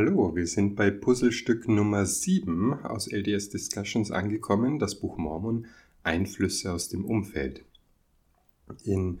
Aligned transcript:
Hallo, 0.00 0.36
wir 0.36 0.46
sind 0.46 0.76
bei 0.76 0.92
Puzzlestück 0.92 1.66
Nummer 1.66 2.06
7 2.06 2.84
aus 2.84 3.10
LDS 3.10 3.48
Discussions 3.48 4.12
angekommen, 4.12 4.78
das 4.78 4.94
Buch 4.94 5.18
Mormon, 5.18 5.66
Einflüsse 6.04 6.72
aus 6.72 6.88
dem 6.88 7.04
Umfeld. 7.04 7.64
In 8.84 9.18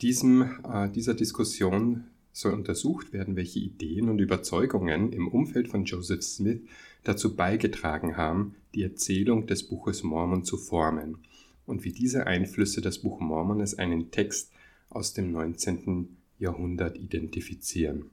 diesem, 0.00 0.42
äh, 0.62 0.88
dieser 0.90 1.14
Diskussion 1.14 2.04
soll 2.32 2.54
untersucht 2.54 3.12
werden, 3.12 3.34
welche 3.34 3.58
Ideen 3.58 4.08
und 4.08 4.20
Überzeugungen 4.20 5.12
im 5.12 5.26
Umfeld 5.26 5.66
von 5.66 5.86
Joseph 5.86 6.22
Smith 6.22 6.60
dazu 7.02 7.34
beigetragen 7.34 8.16
haben, 8.16 8.54
die 8.76 8.84
Erzählung 8.84 9.48
des 9.48 9.64
Buches 9.64 10.04
Mormon 10.04 10.44
zu 10.44 10.56
formen 10.56 11.18
und 11.66 11.82
wie 11.82 11.90
diese 11.90 12.28
Einflüsse 12.28 12.80
das 12.80 13.00
Buch 13.00 13.18
Mormon 13.18 13.60
als 13.60 13.76
einen 13.76 14.12
Text 14.12 14.52
aus 14.88 15.14
dem 15.14 15.32
19. 15.32 16.16
Jahrhundert 16.38 16.96
identifizieren. 16.96 18.12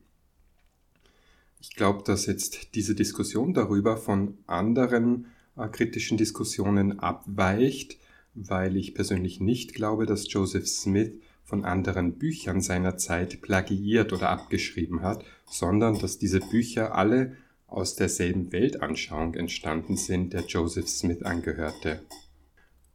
Ich 1.64 1.78
glaube, 1.78 2.04
dass 2.04 2.26
jetzt 2.26 2.76
diese 2.76 2.94
Diskussion 2.94 3.54
darüber 3.54 3.96
von 3.96 4.38
anderen 4.48 5.28
äh, 5.56 5.66
kritischen 5.70 6.18
Diskussionen 6.18 7.00
abweicht, 7.00 7.98
weil 8.36 8.76
ich 8.76 8.94
persönlich 8.94 9.40
nicht 9.40 9.74
glaube, 9.74 10.06
dass 10.06 10.32
Joseph 10.32 10.68
Smith 10.68 11.12
von 11.46 11.64
anderen 11.64 12.16
Büchern 12.16 12.60
seiner 12.60 12.98
Zeit 12.98 13.42
plagiiert 13.42 14.12
oder 14.12 14.30
abgeschrieben 14.30 15.04
hat, 15.04 15.24
sondern 15.46 15.98
dass 16.00 16.18
diese 16.18 16.42
Bücher 16.42 16.96
alle 16.96 17.38
aus 17.68 17.96
derselben 17.96 18.52
Weltanschauung 18.52 19.36
entstanden 19.36 19.96
sind, 19.96 20.34
der 20.34 20.42
Joseph 20.42 20.90
Smith 20.90 21.24
angehörte. 21.24 22.02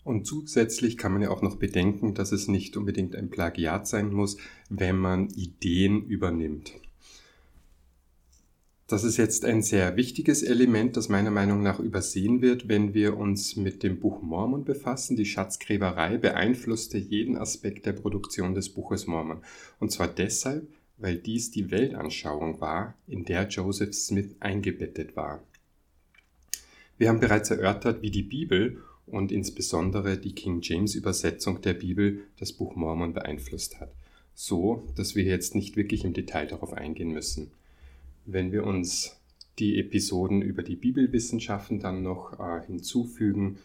Und 0.05 0.27
zusätzlich 0.27 0.99
kann 0.99 1.13
man 1.13 1.23
ja 1.23 1.31
auch 1.31 1.41
noch 1.41 1.57
bedenken, 1.57 2.13
dass 2.13 2.33
es 2.33 2.49
nicht 2.49 2.77
unbedingt 2.77 3.17
ein 3.17 3.31
Plagiat 3.31 3.89
sein 3.89 4.13
muss, 4.13 4.37
wenn 4.69 4.99
man 4.99 5.31
Ideen 5.31 6.05
übernimmt. 6.05 6.75
Das 8.89 9.05
ist 9.05 9.19
jetzt 9.19 9.45
ein 9.45 9.61
sehr 9.61 9.97
wichtiges 9.97 10.43
Element, 10.43 10.97
das 10.97 11.11
meiner 11.11 11.31
Meinung 11.31 11.63
nach 11.63 11.79
übersehen 11.79 12.41
wird, 12.41 12.69
wenn 12.69 12.95
wir 12.95 13.19
uns 13.19 13.55
mit 13.55 13.83
dem 13.83 14.01
Buch 14.01 14.23
Mormon 14.23 14.65
befassen. 14.65 15.15
Die 15.15 15.27
Schatzgräberei 15.27 16.17
beeinflusste 16.17 16.97
jeden 16.97 17.37
Aspekt 17.37 17.85
der 17.85 17.93
Produktion 17.93 18.55
des 18.55 18.71
Buches 18.71 19.07
Mormon. 19.07 19.43
Und 19.79 19.93
zwar 19.93 20.09
deshalb, 20.09 20.67
weil 20.97 21.17
dies 21.17 21.51
die 21.51 21.71
Weltanschauung 21.71 22.63
war, 22.63 22.95
in 23.07 23.27
der 23.27 23.47
Joseph 23.49 23.93
Smith 23.93 24.31
eingebettet 24.41 25.17
war. 25.17 25.43
Wir 26.97 27.11
haben 27.11 27.21
bereits 27.21 27.51
erörtert, 27.51 28.01
wie 28.01 28.11
die 28.11 28.23
Bibel 28.23 28.83
und 29.05 29.33
insbesondere 29.33 30.17
die 30.17 30.35
King 30.35 30.61
James 30.63 30.95
Übersetzung 30.95 31.61
der 31.61 31.75
Bibel 31.75 32.21
das 32.39 32.55
Buch 32.55 32.75
Mormon 32.75 33.13
beeinflusst 33.13 33.81
hat. 33.81 33.93
So, 34.35 34.89
dass 34.97 35.15
wir 35.15 35.25
jetzt 35.25 35.55
nicht 35.55 35.77
wirklich 35.77 36.07
im 36.07 36.15
Detail 36.15 36.47
darauf 36.47 36.73
eingehen 36.73 37.13
müssen. 37.13 37.51
Wenn 38.31 38.53
wir 38.53 38.65
uns 38.65 39.19
die 39.59 39.79
Episoden 39.79 40.43
über 40.43 40.63
die 40.63 40.77
Bibelwissenschaften 40.77 41.81
dann 41.81 42.03
noch 42.03 42.39
äh, 42.39 42.61
hinzufügen, 42.67 43.57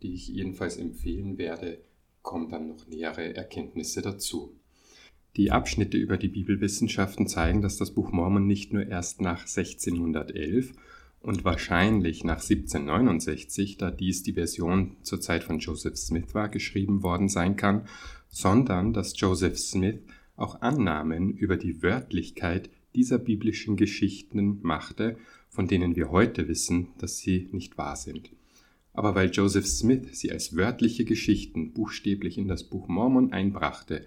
die 0.00 0.14
ich 0.14 0.28
jedenfalls 0.28 0.78
empfehlen 0.78 1.36
werde, 1.36 1.76
kommen 2.22 2.48
dann 2.48 2.68
noch 2.68 2.86
nähere 2.88 3.36
Erkenntnisse 3.36 4.00
dazu. 4.00 4.58
Die 5.36 5.50
Abschnitte 5.50 5.98
über 5.98 6.16
die 6.16 6.28
Bibelwissenschaften 6.28 7.26
zeigen, 7.26 7.60
dass 7.60 7.76
das 7.76 7.90
Buch 7.90 8.10
Mormon 8.10 8.46
nicht 8.46 8.72
nur 8.72 8.86
erst 8.86 9.20
nach 9.20 9.40
1611 9.40 10.72
und 11.20 11.44
wahrscheinlich 11.44 12.24
nach 12.24 12.40
1769, 12.40 13.76
da 13.76 13.90
dies 13.90 14.22
die 14.22 14.32
Version 14.32 14.96
zur 15.02 15.20
Zeit 15.20 15.44
von 15.44 15.58
Joseph 15.58 15.98
Smith 15.98 16.32
war, 16.34 16.48
geschrieben 16.48 17.02
worden 17.02 17.28
sein 17.28 17.56
kann, 17.56 17.86
sondern 18.30 18.94
dass 18.94 19.20
Joseph 19.20 19.58
Smith 19.58 20.00
auch 20.34 20.62
Annahmen 20.62 21.36
über 21.36 21.58
die 21.58 21.82
Wörtlichkeit 21.82 22.70
dieser 22.98 23.18
biblischen 23.18 23.76
Geschichten 23.76 24.58
machte, 24.62 25.18
von 25.48 25.68
denen 25.68 25.94
wir 25.94 26.10
heute 26.10 26.48
wissen, 26.48 26.88
dass 26.98 27.18
sie 27.18 27.48
nicht 27.52 27.78
wahr 27.78 27.94
sind. 27.94 28.30
Aber 28.92 29.14
weil 29.14 29.30
Joseph 29.30 29.68
Smith 29.68 30.08
sie 30.18 30.32
als 30.32 30.56
wörtliche 30.56 31.04
Geschichten 31.04 31.72
buchstäblich 31.74 32.38
in 32.38 32.48
das 32.48 32.64
Buch 32.64 32.88
Mormon 32.88 33.32
einbrachte, 33.32 34.04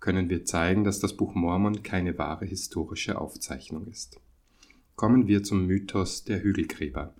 können 0.00 0.28
wir 0.28 0.44
zeigen, 0.44 0.82
dass 0.82 0.98
das 0.98 1.16
Buch 1.16 1.36
Mormon 1.36 1.84
keine 1.84 2.18
wahre 2.18 2.44
historische 2.44 3.20
Aufzeichnung 3.20 3.86
ist. 3.86 4.18
Kommen 4.96 5.28
wir 5.28 5.44
zum 5.44 5.68
Mythos 5.68 6.24
der 6.24 6.42
Hügelgräber. 6.42 7.14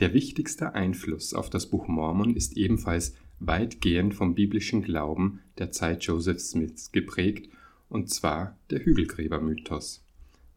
Der 0.00 0.12
wichtigste 0.12 0.74
Einfluss 0.74 1.32
auf 1.32 1.48
das 1.48 1.70
Buch 1.70 1.88
Mormon 1.88 2.36
ist 2.36 2.58
ebenfalls 2.58 3.14
weitgehend 3.40 4.12
vom 4.12 4.34
biblischen 4.34 4.82
Glauben 4.82 5.40
der 5.56 5.72
Zeit 5.72 6.04
Joseph 6.04 6.40
Smiths 6.40 6.92
geprägt, 6.92 7.48
und 7.88 8.10
zwar 8.10 8.58
der 8.68 8.84
Hügelgräbermythos. 8.84 10.04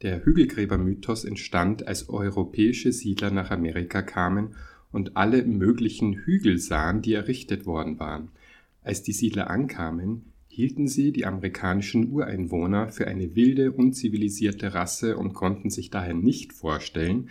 Der 0.01 0.25
Hügelgräbermythos 0.25 1.25
entstand, 1.25 1.87
als 1.87 2.09
europäische 2.09 2.91
Siedler 2.91 3.29
nach 3.29 3.51
Amerika 3.51 4.01
kamen 4.01 4.55
und 4.91 5.15
alle 5.15 5.43
möglichen 5.45 6.13
Hügel 6.13 6.57
sahen, 6.57 7.01
die 7.01 7.13
errichtet 7.13 7.65
worden 7.65 7.99
waren. 7.99 8.29
Als 8.83 9.03
die 9.03 9.11
Siedler 9.11 9.49
ankamen, 9.49 10.23
hielten 10.47 10.87
sie 10.87 11.11
die 11.11 11.25
amerikanischen 11.25 12.11
Ureinwohner 12.11 12.89
für 12.89 13.07
eine 13.07 13.35
wilde, 13.35 13.71
unzivilisierte 13.71 14.73
Rasse 14.73 15.17
und 15.17 15.33
konnten 15.33 15.69
sich 15.69 15.91
daher 15.91 16.15
nicht 16.15 16.51
vorstellen, 16.51 17.29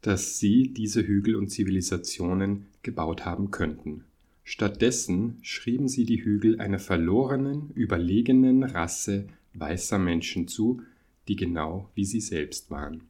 dass 0.00 0.38
sie 0.38 0.72
diese 0.72 1.06
Hügel 1.06 1.36
und 1.36 1.48
Zivilisationen 1.48 2.66
gebaut 2.82 3.24
haben 3.24 3.50
könnten. 3.50 4.04
Stattdessen 4.42 5.38
schrieben 5.42 5.88
sie 5.88 6.04
die 6.04 6.24
Hügel 6.24 6.60
einer 6.60 6.78
verlorenen, 6.78 7.70
überlegenen 7.74 8.62
Rasse 8.62 9.26
weißer 9.54 9.98
Menschen 9.98 10.48
zu, 10.48 10.82
die 11.28 11.36
genau 11.36 11.90
wie 11.94 12.04
sie 12.04 12.20
selbst 12.20 12.70
waren. 12.70 13.02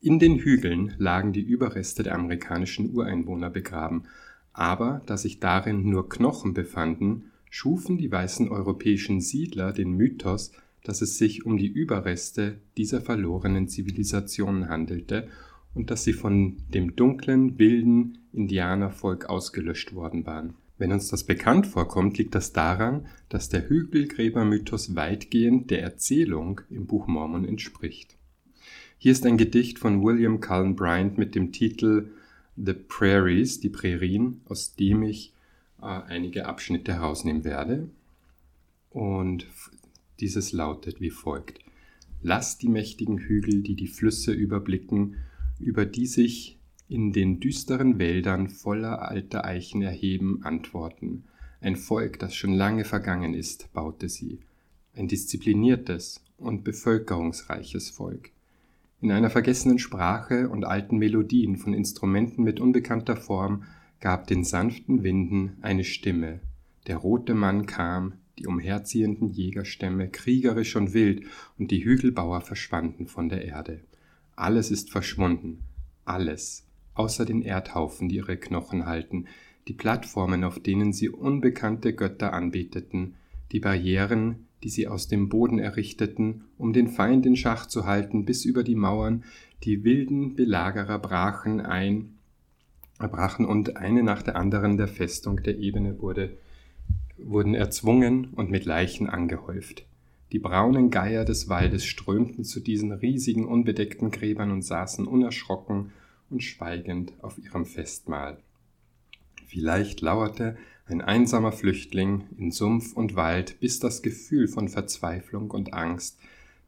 In 0.00 0.18
den 0.18 0.38
Hügeln 0.38 0.94
lagen 0.98 1.32
die 1.32 1.42
Überreste 1.42 2.02
der 2.02 2.14
amerikanischen 2.14 2.94
Ureinwohner 2.94 3.50
begraben, 3.50 4.04
aber 4.52 5.02
da 5.06 5.16
sich 5.16 5.40
darin 5.40 5.88
nur 5.88 6.08
Knochen 6.08 6.54
befanden, 6.54 7.30
schufen 7.50 7.98
die 7.98 8.10
weißen 8.10 8.48
europäischen 8.48 9.20
Siedler 9.20 9.72
den 9.72 9.92
Mythos, 9.92 10.52
dass 10.84 11.02
es 11.02 11.18
sich 11.18 11.44
um 11.44 11.56
die 11.56 11.66
Überreste 11.66 12.60
dieser 12.76 13.00
verlorenen 13.00 13.68
Zivilisationen 13.68 14.68
handelte 14.68 15.28
und 15.74 15.90
dass 15.90 16.04
sie 16.04 16.12
von 16.12 16.56
dem 16.72 16.96
dunklen, 16.96 17.58
wilden 17.58 18.18
Indianervolk 18.32 19.26
ausgelöscht 19.26 19.94
worden 19.94 20.26
waren. 20.26 20.54
Wenn 20.78 20.92
uns 20.92 21.08
das 21.08 21.24
bekannt 21.24 21.66
vorkommt, 21.66 22.18
liegt 22.18 22.36
das 22.36 22.52
daran, 22.52 23.06
dass 23.28 23.48
der 23.48 23.68
Hügelgräbermythos 23.68 24.94
weitgehend 24.94 25.70
der 25.70 25.82
Erzählung 25.82 26.60
im 26.70 26.86
Buch 26.86 27.08
Mormon 27.08 27.44
entspricht. 27.44 28.16
Hier 28.96 29.12
ist 29.12 29.26
ein 29.26 29.36
Gedicht 29.36 29.78
von 29.78 30.02
William 30.02 30.40
Cullen 30.40 30.76
Bryant 30.76 31.18
mit 31.18 31.34
dem 31.34 31.52
Titel 31.52 32.10
The 32.56 32.74
Prairies, 32.74 33.60
die 33.60 33.68
Prärien, 33.68 34.40
aus 34.46 34.74
dem 34.74 35.02
ich 35.02 35.32
äh, 35.80 35.84
einige 35.84 36.46
Abschnitte 36.46 36.94
herausnehmen 36.94 37.44
werde. 37.44 37.88
Und 38.90 39.46
dieses 40.20 40.52
lautet 40.52 41.00
wie 41.00 41.10
folgt. 41.10 41.60
Lass 42.22 42.58
die 42.58 42.68
mächtigen 42.68 43.18
Hügel, 43.18 43.62
die 43.62 43.74
die 43.74 43.86
Flüsse 43.86 44.32
überblicken, 44.32 45.16
über 45.60 45.86
die 45.86 46.06
sich 46.06 46.57
in 46.88 47.12
den 47.12 47.38
düsteren 47.38 47.98
Wäldern 47.98 48.48
voller 48.48 49.02
alter 49.02 49.44
Eichen 49.44 49.82
erheben, 49.82 50.40
antworten. 50.42 51.24
Ein 51.60 51.76
Volk, 51.76 52.18
das 52.18 52.34
schon 52.34 52.54
lange 52.54 52.84
vergangen 52.84 53.34
ist, 53.34 53.72
baute 53.72 54.08
sie. 54.08 54.40
Ein 54.94 55.08
diszipliniertes 55.08 56.24
und 56.38 56.64
bevölkerungsreiches 56.64 57.90
Volk. 57.90 58.30
In 59.00 59.12
einer 59.12 59.30
vergessenen 59.30 59.78
Sprache 59.78 60.48
und 60.48 60.64
alten 60.64 60.96
Melodien 60.96 61.56
von 61.56 61.74
Instrumenten 61.74 62.42
mit 62.42 62.58
unbekannter 62.58 63.16
Form 63.16 63.64
gab 64.00 64.26
den 64.26 64.44
sanften 64.44 65.02
Winden 65.02 65.56
eine 65.60 65.84
Stimme. 65.84 66.40
Der 66.86 66.96
rote 66.96 67.34
Mann 67.34 67.66
kam, 67.66 68.14
die 68.38 68.46
umherziehenden 68.46 69.28
Jägerstämme 69.28 70.08
kriegerisch 70.08 70.74
und 70.76 70.94
wild, 70.94 71.26
und 71.58 71.70
die 71.70 71.84
Hügelbauer 71.84 72.40
verschwanden 72.40 73.06
von 73.06 73.28
der 73.28 73.44
Erde. 73.44 73.80
Alles 74.36 74.70
ist 74.70 74.90
verschwunden, 74.90 75.64
alles, 76.04 76.67
außer 76.98 77.24
den 77.24 77.42
Erdhaufen, 77.42 78.08
die 78.08 78.16
ihre 78.16 78.36
Knochen 78.36 78.86
halten, 78.86 79.26
die 79.68 79.74
Plattformen, 79.74 80.44
auf 80.44 80.58
denen 80.58 80.92
sie 80.92 81.08
unbekannte 81.08 81.94
Götter 81.94 82.32
anbeteten, 82.32 83.14
die 83.52 83.60
Barrieren, 83.60 84.46
die 84.62 84.70
sie 84.70 84.88
aus 84.88 85.08
dem 85.08 85.28
Boden 85.28 85.58
errichteten, 85.58 86.44
um 86.56 86.72
den 86.72 86.88
Feind 86.88 87.26
in 87.26 87.36
Schach 87.36 87.66
zu 87.66 87.86
halten, 87.86 88.24
bis 88.24 88.44
über 88.44 88.64
die 88.64 88.74
Mauern, 88.74 89.24
die 89.64 89.84
wilden 89.84 90.34
Belagerer 90.34 90.98
brachen 90.98 91.60
ein, 91.60 92.14
brachen 92.98 93.46
und 93.46 93.76
eine 93.76 94.02
nach 94.02 94.22
der 94.22 94.36
anderen 94.36 94.76
der 94.76 94.88
Festung 94.88 95.42
der 95.42 95.58
Ebene 95.58 96.00
wurde, 96.00 96.36
wurden 97.16 97.54
erzwungen 97.54 98.28
und 98.34 98.50
mit 98.50 98.64
Leichen 98.64 99.08
angehäuft. 99.08 99.84
Die 100.32 100.38
braunen 100.38 100.90
Geier 100.90 101.24
des 101.24 101.48
Waldes 101.48 101.84
strömten 101.86 102.44
zu 102.44 102.60
diesen 102.60 102.92
riesigen 102.92 103.46
unbedeckten 103.46 104.10
Gräbern 104.10 104.50
und 104.50 104.62
saßen 104.62 105.06
unerschrocken 105.06 105.92
und 106.30 106.42
schweigend 106.42 107.12
auf 107.22 107.38
ihrem 107.38 107.64
Festmahl. 107.64 108.38
Vielleicht 109.46 110.00
lauerte 110.00 110.56
ein 110.86 111.00
einsamer 111.00 111.52
Flüchtling 111.52 112.24
in 112.38 112.50
Sumpf 112.50 112.94
und 112.94 113.16
Wald, 113.16 113.60
bis 113.60 113.78
das 113.78 114.02
Gefühl 114.02 114.48
von 114.48 114.68
Verzweiflung 114.68 115.50
und 115.50 115.74
Angst 115.74 116.18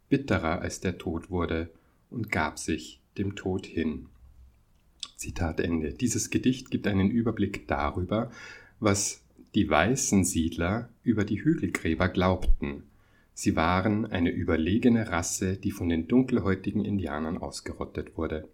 bitterer 0.09 0.61
als 0.61 0.81
der 0.81 0.99
Tod 0.99 1.31
wurde, 1.31 1.71
und 2.11 2.31
gab 2.31 2.59
sich 2.59 3.01
dem 3.19 3.37
Tod 3.37 3.67
hin. 3.67 4.07
Zitat 5.17 5.61
Ende. 5.61 5.93
Dieses 5.93 6.31
Gedicht 6.31 6.71
gibt 6.71 6.87
einen 6.87 7.11
Überblick 7.11 7.69
darüber, 7.69 8.31
was 8.81 9.23
die 9.55 9.69
weißen 9.69 10.25
Siedler 10.25 10.89
über 11.05 11.25
die 11.25 11.45
Hügelgräber 11.45 12.09
glaubten. 12.09 12.85
Sie 13.35 13.57
waren 13.57 14.07
eine 14.07 14.31
überlegene 14.31 15.11
Rasse, 15.11 15.57
die 15.57 15.71
von 15.71 15.89
den 15.89 16.09
dunkelhäutigen 16.09 16.85
Indianern 16.85 17.39
ausgerottet 17.39 18.17
wurde. 18.17 18.49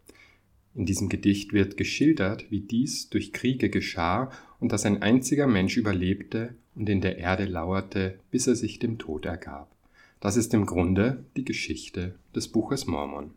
In 0.77 0.85
diesem 0.85 1.09
Gedicht 1.09 1.55
wird 1.55 1.79
geschildert, 1.79 2.51
wie 2.51 2.61
dies 2.61 3.09
durch 3.09 3.33
Kriege 3.33 3.71
geschah 3.71 4.31
und 4.61 4.73
dass 4.73 4.85
ein 4.85 5.01
einziger 5.01 5.47
Mensch 5.47 5.79
überlebte 5.79 6.55
und 6.75 6.91
in 6.91 7.01
der 7.01 7.17
Erde 7.17 7.47
lauerte, 7.47 8.19
bis 8.31 8.47
er 8.47 8.57
sich 8.57 8.79
dem 8.79 8.99
Tod 8.99 9.25
ergab. 9.25 9.75
Das 10.21 10.37
ist 10.37 10.53
im 10.53 10.67
Grunde 10.67 11.25
die 11.35 11.47
Geschichte 11.47 12.15
des 12.35 12.49
Buches 12.49 12.87
Mormon. 12.87 13.31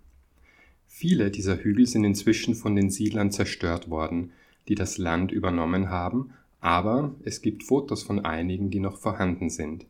Viele 0.86 1.31
dieser 1.31 1.63
Hügel 1.63 1.88
sind 1.88 2.03
inzwischen 2.03 2.56
von 2.56 2.75
den 2.75 2.89
Siedlern 2.89 3.31
zerstört 3.31 3.89
worden, 3.89 4.31
die 4.68 4.75
das 4.75 4.97
Land 4.97 5.31
übernommen 5.31 5.89
haben, 5.89 6.31
aber 6.59 7.15
es 7.24 7.42
gibt 7.42 7.63
Fotos 7.63 8.03
von 8.03 8.25
einigen, 8.25 8.69
die 8.69 8.81
noch 8.81 8.97
vorhanden 8.97 9.50
sind. 9.50 9.85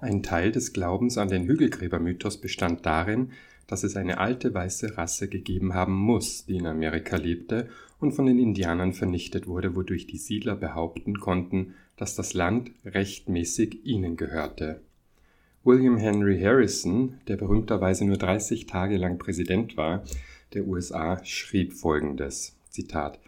Ein 0.00 0.22
Teil 0.22 0.52
des 0.52 0.74
Glaubens 0.74 1.16
an 1.16 1.28
den 1.28 1.44
Hügelgräbermythos 1.44 2.42
bestand 2.42 2.84
darin, 2.84 3.30
dass 3.66 3.84
es 3.84 3.96
eine 3.96 4.18
alte 4.18 4.52
weiße 4.52 4.96
Rasse 4.96 5.28
gegeben 5.28 5.74
haben 5.74 5.94
muss, 5.94 6.46
die 6.46 6.56
in 6.56 6.66
Amerika 6.66 7.16
lebte 7.16 7.68
und 7.98 8.12
von 8.12 8.26
den 8.26 8.38
Indianern 8.38 8.92
vernichtet 8.92 9.46
wurde, 9.46 9.74
wodurch 9.74 10.06
die 10.06 10.18
Siedler 10.18 10.56
behaupten 10.56 11.20
konnten, 11.20 11.74
dass 11.96 12.14
das 12.16 12.34
Land 12.34 12.70
rechtmäßig 12.84 13.84
ihnen 13.84 14.16
gehörte. 14.16 14.80
William 15.64 15.96
Henry 15.96 16.38
Harrison, 16.40 17.18
der 17.26 17.36
berühmterweise 17.36 18.04
nur 18.04 18.18
30 18.18 18.66
Tage 18.66 18.98
lang 18.98 19.18
Präsident 19.18 19.76
war, 19.78 20.04
der 20.52 20.66
USA, 20.66 21.24
schrieb 21.24 21.72
folgendes: 21.72 22.56
Zitat: 22.68 23.18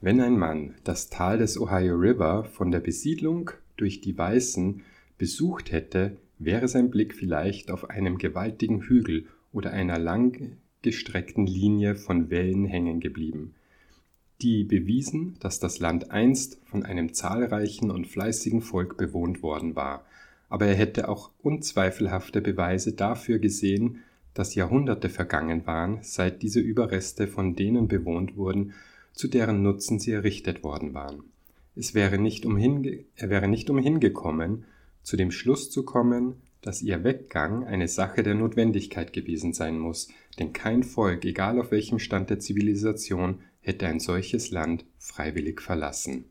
Wenn 0.00 0.20
ein 0.20 0.38
Mann 0.38 0.74
das 0.84 1.10
Tal 1.10 1.38
des 1.38 1.60
Ohio 1.60 1.96
River 1.96 2.44
von 2.44 2.70
der 2.70 2.80
Besiedlung 2.80 3.50
durch 3.76 4.00
die 4.00 4.16
Weißen 4.16 4.82
besucht 5.18 5.70
hätte, 5.70 6.16
wäre 6.38 6.66
sein 6.66 6.90
Blick 6.90 7.14
vielleicht 7.14 7.70
auf 7.70 7.90
einem 7.90 8.16
gewaltigen 8.16 8.80
Hügel 8.80 9.26
oder 9.52 9.72
einer 9.72 9.98
langgestreckten 9.98 11.46
Linie 11.46 11.94
von 11.94 12.30
Wellen 12.30 12.64
hängen 12.64 13.00
geblieben, 13.00 13.54
die 14.40 14.64
bewiesen, 14.64 15.36
dass 15.40 15.60
das 15.60 15.78
Land 15.78 16.10
einst 16.10 16.58
von 16.64 16.84
einem 16.84 17.14
zahlreichen 17.14 17.90
und 17.90 18.06
fleißigen 18.06 18.62
Volk 18.62 18.96
bewohnt 18.96 19.42
worden 19.42 19.76
war 19.76 20.04
aber 20.52 20.66
er 20.66 20.74
hätte 20.74 21.08
auch 21.08 21.30
unzweifelhafte 21.42 22.42
Beweise 22.42 22.92
dafür 22.92 23.38
gesehen, 23.38 24.00
dass 24.34 24.54
Jahrhunderte 24.54 25.08
vergangen 25.08 25.66
waren, 25.66 26.00
seit 26.02 26.42
diese 26.42 26.60
Überreste 26.60 27.26
von 27.26 27.56
denen 27.56 27.88
bewohnt 27.88 28.36
wurden, 28.36 28.74
zu 29.14 29.28
deren 29.28 29.62
Nutzen 29.62 29.98
sie 29.98 30.12
errichtet 30.12 30.62
worden 30.62 30.92
waren. 30.92 31.22
Es 31.74 31.94
wäre 31.94 32.18
nicht 32.18 32.44
umhin, 32.44 33.06
er 33.16 33.30
wäre 33.30 33.48
nicht 33.48 33.70
umhin 33.70 33.98
gekommen, 33.98 34.66
zu 35.02 35.16
dem 35.16 35.30
Schluss 35.30 35.70
zu 35.70 35.86
kommen, 35.86 36.34
dass 36.62 36.80
ihr 36.80 37.04
Weggang 37.04 37.64
eine 37.64 37.88
Sache 37.88 38.22
der 38.22 38.34
Notwendigkeit 38.34 39.12
gewesen 39.12 39.52
sein 39.52 39.78
muss, 39.78 40.08
denn 40.38 40.52
kein 40.52 40.82
Volk, 40.84 41.24
egal 41.24 41.60
auf 41.60 41.72
welchem 41.72 41.98
Stand 41.98 42.30
der 42.30 42.38
Zivilisation, 42.38 43.40
hätte 43.60 43.86
ein 43.86 44.00
solches 44.00 44.50
Land 44.50 44.84
freiwillig 44.98 45.60
verlassen. 45.60 46.24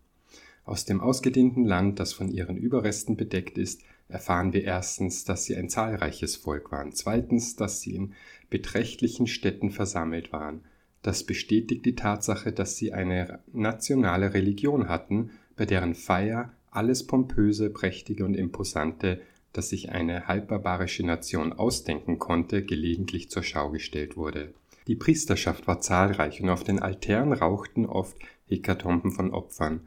Aus 0.63 0.86
dem 0.86 1.01
ausgedehnten 1.01 1.66
Land, 1.66 2.00
das 2.00 2.13
von 2.13 2.30
ihren 2.30 2.57
Überresten 2.57 3.18
bedeckt 3.18 3.57
ist, 3.57 3.81
erfahren 4.07 4.54
wir 4.54 4.63
erstens, 4.63 5.24
dass 5.25 5.45
sie 5.45 5.56
ein 5.56 5.69
zahlreiches 5.69 6.36
Volk 6.36 6.72
waren, 6.72 6.92
zweitens, 6.94 7.56
dass 7.56 7.81
sie 7.81 7.95
in 7.95 8.13
beträchtlichen 8.50 9.27
Städten 9.27 9.72
versammelt 9.72 10.31
waren. 10.31 10.62
Das 11.01 11.24
bestätigt 11.24 11.86
die 11.86 11.95
Tatsache, 11.95 12.51
dass 12.51 12.77
sie 12.77 12.94
eine 12.94 13.39
nationale 13.51 14.34
Religion 14.34 14.88
hatten, 14.88 15.31
bei 15.56 15.66
deren 15.66 15.95
Feier 15.95 16.54
alles 16.69 17.06
Pompöse, 17.06 17.69
Prächtige 17.69 18.24
und 18.24 18.36
Imposante, 18.36 19.22
das 19.53 19.69
sich 19.69 19.92
eine 19.92 20.27
halbbarbarische 20.27 21.06
Nation 21.06 21.53
ausdenken 21.53 22.19
konnte, 22.19 22.63
gelegentlich 22.63 23.30
zur 23.30 23.44
Schau 23.44 23.69
gestellt 23.69 24.18
wurde. 24.18 24.53
Die 24.88 24.95
Priesterschaft 24.95 25.68
war 25.68 25.81
zahlreich 25.81 26.42
und 26.42 26.50
auf 26.50 26.63
den 26.63 26.80
Altären 26.80 27.33
rauchten 27.33 27.86
oft 27.86 28.18
Hekatomben 28.48 29.12
von 29.12 29.31
Opfern. 29.31 29.81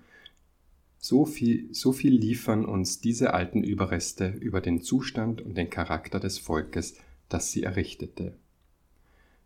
So 0.99 1.27
viel, 1.27 1.69
so 1.75 1.93
viel 1.93 2.15
liefern 2.15 2.65
uns 2.65 3.01
diese 3.01 3.35
alten 3.35 3.63
Überreste 3.63 4.29
über 4.29 4.61
den 4.61 4.81
Zustand 4.81 5.43
und 5.43 5.57
den 5.57 5.69
Charakter 5.69 6.21
des 6.21 6.39
Volkes, 6.39 6.97
das 7.29 7.53
sie 7.53 7.65
errichtete. 7.65 8.35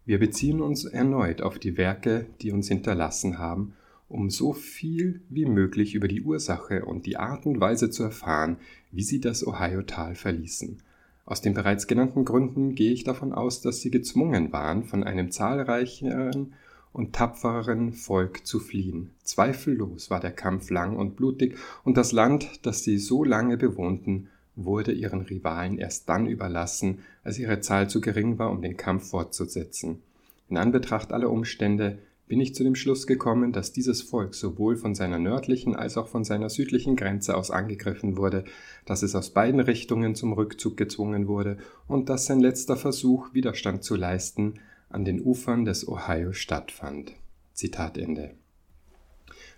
Wir 0.04 0.18
beziehen 0.18 0.60
uns 0.60 0.84
erneut 0.84 1.42
auf 1.42 1.58
die 1.58 1.76
Werke, 1.76 2.26
die 2.40 2.52
uns 2.52 2.68
hinterlassen 2.68 3.38
haben, 3.38 3.74
um 4.08 4.30
so 4.30 4.52
viel 4.52 5.20
wie 5.28 5.46
möglich 5.46 5.94
über 5.94 6.08
die 6.08 6.22
Ursache 6.22 6.84
und 6.84 7.06
die 7.06 7.18
Art 7.18 7.46
und 7.46 7.60
Weise 7.60 7.90
zu 7.90 8.02
erfahren, 8.02 8.56
wie 8.90 9.02
sie 9.02 9.20
das 9.20 9.46
Ohio-Tal 9.46 10.14
verließen. 10.14 10.78
Aus 11.26 11.42
den 11.42 11.52
bereits 11.52 11.86
genannten 11.86 12.24
Gründen 12.24 12.74
gehe 12.74 12.92
ich 12.92 13.04
davon 13.04 13.32
aus, 13.32 13.60
dass 13.60 13.82
sie 13.82 13.90
gezwungen 13.90 14.50
waren, 14.50 14.84
von 14.84 15.04
einem 15.04 15.30
zahlreicheren 15.30 16.54
und 16.94 17.14
tapfereren 17.14 17.92
Volk 17.92 18.46
zu 18.46 18.60
fliehen. 18.60 19.10
Zweifellos 19.24 20.08
war 20.08 20.20
der 20.20 20.32
Kampf 20.32 20.70
lang 20.70 20.96
und 20.96 21.16
blutig, 21.16 21.58
und 21.84 21.98
das 21.98 22.12
Land, 22.12 22.64
das 22.64 22.82
sie 22.82 22.96
so 22.96 23.24
lange 23.24 23.58
bewohnten, 23.58 24.28
wurde 24.56 24.92
ihren 24.92 25.20
Rivalen 25.20 25.78
erst 25.78 26.08
dann 26.08 26.26
überlassen, 26.26 27.00
als 27.22 27.38
ihre 27.38 27.60
Zahl 27.60 27.90
zu 27.90 28.00
gering 28.00 28.38
war, 28.38 28.50
um 28.50 28.62
den 28.62 28.78
Kampf 28.78 29.10
fortzusetzen. 29.10 30.02
In 30.48 30.56
Anbetracht 30.56 31.12
aller 31.12 31.30
Umstände 31.30 31.98
bin 32.28 32.40
ich 32.40 32.54
zu 32.54 32.62
dem 32.62 32.74
Schluss 32.74 33.06
gekommen, 33.06 33.52
dass 33.52 33.72
dieses 33.72 34.02
Volk 34.02 34.34
sowohl 34.34 34.76
von 34.76 34.94
seiner 34.94 35.18
nördlichen 35.18 35.74
als 35.74 35.96
auch 35.96 36.08
von 36.08 36.24
seiner 36.24 36.50
südlichen 36.50 36.94
Grenze 36.94 37.36
aus 37.36 37.50
angegriffen 37.50 38.16
wurde, 38.16 38.44
dass 38.84 39.02
es 39.02 39.14
aus 39.14 39.30
beiden 39.30 39.60
Richtungen 39.60 40.14
zum 40.14 40.34
Rückzug 40.34 40.76
gezwungen 40.76 41.26
wurde 41.26 41.56
und 41.86 42.08
dass 42.08 42.26
sein 42.26 42.40
letzter 42.40 42.76
Versuch, 42.76 43.32
Widerstand 43.32 43.82
zu 43.82 43.96
leisten, 43.96 44.54
an 44.90 45.04
den 45.04 45.20
Ufern 45.22 45.64
des 45.64 45.88
Ohio 45.88 46.32
stattfand. 46.32 47.14
Zitat 47.54 47.98
Ende. 47.98 48.30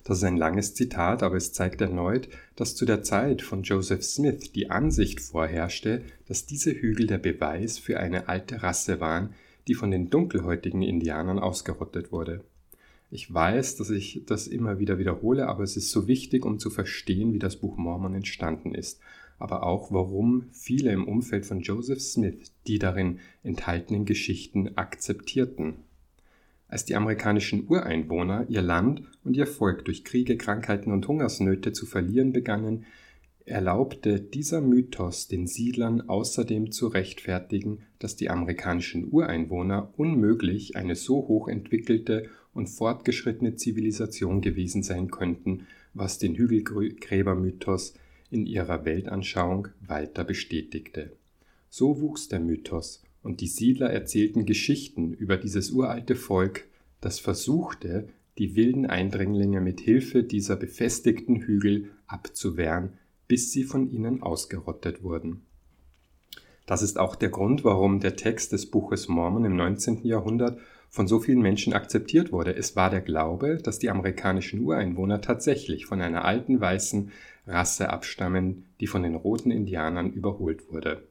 Das 0.05 0.19
ist 0.19 0.25
ein 0.25 0.37
langes 0.37 0.75
Zitat, 0.75 1.23
aber 1.23 1.37
es 1.37 1.53
zeigt 1.53 1.81
erneut, 1.81 2.29
dass 2.57 2.75
zu 2.75 2.87
der 2.87 3.03
Zeit 3.03 3.43
von 3.43 3.63
Joseph 3.63 4.03
Smith 4.03 4.53
die 4.53 4.71
Ansicht 4.71 5.21
vorherrschte, 5.21 6.03
dass 6.27 6.47
diese 6.47 6.73
Hügel 6.73 7.07
der 7.07 7.19
Beweis 7.19 7.79
für 7.79 8.01
eine 8.01 8.29
alte 8.29 8.63
Rasse 8.63 9.01
waren, 9.01 9.35
die 9.69 9.75
von 9.75 9.91
den 9.91 10.09
dunkelhäutigen 10.09 10.83
Indianern 10.83 11.39
ausgerottet 11.39 12.13
wurde. 12.13 12.43
Ich 13.11 13.33
weiß, 13.33 13.77
dass 13.77 13.91
ich 13.91 14.23
das 14.27 14.47
immer 14.47 14.79
wieder 14.79 14.99
wiederhole, 14.99 15.49
aber 15.49 15.65
es 15.65 15.77
ist 15.77 15.91
so 15.91 16.07
wichtig, 16.07 16.45
um 16.45 16.59
zu 16.59 16.71
verstehen, 16.71 17.33
wie 17.33 17.41
das 17.41 17.57
Buch 17.57 17.77
Mormon 17.77 18.15
entstanden 18.15 18.75
ist 18.75 19.01
aber 19.41 19.65
auch 19.65 19.91
warum 19.91 20.45
viele 20.53 20.93
im 20.93 21.09
Umfeld 21.09 21.47
von 21.47 21.61
Joseph 21.61 22.01
Smith 22.01 22.53
die 22.67 22.79
darin 22.79 23.19
enthaltenen 23.43 24.05
Geschichten 24.05 24.77
akzeptierten. 24.77 25.77
Als 26.69 26.85
die 26.85 26.95
amerikanischen 26.95 27.67
Ureinwohner 27.67 28.45
ihr 28.49 28.63
Land 28.63 29.03
und 29.25 29.37
ihr 29.37 29.47
Volk 29.47 29.85
durch 29.87 30.05
Kriege, 30.05 30.37
Krankheiten 30.37 30.93
und 30.93 31.09
Hungersnöte 31.09 31.73
zu 31.73 31.87
verlieren 31.87 32.33
begannen, 32.33 32.85
erlaubte 33.47 34.21
dieser 34.21 34.61
Mythos 34.61 35.27
den 35.27 35.47
Siedlern 35.47 36.03
außerdem 36.09 36.71
zu 36.71 36.87
rechtfertigen, 36.87 37.79
dass 37.99 38.15
die 38.15 38.29
amerikanischen 38.29 39.11
Ureinwohner 39.11 39.93
unmöglich 39.97 40.77
eine 40.77 40.95
so 40.95 41.17
hochentwickelte 41.27 42.29
und 42.55 42.69
fortgeschrittene 42.69 43.57
Zivilisation 43.57 44.41
gewesen 44.41 44.83
sein 44.83 45.11
könnten, 45.11 45.67
was 45.95 46.19
den 46.19 46.35
Hügelgräbermythos 46.35 47.95
in 48.31 48.47
ihrer 48.47 48.85
Weltanschauung 48.85 49.69
weiter 49.81 50.25
bestätigte. 50.25 51.13
So 51.69 52.01
wuchs 52.01 52.29
der 52.29 52.41
Mythos, 52.41 53.03
und 53.23 53.41
die 53.41 53.49
Siedler 53.49 53.91
erzählten 53.91 54.47
Geschichten 54.47 55.13
über 55.13 55.37
dieses 55.37 55.71
uralte 55.71 56.17
Volk, 56.17 56.67
das 57.01 57.19
versuchte, 57.19 58.09
die 58.39 58.57
wilden 58.57 58.87
Eindringlinge 58.87 59.61
mit 59.61 59.81
Hilfe 59.81 60.23
dieser 60.23 60.57
befestigten 60.57 61.37
Hügel 61.37 61.91
abzuwehren, 62.07 62.95
bis 63.29 63.53
sie 63.53 63.65
von 63.65 63.91
ihnen 63.91 64.23
ausgerottet 64.23 65.03
wurden. 65.03 65.43
Das 66.67 66.83
ist 66.83 66.99
auch 66.99 67.17
der 67.17 67.31
Grund, 67.31 67.65
warum 67.65 68.01
der 68.01 68.17
Text 68.17 68.53
des 68.53 68.67
Buches 68.67 69.09
Mormon 69.09 69.45
im 69.45 69.57
19. 69.57 70.05
Jahrhundert 70.07 70.59
von 70.91 71.07
so 71.07 71.21
vielen 71.21 71.41
Menschen 71.41 71.73
akzeptiert 71.73 72.33
wurde. 72.33 72.55
Es 72.55 72.75
war 72.75 72.91
der 72.91 73.01
Glaube, 73.01 73.59
dass 73.59 73.79
die 73.79 73.91
amerikanischen 73.91 74.61
Ureinwohner 74.61 75.21
tatsächlich 75.21 75.87
von 75.87 76.03
einer 76.03 76.25
alten 76.25 76.61
weißen 76.61 77.13
Rasse 77.47 77.91
abstammen, 77.91 78.67
die 78.81 78.89
von 78.89 79.05
den 79.05 79.15
roten 79.15 79.53
Indianern 79.53 80.13
überholt 80.13 80.71
wurde. 80.71 81.07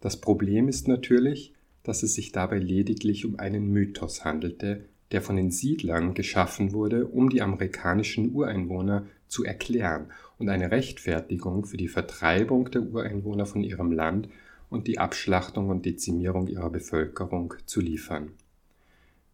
Das 0.00 0.20
Problem 0.20 0.68
ist 0.68 0.88
natürlich, 0.88 1.54
dass 1.84 2.02
es 2.02 2.14
sich 2.14 2.32
dabei 2.32 2.58
lediglich 2.58 3.24
um 3.24 3.38
einen 3.38 3.70
Mythos 3.70 4.24
handelte, 4.24 4.84
der 5.12 5.22
von 5.22 5.36
den 5.36 5.50
Siedlern 5.50 6.14
geschaffen 6.14 6.72
wurde, 6.72 7.06
um 7.06 7.30
die 7.30 7.42
amerikanischen 7.42 8.34
Ureinwohner 8.34 9.06
zu 9.28 9.44
erklären 9.44 10.06
und 10.38 10.48
eine 10.48 10.72
Rechtfertigung 10.72 11.64
für 11.64 11.76
die 11.76 11.88
Vertreibung 11.88 12.70
der 12.70 12.82
Ureinwohner 12.82 13.46
von 13.46 13.62
ihrem 13.62 13.92
Land 13.92 14.28
und 14.68 14.88
die 14.88 14.98
Abschlachtung 14.98 15.68
und 15.68 15.86
Dezimierung 15.86 16.48
ihrer 16.48 16.70
Bevölkerung 16.70 17.54
zu 17.66 17.80
liefern. 17.80 18.32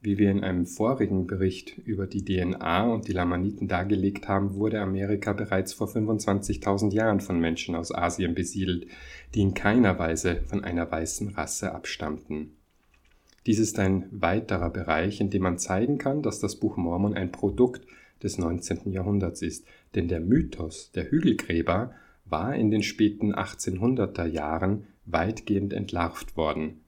Wie 0.02 0.16
wir 0.16 0.30
in 0.30 0.42
einem 0.42 0.64
vorigen 0.64 1.26
Bericht 1.26 1.76
über 1.76 2.06
die 2.06 2.24
DNA 2.24 2.84
und 2.86 3.06
die 3.06 3.12
Lamaniten 3.12 3.68
dargelegt 3.68 4.28
haben, 4.28 4.54
wurde 4.54 4.80
Amerika 4.80 5.34
bereits 5.34 5.74
vor 5.74 5.88
25.000 5.88 6.94
Jahren 6.94 7.20
von 7.20 7.38
Menschen 7.38 7.74
aus 7.74 7.94
Asien 7.94 8.34
besiedelt, 8.34 8.86
die 9.34 9.42
in 9.42 9.52
keiner 9.52 9.98
Weise 9.98 10.40
von 10.46 10.64
einer 10.64 10.90
weißen 10.90 11.28
Rasse 11.34 11.74
abstammten. 11.74 12.56
Dies 13.44 13.58
ist 13.58 13.78
ein 13.78 14.06
weiterer 14.10 14.70
Bereich, 14.70 15.20
in 15.20 15.28
dem 15.28 15.42
man 15.42 15.58
zeigen 15.58 15.98
kann, 15.98 16.22
dass 16.22 16.40
das 16.40 16.56
Buch 16.56 16.78
Mormon 16.78 17.12
ein 17.12 17.30
Produkt 17.30 17.86
des 18.22 18.38
19. 18.38 18.92
Jahrhunderts 18.92 19.42
ist, 19.42 19.66
denn 19.94 20.08
der 20.08 20.20
Mythos 20.20 20.92
der 20.92 21.10
Hügelgräber 21.10 21.92
war 22.24 22.54
in 22.54 22.70
den 22.70 22.82
späten 22.82 23.34
1800er 23.34 24.24
Jahren 24.24 24.86
weitgehend 25.04 25.74
entlarvt 25.74 26.38
worden 26.38 26.80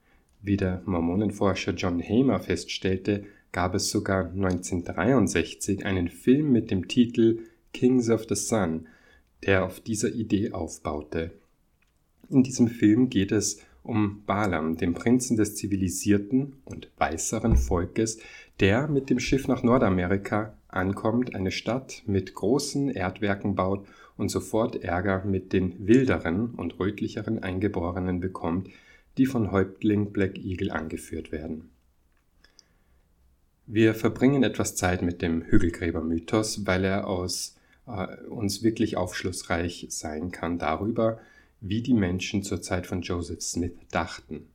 wie 0.42 0.56
der 0.56 0.82
Mormonenforscher 0.84 1.72
John 1.72 2.02
Hamer 2.02 2.40
feststellte, 2.40 3.24
gab 3.52 3.74
es 3.74 3.90
sogar 3.90 4.30
1963 4.30 5.86
einen 5.86 6.08
Film 6.08 6.52
mit 6.52 6.70
dem 6.70 6.88
Titel 6.88 7.40
Kings 7.72 8.10
of 8.10 8.26
the 8.28 8.34
Sun, 8.34 8.86
der 9.44 9.64
auf 9.64 9.80
dieser 9.80 10.12
Idee 10.12 10.52
aufbaute. 10.52 11.32
In 12.28 12.42
diesem 12.42 12.68
Film 12.68 13.08
geht 13.08 13.32
es 13.32 13.60
um 13.82 14.22
Balaam, 14.24 14.76
den 14.76 14.94
Prinzen 14.94 15.36
des 15.36 15.56
zivilisierten 15.56 16.54
und 16.64 16.90
weißeren 16.98 17.56
Volkes, 17.56 18.18
der 18.60 18.88
mit 18.88 19.10
dem 19.10 19.18
Schiff 19.18 19.48
nach 19.48 19.62
Nordamerika 19.62 20.56
ankommt, 20.68 21.34
eine 21.34 21.50
Stadt 21.50 22.02
mit 22.06 22.34
großen 22.34 22.90
Erdwerken 22.90 23.54
baut 23.54 23.86
und 24.16 24.30
sofort 24.30 24.76
Ärger 24.76 25.24
mit 25.24 25.52
den 25.52 25.86
wilderen 25.86 26.54
und 26.54 26.78
rötlicheren 26.78 27.42
Eingeborenen 27.42 28.20
bekommt, 28.20 28.68
die 29.18 29.26
von 29.26 29.52
Häuptling 29.52 30.12
Black 30.12 30.38
Eagle 30.38 30.70
angeführt 30.70 31.32
werden. 31.32 31.70
Wir 33.66 33.94
verbringen 33.94 34.42
etwas 34.42 34.74
Zeit 34.74 35.02
mit 35.02 35.22
dem 35.22 35.42
Hügelgräber-Mythos, 35.42 36.66
weil 36.66 36.84
er 36.84 37.06
aus 37.06 37.56
äh, 37.86 38.16
uns 38.26 38.62
wirklich 38.62 38.96
aufschlussreich 38.96 39.86
sein 39.90 40.32
kann 40.32 40.58
darüber, 40.58 41.20
wie 41.60 41.82
die 41.82 41.94
Menschen 41.94 42.42
zur 42.42 42.60
Zeit 42.60 42.86
von 42.86 43.02
Joseph 43.02 43.40
Smith 43.40 43.72
dachten. 43.90 44.46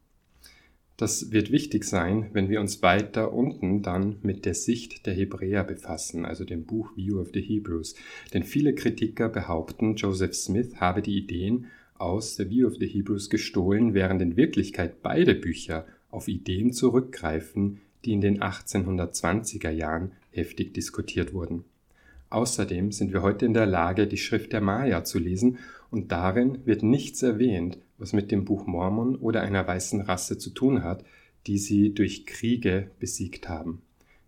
Das 0.97 1.31
wird 1.31 1.51
wichtig 1.51 1.83
sein, 1.83 2.31
wenn 2.33 2.49
wir 2.49 2.59
uns 2.59 2.81
weiter 2.81 3.31
unten 3.31 3.83
dann 3.83 4.17
mit 4.23 4.45
der 4.45 4.55
Sicht 4.55 5.05
der 5.05 5.13
Hebräer 5.13 5.63
befassen, 5.63 6.25
also 6.25 6.43
dem 6.43 6.65
Buch 6.65 6.97
View 6.97 7.19
of 7.19 7.29
the 7.33 7.41
Hebrews. 7.41 7.95
Denn 8.33 8.43
viele 8.43 8.73
Kritiker 8.73 9.29
behaupten, 9.29 9.95
Joseph 9.95 10.33
Smith 10.33 10.77
habe 10.77 11.03
die 11.03 11.15
Ideen 11.15 11.67
aus 11.99 12.35
The 12.35 12.49
View 12.49 12.67
of 12.67 12.75
the 12.79 12.87
Hebrews 12.87 13.29
gestohlen, 13.29 13.93
während 13.93 14.21
in 14.21 14.37
Wirklichkeit 14.37 15.01
beide 15.01 15.35
Bücher 15.35 15.85
auf 16.09 16.27
Ideen 16.27 16.73
zurückgreifen, 16.73 17.79
die 18.05 18.13
in 18.13 18.21
den 18.21 18.41
1820er 18.41 19.69
Jahren 19.69 20.11
heftig 20.31 20.73
diskutiert 20.73 21.33
wurden. 21.33 21.65
Außerdem 22.29 22.91
sind 22.91 23.13
wir 23.13 23.21
heute 23.21 23.45
in 23.45 23.53
der 23.53 23.65
Lage, 23.65 24.07
die 24.07 24.17
Schrift 24.17 24.53
der 24.53 24.61
Maya 24.61 25.03
zu 25.03 25.19
lesen, 25.19 25.59
und 25.89 26.11
darin 26.11 26.59
wird 26.65 26.83
nichts 26.83 27.23
erwähnt, 27.23 27.77
was 27.97 28.11
mit 28.11 28.31
dem 28.31 28.43
Buch 28.43 28.67
Mormon 28.67 29.15
oder 29.15 29.41
einer 29.41 29.65
weißen 29.65 30.01
Rasse 30.01 30.37
zu 30.37 30.49
tun 30.49 30.83
hat, 30.83 31.05
die 31.47 31.57
sie 31.57 31.93
durch 31.93 32.25
Kriege 32.25 32.91
besiegt 32.99 33.47
haben. 33.47 33.81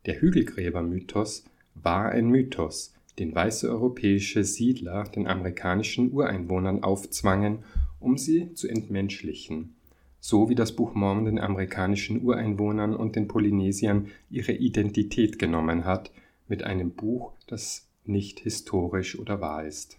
Der 0.06 0.22
Hügelgräber-Mythos 0.22 1.44
war 1.76 2.10
ein 2.10 2.30
Mythos, 2.30 2.94
den 3.20 3.36
weiße 3.36 3.70
europäische 3.70 4.44
Siedler 4.44 5.04
den 5.04 5.28
amerikanischen 5.28 6.12
Ureinwohnern 6.12 6.84
aufzwangen, 6.84 7.60
um 8.00 8.18
sie 8.18 8.54
zu 8.54 8.68
entmenschlichen, 8.68 9.76
so 10.20 10.50
wie 10.50 10.56
das 10.56 10.76
Buch 10.76 10.96
Mormon 10.96 11.26
den 11.26 11.40
amerikanischen 11.40 12.24
Ureinwohnern 12.24 12.96
und 12.96 13.16
den 13.16 13.28
Polynesiern 13.28 14.08
ihre 14.30 14.54
Identität 14.54 15.38
genommen 15.38 15.86
hat, 15.86 16.12
mit 16.48 16.64
einem 16.64 16.92
Buch, 16.92 17.34
das 17.48 17.88
nicht 18.06 18.40
historisch 18.40 19.20
oder 19.20 19.40
wahr 19.42 19.66
ist. 19.66 19.98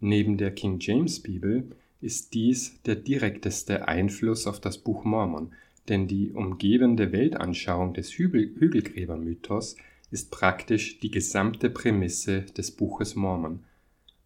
Neben 0.00 0.36
der 0.36 0.50
King 0.50 0.78
James 0.80 1.20
Bibel 1.20 1.68
ist 2.00 2.34
dies 2.34 2.82
der 2.82 2.96
direkteste 2.96 3.88
Einfluss 3.88 4.46
auf 4.46 4.60
das 4.60 4.78
Buch 4.78 5.04
Mormon, 5.04 5.52
denn 5.88 6.08
die 6.08 6.32
umgebende 6.32 7.12
Weltanschauung 7.12 7.94
des 7.94 8.10
Hügel 8.12 8.54
Hügelgräbermythos 8.58 9.76
ist 10.14 10.30
praktisch 10.30 11.00
die 11.00 11.10
gesamte 11.10 11.68
Prämisse 11.68 12.42
des 12.42 12.70
Buches 12.70 13.16
Mormon. 13.16 13.64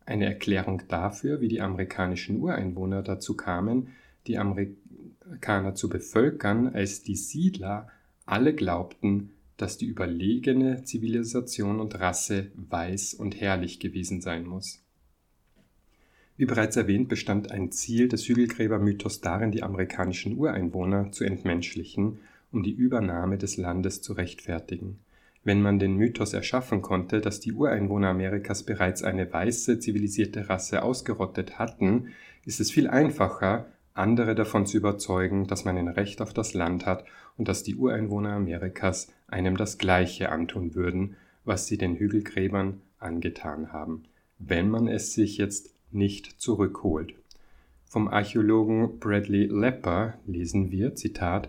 Eine 0.05 0.27
Erklärung 0.27 0.83
dafür, 0.87 1.41
wie 1.41 1.49
die 1.49 1.63
amerikanischen 1.63 2.41
Ureinwohner 2.41 3.03
dazu 3.03 3.35
kamen, 3.35 3.89
die 4.27 4.37
Amerikaner 4.37 5.75
zu 5.75 5.89
bevölkern, 5.89 6.69
als 6.69 7.05
die 7.05 7.17
Siedler 7.17 7.89
alle 8.27 8.55
glaubten, 8.55 9.31
dass 9.57 9.79
die 9.79 9.87
überlegene 9.87 10.85
Zivilisation 10.85 11.81
und 11.81 11.99
Rasse 11.99 12.49
weiß 12.55 13.15
und 13.15 13.41
herrlich 13.41 13.81
gewesen 13.81 14.21
sein 14.21 14.45
muss. 14.45 14.85
Wie 16.37 16.45
bereits 16.45 16.77
erwähnt, 16.77 17.09
bestand 17.09 17.51
ein 17.51 17.73
Ziel 17.73 18.09
des 18.09 18.29
Hügelgräbermythos 18.29 19.23
darin, 19.23 19.53
die 19.53 19.63
amerikanischen 19.63 20.37
Ureinwohner 20.37 21.13
zu 21.13 21.25
entmenschlichen, 21.25 22.19
um 22.53 22.63
die 22.63 22.75
Übernahme 22.75 23.39
des 23.39 23.57
Landes 23.57 24.03
zu 24.03 24.13
rechtfertigen 24.13 24.99
wenn 25.49 25.63
man 25.63 25.79
den 25.79 25.97
Mythos 25.97 26.35
erschaffen 26.35 26.83
konnte, 26.83 27.23
dass 27.23 27.41
die 27.41 27.55
Ureinwohner 27.55 28.11
Amerikas 28.11 28.65
bereits 28.65 29.03
eine 29.03 29.33
weiße 29.33 29.79
zivilisierte 29.79 30.51
Rasse 30.51 30.83
ausgerottet 30.83 31.59
hatten, 31.59 32.09
ist 32.45 32.61
es 32.61 32.71
viel 32.71 32.87
einfacher, 32.87 33.65
andere 33.95 34.35
davon 34.35 34.67
zu 34.67 34.77
überzeugen, 34.77 35.47
dass 35.47 35.65
man 35.65 35.79
ein 35.79 35.89
Recht 35.89 36.21
auf 36.21 36.35
das 36.35 36.53
Land 36.53 36.85
hat 36.85 37.07
und 37.39 37.49
dass 37.49 37.63
die 37.63 37.77
Ureinwohner 37.77 38.35
Amerikas 38.35 39.11
einem 39.27 39.57
das 39.57 39.79
Gleiche 39.79 40.31
antun 40.31 40.75
würden, 40.75 41.17
was 41.47 41.67
sie 41.67 41.79
den 41.79 41.97
Hügelgräbern 41.97 42.83
angetan 42.99 43.73
haben, 43.73 44.03
wenn 44.39 44.69
man 44.69 44.87
es 44.87 45.15
sich 45.15 45.39
jetzt 45.39 45.75
nicht 45.91 46.27
zurückholt. 46.43 47.15
Vom 47.87 48.09
Archäologen 48.09 48.99
Bradley 48.99 49.47
Lepper 49.47 50.13
lesen 50.27 50.71
wir, 50.71 50.95
Zitat, 50.95 51.49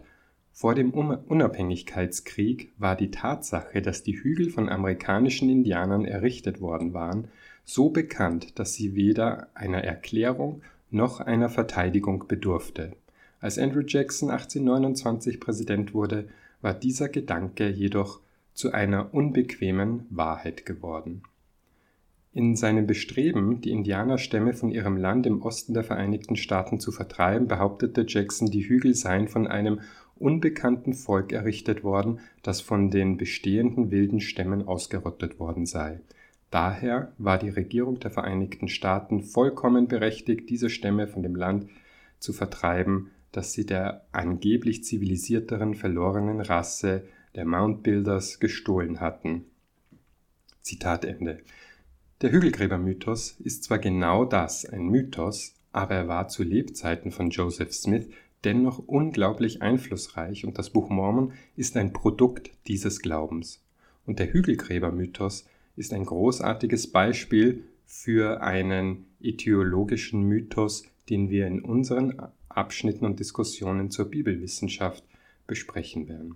vor 0.59 0.75
dem 0.75 0.91
Unabhängigkeitskrieg 0.91 2.73
war 2.77 2.97
die 2.97 3.11
Tatsache, 3.11 3.81
dass 3.81 4.03
die 4.03 4.21
Hügel 4.21 4.49
von 4.49 4.67
amerikanischen 4.67 5.49
Indianern 5.49 6.03
errichtet 6.03 6.59
worden 6.59 6.93
waren, 6.93 7.29
so 7.63 7.91
bekannt, 7.91 8.59
dass 8.59 8.73
sie 8.73 8.93
weder 8.93 9.47
einer 9.53 9.85
Erklärung 9.85 10.61
noch 10.91 11.21
einer 11.21 11.47
Verteidigung 11.47 12.27
bedurfte. 12.27 12.91
Als 13.39 13.57
Andrew 13.57 13.83
Jackson 13.87 14.31
1829 14.31 15.39
Präsident 15.39 15.93
wurde, 15.93 16.27
war 16.59 16.73
dieser 16.73 17.07
Gedanke 17.07 17.69
jedoch 17.69 18.19
zu 18.53 18.73
einer 18.73 19.13
unbequemen 19.13 20.07
Wahrheit 20.09 20.65
geworden. 20.65 21.21
In 22.33 22.55
seinem 22.57 22.85
Bestreben, 22.85 23.61
die 23.61 23.71
Indianerstämme 23.71 24.53
von 24.53 24.71
ihrem 24.71 24.97
Land 24.97 25.25
im 25.25 25.41
Osten 25.41 25.73
der 25.73 25.83
Vereinigten 25.83 26.35
Staaten 26.35 26.79
zu 26.79 26.91
vertreiben, 26.91 27.47
behauptete 27.47 28.05
Jackson, 28.07 28.51
die 28.51 28.67
Hügel 28.67 28.93
seien 28.93 29.29
von 29.29 29.47
einem 29.47 29.79
unbekannten 30.19 30.93
Volk 30.93 31.31
errichtet 31.31 31.83
worden, 31.83 32.19
das 32.43 32.61
von 32.61 32.91
den 32.91 33.17
bestehenden 33.17 33.91
wilden 33.91 34.19
Stämmen 34.19 34.67
ausgerottet 34.67 35.39
worden 35.39 35.65
sei. 35.65 35.99
Daher 36.51 37.13
war 37.17 37.37
die 37.37 37.49
Regierung 37.49 37.99
der 37.99 38.11
Vereinigten 38.11 38.67
Staaten 38.67 39.21
vollkommen 39.21 39.87
berechtigt, 39.87 40.49
diese 40.49 40.69
Stämme 40.69 41.07
von 41.07 41.23
dem 41.23 41.35
Land 41.35 41.67
zu 42.19 42.33
vertreiben, 42.33 43.11
das 43.31 43.53
sie 43.53 43.65
der 43.65 44.05
angeblich 44.11 44.83
zivilisierteren 44.83 45.75
verlorenen 45.75 46.41
Rasse 46.41 47.03
der 47.35 47.45
Mount 47.45 47.83
Builders 47.83 48.39
gestohlen 48.39 48.99
hatten. 48.99 49.45
Zitat 50.61 51.05
Ende. 51.05 51.39
Der 52.21 52.31
Hügelgräbermythos 52.31 53.37
ist 53.39 53.63
zwar 53.63 53.79
genau 53.79 54.25
das, 54.25 54.65
ein 54.65 54.87
Mythos, 54.87 55.55
aber 55.71 55.95
er 55.95 56.07
war 56.07 56.27
zu 56.27 56.43
Lebzeiten 56.43 57.11
von 57.11 57.29
Joseph 57.29 57.73
Smith 57.73 58.09
dennoch 58.43 58.79
unglaublich 58.79 59.61
einflussreich 59.61 60.45
und 60.45 60.57
das 60.57 60.69
Buch 60.69 60.89
Mormon 60.89 61.33
ist 61.55 61.77
ein 61.77 61.93
Produkt 61.93 62.51
dieses 62.67 62.99
Glaubens. 62.99 63.61
Und 64.05 64.19
der 64.19 64.31
Hügelgräbermythos 64.33 65.45
ist 65.75 65.93
ein 65.93 66.05
großartiges 66.05 66.91
Beispiel 66.91 67.63
für 67.85 68.41
einen 68.41 69.05
ideologischen 69.19 70.23
Mythos, 70.23 70.83
den 71.09 71.29
wir 71.29 71.47
in 71.47 71.61
unseren 71.61 72.21
Abschnitten 72.49 73.05
und 73.05 73.19
Diskussionen 73.19 73.91
zur 73.91 74.05
Bibelwissenschaft 74.05 75.03
besprechen 75.47 76.07
werden. 76.07 76.35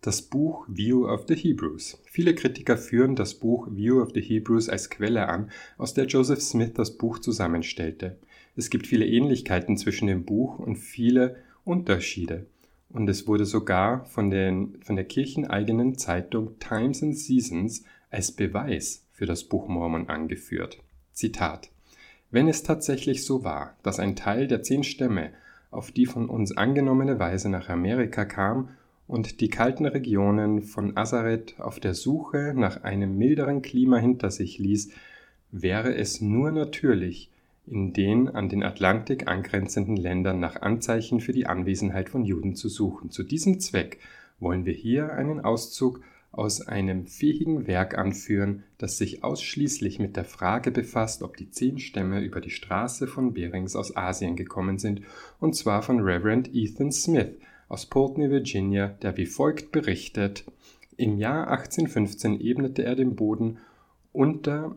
Das 0.00 0.22
Buch 0.22 0.66
View 0.68 1.08
of 1.08 1.24
the 1.26 1.34
Hebrews. 1.34 1.98
Viele 2.04 2.34
Kritiker 2.34 2.78
führen 2.78 3.16
das 3.16 3.34
Buch 3.34 3.68
View 3.70 4.00
of 4.00 4.12
the 4.14 4.20
Hebrews 4.20 4.68
als 4.68 4.88
Quelle 4.88 5.28
an, 5.28 5.50
aus 5.78 5.94
der 5.94 6.06
Joseph 6.06 6.40
Smith 6.40 6.72
das 6.74 6.96
Buch 6.96 7.18
zusammenstellte. 7.18 8.16
Es 8.56 8.70
gibt 8.70 8.86
viele 8.86 9.06
Ähnlichkeiten 9.06 9.76
zwischen 9.76 10.08
dem 10.08 10.24
Buch 10.24 10.58
und 10.58 10.76
viele 10.76 11.36
Unterschiede. 11.64 12.46
Und 12.88 13.08
es 13.10 13.26
wurde 13.26 13.44
sogar 13.44 14.06
von, 14.06 14.30
den, 14.30 14.78
von 14.82 14.96
der 14.96 15.04
kircheneigenen 15.04 15.98
Zeitung 15.98 16.58
Times 16.58 17.02
and 17.02 17.18
Seasons 17.18 17.84
als 18.10 18.32
Beweis 18.32 19.04
für 19.12 19.26
das 19.26 19.44
Buch 19.44 19.68
Mormon 19.68 20.08
angeführt. 20.08 20.78
Zitat 21.12 21.70
Wenn 22.30 22.48
es 22.48 22.62
tatsächlich 22.62 23.24
so 23.26 23.44
war, 23.44 23.76
dass 23.82 23.98
ein 23.98 24.16
Teil 24.16 24.48
der 24.48 24.62
zehn 24.62 24.84
Stämme 24.84 25.32
auf 25.70 25.90
die 25.90 26.06
von 26.06 26.30
uns 26.30 26.56
angenommene 26.56 27.18
Weise 27.18 27.50
nach 27.50 27.68
Amerika 27.68 28.24
kam 28.24 28.70
und 29.06 29.40
die 29.40 29.48
kalten 29.48 29.84
Regionen 29.84 30.62
von 30.62 30.96
Azaret 30.96 31.56
auf 31.58 31.80
der 31.80 31.94
Suche 31.94 32.54
nach 32.56 32.82
einem 32.84 33.18
milderen 33.18 33.60
Klima 33.60 33.98
hinter 33.98 34.30
sich 34.30 34.58
ließ, 34.58 34.90
wäre 35.50 35.94
es 35.94 36.20
nur 36.20 36.50
natürlich, 36.52 37.30
in 37.66 37.92
den 37.92 38.28
an 38.28 38.48
den 38.48 38.62
Atlantik 38.62 39.26
angrenzenden 39.26 39.96
Ländern 39.96 40.38
nach 40.38 40.62
Anzeichen 40.62 41.20
für 41.20 41.32
die 41.32 41.46
Anwesenheit 41.46 42.08
von 42.08 42.24
Juden 42.24 42.54
zu 42.54 42.68
suchen. 42.68 43.10
Zu 43.10 43.22
diesem 43.22 43.60
Zweck 43.60 43.98
wollen 44.38 44.64
wir 44.64 44.72
hier 44.72 45.12
einen 45.12 45.40
Auszug 45.40 46.00
aus 46.30 46.60
einem 46.60 47.06
fähigen 47.06 47.66
Werk 47.66 47.96
anführen, 47.96 48.62
das 48.78 48.98
sich 48.98 49.24
ausschließlich 49.24 49.98
mit 49.98 50.16
der 50.16 50.24
Frage 50.24 50.70
befasst, 50.70 51.22
ob 51.22 51.36
die 51.36 51.50
zehn 51.50 51.78
Stämme 51.78 52.20
über 52.20 52.40
die 52.40 52.50
Straße 52.50 53.06
von 53.06 53.32
Berings 53.32 53.74
aus 53.74 53.96
Asien 53.96 54.36
gekommen 54.36 54.78
sind, 54.78 55.00
und 55.40 55.56
zwar 55.56 55.82
von 55.82 56.00
Reverend 56.00 56.54
Ethan 56.54 56.92
Smith 56.92 57.30
aus 57.68 57.86
Pulteney, 57.86 58.30
Virginia, 58.30 58.88
der 58.88 59.16
wie 59.16 59.26
folgt 59.26 59.72
berichtet: 59.72 60.44
Im 60.96 61.18
Jahr 61.18 61.48
1815 61.48 62.40
ebnete 62.40 62.84
er 62.84 62.96
den 62.96 63.16
Boden 63.16 63.58
unter 64.12 64.76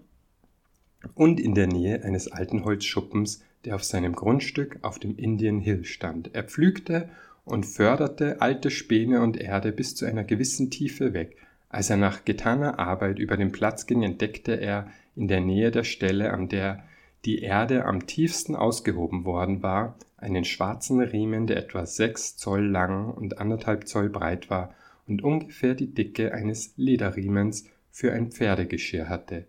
und 1.16 1.40
in 1.40 1.56
der 1.56 1.68
Nähe 1.68 2.04
eines 2.04 2.32
alten 2.32 2.66
Holzschuppens, 2.66 3.44
der 3.66 3.76
auf 3.76 3.84
seinem 3.84 4.14
Grundstück 4.14 4.80
auf 4.82 5.00
dem 5.00 5.18
Indian 5.18 5.60
Hill 5.60 5.84
stand. 5.86 6.34
Er 6.34 6.44
pflügte 6.44 7.10
und 7.46 7.66
förderte 7.66 8.42
alte 8.42 8.70
Späne 8.70 9.22
und 9.22 9.38
Erde 9.38 9.72
bis 9.72 9.96
zu 9.96 10.06
einer 10.06 10.24
gewissen 10.24 10.70
Tiefe 10.70 11.14
weg. 11.14 11.38
Als 11.70 11.90
er 11.90 11.98
nach 11.98 12.26
getaner 12.26 12.80
Arbeit 12.80 13.20
über 13.20 13.38
den 13.38 13.52
Platz 13.52 13.86
ging, 13.86 14.04
entdeckte 14.04 14.54
er 14.54 14.88
in 15.16 15.28
der 15.28 15.42
Nähe 15.42 15.72
der 15.72 15.84
Stelle, 15.84 16.32
an 16.32 16.50
der 16.50 16.84
die 17.26 17.42
Erde 17.42 17.86
am 17.86 18.08
tiefsten 18.08 18.56
ausgehoben 18.56 19.26
worden 19.26 19.62
war, 19.62 19.96
einen 20.18 20.46
schwarzen 20.46 21.02
Riemen, 21.02 21.48
der 21.48 21.58
etwa 21.58 21.86
sechs 21.86 22.38
Zoll 22.38 22.66
lang 22.66 23.12
und 23.12 23.40
anderthalb 23.40 23.88
Zoll 23.88 24.10
breit 24.10 24.50
war 24.50 24.74
und 25.08 25.24
ungefähr 25.24 25.76
die 25.76 25.94
Dicke 25.94 26.34
eines 26.34 26.74
Lederriemens 26.78 27.66
für 27.92 28.14
ein 28.14 28.32
Pferdegeschirr 28.32 29.10
hatte. 29.10 29.46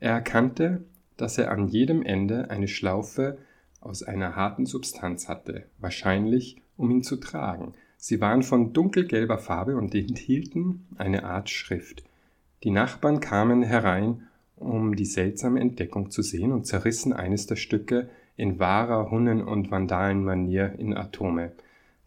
Er 0.00 0.12
erkannte, 0.12 0.84
dass 1.16 1.38
er 1.38 1.50
an 1.50 1.68
jedem 1.68 2.02
Ende 2.02 2.50
eine 2.50 2.68
Schlaufe 2.68 3.38
aus 3.80 4.02
einer 4.02 4.34
harten 4.34 4.66
Substanz 4.66 5.28
hatte, 5.28 5.66
wahrscheinlich 5.78 6.56
um 6.76 6.90
ihn 6.90 7.02
zu 7.02 7.16
tragen. 7.16 7.74
Sie 7.98 8.20
waren 8.20 8.42
von 8.42 8.72
dunkelgelber 8.72 9.36
Farbe 9.36 9.76
und 9.76 9.94
enthielten 9.94 10.86
eine 10.96 11.24
Art 11.24 11.50
Schrift. 11.50 12.02
Die 12.64 12.70
Nachbarn 12.70 13.20
kamen 13.20 13.62
herein, 13.62 14.22
um 14.56 14.96
die 14.96 15.04
seltsame 15.04 15.60
Entdeckung 15.60 16.10
zu 16.10 16.22
sehen 16.22 16.52
und 16.52 16.66
zerrissen 16.66 17.12
eines 17.12 17.46
der 17.46 17.56
Stücke 17.56 18.08
in 18.36 18.58
wahrer 18.58 19.10
Hunnen- 19.10 19.44
und 19.44 19.70
Vandalenmanier 19.70 20.78
in 20.78 20.96
Atome. 20.96 21.52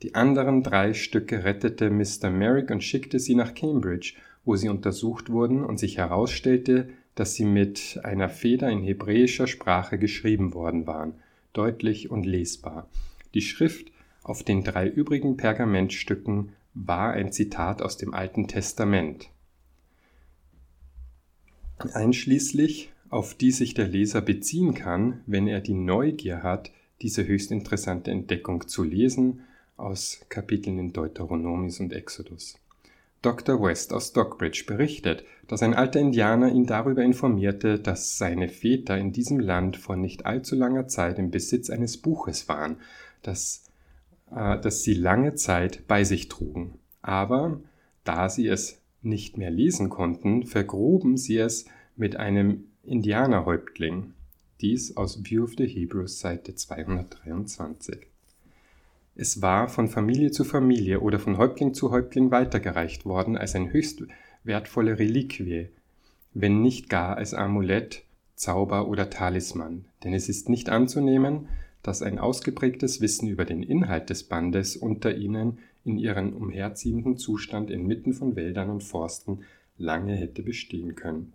Die 0.02 0.16
anderen 0.16 0.64
drei 0.64 0.94
Stücke 0.94 1.44
rettete 1.44 1.92
Mr. 1.92 2.30
Merrick 2.32 2.72
und 2.72 2.84
schickte 2.84 3.20
sie 3.20 3.36
nach 3.36 3.54
Cambridge, 3.54 4.16
wo 4.46 4.56
sie 4.56 4.70
untersucht 4.70 5.30
wurden 5.30 5.64
und 5.64 5.78
sich 5.78 5.98
herausstellte, 5.98 6.90
dass 7.16 7.36
sie 7.36 7.46
mit 7.46 8.00
einer 8.04 8.30
Feder 8.30 8.70
in 8.70 8.84
hebräischer 8.84 9.48
Sprache 9.48 9.98
geschrieben 9.98 10.54
worden 10.54 10.88
waren, 10.88 11.16
deutlich 11.54 12.10
und 12.10 12.26
lesbar. 12.26 12.88
Die 13.34 13.42
Schrift 13.42 13.92
auf 14.24 14.44
den 14.44 14.64
drei 14.64 14.88
übrigen 14.88 15.38
Pergamentstücken 15.38 16.54
war 16.74 17.12
ein 17.12 17.32
Zitat 17.32 17.82
aus 17.82 17.98
dem 17.98 18.14
Alten 18.14 18.48
Testament. 18.48 19.30
Einschließlich, 21.94 22.92
auf 23.10 23.36
die 23.36 23.52
sich 23.52 23.74
der 23.74 23.88
Leser 23.88 24.22
beziehen 24.22 24.74
kann, 24.74 25.22
wenn 25.28 25.48
er 25.48 25.62
die 25.62 25.74
Neugier 25.74 26.42
hat, 26.42 26.72
diese 27.02 27.28
höchst 27.28 27.52
interessante 27.52 28.12
Entdeckung 28.12 28.68
zu 28.68 28.84
lesen 28.84 29.42
aus 29.76 30.22
Kapiteln 30.30 30.80
in 30.80 30.94
Deuteronomis 30.94 31.80
und 31.80 31.94
Exodus. 31.94 32.56
Dr. 33.24 33.62
West 33.62 33.94
aus 33.94 34.10
Stockbridge 34.10 34.66
berichtet, 34.68 35.24
dass 35.48 35.64
ein 35.64 35.74
alter 35.74 36.00
Indianer 36.00 36.52
ihn 36.52 36.66
darüber 36.66 37.04
informierte, 37.04 37.80
dass 37.80 38.18
seine 38.18 38.50
Väter 38.50 38.98
in 38.98 39.14
diesem 39.14 39.40
Land 39.40 39.78
vor 39.78 39.96
nicht 39.96 40.26
allzu 40.26 40.56
langer 40.56 40.88
Zeit 40.88 41.18
im 41.18 41.32
Besitz 41.32 41.70
eines 41.70 41.98
Buches 41.98 42.50
waren, 42.50 42.78
das, 43.22 43.64
äh, 44.30 44.60
das 44.60 44.84
sie 44.84 44.94
lange 44.94 45.36
Zeit 45.36 45.88
bei 45.88 46.04
sich 46.04 46.28
trugen. 46.28 46.80
Aber 47.02 47.62
da 48.04 48.28
sie 48.28 48.48
es 48.48 48.82
nicht 49.02 49.38
mehr 49.38 49.52
lesen 49.52 49.90
konnten, 49.90 50.44
vergruben 50.44 51.16
sie 51.16 51.38
es 51.38 51.66
mit 51.96 52.18
einem 52.18 52.66
Indianerhäuptling. 52.84 54.14
Dies 54.60 54.98
aus 54.98 55.24
View 55.24 55.46
of 55.46 55.54
the 55.58 55.68
Hebrews 55.68 56.20
Seite 56.20 56.56
223. 56.56 58.13
Es 59.16 59.42
war 59.42 59.70
von 59.70 59.88
Familie 59.88 60.32
zu 60.32 60.44
Familie 60.44 61.02
oder 61.02 61.20
von 61.20 61.38
Häuptling 61.38 61.74
zu 61.74 61.92
Häuptling 61.92 62.32
weitergereicht 62.32 63.06
worden 63.06 63.38
als 63.38 63.54
eine 63.56 63.72
höchst 63.72 64.04
wertvolle 64.44 64.98
Reliquie, 64.98 65.70
wenn 66.34 66.62
nicht 66.62 66.90
gar 66.90 67.18
als 67.18 67.34
Amulett, 67.34 68.04
Zauber 68.36 68.88
oder 68.88 69.12
Talisman, 69.12 69.86
denn 70.04 70.14
es 70.14 70.30
ist 70.30 70.50
nicht 70.50 70.70
anzunehmen, 70.70 71.48
dass 71.84 72.02
ein 72.02 72.18
ausgeprägtes 72.18 73.02
Wissen 73.02 73.28
über 73.28 73.46
den 73.46 73.62
Inhalt 73.62 74.10
des 74.10 74.24
Bandes 74.24 74.76
unter 74.76 75.16
ihnen 75.16 75.60
in 75.86 75.98
ihren 75.98 76.34
umherziehenden 76.34 77.18
Zustand 77.18 77.70
inmitten 77.70 78.14
von 78.14 78.36
Wäldern 78.36 78.70
und 78.70 78.84
Forsten 78.84 79.42
lange 79.78 80.16
hätte 80.16 80.42
bestehen 80.42 80.96
können. 80.96 81.34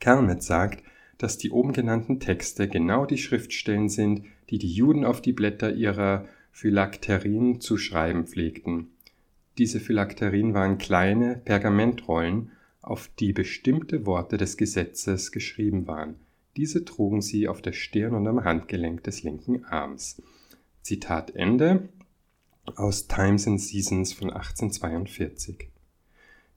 Kermet 0.00 0.42
sagt, 0.42 0.82
dass 1.18 1.36
die 1.36 1.50
oben 1.50 1.72
genannten 1.72 2.20
Texte 2.20 2.68
genau 2.68 3.04
die 3.04 3.18
Schriftstellen 3.18 3.88
sind, 3.88 4.22
die 4.50 4.58
die 4.58 4.72
Juden 4.72 5.04
auf 5.04 5.20
die 5.20 5.32
Blätter 5.32 5.72
ihrer 5.72 6.26
Phylakterien 6.52 7.60
zu 7.60 7.76
schreiben 7.76 8.26
pflegten. 8.26 8.88
Diese 9.58 9.80
Phylakterien 9.80 10.54
waren 10.54 10.78
kleine 10.78 11.40
Pergamentrollen, 11.44 12.52
auf 12.80 13.10
die 13.18 13.32
bestimmte 13.32 14.06
Worte 14.06 14.36
des 14.36 14.56
Gesetzes 14.56 15.30
geschrieben 15.32 15.86
waren. 15.86 16.14
Diese 16.56 16.84
trugen 16.84 17.20
sie 17.20 17.46
auf 17.46 17.60
der 17.60 17.72
Stirn 17.72 18.14
und 18.14 18.26
am 18.26 18.44
Handgelenk 18.44 19.04
des 19.04 19.22
linken 19.22 19.64
Arms. 19.64 20.22
Zitat 20.82 21.34
Ende 21.36 21.88
aus 22.76 23.06
Times 23.06 23.46
and 23.46 23.60
Seasons 23.60 24.12
von 24.12 24.30
1842. 24.30 25.68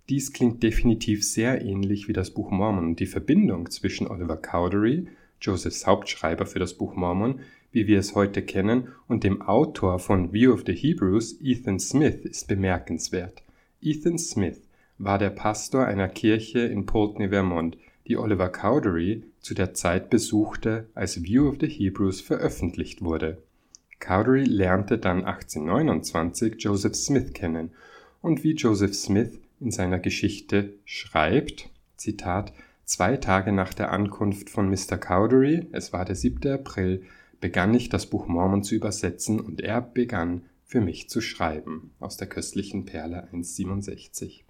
Dies 0.09 0.33
klingt 0.33 0.63
definitiv 0.63 1.23
sehr 1.23 1.61
ähnlich 1.61 2.07
wie 2.07 2.13
das 2.13 2.31
Buch 2.31 2.51
Mormon 2.51 2.95
die 2.95 3.05
Verbindung 3.05 3.69
zwischen 3.69 4.07
Oliver 4.07 4.37
Cowdery, 4.37 5.07
Josephs 5.39 5.85
Hauptschreiber 5.85 6.45
für 6.45 6.59
das 6.59 6.73
Buch 6.73 6.95
Mormon, 6.95 7.39
wie 7.71 7.87
wir 7.87 7.99
es 7.99 8.15
heute 8.15 8.41
kennen, 8.41 8.89
und 9.07 9.23
dem 9.23 9.41
Autor 9.41 9.99
von 9.99 10.33
View 10.33 10.53
of 10.53 10.63
the 10.65 10.73
Hebrews, 10.73 11.39
Ethan 11.41 11.79
Smith, 11.79 12.25
ist 12.25 12.47
bemerkenswert. 12.47 13.43
Ethan 13.81 14.17
Smith 14.17 14.61
war 14.97 15.17
der 15.17 15.29
Pastor 15.29 15.85
einer 15.85 16.07
Kirche 16.07 16.59
in 16.59 16.85
Pulteney, 16.85 17.29
Vermont, 17.29 17.77
die 18.07 18.17
Oliver 18.17 18.49
Cowdery 18.49 19.23
zu 19.39 19.53
der 19.53 19.73
Zeit 19.73 20.09
besuchte, 20.09 20.87
als 20.93 21.23
View 21.23 21.47
of 21.47 21.57
the 21.59 21.67
Hebrews 21.67 22.21
veröffentlicht 22.21 23.01
wurde. 23.01 23.41
Cowdery 23.99 24.43
lernte 24.43 24.97
dann 24.97 25.25
1829 25.25 26.55
Joseph 26.59 26.95
Smith 26.95 27.33
kennen 27.33 27.71
und 28.21 28.43
wie 28.43 28.53
Joseph 28.53 28.95
Smith 28.95 29.39
in 29.59 29.71
seiner 29.71 29.99
Geschichte 29.99 30.73
schreibt, 30.85 31.69
Zitat, 31.95 32.51
zwei 32.83 33.17
Tage 33.17 33.51
nach 33.51 33.73
der 33.73 33.91
Ankunft 33.91 34.49
von 34.49 34.69
Mr. 34.69 34.97
Cowdery, 34.97 35.67
es 35.71 35.93
war 35.93 36.03
der 36.03 36.15
7. 36.15 36.51
April, 36.51 37.03
begann 37.41 37.73
ich 37.73 37.89
das 37.89 38.05
Buch 38.05 38.27
Mormon 38.27 38.63
zu 38.63 38.75
übersetzen 38.75 39.39
und 39.39 39.59
er 39.59 39.81
begann 39.81 40.43
für 40.63 40.79
mich 40.79 41.09
zu 41.09 41.19
schreiben, 41.19 41.91
aus 41.99 42.15
der 42.15 42.27
köstlichen 42.27 42.85
Perle 42.85 43.23
167. 43.23 44.45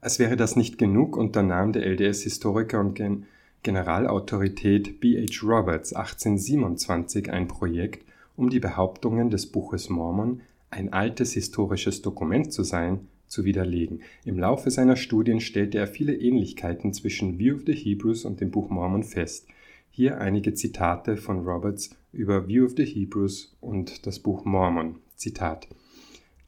Als 0.00 0.18
wäre 0.18 0.36
das 0.36 0.54
nicht 0.54 0.78
genug, 0.78 1.16
unternahm 1.16 1.72
der 1.72 1.84
LDS-Historiker 1.86 2.78
und 2.78 2.94
Gen 2.94 3.26
Generalautorität 3.64 4.98
B.H. 4.98 5.46
Roberts 5.46 5.92
1827 5.92 7.30
ein 7.30 7.46
Projekt, 7.46 8.04
um 8.34 8.50
die 8.50 8.58
Behauptungen 8.58 9.30
des 9.30 9.46
Buches 9.46 9.88
Mormon, 9.88 10.40
ein 10.70 10.92
altes 10.92 11.32
historisches 11.34 12.02
Dokument 12.02 12.52
zu 12.52 12.64
sein, 12.64 13.06
zu 13.28 13.44
widerlegen. 13.44 14.02
Im 14.24 14.38
Laufe 14.38 14.72
seiner 14.72 14.96
Studien 14.96 15.38
stellte 15.38 15.78
er 15.78 15.86
viele 15.86 16.16
Ähnlichkeiten 16.16 16.92
zwischen 16.92 17.38
View 17.38 17.54
of 17.54 17.62
the 17.66 17.72
Hebrews 17.72 18.24
und 18.24 18.40
dem 18.40 18.50
Buch 18.50 18.68
Mormon 18.68 19.04
fest. 19.04 19.46
Hier 19.94 20.22
einige 20.22 20.54
Zitate 20.54 21.18
von 21.18 21.40
Roberts 21.46 21.90
über 22.14 22.48
View 22.48 22.64
of 22.64 22.72
the 22.78 22.86
Hebrews 22.86 23.54
und 23.60 24.06
das 24.06 24.20
Buch 24.20 24.46
Mormon. 24.46 25.00
Zitat 25.16 25.68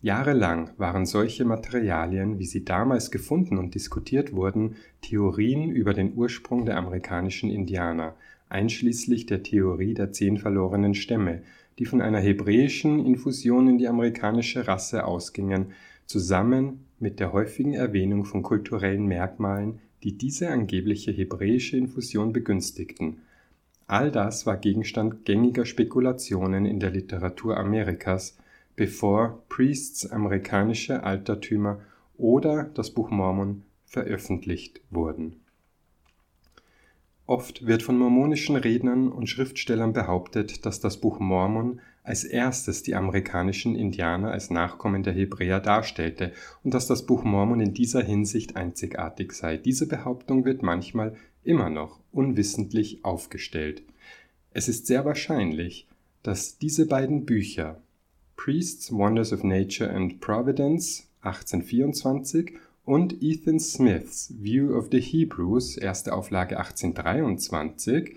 Jahrelang 0.00 0.70
waren 0.78 1.04
solche 1.04 1.44
Materialien, 1.44 2.38
wie 2.38 2.46
sie 2.46 2.64
damals 2.64 3.10
gefunden 3.10 3.58
und 3.58 3.74
diskutiert 3.74 4.32
wurden, 4.32 4.76
Theorien 5.02 5.70
über 5.70 5.92
den 5.92 6.14
Ursprung 6.14 6.64
der 6.64 6.78
amerikanischen 6.78 7.50
Indianer, 7.50 8.16
einschließlich 8.48 9.26
der 9.26 9.42
Theorie 9.42 9.92
der 9.92 10.10
zehn 10.10 10.38
verlorenen 10.38 10.94
Stämme, 10.94 11.42
die 11.78 11.84
von 11.84 12.00
einer 12.00 12.20
hebräischen 12.20 13.04
Infusion 13.04 13.68
in 13.68 13.76
die 13.76 13.88
amerikanische 13.88 14.66
Rasse 14.66 15.04
ausgingen, 15.04 15.72
zusammen 16.06 16.86
mit 16.98 17.20
der 17.20 17.34
häufigen 17.34 17.74
Erwähnung 17.74 18.24
von 18.24 18.42
kulturellen 18.42 19.04
Merkmalen, 19.04 19.80
die 20.02 20.16
diese 20.16 20.48
angebliche 20.48 21.12
hebräische 21.12 21.76
Infusion 21.76 22.32
begünstigten. 22.32 23.18
All 23.86 24.10
das 24.10 24.46
war 24.46 24.56
Gegenstand 24.56 25.24
gängiger 25.24 25.66
Spekulationen 25.66 26.64
in 26.64 26.80
der 26.80 26.90
Literatur 26.90 27.56
Amerikas, 27.56 28.36
bevor 28.76 29.42
Priests 29.48 30.10
amerikanische 30.10 31.02
Altertümer 31.04 31.80
oder 32.16 32.64
das 32.74 32.90
Buch 32.90 33.10
Mormon 33.10 33.62
veröffentlicht 33.84 34.80
wurden. 34.90 35.36
Oft 37.26 37.66
wird 37.66 37.82
von 37.82 37.96
mormonischen 37.96 38.56
Rednern 38.56 39.10
und 39.10 39.28
Schriftstellern 39.28 39.94
behauptet, 39.94 40.66
dass 40.66 40.80
das 40.80 40.98
Buch 40.98 41.20
Mormon 41.20 41.80
als 42.02 42.24
erstes 42.24 42.82
die 42.82 42.94
amerikanischen 42.94 43.74
Indianer 43.76 44.30
als 44.30 44.50
Nachkommen 44.50 45.02
der 45.02 45.14
Hebräer 45.14 45.60
darstellte 45.60 46.32
und 46.62 46.74
dass 46.74 46.86
das 46.86 47.06
Buch 47.06 47.24
Mormon 47.24 47.60
in 47.60 47.72
dieser 47.72 48.02
Hinsicht 48.02 48.56
einzigartig 48.56 49.32
sei. 49.32 49.56
Diese 49.56 49.88
Behauptung 49.88 50.44
wird 50.44 50.62
manchmal 50.62 51.16
immer 51.44 51.70
noch 51.70 52.00
unwissentlich 52.12 53.04
aufgestellt. 53.04 53.82
Es 54.50 54.68
ist 54.68 54.86
sehr 54.86 55.04
wahrscheinlich, 55.04 55.86
dass 56.22 56.58
diese 56.58 56.86
beiden 56.86 57.24
Bücher 57.24 57.82
Priests, 58.36 58.92
Wonders 58.92 59.32
of 59.32 59.44
Nature 59.44 59.90
and 59.90 60.20
Providence 60.20 61.08
1824 61.22 62.54
und 62.84 63.22
Ethan 63.22 63.60
Smiths 63.60 64.34
View 64.38 64.76
of 64.76 64.88
the 64.90 65.00
Hebrews, 65.00 65.76
erste 65.76 66.12
Auflage 66.12 66.58
1823, 66.58 68.16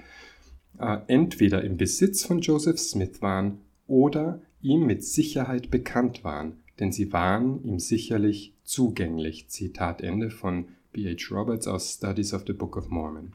äh, 0.80 0.98
entweder 1.08 1.64
im 1.64 1.78
Besitz 1.78 2.26
von 2.26 2.42
Joseph 2.42 2.80
Smith 2.80 3.22
waren 3.22 3.60
oder 3.88 4.42
ihm 4.62 4.86
mit 4.86 5.04
Sicherheit 5.04 5.72
bekannt 5.72 6.24
waren, 6.24 6.58
denn 6.80 6.92
sie 6.92 7.14
waren 7.14 7.64
ihm 7.64 7.80
sicherlich 7.80 8.54
zugänglich. 8.64 9.50
Zitat 9.50 10.02
Ende 10.02 10.30
von 10.30 10.66
B.H. 10.98 11.30
Roberts 11.30 11.68
aus 11.68 11.94
Studies 11.94 12.34
of 12.34 12.46
the 12.48 12.54
Book 12.54 12.76
of 12.76 12.90
Mormon. 12.90 13.34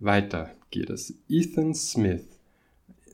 Weiter 0.00 0.50
geht 0.70 0.90
es. 0.90 1.14
Ethan 1.26 1.74
Smith, 1.74 2.26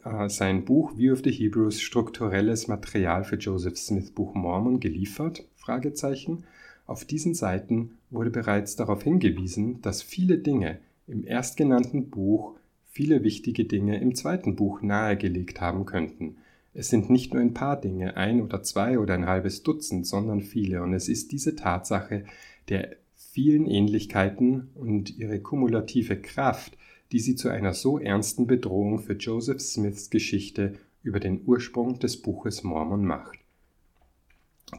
äh, 0.04 0.28
sein 0.28 0.64
Buch 0.64 0.96
View 0.96 1.12
of 1.12 1.20
the 1.22 1.30
Hebrews, 1.30 1.80
strukturelles 1.80 2.66
Material 2.66 3.22
für 3.22 3.36
Joseph 3.36 3.78
Smith 3.78 4.10
Buch 4.10 4.34
Mormon 4.34 4.80
geliefert? 4.80 5.44
Fragezeichen. 5.54 6.42
Auf 6.88 7.04
diesen 7.04 7.32
Seiten 7.34 7.92
wurde 8.10 8.30
bereits 8.30 8.74
darauf 8.74 9.04
hingewiesen, 9.04 9.80
dass 9.82 10.02
viele 10.02 10.38
Dinge 10.38 10.80
im 11.06 11.24
erstgenannten 11.24 12.10
Buch 12.10 12.56
viele 12.90 13.22
wichtige 13.22 13.66
Dinge 13.66 14.00
im 14.00 14.16
zweiten 14.16 14.56
Buch 14.56 14.82
nahegelegt 14.82 15.60
haben 15.60 15.86
könnten. 15.86 16.38
Es 16.74 16.88
sind 16.88 17.08
nicht 17.08 17.34
nur 17.34 17.42
ein 17.42 17.54
paar 17.54 17.80
Dinge, 17.80 18.16
ein 18.16 18.42
oder 18.42 18.64
zwei 18.64 18.98
oder 18.98 19.14
ein 19.14 19.26
halbes 19.26 19.62
Dutzend, 19.62 20.08
sondern 20.08 20.40
viele, 20.40 20.82
und 20.82 20.92
es 20.92 21.08
ist 21.08 21.30
diese 21.30 21.54
Tatsache 21.54 22.24
der 22.68 22.96
vielen 23.18 23.66
Ähnlichkeiten 23.66 24.70
und 24.74 25.18
ihre 25.18 25.40
kumulative 25.40 26.16
Kraft, 26.20 26.78
die 27.10 27.18
sie 27.18 27.34
zu 27.34 27.48
einer 27.48 27.74
so 27.74 27.98
ernsten 27.98 28.46
Bedrohung 28.46 29.00
für 29.00 29.14
Joseph 29.14 29.60
Smiths 29.60 30.08
Geschichte 30.08 30.74
über 31.02 31.20
den 31.20 31.42
Ursprung 31.44 31.98
des 31.98 32.22
Buches 32.22 32.62
Mormon 32.62 33.04
macht. 33.04 33.38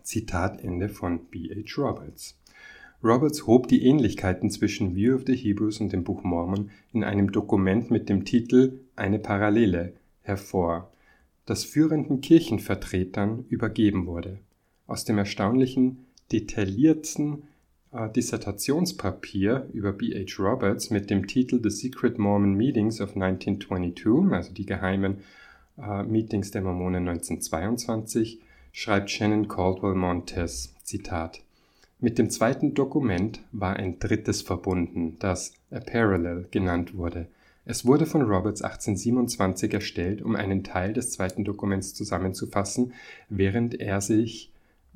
Zitat 0.03 0.63
Ende 0.63 0.87
von 0.89 1.25
B.H. 1.25 1.81
Roberts. 1.81 2.39
Roberts 3.03 3.45
hob 3.45 3.67
die 3.67 3.83
Ähnlichkeiten 3.85 4.49
zwischen 4.49 4.95
View 4.95 5.15
of 5.15 5.23
the 5.25 5.35
Hebrews 5.35 5.79
und 5.81 5.91
dem 5.91 6.03
Buch 6.03 6.23
Mormon 6.23 6.69
in 6.93 7.03
einem 7.03 7.31
Dokument 7.31 7.91
mit 7.91 8.09
dem 8.09 8.25
Titel 8.25 8.79
Eine 8.95 9.19
Parallele 9.19 9.93
hervor, 10.21 10.91
das 11.45 11.63
führenden 11.63 12.21
Kirchenvertretern 12.21 13.45
übergeben 13.49 14.05
wurde. 14.05 14.39
Aus 14.85 15.05
dem 15.05 15.17
erstaunlichen, 15.17 16.05
detaillierten 16.31 17.43
Dissertationspapier 17.91 19.67
über 19.73 19.93
B.H. 19.93 20.41
Roberts 20.41 20.91
mit 20.91 21.09
dem 21.09 21.25
Titel 21.25 21.59
The 21.61 21.71
Secret 21.71 22.19
Mormon 22.19 22.53
Meetings 22.53 23.01
of 23.01 23.15
1922, 23.15 24.31
also 24.31 24.53
die 24.53 24.65
geheimen 24.65 25.19
äh, 25.77 26.03
Meetings 26.03 26.51
der 26.51 26.61
Mormonen 26.61 27.07
1922, 27.07 28.39
schreibt 28.71 29.09
Shannon 29.09 29.47
Caldwell 29.47 29.95
Montes, 29.95 30.75
Zitat, 30.83 31.41
mit 32.01 32.17
dem 32.17 32.29
zweiten 32.29 32.75
Dokument 32.75 33.41
war 33.51 33.75
ein 33.75 33.99
drittes 33.99 34.41
verbunden, 34.41 35.17
das 35.19 35.53
A 35.69 35.79
Parallel 35.81 36.47
genannt 36.49 36.95
wurde. 36.95 37.27
Es 37.65 37.85
wurde 37.85 38.05
von 38.05 38.21
Roberts 38.21 38.61
1827 38.61 39.73
erstellt, 39.73 40.21
um 40.21 40.35
einen 40.35 40.63
Teil 40.63 40.93
des 40.93 41.11
zweiten 41.11 41.43
Dokuments 41.43 41.93
zusammenzufassen, 41.93 42.93
während 43.27 43.81
er 43.81 43.99
sich, 43.99 44.49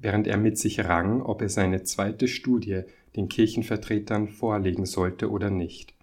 während 0.03 0.27
er 0.27 0.37
mit 0.37 0.57
sich 0.57 0.83
rang, 0.83 1.21
ob 1.21 1.41
er 1.41 1.49
seine 1.49 1.83
zweite 1.83 2.27
Studie 2.27 2.81
den 3.15 3.29
Kirchenvertretern 3.29 4.27
vorlegen 4.27 4.85
sollte 4.85 5.31
oder 5.31 5.49
nicht. 5.49 5.93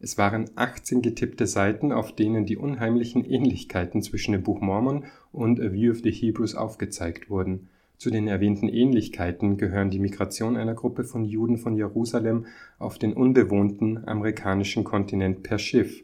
Es 0.00 0.16
waren 0.16 0.50
18 0.56 1.02
getippte 1.02 1.46
Seiten, 1.46 1.92
auf 1.92 2.16
denen 2.16 2.46
die 2.46 2.56
unheimlichen 2.56 3.24
Ähnlichkeiten 3.24 4.02
zwischen 4.02 4.32
dem 4.32 4.42
Buch 4.42 4.62
Mormon 4.62 5.04
und 5.32 5.60
A 5.60 5.70
View 5.70 5.92
of 5.92 6.00
the 6.02 6.10
Hebrews 6.10 6.54
aufgezeigt 6.54 7.28
wurden. 7.28 7.68
Zu 7.98 8.10
den 8.10 8.26
erwähnten 8.26 8.68
Ähnlichkeiten 8.68 9.58
gehören 9.58 9.90
die 9.90 10.00
Migration 10.00 10.56
einer 10.56 10.74
Gruppe 10.74 11.04
von 11.04 11.24
Juden 11.24 11.58
von 11.58 11.76
Jerusalem 11.76 12.46
auf 12.78 12.98
den 12.98 13.12
unbewohnten 13.12 14.08
amerikanischen 14.08 14.82
Kontinent 14.82 15.42
per 15.42 15.58
Schiff, 15.58 16.02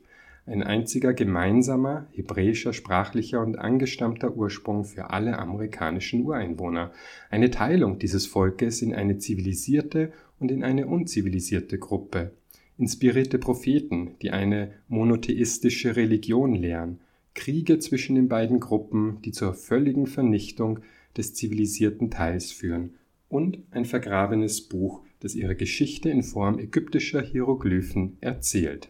ein 0.48 0.62
einziger 0.62 1.12
gemeinsamer 1.12 2.06
hebräischer 2.12 2.72
sprachlicher 2.72 3.42
und 3.42 3.58
angestammter 3.58 4.34
Ursprung 4.34 4.84
für 4.84 5.10
alle 5.10 5.38
amerikanischen 5.38 6.24
Ureinwohner, 6.24 6.92
eine 7.30 7.50
Teilung 7.50 7.98
dieses 7.98 8.26
Volkes 8.26 8.80
in 8.80 8.94
eine 8.94 9.18
zivilisierte 9.18 10.12
und 10.40 10.50
in 10.50 10.64
eine 10.64 10.86
unzivilisierte 10.86 11.78
Gruppe, 11.78 12.32
inspirierte 12.78 13.38
Propheten, 13.38 14.12
die 14.22 14.30
eine 14.30 14.72
monotheistische 14.88 15.96
Religion 15.96 16.54
lehren, 16.54 17.00
Kriege 17.34 17.78
zwischen 17.78 18.16
den 18.16 18.28
beiden 18.28 18.58
Gruppen, 18.58 19.20
die 19.22 19.32
zur 19.32 19.54
völligen 19.54 20.06
Vernichtung 20.06 20.80
des 21.16 21.34
zivilisierten 21.34 22.10
Teils 22.10 22.52
führen, 22.52 22.94
und 23.28 23.58
ein 23.70 23.84
vergrabenes 23.84 24.62
Buch, 24.62 25.02
das 25.20 25.34
ihre 25.34 25.54
Geschichte 25.54 26.08
in 26.08 26.22
Form 26.22 26.58
ägyptischer 26.58 27.20
Hieroglyphen 27.20 28.16
erzählt. 28.20 28.88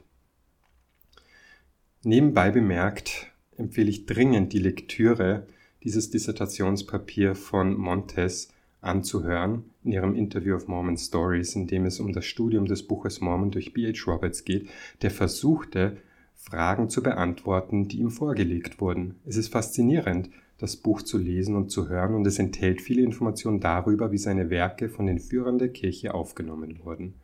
Nebenbei 2.04 2.52
bemerkt 2.52 3.32
empfehle 3.56 3.90
ich 3.90 4.06
dringend 4.06 4.52
die 4.52 4.60
Lektüre 4.60 5.48
dieses 5.82 6.10
Dissertationspapier 6.10 7.34
von 7.34 7.76
Montes 7.76 8.52
anzuhören 8.80 9.64
in 9.82 9.90
ihrem 9.90 10.14
Interview 10.14 10.54
of 10.54 10.68
Mormon 10.68 10.96
Stories, 10.96 11.56
in 11.56 11.66
dem 11.66 11.86
es 11.86 11.98
um 11.98 12.12
das 12.12 12.24
Studium 12.24 12.66
des 12.66 12.86
Buches 12.86 13.20
Mormon 13.20 13.50
durch 13.50 13.72
B.H. 13.72 14.08
Roberts 14.08 14.44
geht, 14.44 14.68
der 15.02 15.10
versuchte, 15.10 15.96
Fragen 16.36 16.88
zu 16.88 17.02
beantworten, 17.02 17.88
die 17.88 17.98
ihm 17.98 18.10
vorgelegt 18.10 18.80
wurden. 18.80 19.16
Es 19.26 19.36
ist 19.36 19.48
faszinierend, 19.48 20.30
das 20.58 20.76
Buch 20.76 21.02
zu 21.02 21.18
lesen 21.18 21.56
und 21.56 21.70
zu 21.72 21.88
hören 21.88 22.14
und 22.14 22.24
es 22.28 22.38
enthält 22.38 22.80
viele 22.80 23.02
Informationen 23.02 23.58
darüber, 23.58 24.12
wie 24.12 24.18
seine 24.18 24.50
Werke 24.50 24.88
von 24.88 25.06
den 25.06 25.18
Führern 25.18 25.58
der 25.58 25.70
Kirche 25.70 26.14
aufgenommen 26.14 26.78
wurden. 26.84 27.14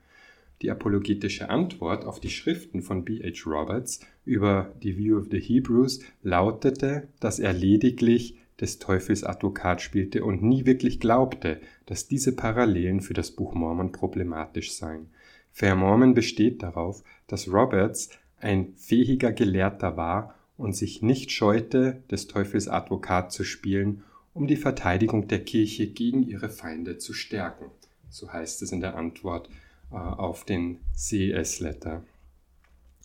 Die 0.64 0.70
apologetische 0.70 1.50
Antwort 1.50 2.06
auf 2.06 2.20
die 2.20 2.30
Schriften 2.30 2.80
von 2.80 3.04
B.H. 3.04 3.44
Roberts 3.44 4.00
über 4.24 4.72
die 4.82 4.96
View 4.96 5.18
of 5.18 5.26
the 5.30 5.38
Hebrews 5.38 6.00
lautete, 6.22 7.06
dass 7.20 7.38
er 7.38 7.52
lediglich 7.52 8.38
des 8.58 8.78
Teufels 8.78 9.24
Advokat 9.24 9.82
spielte 9.82 10.24
und 10.24 10.42
nie 10.42 10.64
wirklich 10.64 11.00
glaubte, 11.00 11.60
dass 11.84 12.08
diese 12.08 12.34
Parallelen 12.34 13.02
für 13.02 13.12
das 13.12 13.32
Buch 13.32 13.52
Mormon 13.52 13.92
problematisch 13.92 14.72
seien. 14.72 15.10
Fair 15.52 15.76
Mormon 15.76 16.14
besteht 16.14 16.62
darauf, 16.62 17.04
dass 17.26 17.52
Roberts 17.52 18.08
ein 18.40 18.72
fähiger 18.74 19.32
Gelehrter 19.32 19.98
war 19.98 20.34
und 20.56 20.74
sich 20.74 21.02
nicht 21.02 21.30
scheute, 21.30 22.02
des 22.10 22.26
Teufels 22.26 22.68
Advokat 22.68 23.32
zu 23.32 23.44
spielen, 23.44 24.02
um 24.32 24.46
die 24.46 24.56
Verteidigung 24.56 25.28
der 25.28 25.44
Kirche 25.44 25.88
gegen 25.88 26.22
ihre 26.22 26.48
Feinde 26.48 26.96
zu 26.96 27.12
stärken. 27.12 27.66
So 28.08 28.32
heißt 28.32 28.62
es 28.62 28.72
in 28.72 28.80
der 28.80 28.96
Antwort 28.96 29.50
auf 29.94 30.44
den 30.44 30.78
CES-Letter. 30.94 32.02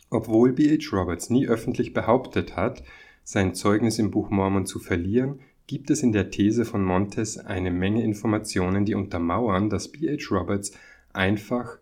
Obwohl 0.10 0.54
B.H. 0.54 0.96
Roberts 0.96 1.30
nie 1.30 1.48
öffentlich 1.48 1.94
behauptet 1.94 2.56
hat, 2.56 2.84
sein 3.24 3.54
Zeugnis 3.54 4.00
im 4.00 4.10
Buch 4.10 4.30
Mormon 4.30 4.66
zu 4.66 4.80
verlieren, 4.80 5.40
gibt 5.68 5.92
es 5.92 6.02
in 6.02 6.12
der 6.12 6.32
These 6.32 6.66
von 6.66 6.84
Montes 6.84 7.38
eine 7.38 7.70
Menge 7.70 8.04
Informationen, 8.04 8.86
die 8.86 8.96
untermauern, 8.96 9.70
dass 9.70 9.92
B.H. 9.92 10.36
Roberts 10.36 10.72
einfach 11.14 11.78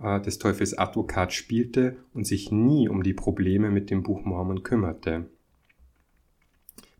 äh, 0.00 0.20
des 0.20 0.38
Teufels 0.38 0.78
Advokat 0.78 1.32
spielte 1.32 1.96
und 2.12 2.26
sich 2.26 2.52
nie 2.52 2.88
um 2.88 3.02
die 3.02 3.14
Probleme 3.14 3.70
mit 3.70 3.90
dem 3.90 4.04
Buch 4.04 4.24
Mormon 4.24 4.62
kümmerte. 4.62 5.26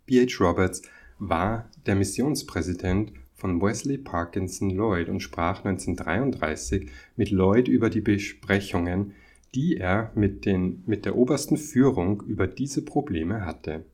B.H. 0.06 0.42
Roberts 0.44 0.82
war 1.20 1.70
der 1.86 1.94
Missionspräsident 1.94 3.12
von 3.44 3.61
Wesley 3.61 3.98
Parkinson 3.98 4.70
Lloyd 4.70 5.11
und 5.11 5.20
sprach 5.20 5.66
1933 5.66 6.88
mit 7.14 7.30
Lloyd 7.30 7.68
über 7.68 7.90
die 7.90 8.00
Besprechungen, 8.00 9.12
die 9.54 9.76
er 9.76 10.12
mit, 10.14 10.46
den, 10.46 10.83
mit 10.87 11.04
der 11.04 11.14
obersten 11.14 11.59
Führung 11.59 12.22
über 12.22 12.46
diese 12.46 12.87
Probleme 12.87 13.44
hatte. 13.44 13.85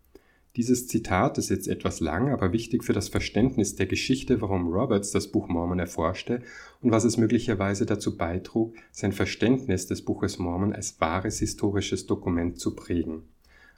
Dieses 0.54 0.86
Zitat 0.86 1.36
ist 1.36 1.50
jetzt 1.50 1.66
etwas 1.66 1.98
lang, 1.98 2.30
aber 2.30 2.52
wichtig 2.52 2.84
für 2.84 2.92
das 2.92 3.08
Verständnis 3.08 3.74
der 3.74 3.86
Geschichte, 3.86 4.40
warum 4.40 4.72
Roberts 4.72 5.10
das 5.10 5.32
Buch 5.32 5.48
Mormon 5.48 5.80
erforschte 5.80 6.42
und 6.80 6.92
was 6.92 7.02
es 7.02 7.16
möglicherweise 7.16 7.86
dazu 7.86 8.16
beitrug, 8.16 8.76
sein 8.92 9.10
Verständnis 9.10 9.88
des 9.88 10.04
Buches 10.04 10.38
Mormon 10.38 10.72
als 10.72 11.00
wahres 11.00 11.40
historisches 11.40 12.06
Dokument 12.06 12.60
zu 12.60 12.76
prägen. 12.76 13.24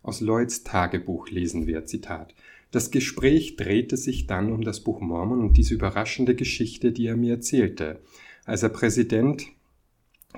Aus 0.02 0.20
Lloyds 0.20 0.64
Tagebuch 0.64 1.30
lesen 1.30 1.66
wir 1.66 1.86
Zitat 1.86 2.34
Das 2.72 2.90
Gespräch 2.90 3.56
drehte 3.56 3.98
sich 3.98 4.26
dann 4.26 4.50
um 4.50 4.62
das 4.62 4.80
Buch 4.80 5.00
Mormon 5.00 5.42
und 5.42 5.58
diese 5.58 5.74
überraschende 5.74 6.34
Geschichte, 6.34 6.90
die 6.90 7.06
er 7.06 7.18
mir 7.18 7.34
erzählte. 7.34 8.00
Als 8.46 8.62
er 8.62 8.70
Präsident 8.70 9.44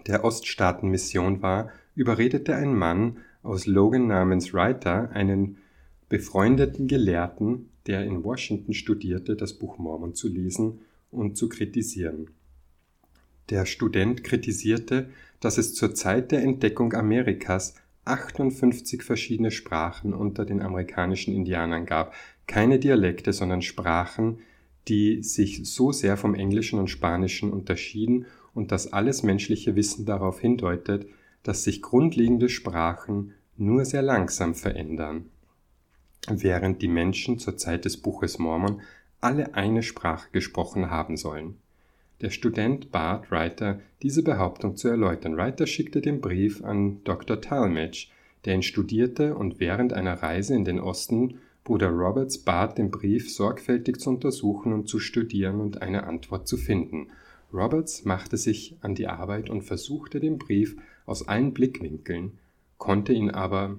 der 0.09 0.25
Oststaatenmission 0.25 1.43
war, 1.43 1.71
überredete 1.95 2.57
ein 2.57 2.75
Mann 2.75 3.19
aus 3.45 3.67
Logan 3.67 4.09
namens 4.09 4.53
Writer 4.53 5.11
einen 5.13 5.59
befreundeten 6.09 6.89
Gelehrten, 6.89 7.69
der 7.87 8.05
in 8.05 8.25
Washington 8.25 8.75
studierte, 8.75 9.37
das 9.37 9.55
Buch 9.55 9.79
Mormon 9.79 10.15
zu 10.15 10.29
lesen 10.29 10.81
und 11.13 11.37
zu 11.37 11.49
kritisieren. 11.49 12.31
Der 13.49 13.65
Student 13.65 14.25
kritisierte, 14.25 15.09
dass 15.39 15.57
es 15.57 15.73
zur 15.73 15.95
Zeit 15.95 16.33
der 16.33 16.43
Entdeckung 16.43 16.95
Amerikas 16.95 17.75
58 18.05 19.03
verschiedene 19.03 19.51
Sprachen 19.51 20.13
unter 20.13 20.45
den 20.45 20.61
amerikanischen 20.63 21.35
Indianern 21.35 21.87
gab, 21.87 22.15
keine 22.47 22.79
Dialekte, 22.79 23.33
sondern 23.33 23.63
Sprachen, 23.63 24.41
die 24.89 25.23
sich 25.23 25.65
so 25.65 25.93
sehr 25.93 26.17
vom 26.17 26.35
Englischen 26.35 26.79
und 26.79 26.89
Spanischen 26.89 27.51
unterschieden 27.51 28.27
und 28.53 28.73
dass 28.73 28.93
alles 28.93 29.23
menschliche 29.23 29.77
Wissen 29.77 30.05
darauf 30.05 30.41
hindeutet, 30.41 31.07
dass 31.43 31.65
sich 31.65 31.83
grundlegende 31.83 32.49
Sprachen 32.49 33.33
nur 33.57 33.85
sehr 33.85 34.03
langsam 34.03 34.55
verändern, 34.55 35.27
während 36.29 36.83
die 36.83 36.89
Menschen 36.89 37.39
zur 37.39 37.57
Zeit 37.57 37.85
des 37.85 37.97
Buches 37.97 38.39
Mormon 38.39 38.81
alle 39.21 39.55
eine 39.55 39.83
Sprache 39.83 40.29
gesprochen 40.33 40.91
haben 40.91 41.17
sollen. 41.17 41.57
Der 42.21 42.31
Student 42.31 42.93
bat 42.93 43.31
Writer, 43.31 43.81
diese 44.03 44.23
Behauptung 44.23 44.77
zu 44.77 44.89
erläutern. 44.89 45.37
Writer 45.37 45.67
schickte 45.67 46.01
den 46.01 46.21
Brief 46.21 46.63
an 46.65 47.03
Dr. 47.05 47.41
Talmage, 47.41 48.09
der 48.45 48.55
ihn 48.55 48.63
studierte 48.63 49.35
und 49.35 49.61
während 49.61 49.93
einer 49.93 50.23
Reise 50.23 50.55
in 50.55 50.65
den 50.65 50.79
Osten 50.79 51.39
Bruder 51.65 51.89
Roberts 51.89 52.39
bat, 52.39 52.77
den 52.77 52.91
Brief 52.91 53.33
sorgfältig 53.33 53.99
zu 53.99 54.11
untersuchen 54.11 54.73
und 54.73 54.89
zu 54.89 55.01
studieren 55.01 55.61
und 55.61 55.81
eine 55.81 56.05
Antwort 56.05 56.47
zu 56.47 56.59
finden. 56.59 57.09
Roberts 57.53 58.05
machte 58.05 58.37
sich 58.37 58.77
an 58.83 58.95
die 58.95 59.07
Arbeit 59.07 59.49
und 59.49 59.63
versuchte 59.63 60.21
den 60.21 60.39
Brief 60.39 60.77
aus 61.07 61.27
allen 61.27 61.55
Blickwinkeln, 61.55 62.39
konnte 62.79 63.13
ihn 63.13 63.31
aber 63.31 63.79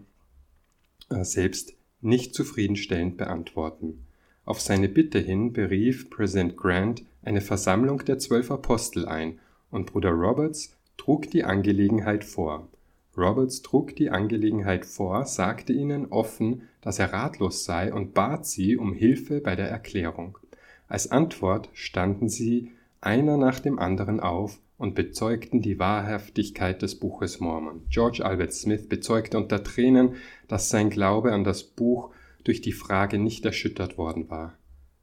äh, 1.09 1.23
selbst 1.23 1.75
nicht 2.01 2.33
zufriedenstellend 2.33 3.17
beantworten. 3.17 4.05
Auf 4.45 4.61
seine 4.61 4.89
Bitte 4.89 5.19
hin 5.19 5.53
berief 5.53 6.09
Präsident 6.09 6.55
Grant 6.55 7.03
eine 7.25 7.41
Versammlung 7.41 8.05
der 8.05 8.19
zwölf 8.19 8.51
Apostel 8.51 9.05
ein, 9.07 9.39
und 9.71 9.91
Bruder 9.91 10.11
Roberts 10.11 10.77
trug 10.95 11.29
die 11.31 11.43
Angelegenheit 11.43 12.23
vor. 12.23 12.69
Roberts 13.17 13.61
trug 13.61 13.95
die 13.95 14.09
Angelegenheit 14.09 14.85
vor, 14.85 15.25
sagte 15.25 15.73
ihnen 15.73 16.07
offen, 16.07 16.63
dass 16.81 16.99
er 16.99 17.13
ratlos 17.13 17.65
sei 17.65 17.93
und 17.93 18.13
bat 18.13 18.45
sie 18.45 18.77
um 18.77 18.93
Hilfe 18.93 19.41
bei 19.41 19.55
der 19.55 19.69
Erklärung. 19.69 20.37
Als 20.87 21.11
Antwort 21.11 21.69
standen 21.73 22.29
sie 22.29 22.71
einer 23.01 23.37
nach 23.37 23.59
dem 23.59 23.79
anderen 23.79 24.19
auf 24.19 24.59
und 24.77 24.93
bezeugten 24.93 25.61
die 25.61 25.79
Wahrhaftigkeit 25.79 26.81
des 26.81 26.99
Buches 26.99 27.39
Mormon. 27.39 27.83
George 27.89 28.25
Albert 28.25 28.53
Smith 28.53 28.87
bezeugte 28.89 29.37
unter 29.37 29.63
Tränen, 29.63 30.15
dass 30.47 30.69
sein 30.69 30.89
Glaube 30.89 31.31
an 31.31 31.43
das 31.43 31.63
Buch 31.63 32.11
durch 32.43 32.61
die 32.61 32.73
Frage 32.73 33.17
nicht 33.17 33.45
erschüttert 33.45 33.97
worden 33.97 34.29
war. 34.29 34.53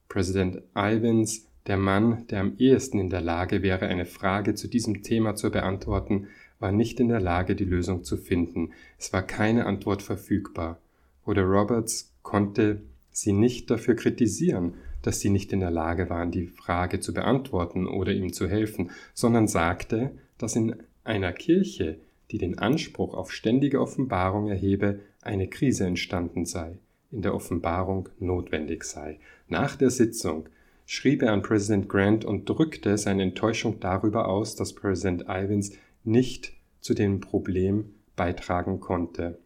Präsident 0.07 0.61
Ivins, 0.75 1.47
der 1.67 1.77
Mann, 1.77 2.27
der 2.27 2.41
am 2.41 2.55
ehesten 2.57 2.99
in 2.99 3.09
der 3.09 3.21
Lage 3.21 3.61
wäre, 3.61 3.87
eine 3.87 4.05
Frage 4.05 4.53
zu 4.53 4.67
diesem 4.67 5.03
Thema 5.03 5.35
zu 5.35 5.49
beantworten, 5.49 6.27
war 6.59 6.71
nicht 6.71 6.99
in 6.99 7.07
der 7.07 7.21
Lage, 7.21 7.55
die 7.55 7.65
Lösung 7.65 8.03
zu 8.03 8.17
finden. 8.17 8.71
Es 8.97 9.13
war 9.13 9.23
keine 9.23 9.65
Antwort 9.65 10.01
verfügbar. 10.01 10.79
Oder 11.25 11.43
Roberts 11.43 12.13
konnte 12.21 12.81
sie 13.11 13.33
nicht 13.33 13.69
dafür 13.69 13.95
kritisieren, 13.95 14.75
dass 15.01 15.19
sie 15.19 15.29
nicht 15.29 15.51
in 15.53 15.59
der 15.59 15.71
Lage 15.71 16.09
waren, 16.09 16.31
die 16.31 16.47
Frage 16.47 16.99
zu 16.99 17.13
beantworten 17.13 17.87
oder 17.87 18.13
ihm 18.13 18.33
zu 18.33 18.47
helfen, 18.47 18.91
sondern 19.13 19.47
sagte, 19.47 20.11
dass 20.37 20.55
in 20.55 20.75
einer 21.03 21.33
Kirche, 21.33 21.97
die 22.31 22.37
den 22.37 22.57
Anspruch 22.57 23.13
auf 23.13 23.31
ständige 23.31 23.81
Offenbarung 23.81 24.47
erhebe, 24.47 24.99
eine 25.21 25.47
Krise 25.47 25.85
entstanden 25.85 26.45
sei 26.45 26.77
in 27.13 27.21
der 27.21 27.35
Offenbarung 27.35 28.09
notwendig 28.19 28.83
sei. 28.83 29.19
Nach 29.47 29.75
der 29.75 29.91
Sitzung 29.91 30.49
schrieb 30.85 31.21
er 31.21 31.33
an 31.33 31.41
Präsident 31.41 31.89
Grant 31.89 32.25
und 32.25 32.47
drückte 32.49 32.97
seine 32.97 33.23
Enttäuschung 33.23 33.79
darüber 33.79 34.27
aus, 34.27 34.55
dass 34.55 34.73
Präsident 34.73 35.25
Ivins 35.27 35.73
nicht 36.03 36.53
zu 36.81 36.93
dem 36.93 37.19
Problem 37.19 37.85
beitragen 38.15 38.79
konnte. 38.79 39.37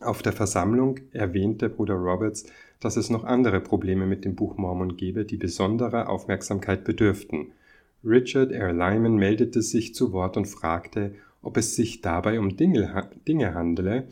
Auf 0.00 0.22
der 0.22 0.32
Versammlung 0.32 1.00
erwähnte 1.12 1.68
Bruder 1.68 1.94
Roberts, 1.94 2.44
dass 2.80 2.96
es 2.96 3.10
noch 3.10 3.24
andere 3.24 3.60
Probleme 3.60 4.06
mit 4.06 4.24
dem 4.24 4.34
Buch 4.34 4.56
Mormon 4.56 4.96
gebe, 4.96 5.24
die 5.24 5.36
besonderer 5.36 6.08
Aufmerksamkeit 6.08 6.84
bedürften. 6.84 7.52
Richard 8.04 8.52
R. 8.52 8.72
Lyman 8.72 9.16
meldete 9.16 9.62
sich 9.62 9.94
zu 9.94 10.12
Wort 10.12 10.36
und 10.36 10.46
fragte, 10.46 11.14
ob 11.42 11.56
es 11.56 11.74
sich 11.76 12.00
dabei 12.00 12.38
um 12.38 12.56
Dinge, 12.56 12.94
handele, 13.54 14.08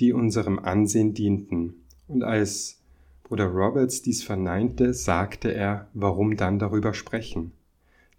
die 0.00 0.12
unserem 0.12 0.58
Ansehen 0.58 1.14
dienten. 1.14 1.74
Und 2.08 2.22
als 2.22 2.81
Bruder 3.32 3.46
Roberts 3.46 4.02
dies 4.02 4.22
verneinte, 4.22 4.92
sagte 4.92 5.54
er, 5.54 5.88
warum 5.94 6.36
dann 6.36 6.58
darüber 6.58 6.92
sprechen? 6.92 7.52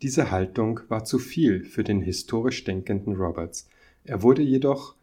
Diese 0.02 0.32
Haltung 0.32 0.80
war 0.88 1.06
zu 1.06 1.19
viel 1.19 1.65
für 1.65 1.84
den 1.84 2.02
historisch 2.02 2.63
denkenden 2.63 3.15
Roberts. 3.15 3.69
Er 4.06 4.23
wurde 4.23 4.41
jedoch, 4.41 4.95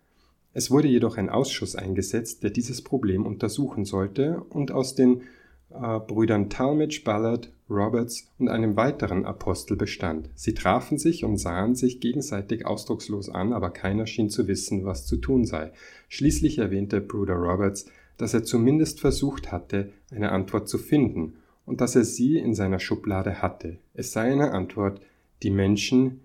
es 0.52 0.68
wurde 0.68 0.88
jedoch 0.88 1.16
ein 1.16 1.30
Ausschuss 1.30 1.76
eingesetzt, 1.76 2.42
der 2.42 2.50
dieses 2.50 2.82
Problem 2.82 3.24
untersuchen 3.24 3.84
sollte 3.84 4.42
und 4.48 4.72
aus 4.72 4.96
den 4.96 5.20
äh, 5.70 6.00
Brüdern 6.00 6.50
Talmage, 6.50 7.02
Ballard, 7.04 7.52
Roberts 7.70 8.26
und 8.40 8.48
einem 8.48 8.74
weiteren 8.74 9.24
Apostel 9.24 9.76
bestand. 9.76 10.28
Sie 10.34 10.54
trafen 10.54 10.98
sich 10.98 11.24
und 11.24 11.36
sahen 11.36 11.76
sich 11.76 12.00
gegenseitig 12.00 12.66
ausdruckslos 12.66 13.28
an, 13.28 13.52
aber 13.52 13.70
keiner 13.70 14.08
schien 14.08 14.28
zu 14.28 14.48
wissen, 14.48 14.84
was 14.84 15.06
zu 15.06 15.18
tun 15.18 15.44
sei. 15.44 15.70
Schließlich 16.08 16.58
erwähnte 16.58 17.00
Bruder 17.00 17.34
Roberts, 17.34 17.86
dass 18.20 18.34
er 18.34 18.44
zumindest 18.44 19.00
versucht 19.00 19.50
hatte, 19.50 19.94
eine 20.10 20.30
Antwort 20.30 20.68
zu 20.68 20.76
finden 20.76 21.38
und 21.64 21.80
dass 21.80 21.96
er 21.96 22.04
sie 22.04 22.36
in 22.36 22.54
seiner 22.54 22.78
Schublade 22.78 23.40
hatte. 23.40 23.78
Es 23.94 24.12
sei 24.12 24.30
eine 24.30 24.52
Antwort, 24.52 25.00
die 25.42 25.48
Menschen, 25.48 26.20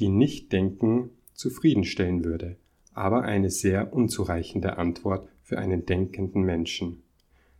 die 0.00 0.08
nicht 0.08 0.52
denken, 0.52 1.10
zufriedenstellen 1.34 2.24
würde, 2.24 2.56
aber 2.94 3.22
eine 3.22 3.50
sehr 3.50 3.92
unzureichende 3.92 4.76
Antwort 4.76 5.28
für 5.40 5.58
einen 5.58 5.86
denkenden 5.86 6.42
Menschen. 6.42 7.04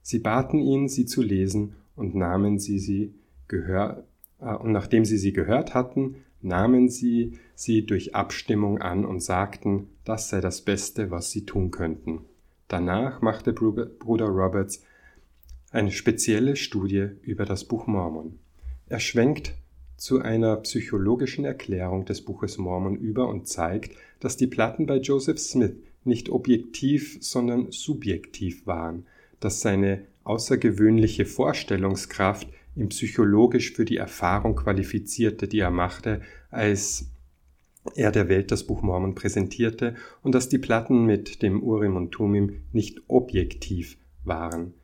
Sie 0.03 0.19
baten 0.19 0.59
ihn, 0.59 0.89
sie 0.89 1.07
zu 1.07 1.23
lesen 1.23 1.77
und 1.95 2.17
nahmen 2.17 2.59
sie 2.59 2.81
sie 2.81 3.15
gehör, 3.47 4.03
äh, 4.41 4.53
und 4.53 4.73
nachdem 4.73 5.05
sie 5.05 5.19
sie 5.19 5.33
gehört 5.33 5.75
hatten, 5.75 6.17
nahmen 6.43 6.89
sie 6.89 7.39
sie 7.55 7.87
durch 7.87 8.17
Abstimmung 8.17 8.79
an 8.79 9.05
und 9.05 9.23
sagten, 9.23 9.91
das 10.05 10.29
sei 10.29 10.41
das 10.41 10.63
Beste, 10.63 11.13
was 11.13 11.31
sie 11.31 11.47
tun 11.47 11.71
könnten. 11.71 12.25
Danach 12.69 13.23
machte 13.23 13.53
Bruder 13.53 14.27
Roberts 14.27 14.83
eine 15.71 15.93
spezielle 15.93 16.57
Studie 16.57 17.11
über 17.23 17.45
das 17.45 17.65
Buch 17.65 17.87
Mormon. 17.87 18.39
Er 18.89 19.01
schwenkt 19.01 19.55
zu 19.97 20.21
einer 20.21 20.57
psychologischen 20.57 21.45
Erklärung 21.45 22.05
des 22.05 22.23
Buches 22.23 22.59
Mormon 22.59 22.97
über 22.97 23.29
und 23.29 23.49
zeigt, 23.49 23.97
dass 24.21 24.37
die 24.37 24.47
Platten 24.47 24.87
bei 24.87 24.97
Joseph 24.97 25.39
Smith 25.39 25.75
nicht 26.05 26.29
objektiv, 26.29 27.19
sondern 27.21 27.71
subjektiv 27.71 28.67
waren, 28.67 29.07
dass 29.41 29.61
seine 29.61 30.03
außergewöhnliche 30.25 31.25
Vorstellungskraft 31.25 32.49
ihm 32.75 32.89
psychologisch 32.91 33.73
für 33.73 33.85
die 33.85 33.97
Erfahrung 33.97 34.57
qualifizierte, 34.57 35.49
die 35.49 35.61
er 35.61 35.71
machte, 35.71 36.21
als 36.51 37.07
er 37.95 38.11
der 38.11 38.29
Welt 38.29 38.51
das 38.51 38.65
Buch 38.65 38.83
Mormon 38.83 39.15
präsentierte 39.15 39.95
und 40.23 40.35
dass 40.35 40.49
die 40.49 40.59
Platten 40.59 41.05
mit 41.05 41.43
dem 41.43 41.63
Urim 41.63 41.97
und 41.97 42.13
Tumim 42.13 42.63
nicht 42.73 43.03
objektiv 43.09 43.97
waren. 44.25 44.75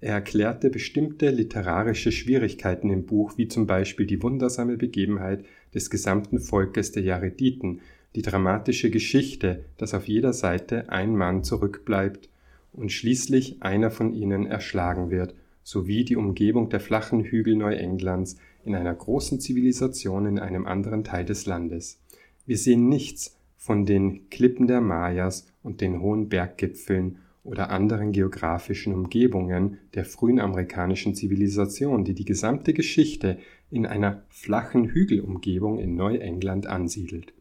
Er 0.00 0.14
erklärte 0.14 0.70
bestimmte 0.70 1.30
literarische 1.30 2.12
Schwierigkeiten 2.12 2.90
im 2.90 3.06
Buch, 3.06 3.38
wie 3.38 3.48
zum 3.48 3.66
Beispiel 3.66 4.06
die 4.06 4.22
wundersame 4.22 4.76
Begebenheit 4.76 5.44
des 5.74 5.90
gesamten 5.90 6.38
Volkes 6.38 6.92
der 6.92 7.02
Jarediten, 7.02 7.80
die 8.14 8.22
dramatische 8.22 8.90
Geschichte, 8.90 9.64
dass 9.78 9.94
auf 9.94 10.06
jeder 10.06 10.32
Seite 10.32 10.90
ein 10.90 11.16
Mann 11.16 11.44
zurückbleibt 11.44 12.28
und 12.72 12.92
schließlich 12.92 13.62
einer 13.62 13.90
von 13.90 14.12
ihnen 14.12 14.46
erschlagen 14.46 15.10
wird, 15.10 15.34
sowie 15.62 16.04
die 16.04 16.16
Umgebung 16.16 16.68
der 16.68 16.80
flachen 16.80 17.24
Hügel 17.24 17.56
Neuenglands 17.56 18.36
in 18.64 18.74
einer 18.74 18.94
großen 18.94 19.40
Zivilisation 19.40 20.26
in 20.26 20.38
einem 20.38 20.66
anderen 20.66 21.04
Teil 21.04 21.24
des 21.24 21.46
Landes. 21.46 21.98
Wir 22.46 22.56
sehen 22.56 22.88
nichts 22.88 23.36
von 23.56 23.84
den 23.84 24.30
Klippen 24.30 24.66
der 24.68 24.80
Mayas 24.80 25.48
und 25.62 25.80
den 25.80 26.00
hohen 26.00 26.28
Berggipfeln 26.28 27.18
oder 27.42 27.70
anderen 27.70 28.12
geografischen 28.12 28.94
Umgebungen 28.94 29.78
der 29.94 30.04
frühen 30.04 30.40
amerikanischen 30.40 31.14
Zivilisation, 31.14 32.04
die 32.04 32.14
die 32.14 32.24
gesamte 32.24 32.72
Geschichte 32.72 33.38
in 33.70 33.86
einer 33.86 34.22
flachen 34.28 34.86
Hügelumgebung 34.86 35.78
in 35.78 35.96
Neuengland 35.96 36.66
ansiedelt. 36.66 37.32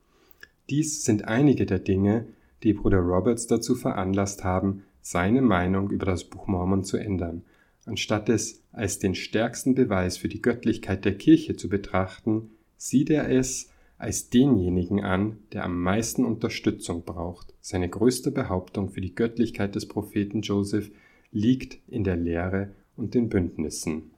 Dies 0.69 1.03
sind 1.03 1.27
einige 1.27 1.65
der 1.65 1.79
Dinge, 1.79 2.27
die 2.63 2.73
Bruder 2.73 2.99
Roberts 2.99 3.45
dazu 3.45 3.75
veranlasst 3.75 4.43
haben, 4.43 4.83
seine 5.01 5.43
Meinung 5.43 5.91
über 5.91 6.07
das 6.07 6.23
Buch 6.23 6.47
Mormon 6.47 6.83
zu 6.83 6.97
ändern. 6.97 7.43
Anstatt 7.85 8.29
es 8.29 8.63
als 8.71 8.97
den 8.97 9.13
stärksten 9.13 9.75
Beweis 9.75 10.17
für 10.17 10.29
die 10.29 10.41
Göttlichkeit 10.41 11.05
der 11.05 11.15
Kirche 11.15 11.55
zu 11.55 11.69
betrachten, 11.69 12.49
sieht 12.77 13.11
er 13.11 13.29
es 13.29 13.69
als 13.97 14.29
denjenigen 14.29 15.03
an, 15.03 15.38
der 15.53 15.63
am 15.63 15.81
meisten 15.81 16.25
Unterstützung 16.25 17.03
braucht. 17.03 17.53
Seine 17.62 17.89
größte 17.89 18.31
Behauptung 18.31 18.89
für 18.89 19.01
die 19.01 19.15
Göttlichkeit 19.15 19.75
des 19.75 19.88
Propheten 19.88 20.41
Joseph 20.41 20.91
liegt 21.31 21.79
in 21.88 22.03
der 22.03 22.17
Lehre 22.17 22.71
und 22.97 23.13
den 23.13 23.29
Bündnissen. 23.29 24.12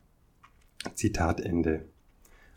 Zitat 0.94 1.42
Ende. 1.42 1.86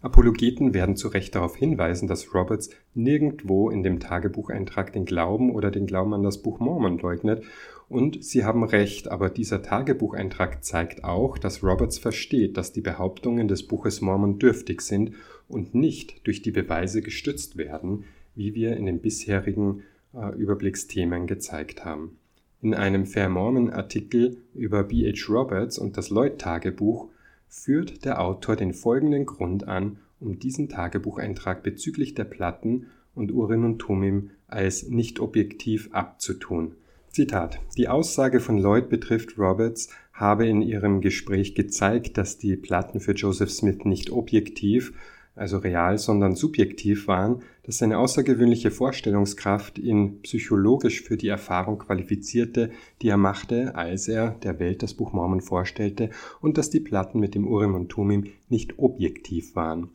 Apologeten 0.03 0.73
werden 0.73 0.97
zu 0.97 1.09
Recht 1.09 1.35
darauf 1.35 1.57
hinweisen, 1.57 2.09
dass 2.09 2.35
Roberts 2.35 2.71
nirgendwo 2.95 3.69
in 3.69 3.83
dem 3.83 4.01
Tagebucheintrag 4.01 4.95
den 4.95 5.05
Glauben 5.05 5.51
oder 5.55 5.71
den 5.71 5.87
Glauben 5.87 6.15
an 6.15 6.23
das 6.23 6.39
Buch 6.39 6.59
Mormon 6.59 6.99
leugnet, 6.99 7.45
und 7.91 8.23
sie 8.25 8.45
haben 8.45 8.63
recht, 8.63 9.11
aber 9.11 9.31
dieser 9.31 9.63
Tagebucheintrag 9.63 10.65
zeigt 10.65 11.03
auch, 11.03 11.39
dass 11.39 11.65
Roberts 11.65 11.99
versteht, 11.99 12.57
dass 12.57 12.73
die 12.73 12.83
Behauptungen 12.83 13.49
des 13.49 13.67
Buches 13.67 14.01
Mormon 14.01 14.39
dürftig 14.39 14.81
sind 14.81 15.13
und 15.51 15.75
nicht 15.75 16.27
durch 16.27 16.43
die 16.43 16.51
Beweise 16.51 17.03
gestützt 17.03 17.57
werden, 17.57 18.05
wie 18.35 18.55
wir 18.55 18.77
in 18.77 18.87
den 18.87 19.01
bisherigen 19.01 19.83
äh, 20.15 20.35
Überblicksthemen 20.37 21.27
gezeigt 21.27 21.85
haben. 21.85 22.17
In 22.63 22.75
einem 22.75 23.07
Fair 23.07 23.29
Mormon 23.29 23.71
Artikel 23.71 24.39
über 24.55 24.85
B.H. 24.85 25.33
Roberts 25.33 25.79
und 25.79 25.97
das 25.97 26.11
Lloyd-Tagebuch 26.11 27.09
führt 27.49 28.05
der 28.05 28.21
Autor 28.21 28.57
den 28.57 28.73
folgenden 28.73 29.27
Grund 29.27 29.67
an, 29.67 29.99
um 30.21 30.39
diesen 30.39 30.69
Tagebucheintrag 30.69 31.63
bezüglich 31.63 32.15
der 32.15 32.25
Platten 32.25 32.87
und 33.15 33.33
Urim 33.33 33.65
und 33.65 33.79
Tumim 33.79 34.31
als 34.47 34.89
nicht 34.89 35.21
objektiv 35.21 35.89
abzutun. 35.93 36.77
Zitat. 37.09 37.59
Die 37.77 37.89
Aussage 37.89 38.39
von 38.41 38.59
Lloyd 38.59 38.89
betrifft 38.89 39.37
Roberts 39.37 39.89
habe 40.13 40.47
in 40.47 40.61
ihrem 40.61 41.01
Gespräch 41.01 41.55
gezeigt, 41.55 42.19
dass 42.19 42.39
die 42.39 42.57
Platten 42.57 43.01
für 43.01 43.13
Joseph 43.13 43.51
Smith 43.51 43.85
nicht 43.85 44.11
objektiv, 44.11 44.93
also 45.41 45.57
real, 45.57 45.97
sondern 45.97 46.35
subjektiv 46.37 47.09
waren, 47.09 47.43
dass 47.63 47.79
seine 47.79 47.99
außergewöhnliche 47.99 48.71
Vorstellungskraft 48.71 49.79
ihn 49.79 50.21
psychologisch 50.21 51.01
für 51.03 51.17
die 51.17 51.29
Erfahrung 51.29 51.79
qualifizierte, 51.79 52.71
die 53.01 53.09
er 53.09 53.17
machte, 53.17 53.75
als 53.75 54.07
er 54.07 54.33
der 54.43 54.59
Welt 54.61 54.83
das 54.83 54.93
Buch 54.93 55.15
Mormon 55.15 55.41
vorstellte, 55.41 56.11
und 56.43 56.59
dass 56.59 56.69
die 56.69 56.81
Platten 56.81 57.21
mit 57.21 57.35
dem 57.35 57.49
Urim 57.49 57.75
und 57.75 57.89
Tumim 57.89 58.27
nicht 58.51 58.79
objektiv 58.79 59.57
waren. 59.57 59.89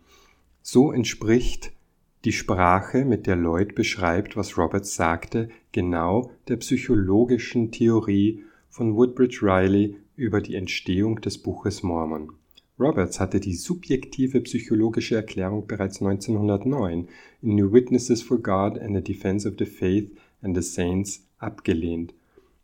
So 0.64 0.92
entspricht 0.92 1.72
die 2.24 2.32
Sprache, 2.32 3.06
mit 3.06 3.28
der 3.28 3.36
Lloyd 3.36 3.76
beschreibt, 3.76 4.36
was 4.36 4.58
Roberts 4.58 4.96
sagte, 4.96 5.50
genau 5.72 6.32
der 6.48 6.56
psychologischen 6.58 7.72
Theorie 7.72 8.44
von 8.68 8.96
Woodbridge 8.96 9.42
Riley 9.44 9.98
über 10.16 10.42
die 10.42 10.56
Entstehung 10.56 11.22
des 11.22 11.38
Buches 11.38 11.84
Mormon. 11.84 12.32
Roberts 12.80 13.20
hatte 13.20 13.40
die 13.40 13.54
subjektive 13.54 14.42
psychologische 14.42 15.16
Erklärung 15.16 15.66
bereits 15.66 16.02
1909 16.02 17.08
in 17.42 17.56
New 17.56 17.72
Witnesses 17.72 18.22
for 18.22 18.38
God 18.38 18.78
and 18.78 18.96
the 18.96 19.02
Defense 19.02 19.48
of 19.48 19.56
the 19.58 19.66
Faith 19.66 20.12
and 20.42 20.56
the 20.56 20.62
Saints 20.62 21.26
abgelehnt. 21.38 22.14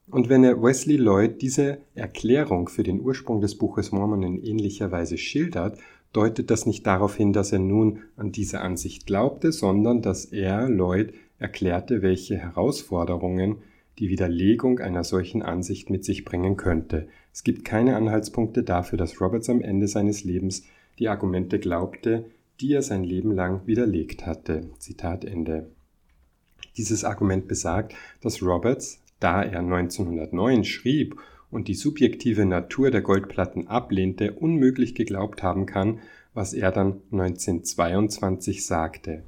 Und 0.10 0.28
wenn 0.28 0.44
er 0.44 0.62
Wesley 0.62 0.98
Lloyd 0.98 1.42
diese 1.42 1.78
Erklärung 1.96 2.68
für 2.68 2.84
den 2.84 3.00
Ursprung 3.00 3.40
des 3.40 3.58
Buches 3.58 3.94
Mormon 3.94 4.24
in 4.24 4.44
ähnlicher 4.44 4.92
Weise 4.92 5.18
schildert, 5.18 5.78
deutet 6.12 6.52
das 6.52 6.66
nicht 6.66 6.86
darauf 6.86 7.16
hin, 7.16 7.32
dass 7.32 7.54
er 7.54 7.60
nun 7.60 8.00
an 8.18 8.34
diese 8.34 8.60
Ansicht 8.60 9.06
glaubte, 9.06 9.54
sondern 9.54 10.02
dass 10.02 10.26
er, 10.26 10.68
Lloyd, 10.68 11.14
erklärte, 11.40 12.02
welche 12.02 12.38
Herausforderungen 12.38 13.58
die 14.00 14.10
Widerlegung 14.10 14.80
einer 14.80 15.06
solchen 15.06 15.42
Ansicht 15.42 15.90
mit 15.90 16.04
sich 16.04 16.26
bringen 16.26 16.58
könnte. 16.58 17.08
Es 17.34 17.44
gibt 17.44 17.66
keine 17.66 17.96
Anhaltspunkte 17.96 18.64
dafür, 18.64 18.98
dass 18.98 19.22
Roberts 19.22 19.50
am 19.50 19.62
Ende 19.62 19.88
seines 19.88 20.24
Lebens 20.24 20.64
die 21.00 21.08
Argumente 21.08 21.60
glaubte, 21.60 22.26
die 22.60 22.74
er 22.74 22.82
sein 22.82 23.04
Leben 23.04 23.32
lang 23.32 23.66
widerlegt 23.66 24.26
hatte. 24.26 24.70
Zitat 24.78 25.26
Ende. 25.26 25.72
Dieses 26.78 27.04
Argument 27.04 27.48
besagt, 27.48 27.96
dass 28.22 28.42
Roberts, 28.42 29.02
da 29.20 29.44
er 29.44 29.60
1909 29.60 30.64
schrieb 30.64 31.20
und 31.50 31.68
die 31.68 31.74
subjektive 31.74 32.46
Natur 32.46 32.92
der 32.92 33.02
Goldplatten 33.02 33.68
ablehnte, 33.68 34.34
unmöglich 34.34 34.96
geglaubt 34.96 35.44
haben 35.44 35.66
kann, 35.66 36.00
was 36.34 36.54
er 36.54 36.72
dann 36.72 37.02
1922 37.12 38.66
sagte. 38.66 39.24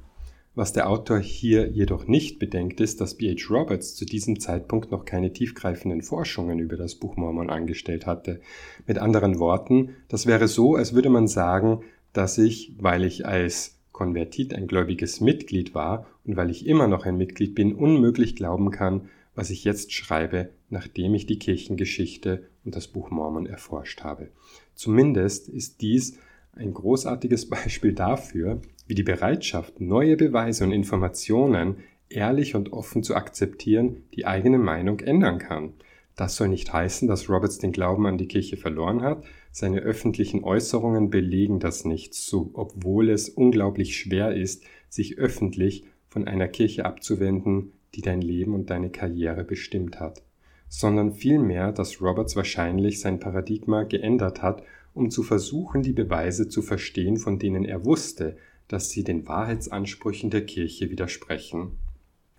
Was 0.56 0.72
der 0.72 0.88
Autor 0.88 1.18
hier 1.18 1.68
jedoch 1.68 2.06
nicht 2.06 2.38
bedenkt, 2.38 2.80
ist, 2.80 3.00
dass 3.00 3.16
B.H. 3.16 3.52
Roberts 3.52 3.96
zu 3.96 4.04
diesem 4.04 4.38
Zeitpunkt 4.38 4.92
noch 4.92 5.04
keine 5.04 5.32
tiefgreifenden 5.32 6.02
Forschungen 6.02 6.60
über 6.60 6.76
das 6.76 6.94
Buch 6.94 7.16
Mormon 7.16 7.50
angestellt 7.50 8.06
hatte. 8.06 8.40
Mit 8.86 8.98
anderen 8.98 9.40
Worten, 9.40 9.96
das 10.08 10.26
wäre 10.26 10.46
so, 10.46 10.76
als 10.76 10.94
würde 10.94 11.10
man 11.10 11.26
sagen, 11.26 11.82
dass 12.12 12.38
ich, 12.38 12.72
weil 12.78 13.04
ich 13.04 13.26
als 13.26 13.80
Konvertit 13.90 14.54
ein 14.54 14.68
gläubiges 14.68 15.20
Mitglied 15.20 15.74
war 15.74 16.06
und 16.24 16.36
weil 16.36 16.50
ich 16.50 16.66
immer 16.66 16.86
noch 16.86 17.04
ein 17.04 17.16
Mitglied 17.16 17.56
bin, 17.56 17.74
unmöglich 17.74 18.36
glauben 18.36 18.70
kann, 18.70 19.08
was 19.34 19.50
ich 19.50 19.64
jetzt 19.64 19.92
schreibe, 19.92 20.50
nachdem 20.70 21.14
ich 21.14 21.26
die 21.26 21.40
Kirchengeschichte 21.40 22.44
und 22.64 22.76
das 22.76 22.86
Buch 22.86 23.10
Mormon 23.10 23.46
erforscht 23.46 24.04
habe. 24.04 24.28
Zumindest 24.76 25.48
ist 25.48 25.80
dies 25.80 26.16
ein 26.52 26.72
großartiges 26.72 27.48
Beispiel 27.50 27.92
dafür, 27.92 28.60
wie 28.86 28.94
die 28.94 29.02
Bereitschaft, 29.02 29.80
neue 29.80 30.16
Beweise 30.16 30.64
und 30.64 30.72
Informationen 30.72 31.76
ehrlich 32.08 32.54
und 32.54 32.72
offen 32.72 33.02
zu 33.02 33.14
akzeptieren, 33.14 34.04
die 34.14 34.26
eigene 34.26 34.58
Meinung 34.58 35.00
ändern 35.00 35.38
kann. 35.38 35.72
Das 36.16 36.36
soll 36.36 36.48
nicht 36.48 36.72
heißen, 36.72 37.08
dass 37.08 37.28
Roberts 37.28 37.58
den 37.58 37.72
Glauben 37.72 38.06
an 38.06 38.18
die 38.18 38.28
Kirche 38.28 38.56
verloren 38.56 39.02
hat. 39.02 39.24
Seine 39.50 39.80
öffentlichen 39.80 40.44
Äußerungen 40.44 41.10
belegen 41.10 41.58
das 41.58 41.84
nicht, 41.84 42.14
so 42.14 42.50
obwohl 42.54 43.10
es 43.10 43.28
unglaublich 43.28 43.96
schwer 43.96 44.34
ist, 44.34 44.64
sich 44.88 45.18
öffentlich 45.18 45.84
von 46.08 46.28
einer 46.28 46.46
Kirche 46.46 46.84
abzuwenden, 46.84 47.72
die 47.94 48.02
dein 48.02 48.20
Leben 48.20 48.54
und 48.54 48.70
deine 48.70 48.90
Karriere 48.90 49.42
bestimmt 49.42 49.98
hat, 49.98 50.22
sondern 50.68 51.12
vielmehr, 51.12 51.72
dass 51.72 52.00
Roberts 52.00 52.36
wahrscheinlich 52.36 53.00
sein 53.00 53.18
Paradigma 53.18 53.82
geändert 53.82 54.42
hat, 54.42 54.62
um 54.92 55.10
zu 55.10 55.24
versuchen, 55.24 55.82
die 55.82 55.92
Beweise 55.92 56.48
zu 56.48 56.62
verstehen, 56.62 57.16
von 57.16 57.40
denen 57.40 57.64
er 57.64 57.84
wusste, 57.84 58.36
dass 58.68 58.90
sie 58.90 59.04
den 59.04 59.26
Wahrheitsansprüchen 59.26 60.30
der 60.30 60.46
Kirche 60.46 60.90
widersprechen. 60.90 61.72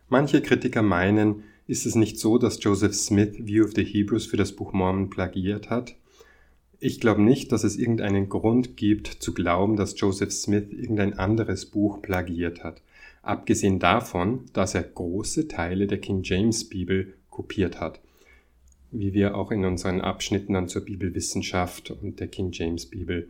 Manche 0.09 0.41
Kritiker 0.41 0.81
meinen, 0.81 1.43
ist 1.67 1.85
es 1.85 1.95
nicht 1.95 2.19
so, 2.19 2.38
dass 2.38 2.63
Joseph 2.63 2.93
Smith 2.93 3.45
View 3.45 3.65
of 3.65 3.73
the 3.75 3.83
Hebrews 3.83 4.27
für 4.27 4.38
das 4.38 4.51
Buch 4.51 4.71
Mormon 4.73 5.09
plagiert 5.09 5.69
hat? 5.69 5.95
Ich 6.79 6.99
glaube 6.99 7.21
nicht, 7.21 7.51
dass 7.51 7.63
es 7.63 7.77
irgendeinen 7.77 8.29
Grund 8.29 8.77
gibt 8.77 9.07
zu 9.07 9.33
glauben, 9.33 9.75
dass 9.75 9.99
Joseph 9.99 10.31
Smith 10.31 10.67
irgendein 10.71 11.17
anderes 11.17 11.65
Buch 11.65 12.01
plagiert 12.01 12.63
hat, 12.63 12.81
abgesehen 13.23 13.79
davon, 13.79 14.45
dass 14.53 14.75
er 14.75 14.83
große 14.83 15.47
Teile 15.47 15.88
der 15.88 15.99
King 15.99 16.21
James 16.23 16.69
Bibel 16.69 17.15
kopiert 17.29 17.79
hat, 17.79 17.99
wie 18.91 19.13
wir 19.13 19.35
auch 19.35 19.51
in 19.51 19.65
unseren 19.65 20.01
Abschnitten 20.01 20.53
dann 20.53 20.67
zur 20.67 20.83
Bibelwissenschaft 20.83 21.91
und 21.91 22.19
der 22.19 22.27
King 22.27 22.51
James 22.51 22.85
Bibel 22.85 23.29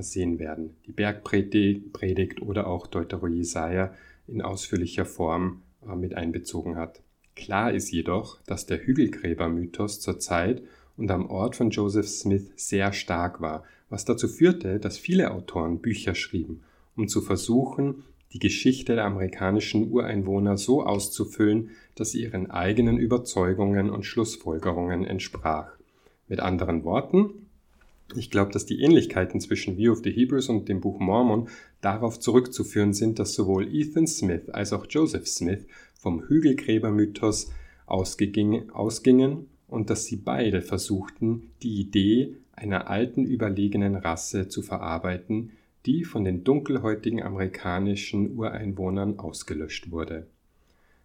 sehen 0.00 0.38
werden. 0.38 0.76
Die 0.86 0.92
Bergpredigt 0.92 2.42
oder 2.42 2.66
auch 2.66 2.86
Deutero 2.86 3.26
Jesaja 3.26 3.92
in 4.26 4.42
ausführlicher 4.42 5.06
Form 5.06 5.62
äh, 5.86 5.94
mit 5.94 6.14
einbezogen 6.14 6.76
hat. 6.76 7.00
Klar 7.34 7.72
ist 7.72 7.90
jedoch, 7.90 8.40
dass 8.42 8.66
der 8.66 8.84
Hügelgräbermythos 8.84 10.00
zur 10.00 10.18
Zeit 10.18 10.62
und 10.96 11.10
am 11.10 11.30
Ort 11.30 11.56
von 11.56 11.70
Joseph 11.70 12.08
Smith 12.08 12.50
sehr 12.56 12.92
stark 12.92 13.40
war, 13.40 13.64
was 13.88 14.04
dazu 14.04 14.28
führte, 14.28 14.80
dass 14.80 14.98
viele 14.98 15.30
Autoren 15.30 15.78
Bücher 15.78 16.14
schrieben, 16.14 16.62
um 16.96 17.08
zu 17.08 17.20
versuchen, 17.20 18.02
die 18.32 18.40
Geschichte 18.40 18.94
der 18.94 19.06
amerikanischen 19.06 19.90
Ureinwohner 19.90 20.58
so 20.58 20.84
auszufüllen, 20.84 21.70
dass 21.94 22.10
sie 22.10 22.22
ihren 22.22 22.50
eigenen 22.50 22.98
Überzeugungen 22.98 23.88
und 23.88 24.04
Schlussfolgerungen 24.04 25.06
entsprach. 25.06 25.70
Mit 26.26 26.40
anderen 26.40 26.84
Worten, 26.84 27.47
ich 28.16 28.30
glaube, 28.30 28.52
dass 28.52 28.66
die 28.66 28.80
Ähnlichkeiten 28.80 29.40
zwischen 29.40 29.76
View 29.76 29.92
of 29.92 30.00
the 30.02 30.10
Hebrews 30.10 30.48
und 30.48 30.68
dem 30.68 30.80
Buch 30.80 30.98
Mormon 30.98 31.48
darauf 31.80 32.18
zurückzuführen 32.18 32.94
sind, 32.94 33.18
dass 33.18 33.34
sowohl 33.34 33.72
Ethan 33.72 34.06
Smith 34.06 34.48
als 34.50 34.72
auch 34.72 34.86
Joseph 34.88 35.26
Smith 35.26 35.66
vom 35.94 36.22
Hügelgräbermythos 36.26 37.50
ausgingen 37.86 39.46
und 39.68 39.90
dass 39.90 40.06
sie 40.06 40.16
beide 40.16 40.62
versuchten, 40.62 41.50
die 41.62 41.80
Idee 41.80 42.34
einer 42.52 42.88
alten 42.88 43.24
überlegenen 43.24 43.94
Rasse 43.94 44.48
zu 44.48 44.62
verarbeiten, 44.62 45.50
die 45.86 46.04
von 46.04 46.24
den 46.24 46.44
dunkelhäutigen 46.44 47.22
amerikanischen 47.22 48.36
Ureinwohnern 48.36 49.18
ausgelöscht 49.18 49.90
wurde. 49.90 50.26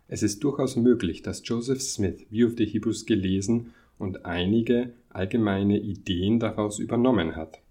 Es 0.07 0.23
ist 0.23 0.43
durchaus 0.43 0.75
möglich, 0.75 1.21
dass 1.21 1.41
Joseph 1.45 1.81
Smith 1.81 2.25
View 2.29 2.47
of 2.47 2.53
the 2.57 2.65
Hebrews 2.65 3.05
gelesen 3.05 3.73
und 4.03 4.25
einige 4.25 4.93
allgemeine 5.09 5.79
Ideen 5.79 6.39
daraus 6.39 6.77
übernommen 6.77 7.35
hat. 7.35 7.61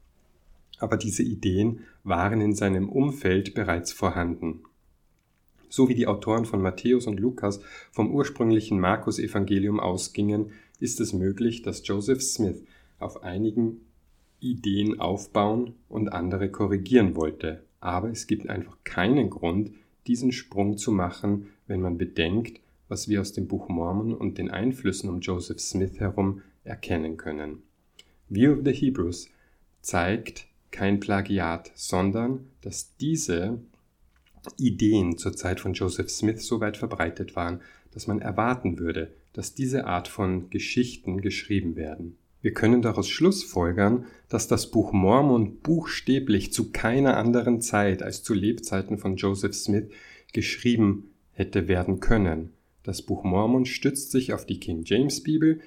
Aber 0.78 0.97
diese 0.97 1.22
Ideen 1.22 1.80
waren 2.03 2.41
in 2.41 2.55
seinem 2.55 2.89
Umfeld 2.89 3.55
bereits 3.55 3.93
vorhanden. 3.93 4.62
So 5.68 5.89
wie 5.89 5.95
die 5.95 6.07
Autoren 6.07 6.45
von 6.45 6.61
Matthäus 6.61 7.07
und 7.07 7.20
Lukas 7.20 7.61
vom 7.93 8.11
ursprünglichen 8.11 8.80
Markus-Evangelium 8.80 9.78
ausgingen, 9.78 10.53
ist 10.80 11.01
es 11.01 11.12
möglich, 11.12 11.62
dass 11.62 11.87
Joseph 11.87 12.22
Smith 12.22 12.64
auf 12.99 13.22
einigen 13.22 13.83
Ideen 14.41 15.01
aufbauen 15.01 15.74
und 15.89 16.12
andere 16.12 16.51
korrigieren 16.51 17.14
wollte. 17.14 17.62
Aber 17.80 18.11
es 18.11 18.26
gibt 18.26 18.49
einfach 18.49 18.76
keinen 18.85 19.30
Grund, 19.30 19.72
diesen 20.07 20.33
Sprung 20.33 20.78
zu 20.78 20.93
machen, 20.93 21.49
wenn 21.66 21.80
man 21.80 21.99
bedenkt, 21.99 22.62
was 22.93 23.09
wir 23.09 23.22
aus 23.22 23.32
dem 23.32 23.49
Buch 23.49 23.70
Mormon 23.70 24.12
und 24.12 24.36
den 24.36 24.51
Einflüssen 24.51 25.09
um 25.09 25.20
Joseph 25.20 25.61
Smith 25.61 25.99
herum 25.99 26.43
erkennen 26.62 27.16
können. 27.16 27.62
View 28.28 28.53
of 28.53 28.59
the 28.66 28.70
Hebrews 28.70 29.30
zeigt 29.80 30.47
kein 30.70 31.01
Plagiat, 31.01 31.72
sondern 31.74 32.51
dass 32.61 32.95
diese 32.99 33.59
Ideen 34.59 35.16
zur 35.16 35.34
Zeit 35.34 35.59
von 35.59 35.72
Joseph 35.72 36.11
Smith 36.11 36.43
so 36.43 36.61
weit 36.61 36.76
verbreitet 36.76 37.34
waren, 37.34 37.62
dass 37.93 38.07
man 38.07 38.20
erwarten 38.20 38.78
würde, 38.78 39.14
dass 39.32 39.55
diese 39.55 39.86
Art 39.86 40.07
von 40.07 40.51
Geschichten 40.51 41.22
geschrieben 41.22 41.76
werden. 41.76 42.18
Wir 42.43 42.53
können 42.53 42.82
daraus 42.82 43.09
schlussfolgern, 43.09 44.05
dass 44.28 44.49
das 44.49 44.70
Buch 44.70 44.93
Mormon 44.93 45.61
buchstäblich 45.61 46.53
zu 46.53 46.72
keiner 46.72 47.16
anderen 47.16 47.62
Zeit 47.62 48.03
als 48.03 48.22
zu 48.22 48.34
Lebzeiten 48.34 48.99
von 48.99 49.16
Joseph 49.16 49.55
Smith 49.55 49.86
geschrieben 50.34 51.09
hätte 51.32 51.68
werden 51.68 51.99
können. 52.01 52.51
Das 52.83 53.03
Buch 53.03 53.24
Mormon 53.24 53.64
stützt 53.64 54.11
sich 54.11 54.33
auf 54.33 54.47
die 54.47 54.61
King 54.61 54.83
James 54.85 55.22
Bibel, 55.22 55.61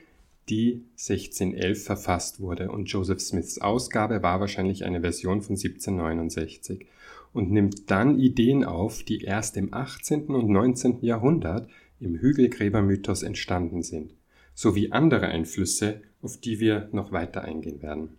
die 0.49 0.83
1611 0.91 1.83
verfasst 1.83 2.39
wurde 2.39 2.71
und 2.71 2.85
Joseph 2.85 3.19
Smiths 3.19 3.59
Ausgabe 3.59 4.21
war 4.21 4.39
wahrscheinlich 4.39 4.85
eine 4.85 5.01
Version 5.01 5.41
von 5.41 5.55
1769 5.55 6.85
und 7.33 7.51
nimmt 7.51 7.89
dann 7.89 8.19
Ideen 8.19 8.63
auf, 8.63 9.03
die 9.03 9.21
erst 9.21 9.57
im 9.57 9.73
18. 9.73 10.27
und 10.27 10.49
19. 10.49 10.99
Jahrhundert 11.01 11.67
im 11.99 12.15
Hügelgräbermythos 12.15 13.23
entstanden 13.23 13.81
sind, 13.81 14.13
sowie 14.53 14.91
andere 14.91 15.27
Einflüsse 15.27 16.01
auf 16.25 16.37
die 16.37 16.59
wir 16.59 16.89
noch 16.91 17.11
weiter 17.11 17.43
eingehen 17.43 17.83
werden. 17.83 18.17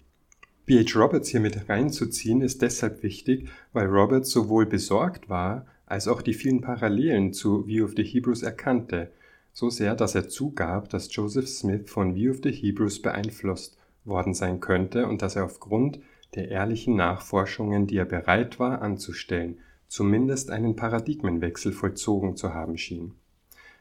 B.H. 0.64 0.98
Roberts 0.98 1.28
hier 1.28 1.40
mit 1.40 1.68
reinzuziehen 1.68 2.40
ist 2.40 2.62
deshalb 2.62 3.02
wichtig, 3.02 3.48
weil 3.72 3.86
Roberts 3.86 4.30
sowohl 4.30 4.64
besorgt 4.66 5.28
war, 5.28 5.66
als 5.86 6.08
auch 6.08 6.20
die 6.20 6.34
vielen 6.34 6.60
Parallelen 6.60 7.32
zu 7.32 7.66
View 7.66 7.84
of 7.84 7.94
the 7.96 8.04
Hebrews 8.04 8.42
erkannte, 8.42 9.12
so 9.52 9.70
sehr, 9.70 9.94
dass 9.94 10.14
er 10.14 10.28
zugab, 10.28 10.90
dass 10.90 11.14
Joseph 11.14 11.48
Smith 11.48 11.88
von 11.88 12.14
View 12.14 12.32
of 12.32 12.40
the 12.42 12.52
Hebrews 12.52 13.00
beeinflusst 13.00 13.78
worden 14.04 14.34
sein 14.34 14.60
könnte 14.60 15.06
und 15.06 15.22
dass 15.22 15.36
er 15.36 15.44
aufgrund 15.44 16.00
der 16.34 16.50
ehrlichen 16.50 16.96
Nachforschungen, 16.96 17.86
die 17.86 17.96
er 17.96 18.04
bereit 18.04 18.58
war 18.58 18.82
anzustellen, 18.82 19.58
zumindest 19.88 20.50
einen 20.50 20.76
Paradigmenwechsel 20.76 21.72
vollzogen 21.72 22.36
zu 22.36 22.52
haben 22.52 22.76
schien. 22.76 23.14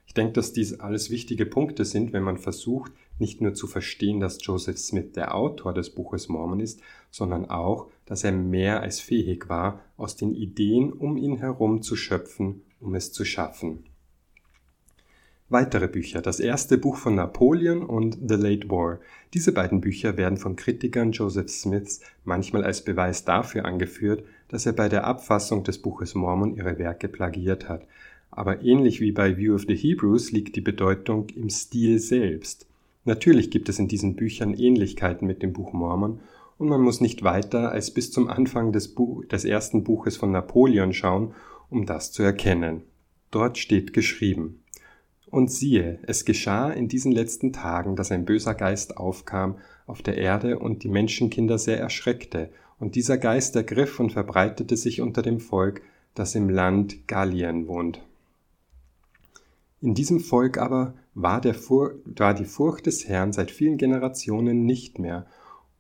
Ich 0.07 0.13
denke, 0.13 0.33
dass 0.33 0.53
dies 0.53 0.79
alles 0.79 1.09
wichtige 1.09 1.45
Punkte 1.45 1.83
sind, 1.83 2.13
wenn 2.13 2.23
man 2.23 2.37
versucht, 2.37 2.91
nicht 3.17 3.41
nur 3.41 3.53
zu 3.53 3.67
verstehen, 3.67 4.19
dass 4.19 4.37
Joseph 4.45 4.77
Smith 4.77 5.13
der 5.13 5.35
Autor 5.35 5.73
des 5.73 5.89
Buches 5.89 6.29
Mormon 6.29 6.59
ist, 6.59 6.81
sondern 7.09 7.49
auch, 7.49 7.89
dass 8.05 8.23
er 8.23 8.31
mehr 8.31 8.81
als 8.81 8.99
fähig 8.99 9.49
war, 9.49 9.81
aus 9.97 10.15
den 10.15 10.33
Ideen 10.33 10.93
um 10.93 11.17
ihn 11.17 11.37
herum 11.37 11.81
zu 11.81 11.95
schöpfen, 11.95 12.61
um 12.79 12.95
es 12.95 13.11
zu 13.11 13.25
schaffen. 13.25 13.85
Weitere 15.47 15.87
Bücher, 15.87 16.23
das 16.23 16.39
erste 16.39 16.77
Buch 16.79 16.97
von 16.97 17.13
Napoleon 17.13 17.83
und 17.83 18.17
The 18.27 18.33
Late 18.33 18.67
War. 18.69 18.99
Diese 19.35 19.51
beiden 19.51 19.79
Bücher 19.79 20.17
werden 20.17 20.37
von 20.39 20.55
Kritikern 20.55 21.11
Joseph 21.11 21.49
Smiths 21.49 22.01
manchmal 22.23 22.63
als 22.63 22.83
Beweis 22.83 23.25
dafür 23.25 23.65
angeführt, 23.65 24.23
dass 24.47 24.65
er 24.65 24.73
bei 24.73 24.89
der 24.89 25.03
Abfassung 25.03 25.63
des 25.63 25.77
Buches 25.79 26.15
Mormon 26.15 26.55
ihre 26.55 26.79
Werke 26.79 27.07
plagiert 27.07 27.69
hat. 27.69 27.85
Aber 28.31 28.63
ähnlich 28.63 29.01
wie 29.01 29.11
bei 29.11 29.37
View 29.37 29.53
of 29.53 29.65
the 29.67 29.75
Hebrews 29.75 30.31
liegt 30.31 30.55
die 30.55 30.61
Bedeutung 30.61 31.29
im 31.35 31.51
Stil 31.51 31.99
selbst. 31.99 32.65
Natürlich 33.03 33.51
gibt 33.51 33.69
es 33.69 33.77
in 33.77 33.87
diesen 33.87 34.15
Büchern 34.15 34.55
Ähnlichkeiten 34.55 35.27
mit 35.27 35.43
dem 35.43 35.53
Buch 35.53 35.73
Mormon 35.73 36.19
und 36.57 36.69
man 36.69 36.81
muss 36.81 37.01
nicht 37.01 37.23
weiter 37.23 37.71
als 37.71 37.91
bis 37.91 38.11
zum 38.11 38.29
Anfang 38.29 38.71
des, 38.71 38.93
Buch, 38.93 39.25
des 39.25 39.45
ersten 39.45 39.83
Buches 39.83 40.17
von 40.17 40.31
Napoleon 40.31 40.93
schauen, 40.93 41.33
um 41.69 41.85
das 41.85 42.11
zu 42.11 42.23
erkennen. 42.23 42.83
Dort 43.31 43.57
steht 43.57 43.93
geschrieben. 43.93 44.61
Und 45.29 45.51
siehe, 45.51 45.99
es 46.03 46.23
geschah 46.23 46.69
in 46.71 46.87
diesen 46.87 47.11
letzten 47.11 47.51
Tagen, 47.51 47.95
dass 47.95 48.11
ein 48.11 48.25
böser 48.25 48.53
Geist 48.53 48.97
aufkam 48.97 49.57
auf 49.85 50.01
der 50.01 50.17
Erde 50.17 50.59
und 50.59 50.83
die 50.83 50.89
Menschenkinder 50.89 51.57
sehr 51.57 51.79
erschreckte, 51.79 52.49
und 52.77 52.95
dieser 52.95 53.17
Geist 53.17 53.55
ergriff 53.55 53.99
und 53.99 54.11
verbreitete 54.11 54.75
sich 54.75 55.01
unter 55.01 55.21
dem 55.21 55.39
Volk, 55.39 55.81
das 56.13 56.35
im 56.35 56.49
Land 56.49 57.07
Gallien 57.07 57.67
wohnt. 57.67 58.01
In 59.81 59.93
diesem 59.93 60.19
Volk 60.19 60.57
aber 60.57 60.93
war, 61.13 61.41
war 61.43 62.33
die 62.33 62.45
Furcht 62.45 62.85
des 62.85 63.07
Herrn 63.07 63.33
seit 63.33 63.51
vielen 63.51 63.77
Generationen 63.77 64.65
nicht 64.65 64.99
mehr, 64.99 65.25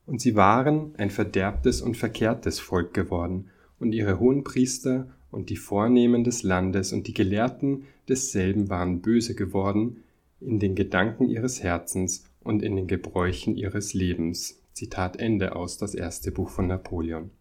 und 0.05 0.21
sie 0.21 0.35
waren 0.35 0.93
ein 0.97 1.09
verderbtes 1.09 1.81
und 1.81 1.97
verkehrtes 1.97 2.59
Volk 2.59 2.93
geworden, 2.93 3.49
und 3.79 3.91
ihre 3.91 4.19
Hohenpriester 4.19 5.07
und 5.31 5.49
die 5.49 5.57
Vornehmen 5.57 6.23
des 6.23 6.43
Landes 6.43 6.93
und 6.93 7.07
die 7.07 7.13
Gelehrten 7.13 7.83
desselben 8.07 8.69
waren 8.69 9.01
böse 9.01 9.35
geworden 9.35 9.97
in 10.39 10.59
den 10.59 10.75
Gedanken 10.75 11.27
ihres 11.27 11.61
Herzens 11.61 12.25
und 12.41 12.63
in 12.63 12.75
den 12.75 12.87
Gebräuchen 12.87 13.55
ihres 13.55 13.93
Lebens. 13.93 14.61
Zitat 14.73 15.17
Ende 15.19 15.55
aus 15.55 15.77
das 15.77 15.95
erste 15.95 16.31
Buch 16.31 16.49
von 16.49 16.67
Napoleon. 16.67 17.31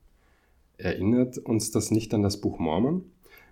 Erinnert 0.76 1.38
uns 1.38 1.70
das 1.70 1.90
nicht 1.90 2.12
an 2.14 2.22
das 2.22 2.40
Buch 2.40 2.58
Mormon? 2.58 3.04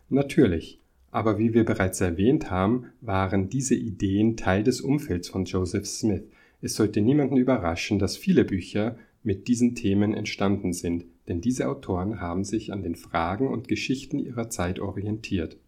Natürlich, 0.08 0.80
aber 1.10 1.38
wie 1.38 1.54
wir 1.54 1.64
bereits 1.64 2.00
erwähnt 2.00 2.50
haben, 2.50 2.86
waren 3.00 3.48
diese 3.48 3.74
Ideen 3.74 4.36
Teil 4.36 4.64
des 4.64 4.80
Umfelds 4.80 5.28
von 5.28 5.44
Joseph 5.44 5.86
Smith. 5.86 6.24
Es 6.62 6.74
sollte 6.74 7.02
niemanden 7.02 7.36
überraschen, 7.36 7.98
dass 7.98 8.16
viele 8.16 8.44
Bücher 8.44 8.96
mit 9.22 9.48
diesen 9.48 9.74
Themen 9.74 10.14
entstanden 10.14 10.72
sind, 10.72 11.04
denn 11.28 11.42
diese 11.42 11.68
Autoren 11.68 12.20
haben 12.20 12.44
sich 12.44 12.72
an 12.72 12.82
den 12.82 12.94
Fragen 12.94 13.48
und 13.48 13.68
Geschichten 13.68 14.18
ihrer 14.18 14.48
Zeit 14.48 14.78
orientiert. 14.80 15.58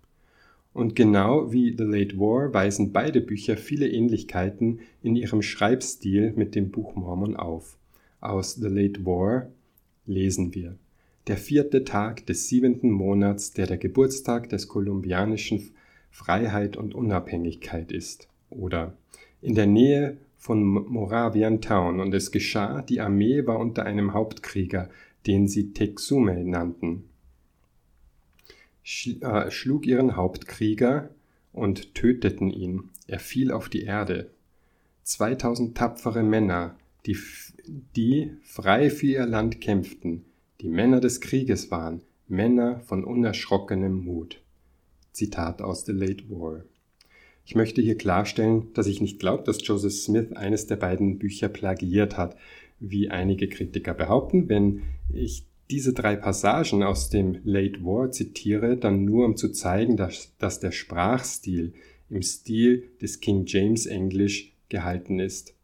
Und 0.72 0.97
genau 0.97 1.53
wie 1.53 1.76
The 1.76 1.84
Late 1.84 2.18
War 2.18 2.55
weisen 2.55 2.92
beide 2.92 3.20
Bücher 3.20 3.57
viele 3.57 3.88
Ähnlichkeiten 3.88 4.80
in 5.03 5.14
ihrem 5.14 5.42
Schreibstil 5.42 6.32
mit 6.34 6.55
dem 6.55 6.70
Buch 6.70 6.97
Mormon 6.97 7.36
auf. 7.36 7.76
Aus 8.20 8.55
The 8.55 8.68
Late 8.68 9.05
War 9.05 9.51
lesen 10.07 10.55
wir 10.55 10.76
der 11.26 11.36
vierte 11.38 11.84
Tag 11.84 12.26
des 12.26 12.49
siebenten 12.49 12.90
Monats, 12.90 13.53
der 13.53 13.66
der 13.66 13.78
Geburtstag 13.78 14.51
des 14.51 14.68
kolumbianischen 14.68 15.70
Freiheit 16.11 16.76
und 16.76 16.95
Unabhängigkeit 16.95 17.90
ist. 17.92 18.28
Oder 18.51 18.95
in 19.40 19.55
der 19.55 19.66
Nähe 19.66 20.18
von 20.45 20.62
Moravian 20.62 21.62
Town 21.62 22.01
und 22.01 22.12
es 22.12 22.30
geschah, 22.30 22.82
die 22.82 23.01
Armee 23.01 23.47
war 23.47 23.59
unter 23.59 23.86
einem 23.86 24.12
Hauptkrieger, 24.12 24.90
den 25.26 25.49
sie 25.49 25.72
Texume 25.72 26.45
nannten, 26.45 27.09
äh, 29.22 29.51
schlug 29.51 29.86
ihren 29.86 30.16
Hauptkrieger 30.16 31.09
und 31.55 31.95
töteten 31.95 32.51
ihn. 32.51 32.90
Er 33.07 33.20
fiel 33.20 33.53
auf 33.53 33.70
die 33.70 33.84
Erde. 33.84 34.32
2000 35.05 35.78
tapfere 35.78 36.22
Männer, 36.22 36.76
die, 37.07 37.16
die 37.97 38.36
frei 38.42 38.90
für 38.90 39.07
ihr 39.07 39.24
Land 39.24 39.62
kämpften, 39.62 40.26
die 40.61 40.68
Männer 40.68 41.01
des 41.01 41.22
Krieges 41.22 41.70
waren, 41.70 42.03
Männer 42.28 42.80
von 42.80 43.03
unerschrockenem 43.03 44.05
Mut. 44.05 44.42
Zitat 45.11 45.62
aus 45.62 45.86
The 45.86 45.92
Late 45.92 46.28
War. 46.28 46.64
Ich 47.45 47.55
möchte 47.55 47.82
hier 47.82 47.97
klarstellen, 47.97 48.72
dass 48.74 48.86
ich 48.86 49.01
nicht 49.01 49.18
glaube, 49.18 49.45
dass 49.45 49.66
Joseph 49.66 49.92
Smith 49.92 50.32
eines 50.32 50.66
der 50.66 50.76
beiden 50.76 51.18
Bücher 51.18 51.49
plagiiert 51.49 52.16
hat, 52.16 52.36
wie 52.80 53.11
einige 53.11 53.49
Kritiker 53.49 53.95
behaupten. 53.95 54.49
Wenn 54.49 54.82
ich 55.12 55.45
diese 55.70 55.92
drei 55.92 56.16
Passagen 56.16 56.82
aus 56.82 57.11
dem 57.11 57.38
Late 57.45 57.84
War 57.84 58.11
zitiere, 58.11 58.76
dann 58.76 59.05
nur 59.05 59.24
um 59.24 59.36
zu 59.36 59.51
zeigen, 59.51 59.97
dass, 59.97 60.32
dass 60.38 60.61
der 60.61 60.72
Sprachstil 60.72 61.72
im 62.11 62.22
Stil 62.22 62.84
des 63.01 63.20
King 63.20 63.45
James 63.47 63.86
English 63.86 64.53
gehalten 64.68 65.20
ist 65.20 65.55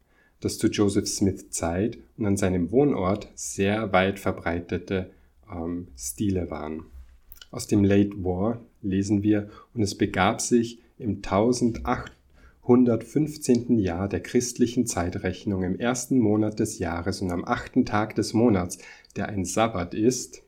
das 0.41 0.59
zu 0.59 0.69
Joseph 0.69 1.07
Smith 1.07 1.51
Zeit 1.51 1.99
und 2.17 2.27
an 2.27 2.37
seinem 2.37 2.71
Wohnort 2.71 3.29
sehr 3.35 3.93
weit 3.93 4.19
verbreitete 4.19 5.11
ähm, 5.51 5.89
Stile 5.97 6.51
waren. 6.51 6.85
Aus 7.51 7.67
dem 7.67 7.85
Late 7.85 8.25
War 8.25 8.61
lesen 8.83 9.23
wir, 9.23 9.51
und 9.75 9.83
es 9.83 9.97
begab 9.97 10.41
sich 10.41 10.79
im 11.01 11.17
1815. 11.17 13.79
Jahr 13.79 14.09
der 14.09 14.21
christlichen 14.21 14.87
Zeitrechnung 14.87 15.63
im 15.63 15.79
ersten 15.79 16.19
Monat 16.19 16.59
des 16.61 16.79
Jahres 16.79 17.23
und 17.23 17.33
am 17.33 17.45
achten 17.45 17.85
Tag 17.85 18.15
des 18.15 18.33
Monats, 18.35 18.79
der 19.17 19.29
ein 19.29 19.45
Sabbat 19.45 19.95
ist, 19.95 20.43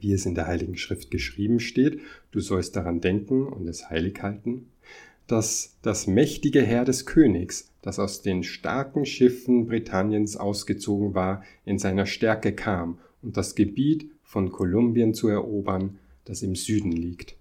wie 0.00 0.12
es 0.12 0.26
in 0.26 0.34
der 0.34 0.46
Heiligen 0.46 0.76
Schrift 0.76 1.10
geschrieben 1.10 1.60
steht, 1.60 2.00
du 2.30 2.40
sollst 2.40 2.76
daran 2.76 3.00
denken 3.00 3.46
und 3.46 3.68
es 3.68 3.90
heilig 3.90 4.22
halten, 4.22 4.68
dass 5.26 5.76
das 5.82 6.06
mächtige 6.06 6.62
Heer 6.62 6.84
des 6.84 7.06
Königs, 7.06 7.70
das 7.82 7.98
aus 7.98 8.22
den 8.22 8.42
starken 8.42 9.06
Schiffen 9.06 9.66
Britanniens 9.66 10.36
ausgezogen 10.36 11.14
war, 11.14 11.44
in 11.64 11.78
seiner 11.78 12.06
Stärke 12.06 12.52
kam 12.52 12.98
und 13.22 13.36
das 13.36 13.54
Gebiet 13.54 14.10
von 14.22 14.50
Kolumbien 14.50 15.14
zu 15.14 15.28
erobern, 15.28 15.98
das 16.24 16.42
im 16.42 16.54
Süden 16.54 16.92
liegt. 16.92 17.36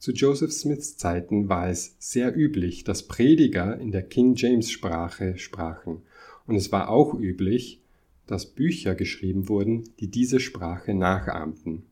Zu 0.00 0.12
Joseph 0.12 0.52
Smiths 0.52 0.96
Zeiten 0.96 1.50
war 1.50 1.68
es 1.68 1.94
sehr 1.98 2.34
üblich, 2.34 2.84
dass 2.84 3.06
Prediger 3.06 3.78
in 3.78 3.92
der 3.92 4.02
King 4.02 4.34
James 4.34 4.70
Sprache 4.70 5.36
sprachen, 5.36 6.00
und 6.46 6.56
es 6.56 6.72
war 6.72 6.88
auch 6.88 7.12
üblich, 7.12 7.82
dass 8.26 8.46
Bücher 8.46 8.94
geschrieben 8.94 9.50
wurden, 9.50 9.84
die 10.00 10.08
diese 10.08 10.40
Sprache 10.40 10.94
nachahmten. 10.94 11.82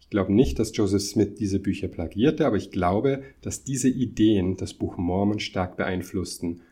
Ich 0.00 0.10
glaube 0.10 0.32
nicht, 0.32 0.58
dass 0.58 0.76
Joseph 0.76 1.02
Smith 1.02 1.36
diese 1.38 1.60
Bücher 1.60 1.86
plagierte, 1.86 2.46
aber 2.46 2.56
ich 2.56 2.72
glaube, 2.72 3.22
dass 3.42 3.62
diese 3.62 3.90
Ideen 3.90 4.56
das 4.56 4.74
Buch 4.74 4.96
Mormon 4.96 5.38
stark 5.38 5.76
beeinflussten, 5.76 6.62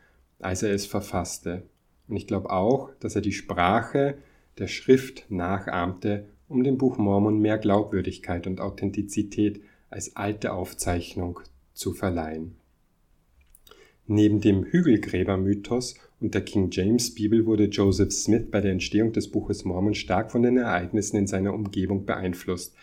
als 0.41 0.64
er 0.64 0.72
es 0.72 0.87
verfasste. 0.87 1.62
Und 2.09 2.16
ich 2.16 2.27
glaube 2.27 2.51
auch, 2.51 2.91
dass 2.99 3.14
er 3.14 3.22
die 3.22 3.33
Sprache 3.33 4.18
der 4.59 4.66
Schrift 4.66 5.27
nachahmte, 5.29 6.27
um 6.49 6.64
dem 6.64 6.79
Buch 6.79 6.99
Mormon 6.99 7.39
mehr 7.39 7.59
Glaubwürdigkeit 7.59 8.49
und 8.49 8.61
Authentizität 8.61 9.61
als 9.95 10.16
alte 10.16 10.53
Aufzeichnung 10.53 11.38
zu 11.72 11.92
verleihen. 11.92 12.57
Neben 14.09 14.40
dem 14.40 14.64
Hügelgräbermythos 14.64 15.95
und 16.20 16.34
der 16.34 16.42
King 16.42 16.68
James 16.72 17.14
Bibel 17.14 17.47
wurde 17.47 17.66
Joseph 17.66 18.12
Smith 18.12 18.47
bei 18.51 18.61
der 18.61 18.72
Entstehung 18.72 19.12
des 19.12 19.28
Buches 19.28 19.64
Mormon 19.64 19.95
stark 19.95 20.32
von 20.32 20.42
den 20.42 20.57
Ereignissen 20.57 21.16
in 21.16 21.28
seiner 21.28 21.55
Umgebung 21.55 22.07
beeinflusst. 22.07 22.74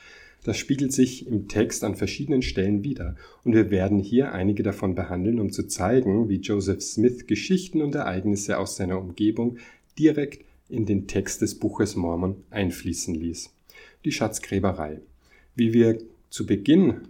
Das 0.45 0.57
spiegelt 0.57 0.93
sich 0.93 1.27
im 1.27 1.49
Text 1.49 1.83
an 1.83 1.95
verschiedenen 1.95 2.41
Stellen 2.41 2.83
wider, 2.83 3.17
und 3.43 3.53
wir 3.53 3.69
werden 3.71 3.99
hier 3.99 4.31
einige 4.31 4.63
davon 4.63 4.95
behandeln, 4.95 5.41
um 5.41 5.51
zu 5.51 5.67
zeigen, 5.67 6.29
wie 6.29 6.39
Joseph 6.39 6.81
Smith 6.81 7.27
Geschichten 7.27 7.81
und 7.81 7.93
Ereignisse 7.93 8.57
aus 8.57 8.77
seiner 8.77 8.97
Umgebung 8.97 9.57
direkt 9.99 10.45
in 10.69 10.85
den 10.85 11.07
Text 11.07 11.41
des 11.41 11.59
Buches 11.59 11.97
Mormon 11.97 12.37
einfließen 12.51 13.13
ließ. 13.13 13.53
Die 14.05 14.13
Schatzgräberei. 14.13 15.01
Wie 15.55 15.73
wir 15.73 15.99
zu 16.31 16.45
Beginn 16.45 17.09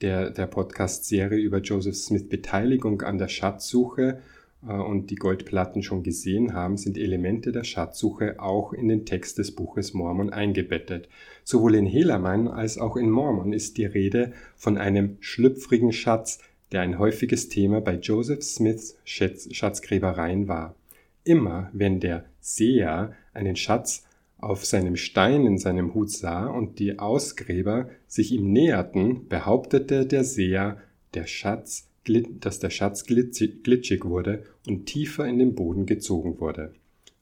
der, 0.00 0.30
der 0.30 0.46
Podcast-Serie 0.46 1.40
über 1.40 1.58
Joseph 1.58 1.96
Smith 1.96 2.28
Beteiligung 2.28 3.02
an 3.02 3.18
der 3.18 3.26
Schatzsuche 3.26 4.20
äh, 4.66 4.72
und 4.72 5.10
die 5.10 5.16
Goldplatten 5.16 5.82
schon 5.82 6.04
gesehen 6.04 6.54
haben, 6.54 6.76
sind 6.76 6.96
Elemente 6.96 7.50
der 7.50 7.64
Schatzsuche 7.64 8.40
auch 8.40 8.72
in 8.72 8.86
den 8.86 9.04
Text 9.04 9.38
des 9.38 9.56
Buches 9.56 9.92
Mormon 9.92 10.30
eingebettet. 10.30 11.08
Sowohl 11.42 11.74
in 11.74 11.84
Helaman 11.84 12.46
als 12.46 12.78
auch 12.78 12.96
in 12.96 13.10
Mormon 13.10 13.52
ist 13.52 13.76
die 13.76 13.86
Rede 13.86 14.32
von 14.56 14.78
einem 14.78 15.16
schlüpfrigen 15.18 15.92
Schatz, 15.92 16.38
der 16.70 16.82
ein 16.82 17.00
häufiges 17.00 17.48
Thema 17.48 17.80
bei 17.80 17.96
Joseph 17.96 18.44
Smiths 18.44 18.96
Schatzgräbereien 19.04 20.46
war. 20.46 20.76
Immer 21.24 21.70
wenn 21.72 21.98
der 21.98 22.24
Seher 22.38 23.16
einen 23.34 23.56
Schatz 23.56 24.06
auf 24.42 24.64
seinem 24.64 24.96
Stein 24.96 25.46
in 25.46 25.58
seinem 25.58 25.94
Hut 25.94 26.10
sah 26.10 26.46
und 26.46 26.78
die 26.78 26.98
Ausgräber 26.98 27.88
sich 28.06 28.32
ihm 28.32 28.52
näherten, 28.52 29.28
behauptete 29.28 30.06
der 30.06 30.24
Seher, 30.24 30.78
der 31.14 31.26
Schatz, 31.26 31.88
dass 32.04 32.58
der 32.58 32.70
Schatz 32.70 33.04
glitschig 33.04 34.04
wurde 34.04 34.44
und 34.66 34.86
tiefer 34.86 35.26
in 35.26 35.38
den 35.38 35.54
Boden 35.54 35.86
gezogen 35.86 36.40
wurde. 36.40 36.72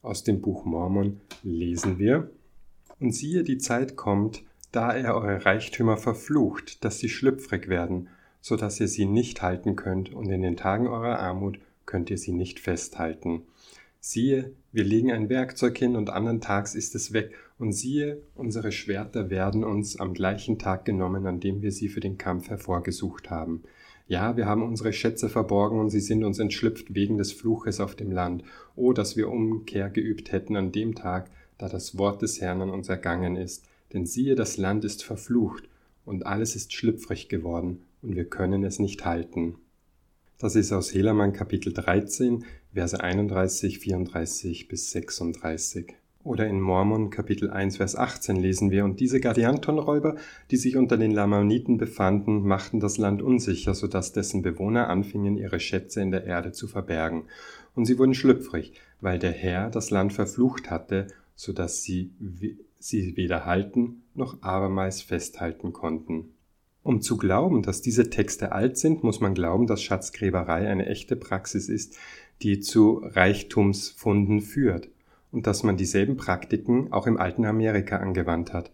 Aus 0.01 0.23
dem 0.23 0.41
Buch 0.41 0.65
Mormon 0.65 1.19
lesen 1.43 1.99
wir, 1.99 2.31
Und 2.99 3.11
siehe, 3.11 3.43
die 3.43 3.57
Zeit 3.57 3.95
kommt, 3.95 4.43
da 4.71 4.91
er 4.91 5.15
eure 5.15 5.45
Reichtümer 5.45 5.97
verflucht, 5.97 6.83
dass 6.83 6.99
sie 6.99 7.09
schlüpfrig 7.09 7.67
werden, 7.67 8.07
so 8.41 8.55
dass 8.55 8.79
ihr 8.79 8.87
sie 8.87 9.05
nicht 9.05 9.41
halten 9.41 9.75
könnt, 9.75 10.13
und 10.13 10.29
in 10.29 10.41
den 10.41 10.57
Tagen 10.57 10.87
eurer 10.87 11.19
Armut 11.19 11.59
könnt 11.85 12.09
ihr 12.09 12.17
sie 12.17 12.31
nicht 12.31 12.59
festhalten. 12.59 13.43
Siehe, 14.01 14.53
wir 14.71 14.85
legen 14.85 15.11
ein 15.11 15.27
Werkzeug 15.27 15.77
hin 15.77 15.97
und 15.97 16.09
andern 16.09 16.39
Tags 16.39 16.73
ist 16.73 16.95
es 16.95 17.11
weg, 17.11 17.33
und 17.57 17.73
siehe, 17.73 18.21
unsere 18.33 18.71
Schwerter 18.71 19.29
werden 19.29 19.65
uns 19.65 19.99
am 19.99 20.13
gleichen 20.13 20.57
Tag 20.57 20.85
genommen, 20.85 21.25
an 21.25 21.41
dem 21.41 21.61
wir 21.61 21.73
sie 21.73 21.89
für 21.89 21.99
den 21.99 22.17
Kampf 22.17 22.49
hervorgesucht 22.49 23.29
haben. 23.29 23.63
Ja, 24.07 24.37
wir 24.37 24.45
haben 24.45 24.63
unsere 24.63 24.93
Schätze 24.93 25.27
verborgen 25.27 25.79
und 25.79 25.89
sie 25.89 25.99
sind 25.99 26.23
uns 26.23 26.39
entschlüpft 26.39 26.95
wegen 26.95 27.17
des 27.17 27.33
Fluches 27.33 27.81
auf 27.81 27.95
dem 27.95 28.11
Land. 28.11 28.43
Oh, 28.75 28.93
dass 28.93 29.17
wir 29.17 29.29
Umkehr 29.29 29.89
geübt 29.89 30.31
hätten 30.31 30.55
an 30.55 30.71
dem 30.71 30.95
Tag, 30.95 31.29
da 31.57 31.67
das 31.67 31.97
Wort 31.97 32.21
des 32.21 32.39
Herrn 32.39 32.61
an 32.61 32.69
uns 32.69 32.87
ergangen 32.87 33.35
ist. 33.35 33.65
Denn 33.93 34.05
siehe, 34.05 34.35
das 34.35 34.57
Land 34.57 34.85
ist 34.85 35.03
verflucht 35.03 35.67
und 36.05 36.25
alles 36.25 36.55
ist 36.55 36.73
schlüpfrig 36.73 37.27
geworden 37.27 37.81
und 38.01 38.15
wir 38.15 38.25
können 38.25 38.63
es 38.63 38.79
nicht 38.79 39.05
halten. 39.05 39.55
Das 40.39 40.55
ist 40.55 40.71
aus 40.71 40.93
Helamann 40.93 41.33
Kapitel 41.33 41.73
13, 41.73 42.45
Verse 42.73 42.99
31, 42.99 43.79
34 43.79 44.67
bis 44.67 44.91
36. 44.91 45.95
Oder 46.23 46.47
in 46.47 46.61
Mormon 46.61 47.09
Kapitel 47.09 47.49
1, 47.49 47.77
Vers 47.77 47.95
18 47.95 48.35
lesen 48.35 48.71
wir, 48.71 48.85
und 48.85 48.99
diese 48.99 49.19
Gadiantonräuber, 49.19 50.17
die 50.51 50.57
sich 50.57 50.77
unter 50.77 50.97
den 50.97 51.11
Lamaniten 51.11 51.77
befanden, 51.77 52.45
machten 52.45 52.79
das 52.79 52.97
Land 52.97 53.21
unsicher, 53.21 53.73
so 53.73 53.87
dass 53.87 54.11
dessen 54.11 54.41
Bewohner 54.41 54.89
anfingen, 54.89 55.37
ihre 55.37 55.59
Schätze 55.59 56.01
in 56.01 56.11
der 56.11 56.25
Erde 56.25 56.51
zu 56.51 56.67
verbergen. 56.67 57.23
Und 57.73 57.85
sie 57.85 57.97
wurden 57.97 58.13
schlüpfrig, 58.13 58.73
weil 59.01 59.17
der 59.17 59.31
Herr 59.31 59.69
das 59.69 59.89
Land 59.89 60.13
verflucht 60.13 60.69
hatte, 60.69 61.07
so 61.35 61.53
dass 61.53 61.83
sie 61.83 62.11
sie 62.79 63.17
weder 63.17 63.45
halten 63.45 64.03
noch 64.13 64.41
abermals 64.41 65.01
festhalten 65.01 65.73
konnten. 65.73 66.33
Um 66.81 67.01
zu 67.01 67.17
glauben, 67.17 67.61
dass 67.61 67.81
diese 67.81 68.09
Texte 68.09 68.51
alt 68.51 68.77
sind, 68.77 69.03
muss 69.03 69.19
man 69.19 69.33
glauben, 69.33 69.67
dass 69.67 69.83
Schatzgräberei 69.83 70.67
eine 70.67 70.85
echte 70.85 71.15
Praxis 71.15 71.67
ist, 71.67 71.97
die 72.41 72.59
zu 72.59 73.01
Reichtumsfunden 73.03 74.41
führt 74.41 74.89
und 75.31 75.47
dass 75.47 75.63
man 75.63 75.77
dieselben 75.77 76.17
Praktiken 76.17 76.91
auch 76.91 77.07
im 77.07 77.17
alten 77.17 77.45
Amerika 77.45 77.97
angewandt 77.97 78.53
hat. 78.53 78.71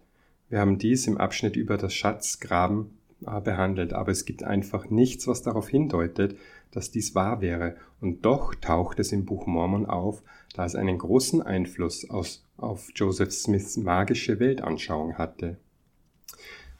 Wir 0.48 0.60
haben 0.60 0.78
dies 0.78 1.06
im 1.06 1.18
Abschnitt 1.18 1.56
über 1.56 1.76
das 1.76 1.92
Schatzgraben 1.92 2.90
äh, 3.26 3.40
behandelt, 3.40 3.92
aber 3.92 4.12
es 4.12 4.24
gibt 4.24 4.42
einfach 4.42 4.90
nichts, 4.90 5.26
was 5.26 5.42
darauf 5.42 5.68
hindeutet, 5.68 6.36
dass 6.70 6.90
dies 6.90 7.14
wahr 7.14 7.40
wäre. 7.40 7.76
Und 8.00 8.24
doch 8.24 8.54
taucht 8.54 9.00
es 9.00 9.12
im 9.12 9.24
Buch 9.24 9.46
Mormon 9.46 9.86
auf, 9.86 10.22
da 10.54 10.64
es 10.64 10.74
einen 10.74 10.98
großen 10.98 11.42
Einfluss 11.42 12.08
aus, 12.08 12.44
auf 12.56 12.90
Joseph 12.94 13.32
Smiths 13.32 13.76
magische 13.76 14.38
Weltanschauung 14.38 15.18
hatte. 15.18 15.58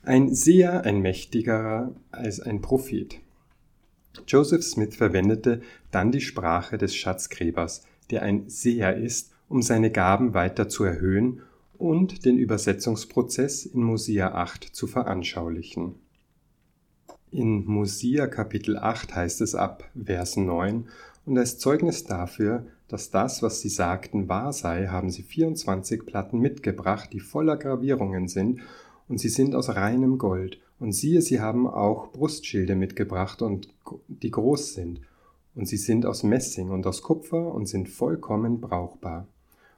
Ein 0.03 0.35
Seher, 0.35 0.85
ein 0.85 1.01
mächtigerer 1.01 1.93
als 2.13 2.41
ein 2.41 2.61
Prophet. 2.61 3.19
Joseph 4.27 4.63
Smith 4.63 4.97
verwendete 4.97 5.63
dann 5.91 6.13
die 6.13 6.21
Sprache 6.21 6.79
des 6.79 6.95
Schatzgräbers, 6.95 7.83
der 8.11 8.23
ein 8.23 8.49
Seher 8.49 8.97
ist, 8.97 9.33
um 9.49 9.63
seine 9.63 9.91
Gaben 9.91 10.35
weiter 10.35 10.69
zu 10.69 10.85
erhöhen 10.85 11.43
und 11.79 12.25
den 12.25 12.39
Übersetzungsprozess 12.39 13.67
in 13.67 13.83
Mosia 13.83 14.35
8 14.35 14.65
zu 14.65 14.87
veranschaulichen. 14.87 15.97
In 17.31 17.65
Mosia 17.67 18.29
Kapitel 18.29 18.79
8 18.79 19.15
heißt 19.15 19.41
es 19.41 19.55
ab 19.55 19.91
Vers 19.95 20.37
9, 20.37 20.89
und 21.27 21.37
als 21.37 21.59
Zeugnis 21.59 22.05
dafür, 22.05 22.67
dass 22.89 23.11
das, 23.11 23.43
was 23.43 23.61
sie 23.61 23.69
sagten, 23.69 24.29
wahr 24.29 24.53
sei, 24.53 24.87
haben 24.87 25.11
sie 25.11 25.23
24 25.23 26.07
Platten 26.07 26.39
mitgebracht, 26.39 27.13
die 27.13 27.21
voller 27.21 27.57
Gravierungen 27.57 28.29
sind 28.29 28.61
und 29.09 29.19
sie 29.19 29.29
sind 29.29 29.55
aus 29.55 29.69
reinem 29.71 30.19
Gold. 30.19 30.61
Und 30.79 30.93
siehe, 30.93 31.23
sie 31.23 31.41
haben 31.41 31.67
auch 31.67 32.13
Brustschilde 32.13 32.75
mitgebracht 32.75 33.43
und 33.43 33.73
die 34.09 34.31
groß 34.31 34.75
sind. 34.75 35.01
Und 35.55 35.67
sie 35.67 35.79
sind 35.79 36.05
aus 36.05 36.23
Messing 36.23 36.71
und 36.71 36.87
aus 36.87 37.03
Kupfer 37.03 37.55
und 37.55 37.67
sind 37.67 37.89
vollkommen 37.89 38.61
brauchbar. 38.61 39.27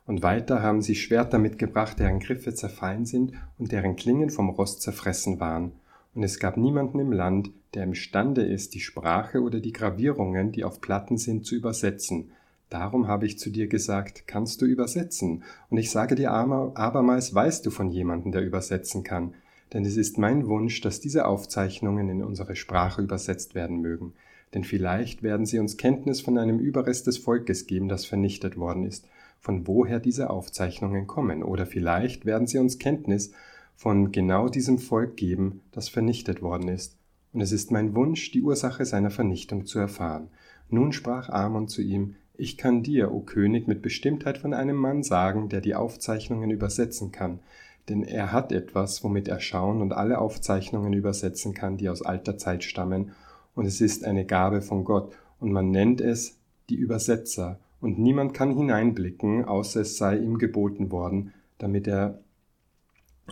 Und 0.06 0.22
weiter 0.22 0.62
haben 0.62 0.82
sie 0.82 0.94
Schwerter 0.94 1.38
mitgebracht, 1.38 1.98
deren 1.98 2.18
Griffe 2.18 2.54
zerfallen 2.54 3.06
sind 3.06 3.32
und 3.58 3.70
deren 3.72 3.94
Klingen 3.94 4.30
vom 4.30 4.48
Rost 4.48 4.82
zerfressen 4.82 5.38
waren. 5.38 5.72
Und 6.14 6.22
es 6.24 6.40
gab 6.40 6.56
niemanden 6.56 6.98
im 6.98 7.12
Land, 7.12 7.50
der 7.74 7.84
imstande 7.84 8.42
ist, 8.42 8.74
die 8.74 8.80
Sprache 8.80 9.40
oder 9.40 9.60
die 9.60 9.72
Gravierungen, 9.72 10.50
die 10.50 10.64
auf 10.64 10.80
Platten 10.80 11.18
sind, 11.18 11.46
zu 11.46 11.54
übersetzen, 11.54 12.32
Darum 12.70 13.08
habe 13.08 13.24
ich 13.24 13.38
zu 13.38 13.50
dir 13.50 13.66
gesagt, 13.66 14.24
kannst 14.26 14.60
du 14.60 14.66
übersetzen? 14.66 15.42
Und 15.70 15.78
ich 15.78 15.90
sage 15.90 16.14
dir 16.14 16.32
abermals, 16.32 17.34
weißt 17.34 17.64
du 17.64 17.70
von 17.70 17.90
jemandem, 17.90 18.32
der 18.32 18.42
übersetzen 18.42 19.02
kann? 19.02 19.34
Denn 19.72 19.84
es 19.84 19.96
ist 19.96 20.18
mein 20.18 20.46
Wunsch, 20.46 20.80
dass 20.80 21.00
diese 21.00 21.26
Aufzeichnungen 21.26 22.08
in 22.08 22.22
unsere 22.22 22.56
Sprache 22.56 23.02
übersetzt 23.02 23.54
werden 23.54 23.80
mögen. 23.80 24.14
Denn 24.54 24.64
vielleicht 24.64 25.22
werden 25.22 25.44
sie 25.44 25.58
uns 25.58 25.76
Kenntnis 25.76 26.20
von 26.20 26.38
einem 26.38 26.58
Überrest 26.58 27.06
des 27.06 27.18
Volkes 27.18 27.66
geben, 27.66 27.88
das 27.88 28.06
vernichtet 28.06 28.56
worden 28.56 28.86
ist, 28.86 29.06
von 29.40 29.66
woher 29.66 30.00
diese 30.00 30.30
Aufzeichnungen 30.30 31.06
kommen. 31.06 31.42
Oder 31.42 31.66
vielleicht 31.66 32.24
werden 32.24 32.46
sie 32.46 32.58
uns 32.58 32.78
Kenntnis 32.78 33.32
von 33.76 34.10
genau 34.10 34.48
diesem 34.48 34.78
Volk 34.78 35.16
geben, 35.16 35.60
das 35.70 35.88
vernichtet 35.88 36.42
worden 36.42 36.68
ist. 36.68 36.96
Und 37.32 37.42
es 37.42 37.52
ist 37.52 37.70
mein 37.70 37.94
Wunsch, 37.94 38.30
die 38.30 38.42
Ursache 38.42 38.84
seiner 38.84 39.10
Vernichtung 39.10 39.66
zu 39.66 39.78
erfahren. 39.78 40.28
Nun 40.70 40.92
sprach 40.92 41.28
Amon 41.28 41.68
zu 41.68 41.82
ihm, 41.82 42.16
ich 42.40 42.56
kann 42.56 42.82
dir, 42.82 43.12
o 43.12 43.20
König, 43.20 43.66
mit 43.66 43.82
Bestimmtheit 43.82 44.38
von 44.38 44.54
einem 44.54 44.76
Mann 44.76 45.02
sagen, 45.02 45.48
der 45.48 45.60
die 45.60 45.74
Aufzeichnungen 45.74 46.50
übersetzen 46.50 47.12
kann, 47.12 47.40
denn 47.88 48.02
er 48.02 48.32
hat 48.32 48.52
etwas, 48.52 49.02
womit 49.02 49.28
er 49.28 49.40
schauen 49.40 49.80
und 49.80 49.92
alle 49.92 50.18
Aufzeichnungen 50.18 50.92
übersetzen 50.92 51.54
kann, 51.54 51.76
die 51.76 51.88
aus 51.88 52.02
alter 52.02 52.36
Zeit 52.36 52.64
stammen, 52.64 53.12
und 53.54 53.66
es 53.66 53.80
ist 53.80 54.04
eine 54.04 54.24
Gabe 54.24 54.62
von 54.62 54.84
Gott, 54.84 55.12
und 55.40 55.52
man 55.52 55.70
nennt 55.70 56.00
es 56.00 56.38
die 56.68 56.76
Übersetzer, 56.76 57.58
und 57.80 57.98
niemand 57.98 58.34
kann 58.34 58.56
hineinblicken, 58.56 59.44
außer 59.44 59.80
es 59.80 59.96
sei 59.96 60.18
ihm 60.18 60.38
geboten 60.38 60.90
worden, 60.90 61.32
damit 61.58 61.86
er 61.86 62.20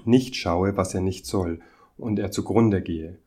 nicht 0.04 0.36
schaue, 0.36 0.76
was 0.76 0.94
er 0.94 1.00
nicht 1.00 1.26
soll, 1.26 1.60
und 1.96 2.18
er 2.18 2.30
zugrunde 2.30 2.82
gehe. 2.82 3.18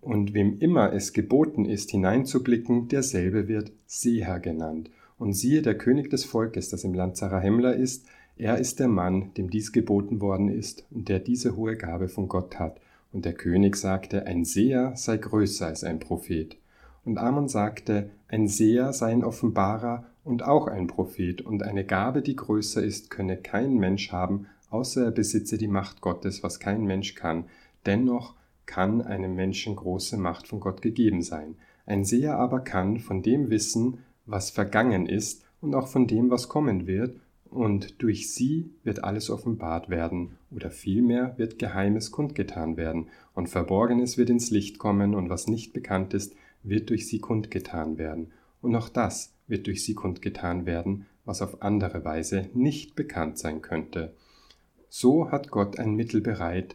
Und 0.00 0.34
wem 0.34 0.58
immer 0.58 0.92
es 0.92 1.12
geboten 1.12 1.64
ist, 1.64 1.90
hineinzublicken, 1.90 2.88
derselbe 2.88 3.48
wird 3.48 3.72
Seher 3.86 4.38
genannt. 4.40 4.90
Und 5.18 5.32
siehe, 5.32 5.62
der 5.62 5.78
König 5.78 6.10
des 6.10 6.24
Volkes, 6.24 6.68
das 6.68 6.84
im 6.84 6.92
Land 6.92 7.16
Zarahemla 7.16 7.70
ist, 7.70 8.06
Er 8.36 8.58
ist 8.58 8.80
der 8.80 8.88
Mann, 8.88 9.32
dem 9.34 9.48
dies 9.48 9.72
geboten 9.72 10.20
worden 10.20 10.48
ist 10.48 10.84
und 10.90 11.08
der 11.08 11.20
diese 11.20 11.56
hohe 11.56 11.76
Gabe 11.76 12.08
von 12.08 12.28
Gott 12.28 12.58
hat. 12.58 12.80
Und 13.12 13.24
der 13.24 13.34
König 13.34 13.76
sagte, 13.76 14.26
ein 14.26 14.44
Seher 14.44 14.96
sei 14.96 15.16
größer 15.18 15.66
als 15.66 15.84
ein 15.84 16.00
Prophet. 16.00 16.56
Und 17.04 17.18
Amon 17.18 17.48
sagte, 17.48 18.10
ein 18.26 18.48
Seher 18.48 18.92
sei 18.92 19.12
ein 19.12 19.22
Offenbarer 19.22 20.06
und 20.24 20.42
auch 20.42 20.66
ein 20.66 20.88
Prophet, 20.88 21.42
und 21.42 21.62
eine 21.62 21.84
Gabe, 21.84 22.22
die 22.22 22.34
größer 22.34 22.82
ist, 22.82 23.10
könne 23.10 23.36
kein 23.36 23.76
Mensch 23.76 24.10
haben, 24.10 24.46
außer 24.70 25.04
er 25.04 25.10
besitze 25.12 25.58
die 25.58 25.68
Macht 25.68 26.00
Gottes, 26.00 26.42
was 26.42 26.58
kein 26.58 26.84
Mensch 26.84 27.14
kann. 27.14 27.44
Dennoch 27.86 28.34
kann 28.66 29.02
einem 29.02 29.34
Menschen 29.34 29.76
große 29.76 30.16
Macht 30.16 30.48
von 30.48 30.58
Gott 30.58 30.82
gegeben 30.82 31.22
sein. 31.22 31.56
Ein 31.86 32.04
Seher 32.04 32.38
aber 32.38 32.60
kann 32.60 32.98
von 32.98 33.22
dem 33.22 33.50
wissen, 33.50 33.98
was 34.26 34.50
vergangen 34.50 35.06
ist, 35.06 35.44
und 35.60 35.74
auch 35.74 35.86
von 35.88 36.06
dem, 36.06 36.30
was 36.30 36.48
kommen 36.48 36.86
wird, 36.86 37.16
und 37.54 38.02
durch 38.02 38.32
sie 38.32 38.70
wird 38.82 39.04
alles 39.04 39.30
offenbart 39.30 39.88
werden, 39.88 40.36
oder 40.50 40.70
vielmehr 40.70 41.34
wird 41.38 41.58
Geheimes 41.58 42.10
kundgetan 42.10 42.76
werden, 42.76 43.08
und 43.32 43.48
Verborgenes 43.48 44.18
wird 44.18 44.28
ins 44.28 44.50
Licht 44.50 44.78
kommen, 44.78 45.14
und 45.14 45.30
was 45.30 45.46
nicht 45.46 45.72
bekannt 45.72 46.14
ist, 46.14 46.34
wird 46.64 46.90
durch 46.90 47.06
sie 47.06 47.20
kundgetan 47.20 47.96
werden, 47.96 48.32
und 48.60 48.74
auch 48.74 48.88
das 48.88 49.32
wird 49.46 49.68
durch 49.68 49.84
sie 49.84 49.94
kundgetan 49.94 50.66
werden, 50.66 51.06
was 51.24 51.42
auf 51.42 51.62
andere 51.62 52.04
Weise 52.04 52.50
nicht 52.54 52.96
bekannt 52.96 53.38
sein 53.38 53.62
könnte. 53.62 54.14
So 54.88 55.30
hat 55.30 55.50
Gott 55.50 55.78
ein 55.78 55.94
Mittel 55.94 56.20
bereit, 56.20 56.74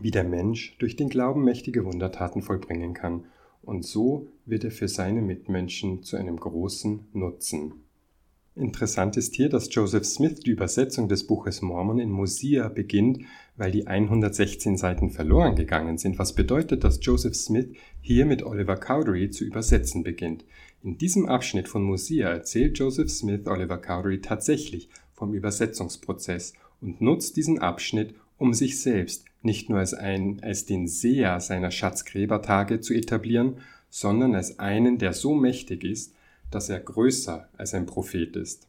wie 0.00 0.10
der 0.10 0.24
Mensch 0.24 0.76
durch 0.78 0.94
den 0.94 1.08
Glauben 1.08 1.42
mächtige 1.42 1.84
Wundertaten 1.84 2.42
vollbringen 2.42 2.94
kann, 2.94 3.24
und 3.62 3.84
so 3.84 4.28
wird 4.46 4.62
er 4.62 4.70
für 4.70 4.88
seine 4.88 5.20
Mitmenschen 5.20 6.04
zu 6.04 6.16
einem 6.16 6.38
großen 6.38 7.08
Nutzen. 7.12 7.87
Interessant 8.58 9.16
ist 9.16 9.36
hier, 9.36 9.48
dass 9.48 9.72
Joseph 9.72 10.04
Smith 10.04 10.40
die 10.40 10.50
Übersetzung 10.50 11.08
des 11.08 11.24
Buches 11.24 11.62
Mormon 11.62 12.00
in 12.00 12.10
Mosia 12.10 12.68
beginnt, 12.68 13.20
weil 13.56 13.70
die 13.70 13.86
116 13.86 14.76
Seiten 14.76 15.10
verloren 15.10 15.54
gegangen 15.54 15.96
sind, 15.96 16.18
was 16.18 16.34
bedeutet, 16.34 16.82
dass 16.82 16.98
Joseph 17.00 17.36
Smith 17.36 17.68
hier 18.00 18.26
mit 18.26 18.42
Oliver 18.42 18.76
Cowdery 18.76 19.30
zu 19.30 19.44
übersetzen 19.44 20.02
beginnt. 20.02 20.44
In 20.82 20.98
diesem 20.98 21.26
Abschnitt 21.26 21.68
von 21.68 21.84
Mosia 21.84 22.30
erzählt 22.30 22.78
Joseph 22.78 23.10
Smith 23.10 23.46
Oliver 23.46 23.78
Cowdery 23.78 24.20
tatsächlich 24.20 24.88
vom 25.12 25.34
Übersetzungsprozess 25.34 26.54
und 26.80 27.00
nutzt 27.00 27.36
diesen 27.36 27.60
Abschnitt, 27.60 28.14
um 28.38 28.54
sich 28.54 28.80
selbst 28.80 29.24
nicht 29.40 29.70
nur 29.70 29.78
als, 29.78 29.94
ein, 29.94 30.40
als 30.42 30.66
den 30.66 30.88
Seher 30.88 31.38
seiner 31.38 31.70
Schatzgräbertage 31.70 32.80
zu 32.80 32.92
etablieren, 32.92 33.58
sondern 33.88 34.34
als 34.34 34.58
einen, 34.58 34.98
der 34.98 35.12
so 35.12 35.34
mächtig 35.34 35.84
ist, 35.84 36.12
dass 36.50 36.68
er 36.68 36.80
größer 36.80 37.48
als 37.56 37.74
ein 37.74 37.86
Prophet 37.86 38.36
ist. 38.36 38.68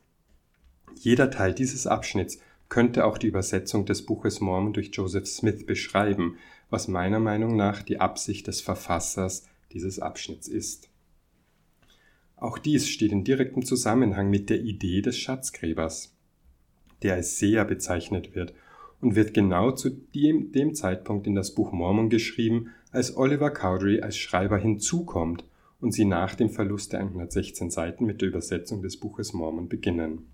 Jeder 0.96 1.32
Teil 1.32 1.54
dieses 1.54 1.88
Abschnitts 1.88 2.40
könnte 2.68 3.06
auch 3.06 3.18
die 3.18 3.28
Übersetzung 3.28 3.86
des 3.86 4.06
Buches 4.06 4.42
Mormon 4.42 4.74
durch 4.74 4.92
Joseph 4.94 5.28
Smith 5.28 5.66
beschreiben, 5.66 6.38
was 6.70 6.88
meiner 6.88 7.20
Meinung 7.20 7.56
nach 7.56 7.82
die 7.82 8.00
Absicht 8.00 8.48
des 8.48 8.62
Verfassers 8.62 9.48
dieses 9.72 10.00
Abschnitts 10.00 10.48
ist. 10.48 10.90
Auch 12.36 12.58
dies 12.58 12.88
steht 12.88 13.12
in 13.12 13.24
direktem 13.24 13.66
Zusammenhang 13.66 14.30
mit 14.30 14.50
der 14.50 14.62
Idee 14.62 15.02
des 15.02 15.18
Schatzgräbers, 15.18 16.16
der 17.02 17.16
als 17.16 17.40
Seher 17.40 17.66
bezeichnet 17.66 18.36
wird 18.36 18.54
und 19.02 19.16
wird 19.16 19.34
genau 19.34 19.72
zu 19.72 19.90
dem, 19.90 20.52
dem 20.52 20.76
Zeitpunkt 20.76 21.28
in 21.28 21.36
das 21.36 21.56
Buch 21.56 21.72
Mormon 21.72 22.10
geschrieben, 22.10 22.70
als 22.92 23.16
Oliver 23.18 23.52
Cowdery 23.52 24.02
als 24.02 24.18
Schreiber 24.18 24.58
hinzukommt 24.58 25.44
und 25.82 25.94
sie 25.94 26.06
nach 26.06 26.36
dem 26.36 26.50
Verlust 26.50 26.94
der 26.94 27.00
116 27.00 27.70
Seiten 27.70 28.06
mit 28.06 28.22
der 28.22 28.30
Übersetzung 28.30 28.82
des 28.82 28.98
Buches 28.98 29.34
Mormon 29.34 29.70
beginnen. 29.70 30.28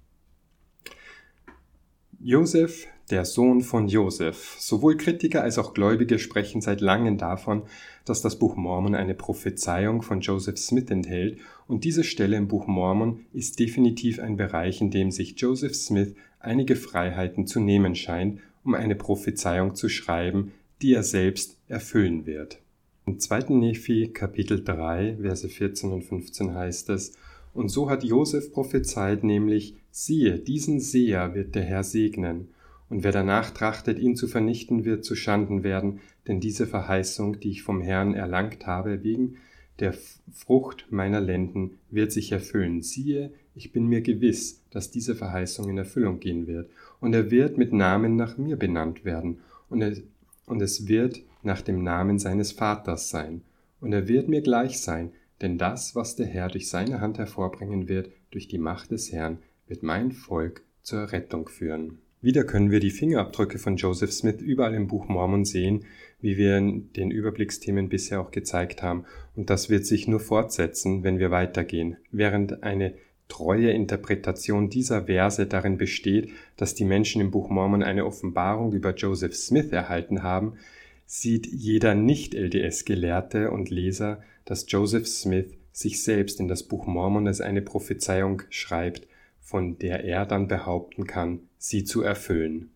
Josef, 2.19 2.87
der 3.11 3.23
Sohn 3.23 3.61
von 3.61 3.87
Josef. 3.87 4.55
Sowohl 4.57 4.97
Kritiker 4.97 5.43
als 5.43 5.59
auch 5.59 5.75
Gläubige 5.75 6.17
sprechen 6.17 6.61
seit 6.61 6.81
langem 6.81 7.19
davon, 7.19 7.63
dass 8.03 8.21
das 8.21 8.39
Buch 8.39 8.55
Mormon 8.55 8.95
eine 8.95 9.13
Prophezeiung 9.13 10.01
von 10.01 10.21
Joseph 10.21 10.57
Smith 10.57 10.89
enthält, 10.89 11.39
und 11.67 11.83
diese 11.83 12.03
Stelle 12.03 12.37
im 12.37 12.47
Buch 12.47 12.67
Mormon 12.67 13.25
ist 13.33 13.59
definitiv 13.59 14.19
ein 14.19 14.37
Bereich, 14.37 14.81
in 14.81 14.91
dem 14.91 15.11
sich 15.11 15.39
Joseph 15.39 15.75
Smith 15.75 16.15
einige 16.39 16.75
Freiheiten 16.75 17.45
zu 17.45 17.59
nehmen 17.59 17.95
scheint, 17.95 18.39
um 18.63 18.73
eine 18.73 18.95
Prophezeiung 18.95 19.75
zu 19.75 19.89
schreiben, 19.89 20.51
die 20.81 20.93
er 20.93 21.03
selbst 21.03 21.57
erfüllen 21.67 22.25
wird. 22.25 22.59
Im 23.07 23.19
zweiten 23.19 23.59
Nephi 23.59 24.07
Kapitel 24.07 24.63
3, 24.63 25.17
Verse 25.21 25.47
14 25.47 25.91
und 25.91 26.01
15 26.01 26.55
heißt 26.55 26.89
es, 26.89 27.15
Und 27.53 27.69
so 27.69 27.87
hat 27.87 28.03
Josef 28.03 28.51
prophezeit, 28.51 29.23
nämlich, 29.23 29.75
siehe, 29.91 30.39
diesen 30.39 30.79
Seher 30.79 31.35
wird 31.35 31.53
der 31.53 31.61
Herr 31.61 31.83
segnen, 31.83 32.47
und 32.89 33.03
wer 33.03 33.11
danach 33.11 33.51
trachtet, 33.51 33.99
ihn 33.99 34.15
zu 34.15 34.27
vernichten, 34.27 34.85
wird 34.85 35.05
zu 35.05 35.15
Schanden 35.15 35.63
werden, 35.63 35.99
denn 36.27 36.39
diese 36.39 36.65
Verheißung, 36.65 37.39
die 37.39 37.51
ich 37.51 37.61
vom 37.61 37.79
Herrn 37.79 38.15
erlangt 38.15 38.65
habe, 38.65 39.03
wegen 39.03 39.37
der 39.79 39.93
Frucht 40.33 40.87
meiner 40.89 41.21
Lenden, 41.21 41.77
wird 41.91 42.11
sich 42.11 42.31
erfüllen. 42.31 42.81
Siehe, 42.81 43.31
ich 43.53 43.71
bin 43.71 43.85
mir 43.85 44.01
gewiss, 44.01 44.63
dass 44.71 44.89
diese 44.89 45.13
Verheißung 45.13 45.69
in 45.69 45.77
Erfüllung 45.77 46.19
gehen 46.19 46.47
wird, 46.47 46.71
und 47.01 47.13
er 47.13 47.29
wird 47.29 47.59
mit 47.59 47.71
Namen 47.71 48.15
nach 48.15 48.39
mir 48.39 48.57
benannt 48.57 49.05
werden, 49.05 49.41
und, 49.69 49.83
er, 49.83 49.93
und 50.47 50.59
es 50.63 50.87
wird 50.87 51.21
nach 51.45 51.61
dem 51.61 51.83
Namen 51.83 52.19
seines 52.19 52.51
Vaters 52.51 53.09
sein, 53.09 53.41
und 53.79 53.93
er 53.93 54.07
wird 54.07 54.27
mir 54.27 54.41
gleich 54.41 54.79
sein, 54.79 55.11
denn 55.41 55.57
das, 55.57 55.95
was 55.95 56.15
der 56.15 56.25
Herr 56.25 56.47
durch 56.47 56.69
seine 56.69 57.01
Hand 57.01 57.17
hervorbringen 57.17 57.87
wird, 57.87 58.09
durch 58.31 58.47
die 58.47 58.57
Macht 58.57 58.91
des 58.91 59.11
Herrn, 59.11 59.39
wird 59.67 59.83
mein 59.83 60.11
Volk 60.11 60.63
zur 60.81 61.11
Rettung 61.11 61.49
führen. 61.49 61.99
Wieder 62.21 62.43
können 62.43 62.71
wir 62.71 62.79
die 62.79 62.91
Fingerabdrücke 62.91 63.59
von 63.59 63.75
Joseph 63.75 64.11
Smith 64.11 64.41
überall 64.41 64.73
im 64.73 64.87
Buch 64.87 65.07
Mormon 65.07 65.45
sehen, 65.45 65.85
wie 66.21 66.37
wir 66.37 66.57
in 66.57 66.91
den 66.93 67.11
Überblicksthemen 67.11 67.89
bisher 67.89 68.19
auch 68.19 68.31
gezeigt 68.31 68.81
haben, 68.81 69.05
und 69.35 69.49
das 69.49 69.69
wird 69.69 69.85
sich 69.85 70.07
nur 70.07 70.19
fortsetzen, 70.19 71.03
wenn 71.03 71.19
wir 71.19 71.29
weitergehen. 71.29 71.97
Während 72.11 72.63
eine 72.63 72.95
treue 73.27 73.71
Interpretation 73.71 74.69
dieser 74.69 75.03
Verse 75.05 75.45
darin 75.45 75.77
besteht, 75.77 76.29
dass 76.57 76.75
die 76.75 76.85
Menschen 76.85 77.21
im 77.21 77.31
Buch 77.31 77.49
Mormon 77.49 77.83
eine 77.83 78.05
Offenbarung 78.05 78.73
über 78.73 78.95
Joseph 78.95 79.35
Smith 79.35 79.71
erhalten 79.71 80.23
haben, 80.23 80.53
sieht 81.05 81.47
jeder 81.47 81.95
Nicht-LDS-Gelehrte 81.95 83.51
und 83.51 83.69
Leser, 83.69 84.21
dass 84.43 84.65
Joseph 84.67 85.07
Smith 85.07 85.53
sich 85.71 86.03
selbst 86.03 86.39
in 86.39 86.47
das 86.47 86.63
Buch 86.63 86.87
Mormon 86.87 87.27
als 87.27 87.41
eine 87.41 87.61
Prophezeiung 87.61 88.43
schreibt, 88.49 89.07
von 89.41 89.77
der 89.77 90.03
er 90.03 90.25
dann 90.25 90.47
behaupten 90.47 91.05
kann, 91.05 91.41
sie 91.57 91.83
zu 91.83 92.01
erfüllen. 92.01 92.71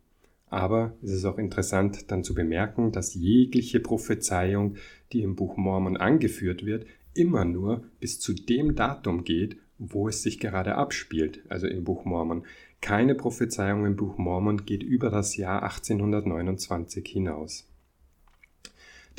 Aber 0.50 0.94
es 1.02 1.12
ist 1.12 1.26
auch 1.26 1.38
interessant 1.38 2.12
dann 2.12 2.24
zu 2.24 2.34
bemerken, 2.34 2.92
dass 2.92 3.14
jegliche 3.14 3.80
Prophezeiung, 3.80 4.76
die 5.14 5.22
im 5.22 5.36
Buch 5.36 5.58
Mormon 5.58 5.98
angeführt 5.98 6.66
wird, 6.66 6.86
immer 7.14 7.46
nur 7.46 7.84
bis 8.00 8.20
zu 8.20 8.34
dem 8.34 8.76
Datum 8.76 9.24
geht, 9.24 9.58
wo 9.78 10.10
es 10.10 10.22
sich 10.22 10.40
gerade 10.40 10.76
abspielt, 10.76 11.42
also 11.50 11.68
im 11.68 11.84
Buch 11.84 12.04
Mormon. 12.04 12.44
Keine 12.82 13.16
Prophezeiung 13.16 13.86
im 13.86 13.96
Buch 13.96 14.18
Mormon 14.18 14.66
geht 14.66 14.84
über 14.84 15.10
das 15.10 15.38
Jahr 15.38 15.64
1829 15.64 17.08
hinaus. 17.08 17.69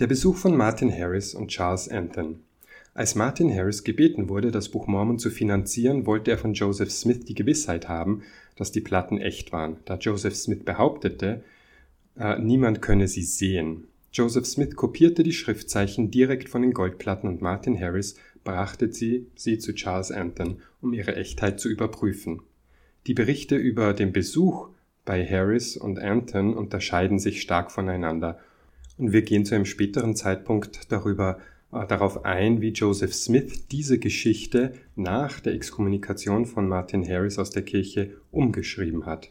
Der 0.01 0.07
Besuch 0.07 0.38
von 0.38 0.57
Martin 0.57 0.90
Harris 0.90 1.34
und 1.34 1.48
Charles 1.48 1.86
Anthon. 1.86 2.40
Als 2.94 3.16
Martin 3.16 3.55
Harris 3.55 3.84
gebeten 3.84 4.30
wurde, 4.30 4.51
das 4.51 4.70
Buch 4.70 4.86
Mormon 4.86 5.18
zu 5.18 5.28
finanzieren, 5.28 6.07
wollte 6.07 6.30
er 6.30 6.38
von 6.38 6.55
Joseph 6.55 6.90
Smith 6.90 7.26
die 7.26 7.34
Gewissheit 7.34 7.86
haben, 7.86 8.22
dass 8.57 8.72
die 8.72 8.80
Platten 8.80 9.18
echt 9.18 9.53
waren, 9.53 9.76
da 9.84 9.96
Joseph 9.96 10.34
Smith 10.34 10.64
behauptete, 10.64 11.44
äh, 12.18 12.38
niemand 12.38 12.80
könne 12.80 13.09
sie 13.09 13.24
sehen. 13.24 13.88
Joseph 14.11 14.46
Smith 14.46 14.74
kopierte 14.74 15.22
die 15.22 15.34
Schriftzeichen 15.34 16.11
direkt 16.11 16.48
von 16.48 16.62
den 16.62 16.72
Goldplatten 16.72 17.28
und 17.28 17.42
Martin 17.42 17.78
Harris 17.78 18.14
brachte 18.42 18.90
sie, 18.90 19.26
sie 19.34 19.59
zu 19.59 19.74
Charles 19.74 20.11
Anthon, 20.11 20.62
um 20.80 20.94
ihre 20.94 21.14
Echtheit 21.14 21.61
zu 21.61 21.68
überprüfen. 21.68 22.40
Die 23.07 23.12
Berichte 23.12 23.57
über 23.57 23.92
den 23.92 24.14
Besuch 24.14 24.70
bei 25.05 25.26
Harris 25.26 25.76
und 25.76 25.98
Anton 25.98 26.55
unterscheiden 26.55 27.18
sich 27.18 27.42
stark 27.42 27.70
voneinander 27.70 28.38
und 29.01 29.12
wir 29.12 29.22
gehen 29.22 29.46
zu 29.46 29.55
einem 29.55 29.64
späteren 29.64 30.14
Zeitpunkt 30.14 30.92
darüber 30.92 31.38
äh, 31.72 31.86
darauf 31.86 32.26
ein, 32.26 32.61
wie 32.61 32.68
Joseph 32.68 33.14
Smith 33.14 33.66
diese 33.68 33.98
Geschichte 33.98 34.74
nach 34.94 35.40
der 35.40 35.55
Exkommunikation 35.55 36.44
von 36.44 36.68
Martin 36.68 37.09
Harris 37.09 37.38
aus 37.38 37.51
der 37.51 37.62
Kirche 37.62 38.11
umgeschrieben 38.30 39.07
hat. 39.07 39.30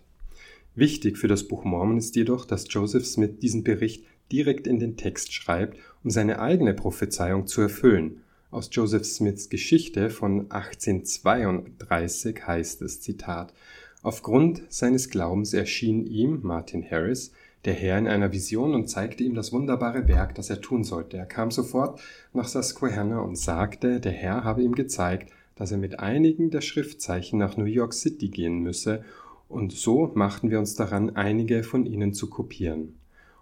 Wichtig 0.74 1.20
für 1.20 1.28
das 1.28 1.48
Buch 1.48 1.64
Mormon 1.66 1.98
ist 1.98 2.16
jedoch, 2.16 2.46
dass 2.46 2.66
Joseph 2.70 3.06
Smith 3.06 3.40
diesen 3.42 3.64
Bericht 3.64 4.06
direkt 4.32 4.66
in 4.66 4.80
den 4.80 4.98
Text 4.98 5.34
schreibt, 5.34 5.78
um 6.04 6.10
seine 6.10 6.40
eigene 6.40 6.74
Prophezeiung 6.74 7.46
zu 7.46 7.62
erfüllen. 7.62 8.22
Aus 8.52 8.70
Joseph 8.72 9.06
Smiths 9.06 9.50
Geschichte 9.50 10.10
von 10.10 10.50
1832 10.50 12.48
heißt 12.48 12.82
es 12.82 13.02
Zitat 13.02 13.54
Aufgrund 14.02 14.64
seines 14.70 15.10
Glaubens 15.10 15.54
erschien 15.54 16.06
ihm, 16.06 16.40
Martin 16.42 16.84
Harris, 16.90 17.34
der 17.70 17.78
Herr 17.78 18.00
in 18.00 18.08
einer 18.08 18.32
Vision 18.32 18.74
und 18.74 18.90
zeigte 18.90 19.24
ihm 19.24 19.36
das 19.36 19.54
wunderbare 19.54 20.08
Werk, 20.08 20.34
das 20.34 20.50
er 20.50 20.60
tun 20.60 20.84
sollte. 20.84 21.18
Er 21.18 21.28
kam 21.28 21.52
sofort 21.52 22.02
nach 22.34 22.48
Susquehanna 22.48 23.20
und 23.20 23.38
sagte, 23.38 24.00
der 24.00 24.12
Herr 24.12 24.44
habe 24.44 24.64
ihm 24.64 24.74
gezeigt, 24.74 25.32
dass 25.56 25.72
er 25.72 25.78
mit 25.78 26.00
einigen 26.00 26.50
der 26.50 26.62
Schriftzeichen 26.62 27.38
nach 27.38 27.58
New 27.58 27.66
York 27.66 27.94
City 27.94 28.30
gehen 28.30 28.64
müsse, 28.64 29.04
und 29.48 29.72
so 29.72 30.12
machten 30.16 30.50
wir 30.50 30.58
uns 30.58 30.74
daran, 30.74 31.16
einige 31.16 31.62
von 31.62 31.86
ihnen 31.86 32.12
zu 32.12 32.28
kopieren. 32.28 32.96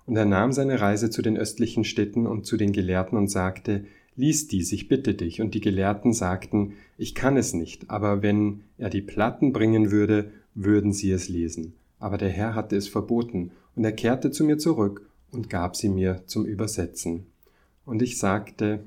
Und 0.05 0.17
er 0.17 0.25
nahm 0.25 0.51
seine 0.51 0.81
Reise 0.81 1.09
zu 1.09 1.21
den 1.21 1.37
östlichen 1.37 1.85
Städten 1.85 2.27
und 2.27 2.45
zu 2.45 2.57
den 2.57 2.73
Gelehrten 2.73 3.17
und 3.17 3.29
sagte, 3.29 3.85
Lies 4.17 4.49
dies, 4.49 4.73
ich 4.73 4.89
bitte 4.89 5.13
dich. 5.13 5.39
Und 5.39 5.53
die 5.53 5.61
Gelehrten 5.61 6.11
sagten, 6.11 6.73
ich 6.97 7.15
kann 7.15 7.37
es 7.37 7.53
nicht, 7.53 7.89
aber 7.89 8.21
wenn 8.21 8.63
er 8.77 8.89
die 8.89 9.01
Platten 9.01 9.53
bringen 9.53 9.89
würde, 9.89 10.31
würden 10.53 10.91
sie 10.91 11.11
es 11.11 11.29
lesen. 11.29 11.75
Aber 11.97 12.17
der 12.17 12.29
Herr 12.29 12.55
hatte 12.55 12.75
es 12.75 12.89
verboten, 12.89 13.51
und 13.77 13.85
er 13.85 13.93
kehrte 13.93 14.31
zu 14.31 14.43
mir 14.43 14.57
zurück 14.57 15.07
und 15.31 15.49
gab 15.49 15.75
sie 15.75 15.89
mir 15.89 16.23
zum 16.25 16.45
Übersetzen. 16.45 17.27
Und 17.85 18.01
ich 18.01 18.17
sagte, 18.17 18.83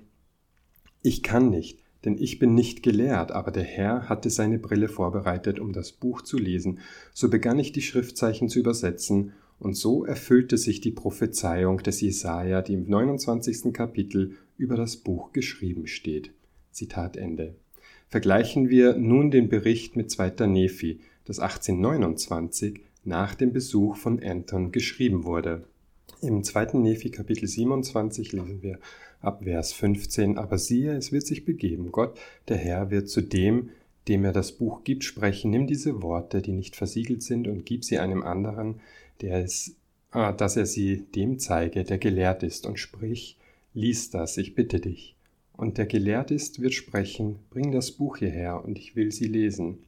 ich 1.00 1.22
kann 1.22 1.48
nicht, 1.48 1.78
denn 2.04 2.18
ich 2.18 2.38
bin 2.38 2.54
nicht 2.54 2.82
gelehrt, 2.82 3.30
aber 3.30 3.52
der 3.52 3.62
Herr 3.62 4.08
hatte 4.08 4.30
seine 4.30 4.58
Brille 4.58 4.88
vorbereitet, 4.88 5.60
um 5.60 5.72
das 5.72 5.92
Buch 5.92 6.22
zu 6.22 6.38
lesen. 6.38 6.80
So 7.14 7.30
begann 7.30 7.58
ich 7.58 7.72
die 7.72 7.82
Schriftzeichen 7.82 8.48
zu 8.48 8.58
übersetzen, 8.58 9.32
und 9.60 9.74
so 9.74 10.06
erfüllte 10.06 10.56
sich 10.56 10.80
die 10.80 10.90
Prophezeiung 10.90 11.82
des 11.82 12.00
Jesaja, 12.00 12.62
die 12.62 12.72
im 12.72 12.88
29. 12.88 13.74
Kapitel 13.74 14.36
über 14.56 14.74
das 14.74 14.96
Buch 14.96 15.32
geschrieben 15.32 15.86
steht. 15.86 16.32
Zitat 16.72 17.18
Ende. 17.18 17.54
Vergleichen 18.08 18.70
wir 18.70 18.96
nun 18.96 19.30
den 19.30 19.50
Bericht 19.50 19.96
mit 19.96 20.10
2. 20.10 20.46
Nephi, 20.46 21.00
das 21.26 21.40
1829 21.40 22.80
nach 23.04 23.34
dem 23.34 23.52
Besuch 23.52 23.96
von 23.96 24.22
Anton 24.22 24.72
geschrieben 24.72 25.24
wurde. 25.24 25.64
Im 26.22 26.44
2. 26.44 26.78
Nephi 26.78 27.10
Kapitel 27.10 27.46
27 27.46 28.32
lesen 28.32 28.62
wir 28.62 28.78
ab 29.20 29.44
Vers 29.44 29.72
15, 29.72 30.38
aber 30.38 30.58
siehe, 30.58 30.94
es 30.94 31.12
wird 31.12 31.26
sich 31.26 31.44
begeben, 31.44 31.92
Gott, 31.92 32.18
der 32.48 32.56
Herr, 32.56 32.90
wird 32.90 33.08
zu 33.08 33.20
dem, 33.20 33.70
dem 34.08 34.24
er 34.24 34.32
das 34.32 34.52
Buch 34.52 34.84
gibt, 34.84 35.04
sprechen, 35.04 35.50
nimm 35.50 35.66
diese 35.66 36.02
Worte, 36.02 36.42
die 36.42 36.52
nicht 36.52 36.76
versiegelt 36.76 37.22
sind, 37.22 37.48
und 37.48 37.64
gib 37.64 37.84
sie 37.84 37.98
einem 37.98 38.22
anderen, 38.22 38.80
der 39.20 39.42
es, 39.42 39.76
ah, 40.10 40.32
dass 40.32 40.56
er 40.56 40.66
sie 40.66 41.04
dem 41.14 41.38
zeige, 41.38 41.84
der 41.84 41.98
gelehrt 41.98 42.42
ist, 42.42 42.66
und 42.66 42.78
sprich, 42.78 43.38
lies 43.74 44.10
das, 44.10 44.36
ich 44.36 44.54
bitte 44.54 44.80
dich. 44.80 45.16
Und 45.56 45.78
der 45.78 45.86
gelehrt 45.86 46.30
ist, 46.30 46.60
wird 46.60 46.74
sprechen, 46.74 47.36
bring 47.50 47.72
das 47.72 47.92
Buch 47.92 48.16
hierher, 48.16 48.64
und 48.64 48.78
ich 48.78 48.96
will 48.96 49.12
sie 49.12 49.28
lesen. 49.28 49.78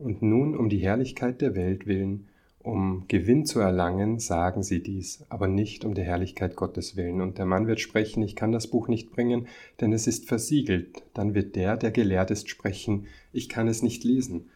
Und 0.00 0.22
nun 0.22 0.56
um 0.56 0.70
die 0.70 0.78
Herrlichkeit 0.78 1.42
der 1.42 1.54
Welt 1.54 1.86
willen, 1.86 2.28
um 2.62 3.04
Gewinn 3.06 3.44
zu 3.44 3.60
erlangen, 3.60 4.18
sagen 4.18 4.62
sie 4.62 4.82
dies, 4.82 5.26
aber 5.28 5.46
nicht 5.46 5.84
um 5.84 5.94
der 5.94 6.04
Herrlichkeit 6.04 6.56
Gottes 6.56 6.96
willen. 6.96 7.20
Und 7.20 7.36
der 7.36 7.44
Mann 7.44 7.66
wird 7.66 7.80
sprechen, 7.80 8.22
ich 8.22 8.34
kann 8.34 8.50
das 8.50 8.66
Buch 8.66 8.88
nicht 8.88 9.10
bringen, 9.10 9.46
denn 9.80 9.92
es 9.92 10.06
ist 10.06 10.26
versiegelt. 10.26 11.02
Dann 11.12 11.34
wird 11.34 11.54
der, 11.54 11.76
der 11.76 11.90
gelehrt 11.90 12.30
ist, 12.30 12.48
sprechen, 12.48 13.06
ich 13.32 13.50
kann 13.50 13.68
es 13.68 13.82
nicht 13.82 14.02
lesen. 14.02 14.48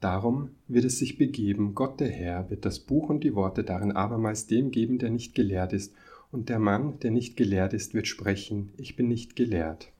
Darum 0.00 0.50
wird 0.66 0.84
es 0.84 0.98
sich 0.98 1.16
begeben, 1.16 1.76
Gott 1.76 2.00
der 2.00 2.10
Herr 2.10 2.50
wird 2.50 2.64
das 2.64 2.80
Buch 2.80 3.08
und 3.08 3.22
die 3.22 3.36
Worte 3.36 3.62
darin 3.62 3.92
abermals 3.92 4.48
dem 4.48 4.72
geben, 4.72 4.98
der 4.98 5.10
nicht 5.10 5.34
gelehrt 5.34 5.72
ist, 5.72 5.94
und 6.32 6.48
der 6.48 6.58
Mann, 6.58 6.98
der 7.00 7.12
nicht 7.12 7.36
gelehrt 7.36 7.72
ist, 7.72 7.94
wird 7.94 8.06
sprechen, 8.06 8.72
ich 8.76 8.96
bin 8.96 9.08
nicht 9.08 9.36
gelehrt. 9.36 9.92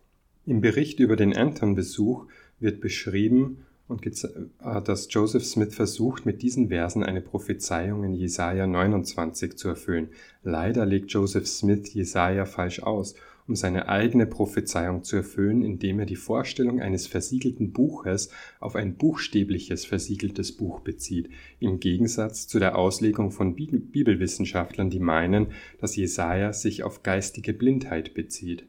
Im 0.44 0.60
Bericht 0.60 0.98
über 0.98 1.16
den 1.16 1.36
Anton-Besuch 1.36 2.26
wird 2.60 2.80
beschrieben, 2.80 3.64
und 3.88 4.06
äh, 4.06 4.82
dass 4.82 5.08
Joseph 5.10 5.44
Smith 5.44 5.74
versucht, 5.74 6.26
mit 6.26 6.42
diesen 6.42 6.68
Versen 6.68 7.02
eine 7.02 7.20
Prophezeiung 7.20 8.04
in 8.04 8.14
Jesaja 8.14 8.66
29 8.66 9.56
zu 9.56 9.68
erfüllen. 9.68 10.10
Leider 10.42 10.86
legt 10.86 11.10
Joseph 11.10 11.46
Smith 11.46 11.92
Jesaja 11.92 12.44
falsch 12.44 12.80
aus, 12.80 13.14
um 13.48 13.56
seine 13.56 13.88
eigene 13.88 14.26
Prophezeiung 14.26 15.04
zu 15.04 15.16
erfüllen, 15.16 15.62
indem 15.62 16.00
er 16.00 16.06
die 16.06 16.16
Vorstellung 16.16 16.82
eines 16.82 17.06
versiegelten 17.06 17.72
Buches 17.72 18.30
auf 18.60 18.76
ein 18.76 18.96
buchstäbliches 18.96 19.86
versiegeltes 19.86 20.52
Buch 20.52 20.80
bezieht, 20.80 21.30
im 21.58 21.80
Gegensatz 21.80 22.46
zu 22.46 22.58
der 22.58 22.76
Auslegung 22.76 23.30
von 23.30 23.54
Bibelwissenschaftlern, 23.56 24.90
die 24.90 25.00
meinen, 25.00 25.48
dass 25.80 25.96
Jesaja 25.96 26.52
sich 26.52 26.82
auf 26.82 27.02
geistige 27.02 27.54
Blindheit 27.54 28.12
bezieht. 28.12 28.66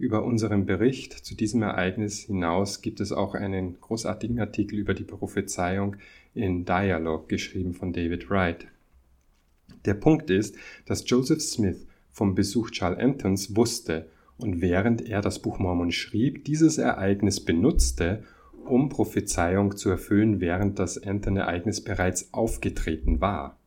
Über 0.00 0.24
unseren 0.24 0.64
Bericht 0.64 1.12
zu 1.12 1.34
diesem 1.34 1.60
Ereignis 1.60 2.20
hinaus 2.20 2.80
gibt 2.80 3.00
es 3.00 3.12
auch 3.12 3.34
einen 3.34 3.78
großartigen 3.82 4.40
Artikel 4.40 4.78
über 4.78 4.94
die 4.94 5.04
Prophezeiung 5.04 5.96
in 6.32 6.64
Dialogue, 6.64 7.26
geschrieben 7.28 7.74
von 7.74 7.92
David 7.92 8.30
Wright. 8.30 8.66
Der 9.84 9.92
Punkt 9.92 10.30
ist, 10.30 10.56
dass 10.86 11.04
Joseph 11.06 11.42
Smith 11.42 11.86
vom 12.10 12.34
Besuch 12.34 12.70
Charles 12.70 12.98
Antons 12.98 13.54
wusste 13.56 14.08
und 14.38 14.62
während 14.62 15.06
er 15.06 15.20
das 15.20 15.42
Buch 15.42 15.58
Mormon 15.58 15.92
schrieb, 15.92 16.46
dieses 16.46 16.78
Ereignis 16.78 17.44
benutzte, 17.44 18.24
um 18.64 18.88
Prophezeiung 18.88 19.76
zu 19.76 19.90
erfüllen, 19.90 20.40
während 20.40 20.78
das 20.78 20.96
Anton-Ereignis 20.96 21.84
bereits 21.84 22.32
aufgetreten 22.32 23.20
war. 23.20 23.58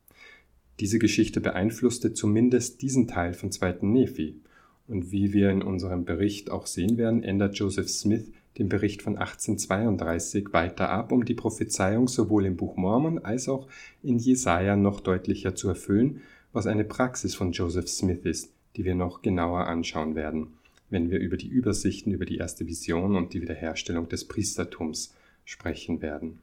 Diese 0.79 0.97
Geschichte 0.97 1.41
beeinflusste 1.41 2.13
zumindest 2.13 2.81
diesen 2.81 3.07
Teil 3.07 3.33
von 3.33 3.51
2. 3.51 3.81
Nephi. 3.81 4.41
Und 4.87 5.11
wie 5.11 5.33
wir 5.33 5.49
in 5.49 5.61
unserem 5.61 6.05
Bericht 6.05 6.51
auch 6.51 6.65
sehen 6.65 6.97
werden, 6.97 7.23
ändert 7.23 7.57
Joseph 7.57 7.89
Smith 7.89 8.31
den 8.57 8.69
Bericht 8.69 9.01
von 9.01 9.17
1832 9.17 10.53
weiter 10.53 10.89
ab, 10.89 11.11
um 11.11 11.25
die 11.25 11.33
Prophezeiung 11.33 12.07
sowohl 12.07 12.45
im 12.45 12.55
Buch 12.55 12.75
Mormon 12.75 13.19
als 13.19 13.49
auch 13.49 13.67
in 14.03 14.19
Jesaja 14.19 14.75
noch 14.75 14.99
deutlicher 14.99 15.55
zu 15.55 15.69
erfüllen, 15.69 16.21
was 16.51 16.67
eine 16.67 16.83
Praxis 16.83 17.33
von 17.33 17.51
Joseph 17.51 17.87
Smith 17.87 18.25
ist, 18.25 18.53
die 18.75 18.85
wir 18.85 18.95
noch 18.95 19.21
genauer 19.21 19.65
anschauen 19.67 20.15
werden, 20.15 20.53
wenn 20.89 21.09
wir 21.09 21.19
über 21.19 21.37
die 21.37 21.47
Übersichten 21.47 22.11
über 22.11 22.25
die 22.25 22.37
erste 22.37 22.67
Vision 22.67 23.15
und 23.15 23.33
die 23.33 23.41
Wiederherstellung 23.41 24.07
des 24.07 24.25
Priestertums 24.25 25.15
sprechen 25.45 26.01
werden. 26.01 26.39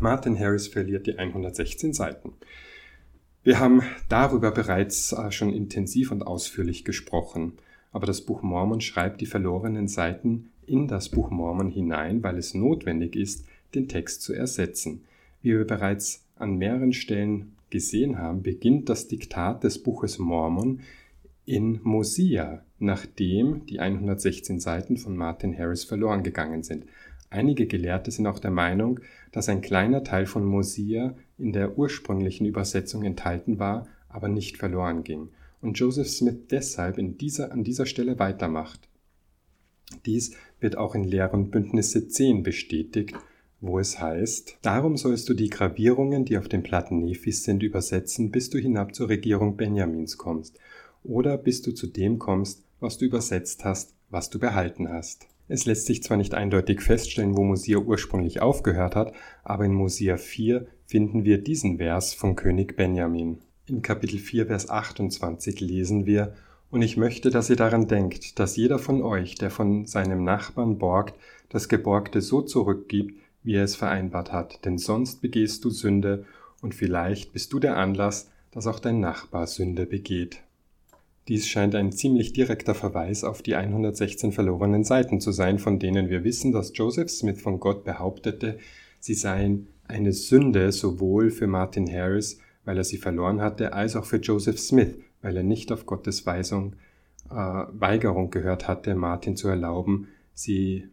Martin 0.00 0.38
Harris 0.38 0.68
verliert 0.68 1.06
die 1.06 1.18
116 1.18 1.94
Seiten. 1.94 2.34
Wir 3.48 3.60
haben 3.60 3.80
darüber 4.10 4.50
bereits 4.50 5.12
äh, 5.12 5.32
schon 5.32 5.54
intensiv 5.54 6.12
und 6.12 6.20
ausführlich 6.22 6.84
gesprochen, 6.84 7.54
aber 7.92 8.04
das 8.04 8.20
Buch 8.20 8.42
Mormon 8.42 8.82
schreibt 8.82 9.22
die 9.22 9.26
verlorenen 9.26 9.88
Seiten 9.88 10.50
in 10.66 10.86
das 10.86 11.08
Buch 11.08 11.30
Mormon 11.30 11.70
hinein, 11.70 12.22
weil 12.22 12.36
es 12.36 12.52
notwendig 12.52 13.16
ist, 13.16 13.46
den 13.74 13.88
Text 13.88 14.20
zu 14.20 14.34
ersetzen. 14.34 15.00
Wie 15.40 15.56
wir 15.56 15.66
bereits 15.66 16.26
an 16.36 16.58
mehreren 16.58 16.92
Stellen 16.92 17.56
gesehen 17.70 18.18
haben, 18.18 18.42
beginnt 18.42 18.90
das 18.90 19.08
Diktat 19.08 19.64
des 19.64 19.82
Buches 19.82 20.18
Mormon 20.18 20.80
in 21.46 21.80
Mosia, 21.82 22.62
nachdem 22.78 23.64
die 23.64 23.80
116 23.80 24.60
Seiten 24.60 24.98
von 24.98 25.16
Martin 25.16 25.56
Harris 25.56 25.84
verloren 25.84 26.22
gegangen 26.22 26.64
sind. 26.64 26.84
Einige 27.30 27.66
Gelehrte 27.66 28.10
sind 28.10 28.26
auch 28.26 28.40
der 28.40 28.50
Meinung, 28.50 29.00
dass 29.32 29.48
ein 29.48 29.62
kleiner 29.62 30.04
Teil 30.04 30.26
von 30.26 30.44
Mosia 30.44 31.14
in 31.38 31.52
der 31.52 31.78
ursprünglichen 31.78 32.46
Übersetzung 32.46 33.04
enthalten 33.04 33.58
war, 33.58 33.86
aber 34.08 34.28
nicht 34.28 34.56
verloren 34.56 35.04
ging 35.04 35.28
und 35.60 35.78
Joseph 35.78 36.08
Smith 36.08 36.46
deshalb 36.50 36.98
in 36.98 37.18
dieser, 37.18 37.52
an 37.52 37.64
dieser 37.64 37.86
Stelle 37.86 38.18
weitermacht. 38.18 38.88
Dies 40.06 40.32
wird 40.60 40.76
auch 40.76 40.94
in 40.94 41.04
Lehren 41.04 41.50
Bündnisse 41.50 42.08
10 42.08 42.42
bestätigt, 42.42 43.16
wo 43.60 43.78
es 43.78 44.00
heißt, 44.00 44.58
Darum 44.62 44.96
sollst 44.96 45.28
du 45.28 45.34
die 45.34 45.48
Gravierungen, 45.48 46.24
die 46.24 46.38
auf 46.38 46.48
den 46.48 46.62
Platten 46.62 47.00
Nephis 47.00 47.42
sind, 47.42 47.62
übersetzen, 47.62 48.30
bis 48.30 48.50
du 48.50 48.58
hinab 48.58 48.94
zur 48.94 49.08
Regierung 49.08 49.56
Benjamins 49.56 50.16
kommst, 50.16 50.58
oder 51.02 51.38
bis 51.38 51.62
du 51.62 51.72
zu 51.72 51.86
dem 51.86 52.18
kommst, 52.18 52.64
was 52.80 52.98
du 52.98 53.06
übersetzt 53.06 53.64
hast, 53.64 53.94
was 54.10 54.30
du 54.30 54.38
behalten 54.38 54.88
hast. 54.88 55.26
Es 55.48 55.64
lässt 55.64 55.86
sich 55.86 56.02
zwar 56.02 56.18
nicht 56.18 56.34
eindeutig 56.34 56.82
feststellen, 56.82 57.36
wo 57.36 57.42
Mosia 57.42 57.78
ursprünglich 57.78 58.42
aufgehört 58.42 58.94
hat, 58.94 59.14
aber 59.42 59.64
in 59.64 59.72
Mosia 59.72 60.18
4 60.18 60.66
finden 60.88 61.26
wir 61.26 61.36
diesen 61.36 61.76
Vers 61.76 62.14
von 62.14 62.34
König 62.34 62.74
Benjamin. 62.74 63.40
In 63.66 63.82
Kapitel 63.82 64.18
4, 64.18 64.46
Vers 64.46 64.70
28 64.70 65.60
lesen 65.60 66.06
wir, 66.06 66.32
Und 66.70 66.80
ich 66.80 66.96
möchte, 66.96 67.28
dass 67.28 67.50
ihr 67.50 67.56
daran 67.56 67.88
denkt, 67.88 68.38
dass 68.38 68.56
jeder 68.56 68.78
von 68.78 69.02
euch, 69.02 69.34
der 69.34 69.50
von 69.50 69.84
seinem 69.84 70.24
Nachbarn 70.24 70.78
borgt, 70.78 71.14
das 71.50 71.68
Geborgte 71.68 72.22
so 72.22 72.40
zurückgibt, 72.40 73.20
wie 73.42 73.56
er 73.56 73.64
es 73.64 73.76
vereinbart 73.76 74.32
hat, 74.32 74.64
denn 74.64 74.78
sonst 74.78 75.20
begehst 75.20 75.62
du 75.64 75.70
Sünde, 75.70 76.24
und 76.62 76.74
vielleicht 76.74 77.34
bist 77.34 77.52
du 77.52 77.58
der 77.58 77.76
Anlass, 77.76 78.30
dass 78.50 78.66
auch 78.66 78.80
dein 78.80 78.98
Nachbar 78.98 79.46
Sünde 79.46 79.84
begeht. 79.84 80.40
Dies 81.28 81.46
scheint 81.46 81.74
ein 81.74 81.92
ziemlich 81.92 82.32
direkter 82.32 82.74
Verweis 82.74 83.24
auf 83.24 83.42
die 83.42 83.56
116 83.56 84.32
verlorenen 84.32 84.84
Seiten 84.84 85.20
zu 85.20 85.32
sein, 85.32 85.58
von 85.58 85.78
denen 85.78 86.08
wir 86.08 86.24
wissen, 86.24 86.50
dass 86.50 86.72
Joseph 86.74 87.10
Smith 87.10 87.42
von 87.42 87.60
Gott 87.60 87.84
behauptete, 87.84 88.58
sie 89.00 89.14
seien 89.14 89.68
eine 89.88 90.12
Sünde 90.12 90.70
sowohl 90.72 91.30
für 91.30 91.46
Martin 91.46 91.90
Harris, 91.90 92.40
weil 92.64 92.76
er 92.76 92.84
sie 92.84 92.98
verloren 92.98 93.40
hatte, 93.40 93.72
als 93.72 93.96
auch 93.96 94.04
für 94.04 94.18
Joseph 94.18 94.58
Smith, 94.58 94.94
weil 95.22 95.36
er 95.36 95.42
nicht 95.42 95.72
auf 95.72 95.86
Gottes 95.86 96.26
Weisung, 96.26 96.74
äh, 97.30 97.34
Weigerung 97.34 98.30
gehört 98.30 98.68
hatte, 98.68 98.94
Martin 98.94 99.36
zu 99.36 99.48
erlauben, 99.48 100.08
sie 100.34 100.88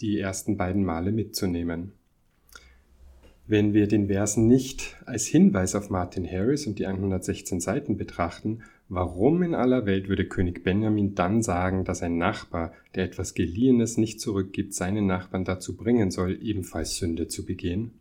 die 0.00 0.18
ersten 0.18 0.56
beiden 0.56 0.84
Male 0.84 1.12
mitzunehmen. 1.12 1.92
Wenn 3.46 3.74
wir 3.74 3.88
den 3.88 4.06
Versen 4.06 4.46
nicht 4.46 4.96
als 5.06 5.26
Hinweis 5.26 5.74
auf 5.74 5.90
Martin 5.90 6.30
Harris 6.30 6.66
und 6.66 6.78
die 6.78 6.86
116 6.86 7.60
Seiten 7.60 7.96
betrachten, 7.96 8.62
Warum 8.94 9.42
in 9.42 9.54
aller 9.54 9.86
Welt 9.86 10.10
würde 10.10 10.26
König 10.26 10.64
Benjamin 10.64 11.14
dann 11.14 11.40
sagen, 11.40 11.84
dass 11.84 12.02
ein 12.02 12.18
Nachbar, 12.18 12.74
der 12.94 13.04
etwas 13.04 13.32
Geliehenes 13.32 13.96
nicht 13.96 14.20
zurückgibt, 14.20 14.74
seinen 14.74 15.06
Nachbarn 15.06 15.46
dazu 15.46 15.78
bringen 15.78 16.10
soll, 16.10 16.38
ebenfalls 16.42 16.98
Sünde 16.98 17.26
zu 17.26 17.46
begehen? 17.46 17.92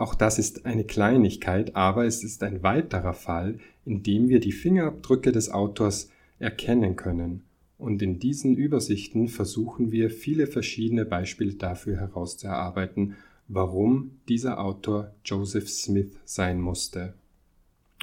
Auch 0.00 0.14
das 0.14 0.38
ist 0.38 0.64
eine 0.64 0.84
Kleinigkeit, 0.84 1.76
aber 1.76 2.06
es 2.06 2.24
ist 2.24 2.42
ein 2.42 2.62
weiterer 2.62 3.12
Fall, 3.12 3.58
in 3.84 4.02
dem 4.02 4.30
wir 4.30 4.40
die 4.40 4.50
Fingerabdrücke 4.50 5.30
des 5.30 5.50
Autors 5.50 6.08
erkennen 6.38 6.96
können. 6.96 7.42
Und 7.76 8.00
in 8.00 8.18
diesen 8.18 8.56
Übersichten 8.56 9.28
versuchen 9.28 9.92
wir 9.92 10.08
viele 10.08 10.46
verschiedene 10.46 11.04
Beispiele 11.04 11.52
dafür 11.52 11.98
herauszuarbeiten, 11.98 13.16
warum 13.46 14.12
dieser 14.26 14.58
Autor 14.58 15.12
Joseph 15.22 15.68
Smith 15.68 16.16
sein 16.24 16.62
musste 16.62 17.12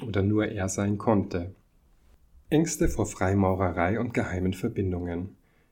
oder 0.06 0.22
nur 0.22 0.46
er 0.46 0.70
sein 0.70 1.00
konnte. 1.00 1.56
Ängste 2.52 2.90
vor 2.90 3.08
Freimaurerei 3.08 4.00
und 4.00 4.14
geheimen 4.14 4.54
Verbindungen. 4.54 5.30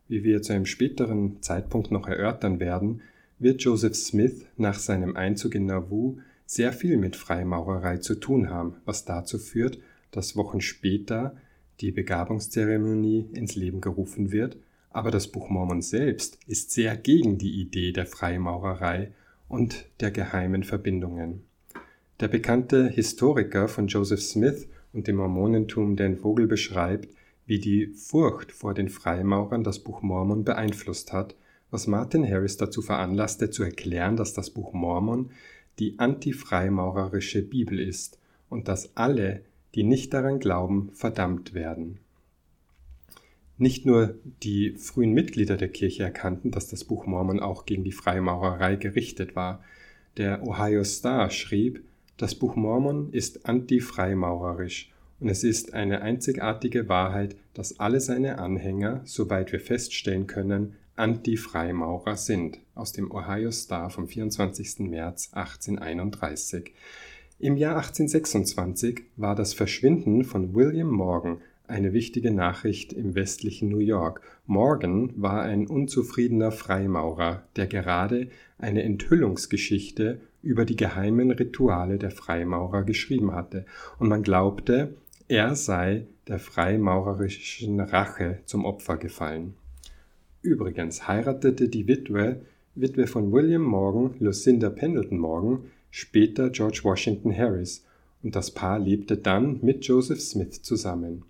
Wie 0.07 0.23
wir 0.23 0.41
zu 0.41 0.53
einem 0.53 0.65
späteren 0.65 1.43
Zeitpunkt 1.43 1.91
noch 1.91 2.07
erörtern 2.07 2.59
werden, 2.59 3.01
wird 3.39 3.61
Joseph 3.61 3.95
Smith 3.95 4.45
nach 4.57 4.79
seinem 4.79 5.15
Einzug 5.15 5.55
in 5.55 5.65
Nauvoo 5.65 6.17
sehr 6.45 6.71
viel 6.71 6.97
mit 6.97 7.15
Freimaurerei 7.15 7.97
zu 7.97 8.15
tun 8.15 8.49
haben, 8.49 8.75
was 8.85 9.05
dazu 9.05 9.37
führt, 9.39 9.79
dass 10.11 10.35
Wochen 10.35 10.61
später 10.61 11.35
die 11.81 11.91
Begabungszeremonie 11.91 13.27
ins 13.33 13.55
Leben 13.55 13.81
gerufen 13.81 14.31
wird, 14.31 14.57
aber 14.89 15.11
das 15.11 15.27
Buch 15.27 15.49
Mormon 15.49 15.81
selbst 15.81 16.39
ist 16.47 16.71
sehr 16.71 16.95
gegen 16.95 17.37
die 17.37 17.59
Idee 17.59 17.91
der 17.91 18.05
Freimaurerei 18.05 19.11
und 19.49 19.85
der 19.99 20.11
geheimen 20.11 20.63
Verbindungen. 20.63 21.43
Der 22.21 22.29
bekannte 22.29 22.87
Historiker 22.87 23.67
von 23.67 23.87
Joseph 23.87 24.21
Smith 24.21 24.69
und 24.93 25.07
dem 25.07 25.17
Mormonentum 25.17 25.97
Dan 25.97 26.15
Vogel 26.15 26.47
beschreibt, 26.47 27.09
wie 27.45 27.59
die 27.59 27.87
Furcht 27.87 28.53
vor 28.53 28.73
den 28.73 28.87
Freimaurern 28.87 29.65
das 29.65 29.79
Buch 29.79 30.01
Mormon 30.01 30.45
beeinflusst 30.45 31.11
hat, 31.11 31.35
was 31.71 31.87
Martin 31.87 32.27
Harris 32.27 32.57
dazu 32.57 32.81
veranlasste, 32.81 33.49
zu 33.49 33.63
erklären, 33.63 34.17
dass 34.17 34.33
das 34.33 34.49
Buch 34.49 34.73
Mormon 34.73 35.31
die 35.79 35.99
antifreimaurerische 35.99 37.41
Bibel 37.41 37.79
ist 37.79 38.19
und 38.49 38.67
dass 38.67 38.95
alle, 38.95 39.41
die 39.73 39.83
nicht 39.83 40.13
daran 40.13 40.39
glauben, 40.39 40.89
verdammt 40.93 41.53
werden. 41.53 41.99
Nicht 43.57 43.85
nur 43.85 44.15
die 44.43 44.71
frühen 44.71 45.13
Mitglieder 45.13 45.55
der 45.55 45.69
Kirche 45.69 46.03
erkannten, 46.03 46.51
dass 46.51 46.67
das 46.67 46.83
Buch 46.83 47.05
Mormon 47.05 47.39
auch 47.39 47.65
gegen 47.65 47.83
die 47.83 47.93
Freimaurerei 47.93 48.75
gerichtet 48.75 49.35
war. 49.35 49.63
Der 50.17 50.45
Ohio 50.45 50.83
Star 50.83 51.29
schrieb, 51.29 51.83
das 52.17 52.35
Buch 52.35 52.55
Mormon 52.55 53.11
ist 53.11 53.45
anti-freimaurerisch 53.45 54.91
und 55.19 55.29
es 55.29 55.43
ist 55.43 55.73
eine 55.73 56.01
einzigartige 56.01 56.89
Wahrheit, 56.89 57.35
dass 57.53 57.79
alle 57.79 58.01
seine 58.01 58.39
Anhänger, 58.39 59.01
soweit 59.05 59.51
wir 59.51 59.59
feststellen 59.59 60.27
können, 60.27 60.75
Anti-Freimaurer 60.95 62.15
sind. 62.15 62.59
Aus 62.73 62.91
dem 62.91 63.11
Ohio 63.11 63.51
Star 63.51 63.89
vom 63.89 64.07
24. 64.07 64.79
März 64.79 65.29
1831. 65.33 66.73
Im 67.39 67.57
Jahr 67.57 67.77
1826 67.77 69.03
war 69.17 69.35
das 69.35 69.53
Verschwinden 69.53 70.23
von 70.23 70.55
William 70.55 70.89
Morgan 70.89 71.41
eine 71.67 71.93
wichtige 71.93 72.31
Nachricht 72.31 72.93
im 72.93 73.15
westlichen 73.15 73.69
New 73.69 73.79
York. 73.79 74.21
Morgan 74.45 75.11
war 75.15 75.41
ein 75.41 75.67
unzufriedener 75.67 76.51
Freimaurer, 76.51 77.43
der 77.55 77.67
gerade 77.67 78.29
eine 78.57 78.83
Enthüllungsgeschichte 78.83 80.21
über 80.41 80.63
die 80.63 80.75
geheimen 80.75 81.31
Rituale 81.31 81.97
der 81.97 82.11
Freimaurer 82.11 82.83
geschrieben 82.83 83.33
hatte, 83.33 83.65
und 83.99 84.07
man 84.07 84.21
glaubte, 84.21 84.95
er 85.27 85.55
sei 85.55 86.05
der 86.27 86.39
freimaurerischen 86.39 87.79
Rache 87.79 88.39
zum 88.45 88.63
Opfer 88.63 88.97
gefallen. 88.97 89.55
Übrigens 90.45 91.07
heiratete 91.07 91.69
die 91.69 91.87
Witwe, 91.87 92.39
Witwe 92.75 93.07
von 93.07 93.31
William 93.31 93.63
Morgan, 93.63 94.13
Lucinda 94.19 94.69
Pendleton 94.69 95.17
Morgan, 95.17 95.63
später 95.89 96.51
George 96.51 96.81
Washington 96.83 97.35
Harris, 97.35 97.83
und 98.21 98.35
das 98.35 98.51
Paar 98.51 98.77
lebte 98.77 99.17
dann 99.17 99.57
mit 99.63 99.87
Joseph 99.87 100.21
Smith 100.21 100.61
zusammen. 100.61 101.23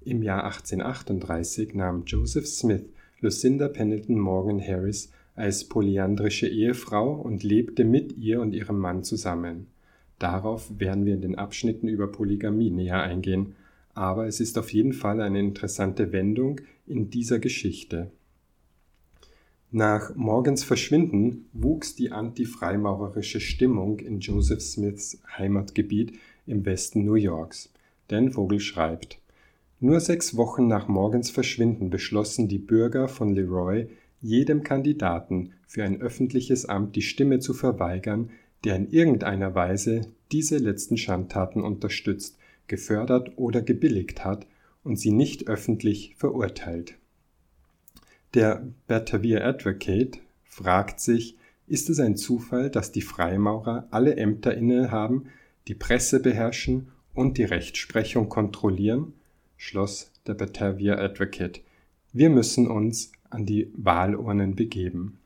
Im 0.00 0.22
Jahr 0.22 0.44
1838 0.44 1.74
nahm 1.74 2.04
Joseph 2.06 2.46
Smith 2.46 2.86
Lucinda 3.20 3.68
Pendleton 3.68 4.18
Morgan 4.18 4.66
Harris 4.66 5.12
als 5.34 5.64
polyandrische 5.64 6.48
Ehefrau 6.48 7.12
und 7.20 7.42
lebte 7.42 7.84
mit 7.84 8.16
ihr 8.16 8.40
und 8.40 8.54
ihrem 8.54 8.78
Mann 8.78 9.04
zusammen. 9.04 9.66
Darauf 10.18 10.72
werden 10.80 11.04
wir 11.04 11.12
in 11.12 11.20
den 11.20 11.34
Abschnitten 11.34 11.86
über 11.86 12.10
Polygamie 12.10 12.70
näher 12.70 13.02
eingehen, 13.02 13.56
aber 13.92 14.26
es 14.26 14.40
ist 14.40 14.56
auf 14.56 14.72
jeden 14.72 14.94
Fall 14.94 15.20
eine 15.20 15.40
interessante 15.40 16.12
Wendung 16.12 16.62
in 16.86 17.10
dieser 17.10 17.38
Geschichte. 17.38 18.10
Nach 19.76 20.14
Morgans 20.14 20.62
Verschwinden 20.62 21.46
wuchs 21.52 21.96
die 21.96 22.12
anti-freimaurerische 22.12 23.40
Stimmung 23.40 23.98
in 23.98 24.20
Joseph 24.20 24.60
Smiths 24.60 25.20
Heimatgebiet 25.36 26.16
im 26.46 26.64
Westen 26.64 27.04
New 27.04 27.16
Yorks. 27.16 27.72
Dan 28.06 28.30
Vogel 28.30 28.60
schreibt, 28.60 29.18
nur 29.80 29.98
sechs 29.98 30.36
Wochen 30.36 30.68
nach 30.68 30.86
Morgans 30.86 31.28
Verschwinden 31.30 31.90
beschlossen 31.90 32.46
die 32.46 32.60
Bürger 32.60 33.08
von 33.08 33.34
Leroy, 33.34 33.88
jedem 34.20 34.62
Kandidaten 34.62 35.54
für 35.66 35.82
ein 35.82 36.00
öffentliches 36.00 36.66
Amt 36.66 36.94
die 36.94 37.02
Stimme 37.02 37.40
zu 37.40 37.52
verweigern, 37.52 38.30
der 38.62 38.76
in 38.76 38.92
irgendeiner 38.92 39.56
Weise 39.56 40.02
diese 40.30 40.58
letzten 40.58 40.96
Schandtaten 40.96 41.60
unterstützt, 41.60 42.38
gefördert 42.68 43.32
oder 43.34 43.60
gebilligt 43.60 44.24
hat 44.24 44.46
und 44.84 45.00
sie 45.00 45.10
nicht 45.10 45.48
öffentlich 45.48 46.14
verurteilt. 46.16 46.94
Der 48.34 48.66
Batavia 48.88 49.44
Advocate 49.44 50.18
fragt 50.42 50.98
sich, 50.98 51.36
ist 51.68 51.88
es 51.88 52.00
ein 52.00 52.16
Zufall, 52.16 52.68
dass 52.68 52.90
die 52.90 53.00
Freimaurer 53.00 53.86
alle 53.92 54.16
Ämter 54.16 54.56
innehaben, 54.56 55.26
die 55.68 55.76
Presse 55.76 56.18
beherrschen 56.18 56.88
und 57.14 57.38
die 57.38 57.44
Rechtsprechung 57.44 58.28
kontrollieren? 58.28 59.12
Schloss 59.56 60.10
der 60.26 60.34
Batavia 60.34 60.98
Advocate. 60.98 61.60
Wir 62.12 62.28
müssen 62.28 62.66
uns 62.66 63.12
an 63.30 63.46
die 63.46 63.70
Wahlurnen 63.76 64.56
begeben. 64.56 65.20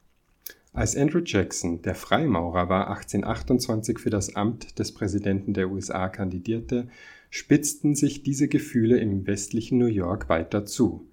Als 0.75 0.95
Andrew 0.95 1.23
Jackson, 1.25 1.81
der 1.81 1.95
Freimaurer 1.95 2.69
war, 2.69 2.89
1828 2.91 3.99
für 3.99 4.11
das 4.11 4.37
Amt 4.37 4.79
des 4.79 4.93
Präsidenten 4.93 5.55
der 5.55 5.71
USA 5.71 6.11
kandidierte, 6.11 6.89
spitzten 7.31 7.95
sich 7.95 8.23
diese 8.23 8.49
Gefühle 8.49 8.99
im 8.99 9.27
westlichen 9.27 9.79
New 9.79 9.87
York 9.87 10.29
weiter 10.29 10.67
zu. 10.67 11.09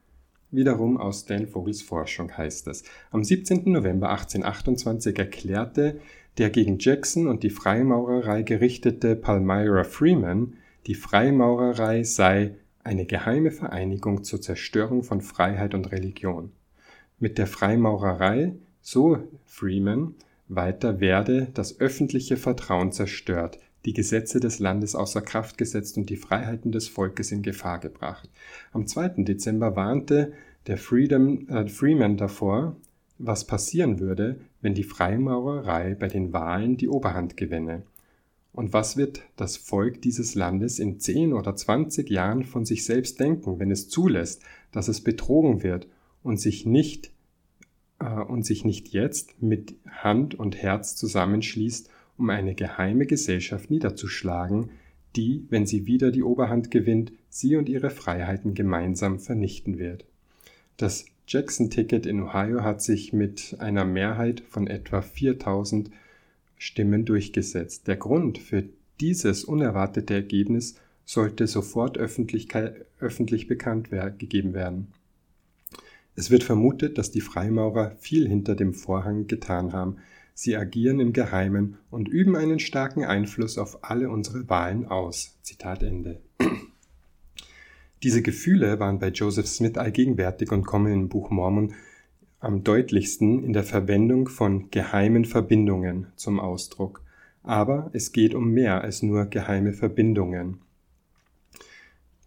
Wiederum 0.56 0.98
aus 0.98 1.26
Dan 1.26 1.48
Vogels 1.48 1.82
Forschung 1.82 2.36
heißt 2.36 2.68
es. 2.68 2.84
Am 3.12 3.24
17. 3.24 3.72
November 3.72 4.10
1828 4.10 5.18
erklärte 5.18 6.00
der 6.38 6.50
gegen 6.50 6.78
Jackson 6.80 7.28
und 7.28 7.44
die 7.44 7.50
Freimaurerei 7.50 8.44
gerichtete 8.44 9.16
Palmyra 9.16 9.84
Freeman, 9.84 10.56
die 10.88 10.96
Freimaurerei 10.96 12.04
sei 12.04 12.56
eine 12.84 13.06
geheime 13.06 13.52
Vereinigung 13.52 14.24
zur 14.24 14.42
Zerstörung 14.42 15.04
von 15.04 15.22
Freiheit 15.22 15.74
und 15.74 15.92
Religion. 15.92 16.52
Mit 17.20 17.38
der 17.38 17.48
Freimaurerei 17.48 18.54
so 18.82 19.18
Freeman 19.46 20.14
weiter 20.48 21.00
werde 21.00 21.48
das 21.54 21.80
öffentliche 21.80 22.38
Vertrauen 22.38 22.92
zerstört, 22.92 23.58
die 23.86 23.94
Gesetze 23.94 24.40
des 24.40 24.60
Landes 24.60 24.96
außer 24.96 25.22
Kraft 25.22 25.58
gesetzt 25.58 25.98
und 25.98 26.10
die 26.10 26.18
Freiheiten 26.18 26.72
des 26.72 26.88
Volkes 26.88 27.32
in 27.32 27.44
Gefahr 27.44 27.80
gebracht. 27.80 28.30
Am 28.74 28.88
2. 28.88 29.24
Dezember 29.24 29.76
warnte 29.76 30.34
der 30.68 30.78
Freedom, 30.78 31.48
äh, 31.48 31.68
Freeman 31.68 32.18
davor, 32.18 32.76
was 33.18 33.46
passieren 33.46 34.00
würde, 34.00 34.40
wenn 34.62 34.74
die 34.74 34.84
Freimaurerei 34.84 35.96
bei 35.96 36.08
den 36.08 36.34
Wahlen 36.34 36.78
die 36.78 36.90
Oberhand 36.90 37.38
gewinne. 37.38 37.84
Und 38.52 38.74
was 38.74 38.98
wird 38.98 39.22
das 39.36 39.58
Volk 39.58 40.02
dieses 40.02 40.34
Landes 40.34 40.80
in 40.80 41.00
10 41.00 41.34
oder 41.34 41.56
20 41.56 42.10
Jahren 42.10 42.44
von 42.44 42.66
sich 42.66 42.86
selbst 42.86 43.20
denken, 43.20 43.60
wenn 43.60 43.70
es 43.70 43.90
zulässt, 43.90 44.42
dass 44.72 44.88
es 44.88 45.02
betrogen 45.02 45.62
wird 45.62 45.88
und 46.24 46.40
sich 46.40 46.66
nicht 46.66 47.12
äh, 48.00 48.06
und 48.06 48.46
sich 48.46 48.66
nicht 48.66 48.90
jetzt 48.90 49.42
mit 49.42 49.76
Hand 49.90 50.36
und 50.36 50.56
Herz 50.56 50.96
zusammenschließt, 50.96 51.90
um 52.18 52.30
eine 52.30 52.56
geheime 52.56 53.06
Gesellschaft 53.06 53.70
niederzuschlagen, 53.70 54.70
die, 55.16 55.46
wenn 55.50 55.66
sie 55.66 55.86
wieder 55.86 56.12
die 56.12 56.24
Oberhand 56.24 56.72
gewinnt, 56.72 57.12
sie 57.30 57.56
und 57.56 57.70
ihre 57.70 57.90
Freiheiten 57.90 58.54
gemeinsam 58.54 59.20
vernichten 59.20 59.78
wird. 59.78 60.06
Das 60.78 61.06
Jackson-Ticket 61.28 62.06
in 62.06 62.22
Ohio 62.22 62.64
hat 62.64 62.82
sich 62.82 63.14
mit 63.14 63.56
einer 63.60 63.86
Mehrheit 63.86 64.42
von 64.42 64.68
etwa 64.68 65.02
4000 65.02 65.90
Stimmen 66.58 67.06
durchgesetzt. 67.06 67.88
Der 67.88 67.96
Grund 67.96 68.38
für 68.38 68.64
dieses 69.00 69.44
unerwartete 69.44 70.14
Ergebnis 70.14 70.76
sollte 71.06 71.48
sofort 71.48 71.98
öffentlich 71.98 72.48
bekannt 73.48 73.90
gegeben 74.18 74.54
werden. 74.54 74.88
Es 76.16 76.32
wird 76.32 76.44
vermutet, 76.44 76.98
dass 76.98 77.12
die 77.12 77.22
Freimaurer 77.22 77.92
viel 78.00 78.28
hinter 78.28 78.56
dem 78.56 78.74
Vorhang 78.74 79.28
getan 79.28 79.74
haben. 79.74 79.98
Sie 80.38 80.58
agieren 80.58 81.00
im 81.00 81.14
Geheimen 81.14 81.78
und 81.90 82.10
üben 82.10 82.36
einen 82.36 82.60
starken 82.60 83.06
Einfluss 83.06 83.58
auf 83.58 83.86
alle 83.86 84.10
unsere 84.10 84.50
Wahlen 84.50 84.86
aus. 84.86 85.38
Zitat 85.42 85.82
Ende. 85.82 86.20
Diese 88.04 88.22
Gefühle 88.22 88.78
waren 88.82 89.00
bei 89.00 89.08
Joseph 89.08 89.48
Smith 89.48 89.78
allgegenwärtig 89.78 90.52
und 90.52 90.66
kommen 90.66 90.92
im 90.92 91.08
Buch 91.08 91.30
Mormon 91.30 91.74
am 92.42 92.66
deutlichsten 92.66 93.46
in 93.46 93.54
der 93.54 93.64
Verwendung 93.64 94.28
von 94.28 94.70
geheimen 94.72 95.24
Verbindungen 95.24 96.08
zum 96.18 96.42
Ausdruck. 96.42 97.02
Aber 97.42 97.90
es 97.94 98.12
geht 98.12 98.36
um 98.36 98.52
mehr 98.52 98.82
als 98.82 99.04
nur 99.04 99.28
geheime 99.28 99.72
Verbindungen. 99.72 100.60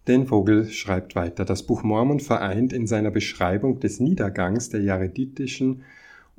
Dan 0.06 0.26
Vogel 0.26 0.70
schreibt 0.70 1.14
weiter, 1.14 1.44
das 1.44 1.66
Buch 1.66 1.82
Mormon 1.82 2.20
vereint 2.20 2.72
in 2.72 2.86
seiner 2.86 3.11
Beschreibung 3.11 3.80
des 3.80 4.00
Niedergangs 4.00 4.70
der 4.70 4.80
jareditischen 4.80 5.82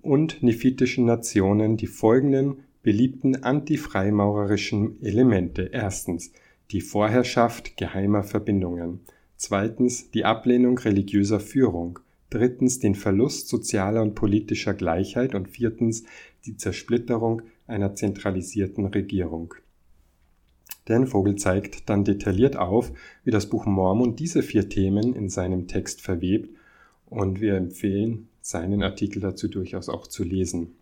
und 0.02 0.42
nephitischen 0.44 1.06
Nationen 1.06 1.78
die 1.78 1.88
folgenden 1.88 2.64
beliebten 2.82 3.44
antifreimaurerischen 3.44 5.02
Elemente. 5.02 5.70
Erstens 5.72 6.32
die 6.72 6.82
Vorherrschaft 6.82 7.78
geheimer 7.78 8.24
Verbindungen. 8.24 9.02
Zweitens 9.36 10.12
die 10.12 10.26
Ablehnung 10.26 10.78
religiöser 10.78 11.40
Führung. 11.40 12.00
Drittens 12.30 12.80
den 12.80 12.96
Verlust 12.96 13.48
sozialer 13.48 14.02
und 14.02 14.16
politischer 14.16 14.74
Gleichheit 14.74 15.34
und 15.34 15.50
viertens 15.50 16.04
die 16.46 16.58
Zersplitterung 16.58 17.42
einer 17.68 17.96
zentralisierten 17.96 18.86
Regierung. 18.86 19.56
Dan 20.86 21.06
Vogel 21.06 21.36
zeigt 21.36 21.90
dann 21.90 22.04
detailliert 22.04 22.56
auf, 22.56 22.92
wie 23.24 23.32
das 23.32 23.48
Buch 23.48 23.66
Mormon 23.66 24.16
diese 24.16 24.42
vier 24.42 24.70
Themen 24.70 25.14
in 25.14 25.30
seinem 25.30 25.68
Text 25.68 26.02
verwebt 26.02 26.50
und 27.06 27.42
wir 27.42 27.56
empfehlen, 27.56 28.29
seinen 28.50 28.84
Artikel 28.84 29.20
dazu 29.20 29.48
durchaus 29.48 29.90
auch 29.90 30.08
zu 30.08 30.24
lesen, 30.24 30.76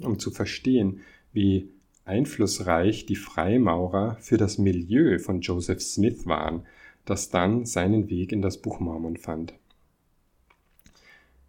um 0.00 0.18
zu 0.18 0.30
verstehen, 0.30 1.00
wie 1.32 1.68
einflussreich 2.04 3.06
die 3.06 3.16
Freimaurer 3.16 4.16
für 4.20 4.36
das 4.36 4.58
Milieu 4.58 5.18
von 5.18 5.40
Joseph 5.40 5.80
Smith 5.80 6.26
waren, 6.26 6.62
das 7.04 7.30
dann 7.30 7.64
seinen 7.64 8.10
Weg 8.10 8.32
in 8.32 8.42
das 8.42 8.58
Buch 8.58 8.80
Mormon 8.80 9.16
fand. 9.16 9.54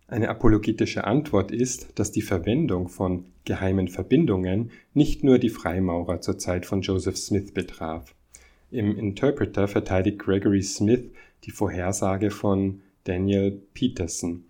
Eine 0.08 0.30
apologetische 0.30 1.06
Antwort 1.06 1.52
ist, 1.52 1.88
dass 1.96 2.12
die 2.12 2.22
Verwendung 2.22 2.88
von 2.88 3.26
geheimen 3.46 3.88
Verbindungen 3.88 4.70
nicht 4.94 5.24
nur 5.24 5.40
die 5.40 5.50
Freimaurer 5.50 6.22
zur 6.22 6.38
Zeit 6.38 6.68
von 6.68 6.82
Joseph 6.82 7.18
Smith 7.18 7.52
betraf. 7.52 8.14
Im 8.70 8.98
Interpreter 8.98 9.68
verteidigt 9.68 10.20
Gregory 10.20 10.62
Smith 10.62 11.06
die 11.46 11.52
Vorhersage 11.52 12.32
von 12.32 12.82
Daniel 13.06 13.60
Peterson, 13.74 14.46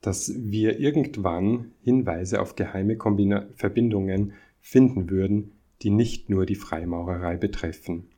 dass 0.00 0.32
wir 0.36 0.78
irgendwann 0.78 1.72
Hinweise 1.82 2.40
auf 2.40 2.56
geheime 2.56 2.96
Kombina 2.96 3.46
Verbindungen 3.54 4.32
finden 4.60 5.10
würden, 5.10 5.52
die 5.82 5.90
nicht 5.90 6.30
nur 6.30 6.46
die 6.46 6.54
Freimaurerei 6.54 7.36
betreffen. 7.36 8.08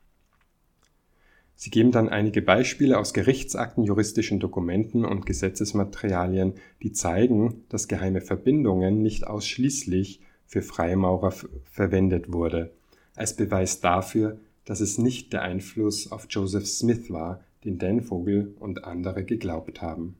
Sie 1.55 1.69
geben 1.69 1.91
dann 1.91 2.09
einige 2.09 2.41
Beispiele 2.41 2.97
aus 2.97 3.13
Gerichtsakten, 3.13 3.83
juristischen 3.83 4.39
Dokumenten 4.39 5.05
und 5.05 5.25
Gesetzesmaterialien, 5.25 6.55
die 6.81 6.91
zeigen, 6.91 7.63
dass 7.69 7.87
geheime 7.87 8.21
Verbindungen 8.21 9.01
nicht 9.01 9.27
ausschließlich 9.27 10.19
für 10.45 10.61
Freimaurer 10.61 11.31
verwendet 11.63 12.33
wurde, 12.33 12.73
als 13.15 13.35
Beweis 13.35 13.79
dafür, 13.81 14.39
dass 14.65 14.81
es 14.81 14.97
nicht 14.97 15.31
der 15.33 15.43
Einfluss 15.43 16.11
auf 16.11 16.27
Joseph 16.29 16.65
Smith 16.65 17.09
war, 17.09 17.43
den 17.63 17.77
Dan 17.77 18.01
Vogel 18.01 18.55
und 18.59 18.83
andere 18.83 19.23
geglaubt 19.23 19.81
haben. 19.81 20.17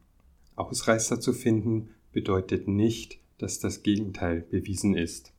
Ausreißer 0.55 1.19
zu 1.19 1.33
finden 1.33 1.89
bedeutet 2.11 2.67
nicht, 2.67 3.19
dass 3.37 3.59
das 3.59 3.83
Gegenteil 3.83 4.41
bewiesen 4.49 4.95
ist. 4.95 5.33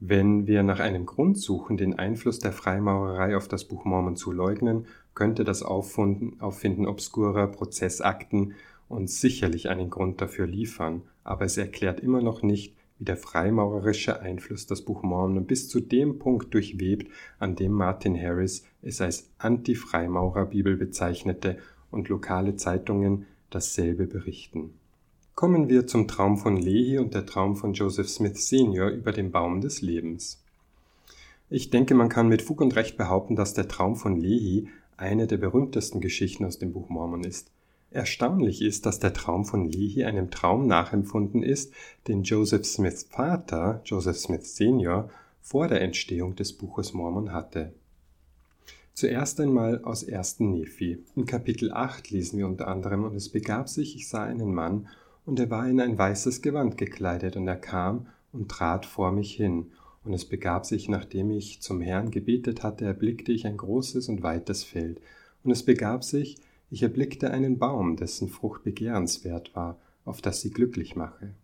Wenn 0.00 0.46
wir 0.46 0.62
nach 0.62 0.80
einem 0.80 1.06
Grund 1.06 1.38
suchen, 1.38 1.76
den 1.76 1.98
Einfluss 1.98 2.38
der 2.38 2.52
Freimaurerei 2.52 3.36
auf 3.36 3.48
das 3.48 3.64
Buch 3.64 3.84
Mormon 3.84 4.16
zu 4.16 4.32
leugnen, 4.32 4.86
könnte 5.14 5.44
das 5.44 5.62
Auffinden, 5.62 6.40
Auffinden 6.40 6.86
obskurer 6.86 7.46
Prozessakten 7.46 8.54
uns 8.88 9.20
sicherlich 9.20 9.68
einen 9.68 9.90
Grund 9.90 10.20
dafür 10.20 10.46
liefern, 10.46 11.02
aber 11.22 11.46
es 11.46 11.56
erklärt 11.56 12.00
immer 12.00 12.20
noch 12.20 12.42
nicht, 12.42 12.74
wie 12.98 13.04
der 13.04 13.16
freimaurerische 13.16 14.20
Einfluss 14.20 14.66
das 14.66 14.82
Buch 14.82 15.02
Mormon 15.02 15.46
bis 15.46 15.68
zu 15.68 15.80
dem 15.80 16.18
Punkt 16.18 16.52
durchwebt, 16.54 17.10
an 17.38 17.56
dem 17.56 17.72
Martin 17.72 18.20
Harris 18.20 18.64
es 18.82 19.00
als 19.00 19.30
Anti-Freimaurer-Bibel 19.38 20.76
bezeichnete 20.76 21.58
und 21.90 22.08
lokale 22.08 22.56
Zeitungen 22.56 23.26
dasselbe 23.54 24.06
berichten. 24.06 24.74
Kommen 25.34 25.68
wir 25.68 25.86
zum 25.86 26.06
Traum 26.06 26.38
von 26.38 26.56
Lehi 26.56 26.98
und 26.98 27.14
der 27.14 27.26
Traum 27.26 27.56
von 27.56 27.72
Joseph 27.72 28.08
Smith 28.08 28.48
Senior 28.48 28.90
über 28.90 29.12
den 29.12 29.30
Baum 29.30 29.60
des 29.60 29.82
Lebens. 29.82 30.40
Ich 31.50 31.70
denke, 31.70 31.94
man 31.94 32.08
kann 32.08 32.28
mit 32.28 32.42
Fug 32.42 32.60
und 32.60 32.76
Recht 32.76 32.96
behaupten, 32.96 33.36
dass 33.36 33.54
der 33.54 33.68
Traum 33.68 33.96
von 33.96 34.16
Lehi 34.16 34.68
eine 34.96 35.26
der 35.26 35.38
berühmtesten 35.38 36.00
Geschichten 36.00 36.44
aus 36.44 36.58
dem 36.58 36.72
Buch 36.72 36.88
Mormon 36.88 37.24
ist. 37.24 37.50
Erstaunlich 37.90 38.60
ist, 38.62 38.86
dass 38.86 38.98
der 38.98 39.12
Traum 39.12 39.44
von 39.44 39.70
Lehi 39.70 40.04
einem 40.04 40.30
Traum 40.30 40.66
nachempfunden 40.66 41.42
ist, 41.42 41.72
den 42.08 42.24
Joseph 42.24 42.66
Smiths 42.66 43.04
Vater, 43.04 43.82
Joseph 43.84 44.16
Smith 44.16 44.56
Senior, 44.56 45.10
vor 45.42 45.68
der 45.68 45.80
Entstehung 45.80 46.34
des 46.34 46.52
Buches 46.54 46.92
Mormon 46.92 47.32
hatte. 47.32 47.72
Zuerst 48.96 49.40
einmal 49.40 49.82
aus 49.82 50.08
1. 50.08 50.38
Nephi. 50.38 51.02
In 51.16 51.26
Kapitel 51.26 51.72
8 51.72 52.12
lesen 52.12 52.38
wir 52.38 52.46
unter 52.46 52.68
anderem, 52.68 53.02
und 53.02 53.16
es 53.16 53.28
begab 53.28 53.68
sich, 53.68 53.96
ich 53.96 54.08
sah 54.08 54.22
einen 54.22 54.54
Mann, 54.54 54.86
und 55.26 55.40
er 55.40 55.50
war 55.50 55.68
in 55.68 55.80
ein 55.80 55.98
weißes 55.98 56.42
Gewand 56.42 56.78
gekleidet, 56.78 57.34
und 57.34 57.48
er 57.48 57.56
kam 57.56 58.06
und 58.32 58.48
trat 58.48 58.86
vor 58.86 59.10
mich 59.10 59.34
hin, 59.34 59.72
und 60.04 60.14
es 60.14 60.24
begab 60.24 60.64
sich, 60.64 60.88
nachdem 60.88 61.32
ich 61.32 61.60
zum 61.60 61.80
Herrn 61.80 62.12
gebetet 62.12 62.62
hatte, 62.62 62.84
erblickte 62.84 63.32
ich 63.32 63.48
ein 63.48 63.56
großes 63.56 64.08
und 64.08 64.22
weites 64.22 64.62
Feld. 64.62 65.00
Und 65.42 65.50
es 65.50 65.64
begab 65.64 66.04
sich, 66.04 66.36
ich 66.70 66.84
erblickte 66.84 67.32
einen 67.32 67.58
Baum, 67.58 67.96
dessen 67.96 68.28
Frucht 68.28 68.62
begehrenswert 68.62 69.56
war, 69.56 69.76
auf 70.04 70.22
das 70.22 70.40
sie 70.40 70.50
glücklich 70.50 70.94
mache. 70.94 71.34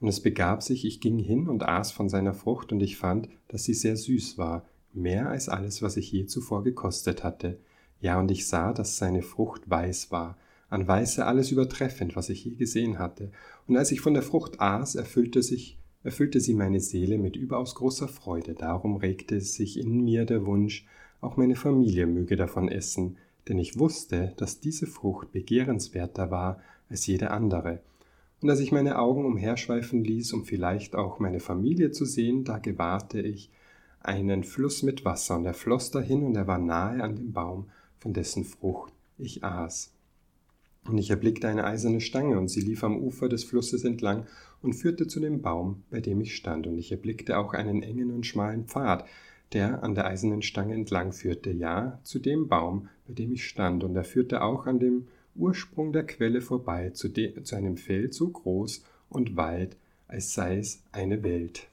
Und 0.00 0.08
es 0.08 0.18
begab 0.18 0.64
sich, 0.64 0.84
ich 0.84 1.00
ging 1.00 1.20
hin 1.20 1.48
und 1.48 1.62
aß 1.62 1.92
von 1.92 2.08
seiner 2.08 2.34
Frucht, 2.34 2.72
und 2.72 2.80
ich 2.80 2.96
fand, 2.96 3.28
dass 3.46 3.62
sie 3.62 3.74
sehr 3.74 3.96
süß 3.96 4.36
war, 4.36 4.64
mehr 4.98 5.28
als 5.28 5.48
alles, 5.48 5.82
was 5.82 5.96
ich 5.96 6.12
je 6.12 6.26
zuvor 6.26 6.64
gekostet 6.64 7.24
hatte. 7.24 7.58
Ja, 8.00 8.18
und 8.20 8.30
ich 8.30 8.46
sah, 8.46 8.72
dass 8.72 8.98
seine 8.98 9.22
Frucht 9.22 9.68
weiß 9.68 10.10
war, 10.10 10.36
an 10.68 10.86
Weiße 10.86 11.24
alles 11.24 11.50
übertreffend, 11.50 12.14
was 12.16 12.28
ich 12.28 12.44
je 12.44 12.54
gesehen 12.54 12.98
hatte. 12.98 13.30
Und 13.66 13.76
als 13.76 13.90
ich 13.90 14.00
von 14.00 14.14
der 14.14 14.22
Frucht 14.22 14.60
aß, 14.60 14.94
erfüllte 14.94 15.42
sich 15.42 15.78
erfüllte 16.04 16.40
sie 16.40 16.54
meine 16.54 16.80
Seele 16.80 17.18
mit 17.18 17.36
überaus 17.36 17.74
großer 17.74 18.08
Freude, 18.08 18.54
darum 18.54 18.96
regte 18.96 19.40
sich 19.40 19.78
in 19.78 20.04
mir 20.04 20.24
der 20.24 20.46
Wunsch, 20.46 20.86
auch 21.20 21.36
meine 21.36 21.56
Familie 21.56 22.06
möge 22.06 22.36
davon 22.36 22.68
essen, 22.68 23.16
denn 23.48 23.58
ich 23.58 23.78
wusste, 23.78 24.32
dass 24.36 24.60
diese 24.60 24.86
Frucht 24.86 25.32
begehrenswerter 25.32 26.30
war 26.30 26.60
als 26.88 27.06
jede 27.06 27.30
andere. 27.30 27.80
Und 28.40 28.50
als 28.50 28.60
ich 28.60 28.70
meine 28.70 28.98
Augen 28.98 29.24
umherschweifen 29.24 30.04
ließ, 30.04 30.32
um 30.32 30.44
vielleicht 30.44 30.94
auch 30.94 31.18
meine 31.18 31.40
Familie 31.40 31.90
zu 31.90 32.04
sehen, 32.04 32.44
da 32.44 32.58
gewahrte 32.58 33.20
ich 33.20 33.50
einen 34.00 34.44
Fluss 34.44 34.82
mit 34.82 35.04
Wasser, 35.04 35.36
und 35.36 35.44
er 35.44 35.54
floss 35.54 35.90
dahin, 35.90 36.24
und 36.24 36.36
er 36.36 36.46
war 36.46 36.58
nahe 36.58 37.02
an 37.02 37.16
dem 37.16 37.32
Baum, 37.32 37.70
von 37.98 38.12
dessen 38.12 38.44
Frucht 38.44 38.92
ich 39.18 39.44
aß. 39.44 39.92
Und 40.86 40.98
ich 40.98 41.10
erblickte 41.10 41.48
eine 41.48 41.64
eiserne 41.64 42.00
Stange, 42.00 42.38
und 42.38 42.48
sie 42.48 42.60
lief 42.60 42.84
am 42.84 42.96
Ufer 42.96 43.28
des 43.28 43.44
Flusses 43.44 43.84
entlang 43.84 44.26
und 44.62 44.74
führte 44.74 45.06
zu 45.06 45.20
dem 45.20 45.42
Baum, 45.42 45.82
bei 45.90 46.00
dem 46.00 46.20
ich 46.20 46.34
stand, 46.36 46.66
und 46.66 46.78
ich 46.78 46.92
erblickte 46.92 47.38
auch 47.38 47.52
einen 47.52 47.82
engen 47.82 48.10
und 48.10 48.26
schmalen 48.26 48.66
Pfad, 48.66 49.04
der 49.52 49.82
an 49.82 49.94
der 49.94 50.06
eisernen 50.06 50.42
Stange 50.42 50.74
entlang 50.74 51.12
führte, 51.12 51.50
ja, 51.50 52.00
zu 52.04 52.18
dem 52.18 52.48
Baum, 52.48 52.88
bei 53.06 53.14
dem 53.14 53.32
ich 53.32 53.46
stand, 53.46 53.84
und 53.84 53.96
er 53.96 54.04
führte 54.04 54.42
auch 54.42 54.66
an 54.66 54.78
dem 54.78 55.08
Ursprung 55.34 55.92
der 55.92 56.06
Quelle 56.06 56.40
vorbei, 56.40 56.90
zu, 56.90 57.12
zu 57.12 57.56
einem 57.56 57.76
Feld 57.76 58.14
so 58.14 58.28
groß 58.28 58.82
und 59.08 59.36
weit, 59.36 59.76
als 60.06 60.34
sei 60.34 60.58
es 60.58 60.82
eine 60.92 61.22
Welt. 61.22 61.67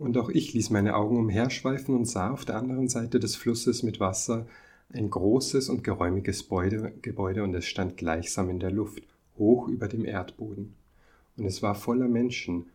Und 0.00 0.16
auch 0.16 0.30
ich 0.30 0.54
ließ 0.54 0.70
meine 0.70 0.96
Augen 0.96 1.18
umherschweifen 1.18 1.94
und 1.94 2.06
sah 2.06 2.30
auf 2.30 2.46
der 2.46 2.56
anderen 2.56 2.88
Seite 2.88 3.20
des 3.20 3.36
Flusses 3.36 3.82
mit 3.82 4.00
Wasser 4.00 4.46
ein 4.88 5.10
großes 5.10 5.68
und 5.68 5.84
geräumiges 5.84 6.48
Gebäude, 7.02 7.44
und 7.44 7.54
es 7.54 7.66
stand 7.66 7.98
gleichsam 7.98 8.48
in 8.48 8.60
der 8.60 8.70
Luft, 8.70 9.02
hoch 9.36 9.68
über 9.68 9.88
dem 9.88 10.06
Erdboden. 10.06 10.72
Und 11.36 11.44
es 11.44 11.62
war 11.62 11.74
voller 11.74 12.08
Menschen, 12.08 12.70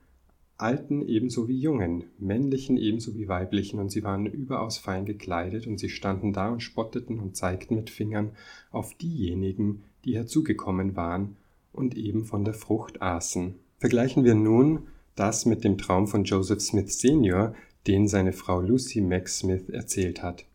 Alten 0.58 1.02
ebenso 1.02 1.48
wie 1.48 1.60
Jungen, 1.60 2.04
männlichen 2.20 2.78
ebenso 2.78 3.16
wie 3.16 3.28
weiblichen, 3.28 3.80
und 3.80 3.90
sie 3.90 4.04
waren 4.04 4.28
überaus 4.28 4.78
fein 4.78 5.06
gekleidet, 5.06 5.66
und 5.66 5.80
sie 5.80 5.90
standen 5.90 6.32
da 6.32 6.50
und 6.50 6.62
spotteten 6.62 7.20
und 7.20 7.36
zeigten 7.36 7.74
mit 7.74 7.90
Fingern 7.90 8.34
auf 8.70 8.94
diejenigen, 8.94 9.82
die 10.06 10.16
herzugekommen 10.16 10.96
waren 10.96 11.38
und 11.74 11.98
eben 11.98 12.24
von 12.24 12.46
der 12.46 12.54
Frucht 12.54 13.02
aßen. 13.02 13.56
Vergleichen 13.80 14.24
wir 14.24 14.36
nun 14.36 14.84
das 15.16 15.46
mit 15.46 15.64
dem 15.64 15.78
Traum 15.78 16.08
von 16.08 16.24
Joseph 16.24 16.62
Smith 16.62 17.00
Senior, 17.00 17.56
den 17.88 18.08
seine 18.08 18.34
Frau 18.34 18.62
Lucy 18.62 19.02
Mac 19.02 19.30
Smith 19.30 19.70
erzählt 19.70 20.22
hat. 20.22 20.46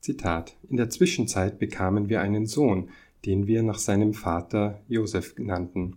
Zitat 0.00 0.56
In 0.68 0.76
der 0.76 0.90
Zwischenzeit 0.90 1.58
bekamen 1.58 2.08
wir 2.08 2.20
einen 2.20 2.46
Sohn, 2.46 2.90
den 3.24 3.46
wir 3.46 3.62
nach 3.62 3.78
seinem 3.78 4.12
Vater 4.12 4.80
Joseph 4.88 5.34
nannten. 5.38 5.96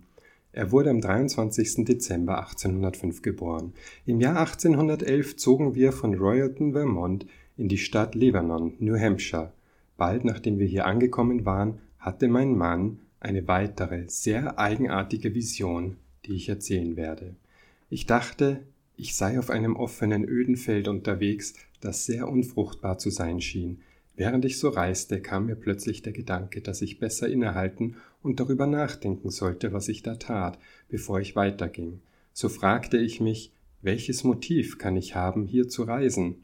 Er 0.53 0.72
wurde 0.72 0.89
am 0.89 1.01
23. 1.01 1.86
Dezember 1.86 2.39
1805 2.39 3.22
geboren. 3.22 3.74
Im 4.05 4.22
Jahr 4.22 4.39
1811 4.39 5.36
zogen 5.36 5.76
wir 5.76 5.91
von 5.91 6.16
Royalton, 6.16 6.72
Vermont, 6.72 7.26
in 7.58 7.68
die 7.68 7.78
Stadt 7.78 8.16
Lebanon, 8.16 8.74
New 8.80 8.97
Hampshire. 8.97 9.51
Bald 9.97 10.24
nachdem 10.24 10.58
wir 10.58 10.68
hier 10.68 10.86
angekommen 10.86 11.45
waren, 11.45 11.80
hatte 11.99 12.28
mein 12.28 12.55
Mann 12.55 12.99
eine 13.20 13.47
weitere, 13.47 14.05
sehr 14.08 14.58
eigenartige 14.58 15.34
Vision, 15.34 15.97
die 16.26 16.36
ich 16.36 16.49
erzählen 16.49 16.95
werde. 16.95 17.36
Ich 17.89 18.05
dachte, 18.05 18.63
Ich 18.99 19.15
sei 19.15 19.38
auf 19.38 19.51
einem 19.51 19.75
offenen, 19.75 20.27
öden 20.27 20.57
Feld 20.57 20.88
unterwegs, 20.88 21.53
das 21.79 22.05
sehr 22.05 22.27
unfruchtbar 22.27 22.97
zu 22.97 23.11
sein 23.11 23.41
schien. 23.41 23.81
Während 24.15 24.43
ich 24.43 24.57
so 24.57 24.69
reiste, 24.69 25.21
kam 25.21 25.45
mir 25.45 25.55
plötzlich 25.55 26.01
der 26.01 26.13
Gedanke, 26.13 26.61
dass 26.61 26.81
ich 26.81 26.99
besser 26.99 27.29
innehalten 27.29 27.97
und 28.23 28.39
darüber 28.39 28.65
nachdenken 28.65 29.29
sollte, 29.29 29.71
was 29.71 29.88
ich 29.88 30.01
da 30.01 30.15
tat, 30.15 30.57
bevor 30.89 31.19
ich 31.19 31.35
weiterging. 31.35 32.01
So 32.33 32.49
fragte 32.49 32.97
ich 32.97 33.21
mich, 33.21 33.51
welches 33.83 34.23
Motiv 34.23 34.79
kann 34.79 34.97
ich 34.97 35.13
haben, 35.13 35.45
hier 35.45 35.69
zu 35.69 35.83
reisen? 35.83 36.43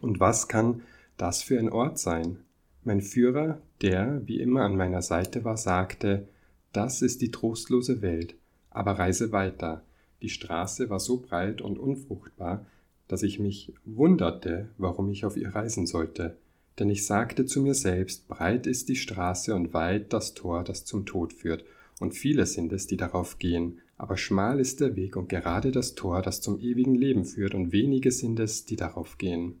Und 0.00 0.18
was 0.18 0.48
kann 0.48 0.80
das 1.18 1.42
für 1.42 1.58
ein 1.58 1.68
Ort 1.68 1.98
sein? 1.98 2.38
Mein 2.82 3.02
Führer, 3.02 3.60
der 3.82 4.22
wie 4.26 4.40
immer 4.40 4.62
an 4.62 4.76
meiner 4.76 5.02
Seite 5.02 5.44
war, 5.44 5.58
sagte, 5.58 6.26
das 6.72 7.02
ist 7.02 7.20
die 7.20 7.30
trostlose 7.30 8.00
Welt, 8.00 8.34
aber 8.70 8.92
reise 8.92 9.30
weiter. 9.30 9.82
Die 10.24 10.30
Straße 10.30 10.88
war 10.88 11.00
so 11.00 11.18
breit 11.18 11.60
und 11.60 11.78
unfruchtbar, 11.78 12.64
dass 13.08 13.22
ich 13.22 13.38
mich 13.38 13.74
wunderte, 13.84 14.70
warum 14.78 15.10
ich 15.10 15.26
auf 15.26 15.36
ihr 15.36 15.54
reisen 15.54 15.86
sollte. 15.86 16.38
Denn 16.78 16.88
ich 16.88 17.04
sagte 17.04 17.44
zu 17.44 17.60
mir 17.60 17.74
selbst, 17.74 18.26
breit 18.26 18.66
ist 18.66 18.88
die 18.88 18.96
Straße 18.96 19.54
und 19.54 19.74
weit 19.74 20.14
das 20.14 20.32
Tor, 20.32 20.64
das 20.64 20.86
zum 20.86 21.04
Tod 21.04 21.34
führt, 21.34 21.66
und 22.00 22.14
viele 22.14 22.46
sind 22.46 22.72
es, 22.72 22.86
die 22.86 22.96
darauf 22.96 23.38
gehen, 23.38 23.82
aber 23.98 24.16
schmal 24.16 24.60
ist 24.60 24.80
der 24.80 24.96
Weg 24.96 25.14
und 25.16 25.28
gerade 25.28 25.72
das 25.72 25.94
Tor, 25.94 26.22
das 26.22 26.40
zum 26.40 26.58
ewigen 26.58 26.94
Leben 26.94 27.26
führt, 27.26 27.54
und 27.54 27.72
wenige 27.72 28.10
sind 28.10 28.40
es, 28.40 28.64
die 28.64 28.76
darauf 28.76 29.18
gehen. 29.18 29.60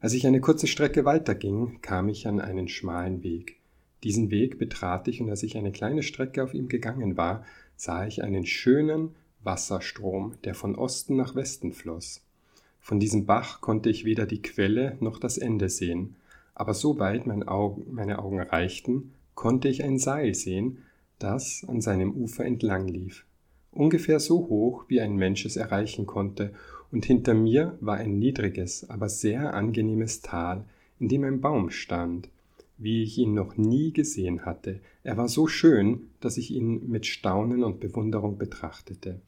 Als 0.00 0.14
ich 0.14 0.26
eine 0.26 0.40
kurze 0.40 0.66
Strecke 0.66 1.04
weiterging, 1.04 1.82
kam 1.82 2.08
ich 2.08 2.26
an 2.26 2.40
einen 2.40 2.68
schmalen 2.68 3.22
Weg. 3.22 3.58
Diesen 4.02 4.30
Weg 4.30 4.58
betrat 4.58 5.08
ich, 5.08 5.20
und 5.20 5.28
als 5.28 5.42
ich 5.42 5.58
eine 5.58 5.72
kleine 5.72 6.02
Strecke 6.02 6.42
auf 6.42 6.54
ihm 6.54 6.68
gegangen 6.68 7.18
war, 7.18 7.44
sah 7.76 8.06
ich 8.06 8.24
einen 8.24 8.46
schönen 8.46 9.14
Wasserstrom, 9.42 10.34
der 10.44 10.54
von 10.54 10.74
Osten 10.74 11.16
nach 11.16 11.34
Westen 11.34 11.72
floss. 11.72 12.22
Von 12.80 13.00
diesem 13.00 13.26
Bach 13.26 13.60
konnte 13.60 13.90
ich 13.90 14.04
weder 14.04 14.26
die 14.26 14.42
Quelle 14.42 14.96
noch 15.00 15.18
das 15.18 15.38
Ende 15.38 15.68
sehen, 15.68 16.16
aber 16.54 16.74
so 16.74 16.98
weit 16.98 17.26
mein 17.26 17.46
Augen, 17.46 17.86
meine 17.92 18.18
Augen 18.18 18.40
reichten, 18.40 19.12
konnte 19.34 19.68
ich 19.68 19.82
ein 19.82 19.98
Seil 19.98 20.34
sehen, 20.34 20.78
das 21.18 21.64
an 21.66 21.80
seinem 21.80 22.12
Ufer 22.12 22.44
entlang 22.44 22.88
lief, 22.88 23.24
ungefähr 23.72 24.20
so 24.20 24.48
hoch, 24.48 24.84
wie 24.88 25.00
ein 25.00 25.16
Mensch 25.16 25.44
es 25.44 25.56
erreichen 25.56 26.06
konnte, 26.06 26.52
und 26.92 27.04
hinter 27.04 27.34
mir 27.34 27.78
war 27.80 27.98
ein 27.98 28.18
niedriges, 28.18 28.90
aber 28.90 29.08
sehr 29.08 29.54
angenehmes 29.54 30.22
Tal, 30.22 30.64
in 30.98 31.08
dem 31.08 31.24
ein 31.24 31.40
Baum 31.40 31.70
stand, 31.70 32.28
wie 32.78 33.02
ich 33.02 33.16
ihn 33.18 33.34
noch 33.34 33.56
nie 33.56 33.92
gesehen 33.92 34.44
hatte. 34.44 34.80
Er 35.04 35.16
war 35.16 35.28
so 35.28 35.46
schön, 35.46 36.08
dass 36.20 36.36
ich 36.36 36.50
ihn 36.50 36.90
mit 36.90 37.06
Staunen 37.06 37.62
und 37.62 37.78
Bewunderung 37.78 38.38
betrachtete. 38.38 39.20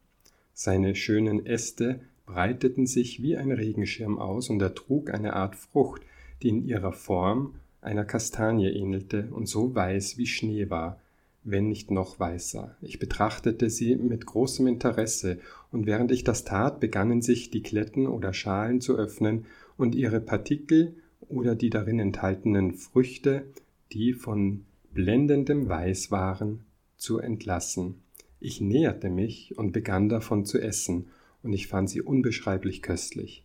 Seine 0.54 0.94
schönen 0.94 1.46
Äste 1.46 2.00
breiteten 2.26 2.86
sich 2.86 3.22
wie 3.22 3.36
ein 3.36 3.50
Regenschirm 3.50 4.18
aus, 4.18 4.50
und 4.50 4.60
er 4.62 4.74
trug 4.74 5.12
eine 5.12 5.34
Art 5.34 5.56
Frucht, 5.56 6.02
die 6.42 6.48
in 6.48 6.66
ihrer 6.66 6.92
Form 6.92 7.54
einer 7.80 8.04
Kastanie 8.04 8.68
ähnelte 8.68 9.28
und 9.32 9.46
so 9.46 9.74
weiß 9.74 10.18
wie 10.18 10.26
Schnee 10.26 10.70
war, 10.70 11.00
wenn 11.44 11.68
nicht 11.68 11.90
noch 11.90 12.20
weißer. 12.20 12.76
Ich 12.80 12.98
betrachtete 12.98 13.68
sie 13.70 13.96
mit 13.96 14.26
großem 14.26 14.66
Interesse, 14.66 15.38
und 15.72 15.86
während 15.86 16.12
ich 16.12 16.22
das 16.22 16.44
tat, 16.44 16.80
begannen 16.80 17.22
sich 17.22 17.50
die 17.50 17.62
Kletten 17.62 18.06
oder 18.06 18.32
Schalen 18.32 18.80
zu 18.80 18.96
öffnen 18.96 19.46
und 19.76 19.94
ihre 19.94 20.20
Partikel 20.20 20.94
oder 21.28 21.54
die 21.54 21.70
darin 21.70 21.98
enthaltenen 21.98 22.72
Früchte, 22.72 23.44
die 23.92 24.12
von 24.12 24.64
blendendem 24.92 25.68
Weiß 25.68 26.10
waren, 26.10 26.60
zu 26.96 27.18
entlassen. 27.18 28.01
Ich 28.44 28.60
näherte 28.60 29.08
mich 29.08 29.56
und 29.56 29.70
begann 29.70 30.08
davon 30.08 30.44
zu 30.44 30.60
essen, 30.60 31.06
und 31.44 31.52
ich 31.52 31.68
fand 31.68 31.88
sie 31.88 32.02
unbeschreiblich 32.02 32.82
köstlich. 32.82 33.44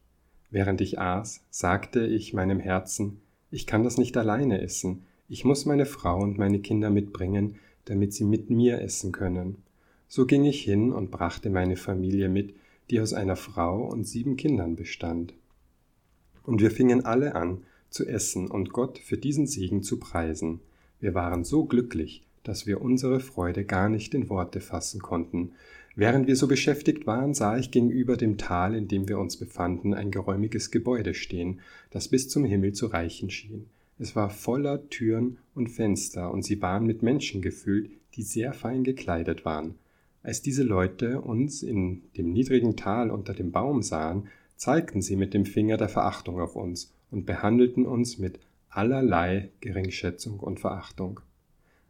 Während 0.49 0.81
ich 0.81 0.97
aß, 0.97 1.45
sagte 1.51 2.03
ich 2.07 2.33
meinem 2.33 2.59
Herzen, 2.59 3.21
ich 3.51 3.67
kann 3.67 3.83
das 3.83 3.99
nicht 3.99 4.17
alleine 4.17 4.59
essen, 4.59 5.03
ich 5.29 5.45
muss 5.45 5.67
meine 5.67 5.85
Frau 5.85 6.19
und 6.19 6.39
meine 6.39 6.57
Kinder 6.61 6.89
mitbringen, 6.89 7.57
damit 7.85 8.11
sie 8.11 8.23
mit 8.23 8.49
mir 8.49 8.81
essen 8.81 9.11
können. 9.11 9.57
So 10.07 10.25
ging 10.25 10.45
ich 10.45 10.63
hin 10.63 10.91
und 10.91 11.11
brachte 11.11 11.51
meine 11.51 11.75
Familie 11.75 12.27
mit, 12.27 12.55
die 12.89 12.99
aus 12.99 13.13
einer 13.13 13.35
Frau 13.35 13.85
und 13.85 14.07
sieben 14.07 14.35
Kindern 14.35 14.75
bestand. 14.75 15.35
Und 16.41 16.59
wir 16.59 16.71
fingen 16.71 17.05
alle 17.05 17.35
an 17.35 17.61
zu 17.91 18.07
essen 18.07 18.47
und 18.49 18.73
Gott 18.73 18.97
für 18.97 19.19
diesen 19.19 19.45
Segen 19.45 19.83
zu 19.83 19.99
preisen. 19.99 20.59
Wir 20.99 21.13
waren 21.13 21.43
so 21.43 21.65
glücklich, 21.65 22.23
dass 22.47 22.65
wir 22.65 22.81
unsere 22.81 23.19
Freude 23.19 23.65
gar 23.65 23.89
nicht 23.89 24.13
in 24.13 24.29
Worte 24.29 24.61
fassen 24.61 25.01
konnten. 25.01 25.51
Während 25.95 26.27
wir 26.27 26.37
so 26.37 26.47
beschäftigt 26.47 27.05
waren, 27.05 27.33
sah 27.33 27.57
ich 27.57 27.71
gegenüber 27.71 28.15
dem 28.15 28.37
Tal, 28.37 28.73
in 28.73 28.87
dem 28.87 29.09
wir 29.09 29.19
uns 29.19 29.35
befanden, 29.35 29.93
ein 29.93 30.11
geräumiges 30.11 30.71
Gebäude 30.71 31.13
stehen, 31.13 31.59
das 31.89 32.07
bis 32.07 32.29
zum 32.29 32.45
Himmel 32.45 32.71
zu 32.71 32.85
reichen 32.85 33.29
schien. 33.29 33.65
Es 33.99 34.15
war 34.15 34.29
voller 34.29 34.87
Türen 34.89 35.39
und 35.55 35.67
Fenster, 35.67 36.31
und 36.31 36.43
sie 36.43 36.61
waren 36.61 36.85
mit 36.85 37.03
Menschen 37.03 37.41
gefüllt, 37.41 37.89
die 38.13 38.21
sehr 38.21 38.53
fein 38.53 38.83
gekleidet 38.83 39.43
waren. 39.43 39.75
Als 40.23 40.41
diese 40.41 40.63
Leute 40.63 41.19
uns 41.19 41.63
in 41.63 42.03
dem 42.15 42.31
niedrigen 42.31 42.77
Tal 42.77 43.11
unter 43.11 43.33
dem 43.33 43.51
Baum 43.51 43.81
sahen, 43.81 44.27
zeigten 44.55 45.01
sie 45.01 45.17
mit 45.17 45.33
dem 45.33 45.45
Finger 45.45 45.75
der 45.75 45.89
Verachtung 45.89 46.39
auf 46.39 46.55
uns 46.55 46.93
und 47.11 47.25
behandelten 47.25 47.85
uns 47.85 48.17
mit 48.17 48.39
allerlei 48.69 49.49
Geringschätzung 49.59 50.39
und 50.39 50.59
Verachtung. 50.59 51.19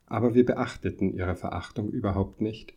Aber 0.08 0.34
wir 0.34 0.46
beachteten 0.46 1.14
ihre 1.14 1.36
Verachtung 1.36 1.90
überhaupt 1.90 2.42
nicht. 2.42 2.74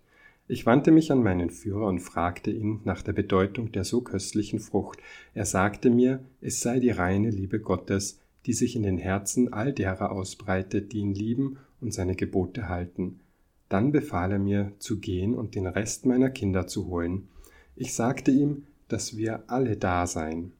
Ich 0.48 0.66
wandte 0.66 0.90
mich 0.90 1.12
an 1.12 1.22
meinen 1.22 1.50
Führer 1.50 1.86
und 1.86 2.00
fragte 2.00 2.50
ihn 2.50 2.80
nach 2.84 3.02
der 3.02 3.12
Bedeutung 3.12 3.70
der 3.70 3.84
so 3.84 4.00
köstlichen 4.00 4.58
Frucht. 4.58 4.98
Er 5.32 5.46
sagte 5.46 5.90
mir, 5.90 6.24
es 6.40 6.60
sei 6.60 6.80
die 6.80 6.90
reine 6.90 7.30
Liebe 7.30 7.60
Gottes, 7.60 8.18
die 8.46 8.52
sich 8.52 8.74
in 8.74 8.82
den 8.82 8.98
Herzen 8.98 9.52
all 9.52 9.72
derer 9.72 10.10
ausbreitet, 10.10 10.92
die 10.92 10.98
ihn 10.98 11.14
lieben 11.14 11.58
und 11.80 11.94
seine 11.94 12.16
Gebote 12.16 12.68
halten. 12.68 13.20
Dann 13.68 13.92
befahl 13.92 14.32
er 14.32 14.38
mir, 14.40 14.72
zu 14.80 14.98
gehen 14.98 15.36
und 15.36 15.54
den 15.54 15.68
Rest 15.68 16.04
meiner 16.04 16.30
Kinder 16.30 16.66
zu 16.66 16.88
holen. 16.88 17.28
Ich 17.76 17.94
sagte 17.94 18.32
ihm, 18.32 18.64
dass 18.88 19.16
wir 19.16 19.44
alle 19.46 19.76
da 19.76 20.06
seien. 20.08 20.52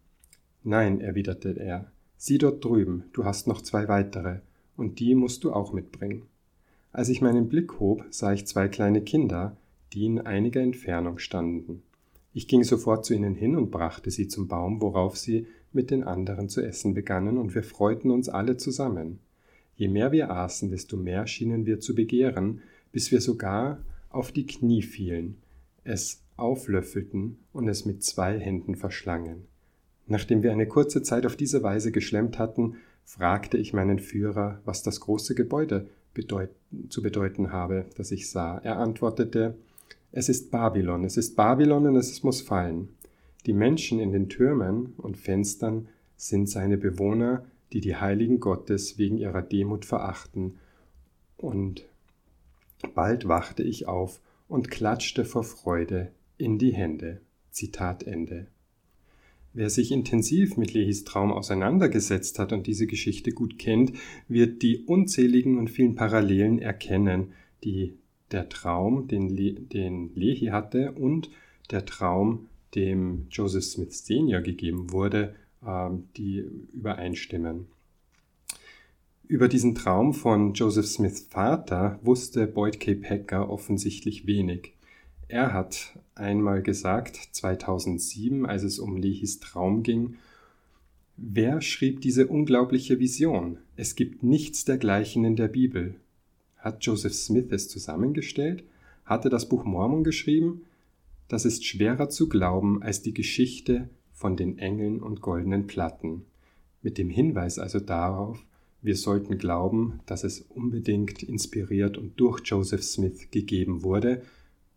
Nein, 0.62 1.00
erwiderte 1.00 1.58
er, 1.58 1.90
sieh 2.16 2.38
dort 2.38 2.64
drüben, 2.64 3.04
du 3.12 3.24
hast 3.24 3.48
noch 3.48 3.60
zwei 3.62 3.88
weitere, 3.88 4.38
und 4.76 5.00
die 5.00 5.16
musst 5.16 5.42
du 5.42 5.52
auch 5.52 5.72
mitbringen. 5.72 6.29
Als 6.92 7.08
ich 7.08 7.20
meinen 7.20 7.48
Blick 7.48 7.78
hob, 7.78 8.04
sah 8.10 8.32
ich 8.32 8.46
zwei 8.46 8.68
kleine 8.68 9.02
Kinder, 9.02 9.56
die 9.92 10.06
in 10.06 10.20
einiger 10.20 10.60
Entfernung 10.60 11.18
standen. 11.18 11.82
Ich 12.32 12.48
ging 12.48 12.64
sofort 12.64 13.04
zu 13.04 13.14
ihnen 13.14 13.34
hin 13.34 13.56
und 13.56 13.70
brachte 13.70 14.10
sie 14.10 14.28
zum 14.28 14.48
Baum, 14.48 14.80
worauf 14.80 15.16
sie 15.16 15.46
mit 15.72 15.90
den 15.90 16.02
anderen 16.02 16.48
zu 16.48 16.60
essen 16.60 16.94
begannen, 16.94 17.38
und 17.38 17.54
wir 17.54 17.62
freuten 17.62 18.10
uns 18.10 18.28
alle 18.28 18.56
zusammen. 18.56 19.20
Je 19.76 19.88
mehr 19.88 20.12
wir 20.12 20.30
aßen, 20.30 20.70
desto 20.70 20.96
mehr 20.96 21.26
schienen 21.26 21.64
wir 21.64 21.80
zu 21.80 21.94
begehren, 21.94 22.60
bis 22.92 23.12
wir 23.12 23.20
sogar 23.20 23.78
auf 24.10 24.32
die 24.32 24.46
Knie 24.46 24.82
fielen, 24.82 25.36
es 25.84 26.22
auflöffelten 26.36 27.38
und 27.52 27.68
es 27.68 27.84
mit 27.84 28.02
zwei 28.02 28.38
Händen 28.38 28.74
verschlangen. 28.74 29.46
Nachdem 30.06 30.42
wir 30.42 30.50
eine 30.50 30.66
kurze 30.66 31.02
Zeit 31.02 31.24
auf 31.24 31.36
diese 31.36 31.62
Weise 31.62 31.92
geschlemmt 31.92 32.38
hatten, 32.38 32.76
fragte 33.04 33.58
ich 33.58 33.72
meinen 33.72 34.00
Führer, 34.00 34.60
was 34.64 34.82
das 34.82 35.00
große 35.00 35.36
Gebäude 35.36 35.88
bedeut 36.14 36.50
zu 36.88 37.02
bedeuten 37.02 37.52
habe, 37.52 37.86
das 37.96 38.12
ich 38.12 38.30
sah. 38.30 38.58
Er 38.58 38.78
antwortete, 38.78 39.56
es 40.12 40.28
ist 40.28 40.50
Babylon, 40.50 41.04
es 41.04 41.16
ist 41.16 41.36
Babylon 41.36 41.86
und 41.86 41.96
es 41.96 42.22
muss 42.22 42.40
fallen. 42.40 42.88
Die 43.46 43.52
Menschen 43.52 44.00
in 44.00 44.12
den 44.12 44.28
Türmen 44.28 44.94
und 44.96 45.16
Fenstern 45.16 45.88
sind 46.16 46.48
seine 46.48 46.76
Bewohner, 46.76 47.44
die 47.72 47.80
die 47.80 47.96
Heiligen 47.96 48.40
Gottes 48.40 48.98
wegen 48.98 49.16
ihrer 49.16 49.42
Demut 49.42 49.84
verachten. 49.84 50.58
Und 51.36 51.84
bald 52.94 53.28
wachte 53.28 53.62
ich 53.62 53.88
auf 53.88 54.20
und 54.48 54.70
klatschte 54.70 55.24
vor 55.24 55.44
Freude 55.44 56.10
in 56.36 56.58
die 56.58 56.74
Hände. 56.74 57.20
Zitat 57.50 58.02
Ende. 58.02 58.46
Wer 59.52 59.68
sich 59.68 59.90
intensiv 59.90 60.56
mit 60.56 60.74
Lehis 60.74 61.04
Traum 61.04 61.32
auseinandergesetzt 61.32 62.38
hat 62.38 62.52
und 62.52 62.66
diese 62.66 62.86
Geschichte 62.86 63.32
gut 63.32 63.58
kennt, 63.58 63.92
wird 64.28 64.62
die 64.62 64.84
unzähligen 64.84 65.58
und 65.58 65.70
vielen 65.70 65.96
Parallelen 65.96 66.60
erkennen, 66.60 67.32
die 67.64 67.94
der 68.30 68.48
Traum, 68.48 69.08
den, 69.08 69.28
Le 69.28 69.54
den 69.54 70.14
Lehi 70.14 70.46
hatte 70.46 70.92
und 70.92 71.30
der 71.70 71.84
Traum, 71.84 72.46
dem 72.76 73.26
Joseph 73.30 73.64
Smith 73.64 74.06
Senior 74.06 74.42
gegeben 74.42 74.92
wurde, 74.92 75.34
ähm, 75.66 76.04
die 76.16 76.44
übereinstimmen. 76.72 77.66
Über 79.26 79.48
diesen 79.48 79.74
Traum 79.74 80.14
von 80.14 80.54
Joseph 80.54 80.86
Smiths 80.86 81.20
Vater 81.22 81.98
wusste 82.02 82.46
Boyd 82.46 82.78
K. 82.80 82.94
Packer 82.94 83.50
offensichtlich 83.50 84.26
wenig. 84.26 84.74
Er 85.30 85.52
hat 85.52 85.98
einmal 86.14 86.60
gesagt, 86.60 87.16
2007, 87.32 88.46
als 88.46 88.64
es 88.64 88.78
um 88.78 88.96
Lehis 88.96 89.40
Traum 89.40 89.82
ging, 89.82 90.16
Wer 91.22 91.60
schrieb 91.60 92.00
diese 92.00 92.26
unglaubliche 92.28 92.98
Vision? 92.98 93.58
Es 93.76 93.94
gibt 93.94 94.22
nichts 94.22 94.64
dergleichen 94.64 95.24
in 95.24 95.36
der 95.36 95.48
Bibel. 95.48 95.96
Hat 96.56 96.82
Joseph 96.84 97.12
Smith 97.12 97.48
es 97.50 97.68
zusammengestellt? 97.68 98.64
Hatte 99.04 99.28
das 99.28 99.46
Buch 99.46 99.64
Mormon 99.64 100.02
geschrieben? 100.02 100.62
das 101.30 101.44
ist 101.44 101.64
schwerer 101.64 102.10
zu 102.10 102.28
glauben 102.28 102.82
als 102.82 103.02
die 103.02 103.14
Geschichte 103.14 103.88
von 104.12 104.36
den 104.36 104.58
Engeln 104.58 105.00
und 105.00 105.20
goldenen 105.20 105.68
Platten, 105.68 106.24
mit 106.82 106.98
dem 106.98 107.08
Hinweis 107.08 107.58
also 107.60 107.78
darauf, 107.78 108.44
wir 108.82 108.96
sollten 108.96 109.38
glauben, 109.38 110.00
dass 110.06 110.24
es 110.24 110.40
unbedingt 110.40 111.22
inspiriert 111.22 111.98
und 111.98 112.18
durch 112.18 112.40
Joseph 112.44 112.82
Smith 112.82 113.30
gegeben 113.30 113.84
wurde, 113.84 114.22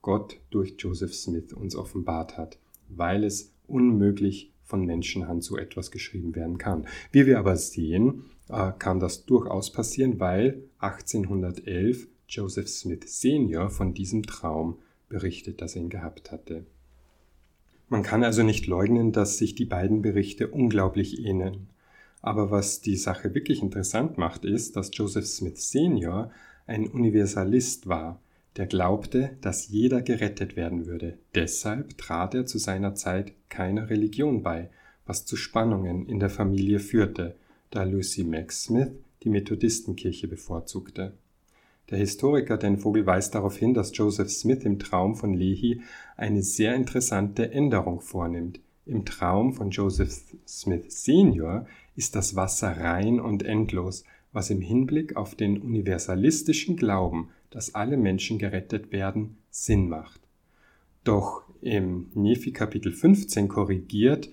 Gott 0.04 0.40
durch 0.52 0.76
Joseph 0.78 1.16
Smith 1.16 1.54
uns 1.54 1.76
offenbart 1.76 2.38
hat, 2.38 2.60
weil 2.90 3.24
es 3.24 3.56
unmöglich 3.66 4.52
von 4.64 4.86
Menschenhand 4.86 5.44
so 5.44 5.58
etwas 5.58 5.90
geschrieben 5.90 6.36
werden 6.36 6.60
kann. 6.60 6.86
Wie 7.12 7.26
wir 7.26 7.40
aber 7.40 7.56
sehen, 7.58 8.26
äh, 8.50 8.72
kann 8.78 9.00
das 9.00 9.26
durchaus 9.26 9.72
passieren, 9.72 10.20
weil 10.20 10.64
1811 10.80 12.08
Joseph 12.28 12.68
Smith 12.68 13.20
Senior 13.20 13.70
von 13.70 13.94
diesem 13.94 14.24
Traum 14.24 14.78
berichtet, 15.10 15.62
dass 15.62 15.76
er 15.76 15.84
ihn 15.84 15.90
gehabt 15.90 16.32
hatte. 16.32 16.66
Man 17.88 18.04
kann 18.04 18.24
also 18.24 18.44
nicht 18.44 18.68
leugnen, 18.68 19.12
dass 19.12 19.38
sich 19.38 19.56
die 19.56 19.66
beiden 19.66 20.02
Berichte 20.02 20.48
unglaublich 20.48 21.24
ähneln. 21.24 21.70
Aber 22.22 22.52
was 22.52 22.82
die 22.82 22.98
Sache 22.98 23.36
wirklich 23.36 23.62
interessant 23.62 24.18
macht, 24.18 24.44
ist, 24.46 24.76
dass 24.76 24.92
Joseph 24.94 25.28
Smith 25.28 25.70
Senior 25.70 26.32
ein 26.66 26.88
Universalist 26.88 27.88
war, 27.88 28.23
der 28.58 28.68
glaubte, 28.68 29.38
dass 29.42 29.68
jeder 29.68 30.02
gerettet 30.02 30.56
werden 30.56 30.86
würde. 30.86 31.18
Deshalb 31.34 31.98
trat 31.98 32.36
er 32.36 32.46
zu 32.46 32.58
seiner 32.58 32.96
Zeit 32.96 33.34
keiner 33.50 33.90
Religion 33.90 34.44
bei, 34.44 34.70
was 35.06 35.26
zu 35.26 35.36
Spannungen 35.36 36.08
in 36.08 36.20
der 36.20 36.30
Familie 36.30 36.80
führte, 36.80 37.36
da 37.72 37.84
Lucy 37.84 38.24
Max 38.24 38.64
Smith 38.64 38.92
die 39.24 39.30
Methodistenkirche 39.30 40.28
bevorzugte. 40.28 41.14
Der 41.90 41.98
Historiker 41.98 42.58
Dan 42.58 42.78
Vogel 42.78 43.06
weist 43.06 43.36
darauf 43.36 43.58
hin, 43.58 43.74
dass 43.74 43.96
Joseph 43.98 44.30
Smith 44.30 44.64
im 44.64 44.80
Traum 44.80 45.16
von 45.16 45.34
Lehi 45.34 45.82
eine 46.16 46.42
sehr 46.42 46.76
interessante 46.76 47.52
Änderung 47.52 48.02
vornimmt. 48.02 48.60
Im 48.86 49.06
Traum 49.06 49.54
von 49.54 49.70
Joseph 49.70 50.22
Smith 50.48 50.86
Senior 50.90 51.66
ist 51.96 52.16
das 52.16 52.36
Wasser 52.36 52.78
rein 52.78 53.20
und 53.20 53.44
endlos, 53.44 54.04
was 54.32 54.50
im 54.50 54.62
Hinblick 54.62 55.16
auf 55.16 55.36
den 55.36 55.62
universalistischen 55.62 56.78
Glauben, 56.78 57.30
dass 57.54 57.76
alle 57.76 57.98
Menschen 57.98 58.40
gerettet 58.40 58.92
werden, 58.92 59.38
Sinn 59.52 59.88
macht. 59.88 60.20
Doch 61.04 61.44
im 61.62 62.08
Nephi 62.16 62.52
Kapitel 62.52 62.92
15 62.92 63.48
korrigiert 63.48 64.30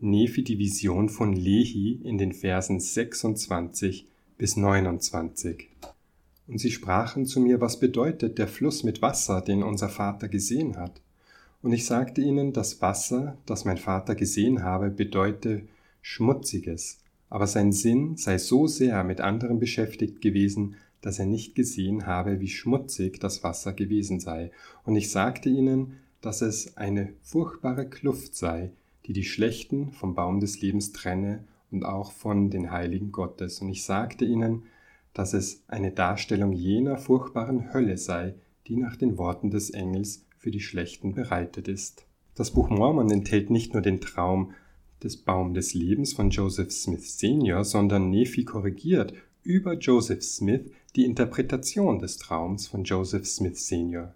Nephi 0.00 0.42
die 0.42 0.58
Vision 0.58 1.08
von 1.08 1.32
Lehi 1.32 2.00
in 2.02 2.18
den 2.18 2.32
Versen 2.32 2.80
26 2.80 4.08
bis 4.36 4.56
29. 4.56 5.68
Und 6.48 6.58
sie 6.58 6.72
sprachen 6.72 7.24
zu 7.24 7.40
mir, 7.40 7.60
was 7.60 7.78
bedeutet 7.78 8.36
der 8.38 8.48
Fluss 8.48 8.82
mit 8.82 9.00
Wasser, 9.00 9.40
den 9.40 9.62
unser 9.62 9.88
Vater 9.88 10.28
gesehen 10.28 10.76
hat? 10.76 11.00
Und 11.62 11.72
ich 11.72 11.86
sagte 11.86 12.20
ihnen, 12.20 12.52
das 12.52 12.82
Wasser, 12.82 13.38
das 13.46 13.64
mein 13.64 13.78
Vater 13.78 14.16
gesehen 14.16 14.64
habe, 14.64 14.90
bedeute 14.90 15.62
Schmutziges, 16.02 16.98
aber 17.28 17.46
sein 17.46 17.72
Sinn 17.72 18.16
sei 18.16 18.38
so 18.38 18.66
sehr 18.66 19.02
mit 19.04 19.20
anderem 19.20 19.58
beschäftigt 19.58 20.20
gewesen, 20.20 20.76
dass 21.00 21.18
er 21.18 21.26
nicht 21.26 21.54
gesehen 21.54 22.06
habe, 22.06 22.40
wie 22.40 22.48
schmutzig 22.48 23.20
das 23.20 23.44
Wasser 23.44 23.72
gewesen 23.72 24.20
sei. 24.20 24.50
Und 24.84 24.96
ich 24.96 25.10
sagte 25.10 25.48
ihnen, 25.48 25.98
dass 26.20 26.42
es 26.42 26.76
eine 26.76 27.12
furchtbare 27.22 27.88
Kluft 27.88 28.34
sei, 28.34 28.72
die 29.06 29.12
die 29.12 29.24
Schlechten 29.24 29.92
vom 29.92 30.14
Baum 30.14 30.40
des 30.40 30.60
Lebens 30.60 30.92
trenne 30.92 31.44
und 31.70 31.84
auch 31.84 32.12
von 32.12 32.50
den 32.50 32.70
Heiligen 32.70 33.12
Gottes. 33.12 33.60
Und 33.60 33.68
ich 33.68 33.84
sagte 33.84 34.24
ihnen, 34.24 34.64
dass 35.14 35.32
es 35.32 35.62
eine 35.68 35.92
Darstellung 35.92 36.52
jener 36.52 36.98
furchtbaren 36.98 37.72
Hölle 37.72 37.96
sei, 37.96 38.34
die 38.66 38.76
nach 38.76 38.96
den 38.96 39.16
Worten 39.18 39.50
des 39.50 39.70
Engels 39.70 40.26
für 40.36 40.50
die 40.50 40.60
Schlechten 40.60 41.14
bereitet 41.14 41.68
ist. 41.68 42.06
Das 42.34 42.50
Buch 42.50 42.68
Mormon 42.68 43.10
enthält 43.10 43.48
nicht 43.48 43.72
nur 43.72 43.82
den 43.82 44.00
Traum 44.00 44.52
des 45.02 45.16
Baum 45.16 45.54
des 45.54 45.74
Lebens 45.74 46.12
von 46.12 46.30
Joseph 46.30 46.70
Smith 46.72 47.18
Senior, 47.18 47.64
sondern 47.64 48.10
Nephi 48.10 48.44
korrigiert 48.44 49.14
über 49.42 49.74
Joseph 49.74 50.22
Smith 50.22 50.70
die 50.96 51.04
Interpretation 51.04 51.98
des 51.98 52.16
Traums 52.16 52.68
von 52.68 52.82
Joseph 52.84 53.26
Smith 53.26 53.58
Senior. 53.58 54.14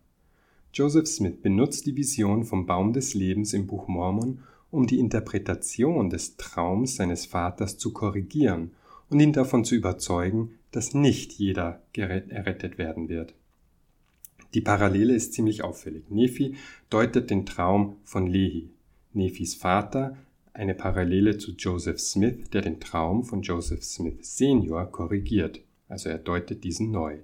Joseph 0.73 1.07
Smith 1.09 1.43
benutzt 1.43 1.85
die 1.85 1.95
Vision 1.95 2.45
vom 2.45 2.65
Baum 2.65 2.95
des 2.95 3.13
Lebens 3.13 3.53
im 3.53 3.67
Buch 3.67 3.87
Mormon, 3.87 4.39
um 4.71 4.87
die 4.87 4.99
Interpretation 4.99 6.09
des 6.09 6.39
Traums 6.39 6.97
seines 6.97 7.27
Vaters 7.27 7.77
zu 7.77 7.93
korrigieren 7.93 8.71
und 9.11 9.21
ihn 9.21 9.35
davon 9.35 9.63
zu 9.67 9.75
überzeugen, 9.75 10.53
dass 10.71 10.95
nicht 10.95 11.33
jeder 11.33 11.83
errettet 11.95 12.79
werden 12.79 13.11
wird. 13.11 13.35
Die 14.55 14.63
Parallele 14.63 15.15
ist 15.15 15.35
ziemlich 15.35 15.63
auffällig. 15.63 16.05
Nephi 16.09 16.55
deutet 16.89 17.29
den 17.29 17.45
Traum 17.45 17.97
von 18.05 18.27
Lehi. 18.27 18.71
Nephis 19.13 19.55
Vater 19.55 20.17
eine 20.55 20.75
Parallele 20.75 21.37
zu 21.37 21.53
Joseph 21.53 22.01
Smith, 22.01 22.49
der 22.53 22.63
den 22.63 22.81
Traum 22.81 23.23
von 23.25 23.43
Joseph 23.43 23.85
Smith 23.85 24.37
Senior 24.37 24.91
korrigiert. 24.91 25.61
Also 25.91 26.09
er 26.09 26.19
deutet 26.19 26.65
diesen 26.65 26.91
neu, 26.91 27.19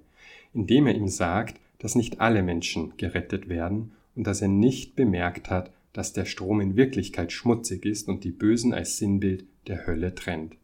indem 0.53 0.85
er 0.85 0.95
ihm 0.95 1.07
sagt, 1.07 1.59
dass 1.79 1.95
nicht 1.95 2.21
alle 2.21 2.43
Menschen 2.43 2.93
gerettet 2.97 3.49
werden 3.49 3.93
und 4.15 4.27
dass 4.27 4.41
er 4.41 4.49
nicht 4.49 4.95
bemerkt 4.95 5.49
hat, 5.49 5.71
dass 5.93 6.13
der 6.13 6.25
Strom 6.25 6.61
in 6.61 6.75
Wirklichkeit 6.75 7.31
schmutzig 7.31 7.85
ist 7.85 8.07
und 8.07 8.23
die 8.23 8.31
Bösen 8.31 8.73
als 8.73 8.97
Sinnbild 8.97 9.45
der 9.67 9.87
Hölle 9.87 10.13
trennt. 10.13 10.55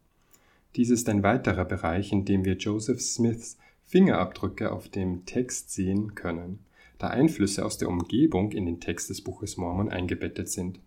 Dies 0.75 0.89
ist 0.89 1.07
ein 1.09 1.23
weiterer 1.23 1.65
Bereich, 1.65 2.11
in 2.11 2.25
dem 2.25 2.45
wir 2.45 2.55
Joseph 2.55 3.01
Smiths 3.01 3.57
Fingerabdrücke 3.85 4.71
auf 4.71 4.89
dem 4.89 5.25
Text 5.25 5.71
sehen 5.71 6.15
können, 6.15 6.59
da 6.97 7.07
Einflüsse 7.07 7.65
aus 7.65 7.77
der 7.77 7.89
Umgebung 7.89 8.51
in 8.51 8.65
den 8.65 8.79
Text 8.79 9.09
des 9.09 9.21
Buches 9.21 9.57
Mormon 9.57 9.89
eingebettet 9.89 10.49
sind. 10.49 10.79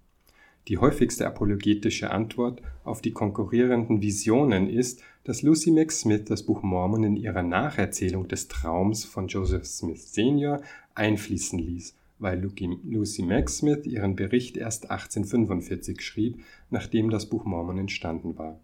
Die 0.69 0.79
häufigste 0.79 1.27
apologetische 1.27 2.11
Antwort 2.11 2.61
auf 2.83 3.01
die 3.01 3.13
konkurrierenden 3.13 4.03
Visionen 4.03 4.69
ist, 4.69 5.01
dass 5.23 5.43
Lucy 5.43 5.71
Mac 5.71 5.93
Smith 5.93 6.25
das 6.25 6.43
Buch 6.43 6.63
Mormon 6.63 7.05
in 7.05 7.17
ihrer 7.17 7.45
Nacherzählung 7.45 8.27
des 8.27 8.49
Traums 8.49 9.05
von 9.05 9.29
Joseph 9.29 9.65
Smith 9.65 10.13
Senior 10.13 10.61
einfließen 10.97 11.59
ließ, 11.59 11.95
weil 12.19 12.41
Lucy 12.41 13.23
Mac 13.23 13.49
Smith 13.49 13.87
ihren 13.87 14.17
Bericht 14.17 14.57
erst 14.57 14.91
1845 14.91 16.01
schrieb, 16.01 16.43
nachdem 16.71 17.11
das 17.11 17.27
Buch 17.27 17.45
Mormon 17.45 17.79
entstanden 17.79 18.37
war. 18.37 18.59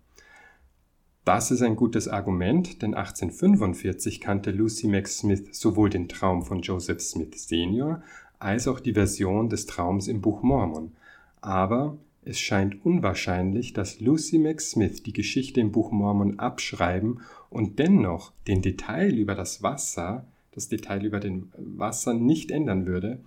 Das 1.24 1.52
ist 1.52 1.62
ein 1.62 1.76
gutes 1.76 2.08
Argument, 2.08 2.82
denn 2.82 2.94
1845 2.94 4.20
kannte 4.20 4.50
Lucy 4.50 4.88
Mac 4.88 5.06
Smith 5.06 5.44
sowohl 5.52 5.88
den 5.88 6.08
Traum 6.08 6.42
von 6.42 6.62
Joseph 6.62 7.00
Smith 7.00 7.46
Senior 7.46 8.02
als 8.40 8.66
auch 8.66 8.80
die 8.80 8.94
Version 8.94 9.48
des 9.48 9.66
Traums 9.66 10.08
im 10.08 10.20
Buch 10.20 10.42
Mormon. 10.42 10.96
Aber 11.43 11.98
es 12.24 12.39
scheint 12.39 12.86
unwahrscheinlich, 12.86 13.73
dass 13.73 14.01
Lucy 14.01 14.39
Mac 14.39 14.60
Smith 14.60 15.02
die 15.02 15.12
Geschichte 15.12 15.60
im 15.60 15.73
Buch 15.73 15.90
Mormon 15.90 16.39
abschreiben 16.39 17.20
und 17.51 17.78
dennoch 17.78 18.32
den 18.47 18.62
Detail 18.62 19.12
über 19.12 19.35
das 19.35 19.62
Wasser, 19.62 20.24
das 20.52 20.69
Detail 20.69 21.05
über 21.05 21.19
den 21.19 21.52
Wasser 21.56 22.14
nicht 22.14 22.51
ändern 22.52 22.86
würde 22.86 23.19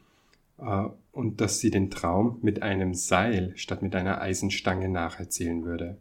äh, 0.60 0.86
und 1.12 1.42
dass 1.42 1.60
sie 1.60 1.72
den 1.72 1.92
Traum 1.92 2.40
mit 2.42 2.64
einem 2.64 2.94
Seil 2.94 3.52
statt 3.56 3.82
mit 3.82 3.96
einer 3.96 4.22
Eisenstange 4.22 4.88
nacherzählen 4.88 5.66
würde. 5.66 5.98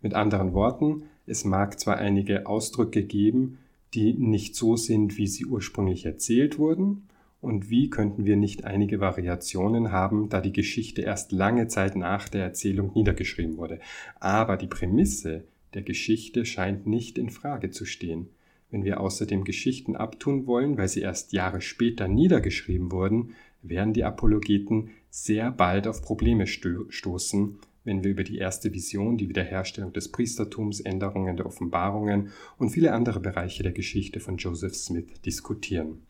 Mit 0.00 0.14
anderen 0.14 0.52
Worten, 0.54 1.02
es 1.26 1.44
mag 1.44 1.80
zwar 1.80 1.96
einige 1.96 2.46
Ausdrücke 2.46 3.02
geben, 3.02 3.58
die 3.92 4.14
nicht 4.14 4.54
so 4.54 4.76
sind, 4.76 5.18
wie 5.18 5.26
sie 5.26 5.46
ursprünglich 5.46 6.06
erzählt 6.06 6.58
wurden, 6.58 7.08
und 7.40 7.70
wie 7.70 7.88
könnten 7.88 8.24
wir 8.24 8.36
nicht 8.36 8.64
einige 8.64 9.00
Variationen 9.00 9.92
haben, 9.92 10.28
da 10.28 10.40
die 10.40 10.52
Geschichte 10.52 11.02
erst 11.02 11.32
lange 11.32 11.68
Zeit 11.68 11.96
nach 11.96 12.28
der 12.28 12.42
Erzählung 12.42 12.92
niedergeschrieben 12.94 13.56
wurde. 13.56 13.80
Aber 14.18 14.56
die 14.56 14.66
Prämisse 14.66 15.44
der 15.74 15.82
Geschichte 15.82 16.44
scheint 16.44 16.86
nicht 16.86 17.16
in 17.16 17.30
Frage 17.30 17.70
zu 17.70 17.84
stehen. 17.84 18.28
Wenn 18.70 18.84
wir 18.84 19.00
außerdem 19.00 19.44
Geschichten 19.44 19.96
abtun 19.96 20.46
wollen, 20.46 20.76
weil 20.76 20.88
sie 20.88 21.00
erst 21.00 21.32
Jahre 21.32 21.60
später 21.60 22.08
niedergeschrieben 22.08 22.92
wurden, 22.92 23.34
werden 23.62 23.94
die 23.94 24.04
Apologeten 24.04 24.90
sehr 25.10 25.50
bald 25.50 25.86
auf 25.86 26.02
Probleme 26.02 26.46
stoßen, 26.46 27.58
wenn 27.84 28.04
wir 28.04 28.10
über 28.10 28.24
die 28.24 28.38
erste 28.38 28.72
Vision, 28.72 29.16
die 29.16 29.28
Wiederherstellung 29.28 29.92
des 29.92 30.12
Priestertums, 30.12 30.80
Änderungen 30.80 31.36
der 31.36 31.46
Offenbarungen 31.46 32.30
und 32.58 32.70
viele 32.70 32.92
andere 32.92 33.20
Bereiche 33.20 33.62
der 33.62 33.72
Geschichte 33.72 34.20
von 34.20 34.36
Joseph 34.36 34.74
Smith 34.74 35.20
diskutieren. 35.24 36.02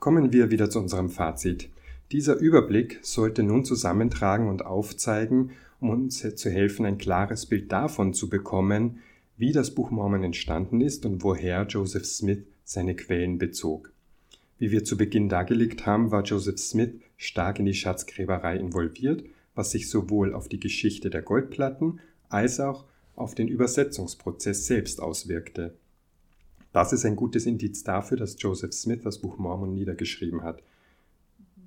Kommen 0.00 0.32
wir 0.32 0.50
wieder 0.50 0.68
zu 0.68 0.80
unserem 0.80 1.08
Fazit. 1.08 1.70
Dieser 2.10 2.36
Überblick 2.36 2.98
sollte 3.02 3.44
nun 3.44 3.64
zusammentragen 3.64 4.48
und 4.48 4.66
aufzeigen, 4.66 5.52
um 5.78 5.90
uns 5.90 6.18
zu 6.34 6.50
helfen, 6.50 6.84
ein 6.84 6.98
klares 6.98 7.46
Bild 7.46 7.70
davon 7.70 8.12
zu 8.12 8.28
bekommen, 8.28 8.98
wie 9.36 9.52
das 9.52 9.72
Buch 9.72 9.92
Mormon 9.92 10.24
entstanden 10.24 10.80
ist 10.80 11.06
und 11.06 11.22
woher 11.22 11.64
Joseph 11.68 12.04
Smith 12.04 12.42
seine 12.64 12.96
Quellen 12.96 13.38
bezog. 13.38 13.92
Wie 14.58 14.72
wir 14.72 14.82
zu 14.82 14.96
Beginn 14.96 15.28
dargelegt 15.28 15.86
haben, 15.86 16.10
war 16.10 16.24
Joseph 16.24 16.58
Smith 16.58 16.94
stark 17.16 17.60
in 17.60 17.66
die 17.66 17.74
Schatzgräberei 17.74 18.56
involviert 18.56 19.22
was 19.54 19.72
sich 19.72 19.90
sowohl 19.90 20.34
auf 20.34 20.48
die 20.48 20.60
Geschichte 20.60 21.10
der 21.10 21.22
Goldplatten 21.22 22.00
als 22.28 22.60
auch 22.60 22.86
auf 23.14 23.34
den 23.34 23.48
Übersetzungsprozess 23.48 24.66
selbst 24.66 25.02
auswirkte. 25.02 25.74
Das 26.72 26.92
ist 26.92 27.04
ein 27.04 27.16
gutes 27.16 27.46
Indiz 27.46 27.82
dafür, 27.82 28.16
dass 28.16 28.40
Joseph 28.40 28.72
Smith 28.72 29.00
das 29.02 29.18
Buch 29.18 29.38
Mormon 29.38 29.74
niedergeschrieben 29.74 30.42
hat. 30.44 30.62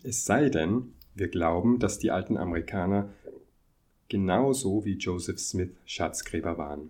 Es 0.03 0.25
sei 0.25 0.49
denn, 0.49 0.93
Wir 1.15 1.27
glauben, 1.27 1.77
dass 1.77 1.99
die 1.99 2.09
alten 2.09 2.37
Amerikaner 2.37 3.13
genauso 4.09 4.83
wie 4.83 4.97
Joseph 4.97 5.39
Smith 5.39 5.69
Schatzgräber 5.85 6.57
waren. 6.57 6.89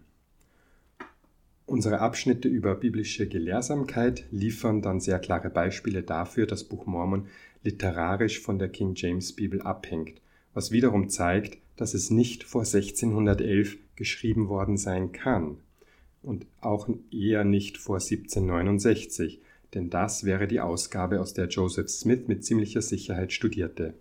Unsere 1.65 1.99
Abschnitte 1.99 2.47
über 2.47 2.75
biblische 2.75 3.27
Gelehrsamkeit 3.27 4.23
liefern 4.31 4.81
dann 4.81 5.01
sehr 5.01 5.19
klare 5.19 5.49
Beispiele 5.49 6.03
dafür, 6.03 6.47
dass 6.47 6.63
Buch 6.63 6.85
Mormon 6.85 7.27
literarisch 7.63 8.39
von 8.39 8.59
der 8.59 8.69
King 8.69 8.93
James 8.95 9.33
Bibel 9.33 9.61
abhängt, 9.61 10.21
was 10.53 10.71
wiederum 10.71 11.09
zeigt, 11.09 11.57
dass 11.75 11.93
es 11.93 12.09
nicht 12.09 12.45
vor 12.45 12.61
1611 12.61 13.77
geschrieben 13.97 14.47
worden 14.47 14.77
sein 14.77 15.11
kann 15.11 15.57
und 16.23 16.45
auch 16.61 16.89
eher 17.11 17.43
nicht 17.43 17.77
vor 17.77 17.97
1769, 17.97 19.41
denn 19.73 19.89
das 19.89 20.23
wäre 20.23 20.47
die 20.47 20.59
Ausgabe, 20.59 21.19
aus 21.19 21.33
der 21.33 21.47
Joseph 21.47 21.89
Smith 21.89 22.27
mit 22.27 22.45
ziemlicher 22.45 22.81
Sicherheit 22.81 23.33
studierte. 23.33 23.93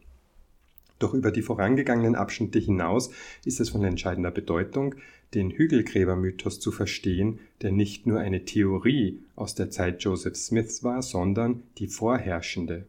Doch 0.98 1.14
über 1.14 1.32
die 1.32 1.42
vorangegangenen 1.42 2.14
Abschnitte 2.14 2.60
hinaus 2.60 3.10
ist 3.44 3.58
es 3.58 3.70
von 3.70 3.82
entscheidender 3.82 4.30
Bedeutung, 4.30 4.94
den 5.34 5.50
Hügelgräbermythos 5.50 6.60
zu 6.60 6.70
verstehen, 6.70 7.40
der 7.60 7.72
nicht 7.72 8.06
nur 8.06 8.20
eine 8.20 8.44
Theorie 8.44 9.18
aus 9.34 9.56
der 9.56 9.70
Zeit 9.70 10.04
Joseph 10.04 10.36
Smiths 10.36 10.84
war, 10.84 11.02
sondern 11.02 11.64
die 11.78 11.88
vorherrschende. 11.88 12.86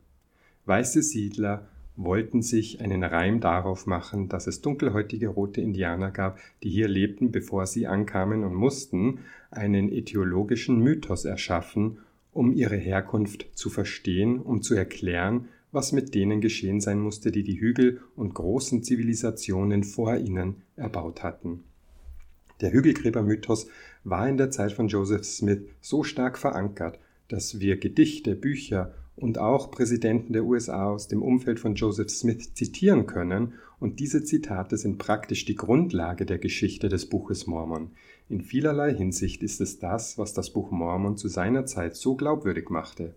Weiße 0.65 1.01
Siedler 1.01 1.67
wollten 1.95 2.41
sich 2.41 2.81
einen 2.81 3.03
Reim 3.03 3.39
darauf 3.39 3.85
machen, 3.85 4.29
dass 4.29 4.47
es 4.47 4.61
dunkelhäutige 4.61 5.27
rote 5.27 5.61
Indianer 5.61 6.11
gab, 6.11 6.39
die 6.63 6.69
hier 6.69 6.87
lebten, 6.87 7.31
bevor 7.31 7.67
sie 7.67 7.87
ankamen 7.87 8.43
und 8.43 8.55
mussten 8.55 9.19
einen 9.51 9.91
äthiologischen 9.91 10.79
Mythos 10.79 11.25
erschaffen, 11.25 11.99
um 12.31 12.51
ihre 12.51 12.77
Herkunft 12.77 13.47
zu 13.53 13.69
verstehen, 13.69 14.39
um 14.39 14.61
zu 14.61 14.73
erklären, 14.73 15.49
was 15.71 15.91
mit 15.91 16.13
denen 16.15 16.41
geschehen 16.41 16.81
sein 16.81 16.99
musste, 16.99 17.31
die 17.31 17.43
die 17.43 17.59
Hügel 17.59 18.01
und 18.15 18.33
großen 18.33 18.83
Zivilisationen 18.83 19.83
vor 19.83 20.17
ihnen 20.17 20.61
erbaut 20.75 21.23
hatten. 21.23 21.63
Der 22.61 22.71
Hügelgräbermythos 22.71 23.67
war 24.03 24.27
in 24.29 24.37
der 24.37 24.51
Zeit 24.51 24.71
von 24.73 24.87
Joseph 24.87 25.25
Smith 25.25 25.61
so 25.81 26.03
stark 26.03 26.37
verankert, 26.37 26.99
dass 27.27 27.59
wir 27.59 27.77
Gedichte, 27.77 28.35
Bücher 28.35 28.93
und 29.15 29.37
auch 29.37 29.71
Präsidenten 29.71 30.33
der 30.33 30.45
USA 30.45 30.89
aus 30.89 31.07
dem 31.07 31.21
Umfeld 31.21 31.59
von 31.59 31.75
Joseph 31.75 32.09
Smith 32.09 32.53
zitieren 32.53 33.05
können, 33.05 33.53
und 33.79 33.99
diese 33.99 34.23
Zitate 34.23 34.77
sind 34.77 34.97
praktisch 34.97 35.43
die 35.43 35.55
Grundlage 35.55 36.25
der 36.25 36.37
Geschichte 36.37 36.87
des 36.87 37.05
Buches 37.07 37.47
Mormon. 37.47 37.91
In 38.29 38.41
vielerlei 38.41 38.93
Hinsicht 38.93 39.43
ist 39.43 39.59
es 39.59 39.79
das, 39.79 40.17
was 40.17 40.33
das 40.33 40.51
Buch 40.51 40.71
Mormon 40.71 41.17
zu 41.17 41.27
seiner 41.27 41.65
Zeit 41.65 41.97
so 41.97 42.15
glaubwürdig 42.15 42.69
machte. 42.69 43.13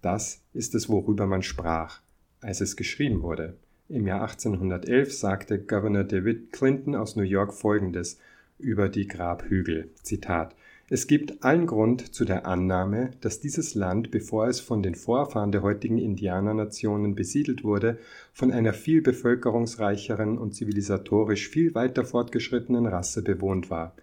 Das 0.00 0.40
ist 0.54 0.74
es, 0.74 0.88
worüber 0.88 1.26
man 1.26 1.42
sprach, 1.42 2.00
als 2.40 2.60
es 2.60 2.76
geschrieben 2.76 3.22
wurde. 3.22 3.56
Im 3.90 4.06
Jahr 4.06 4.22
1811 4.22 5.12
sagte 5.12 5.58
Governor 5.58 6.04
David 6.04 6.52
Clinton 6.52 6.94
aus 6.94 7.16
New 7.16 7.22
York 7.22 7.52
folgendes 7.52 8.18
über 8.58 8.88
die 8.88 9.06
Grabhügel. 9.06 9.90
Zitat 10.02 10.54
es 10.90 11.06
gibt 11.06 11.44
allen 11.44 11.66
Grund 11.66 12.14
zu 12.14 12.24
der 12.24 12.46
Annahme, 12.46 13.10
dass 13.20 13.40
dieses 13.40 13.74
Land, 13.74 14.10
bevor 14.10 14.48
es 14.48 14.60
von 14.60 14.82
den 14.82 14.94
Vorfahren 14.94 15.52
der 15.52 15.62
heutigen 15.62 15.98
Indianernationen 15.98 17.14
besiedelt 17.14 17.62
wurde, 17.62 17.98
von 18.32 18.50
einer 18.50 18.72
viel 18.72 19.02
bevölkerungsreicheren 19.02 20.38
und 20.38 20.54
zivilisatorisch 20.54 21.48
viel 21.50 21.74
weiter 21.74 22.06
fortgeschrittenen 22.06 22.86
Rasse 22.86 23.22
bewohnt 23.22 23.68
war. 23.68 23.94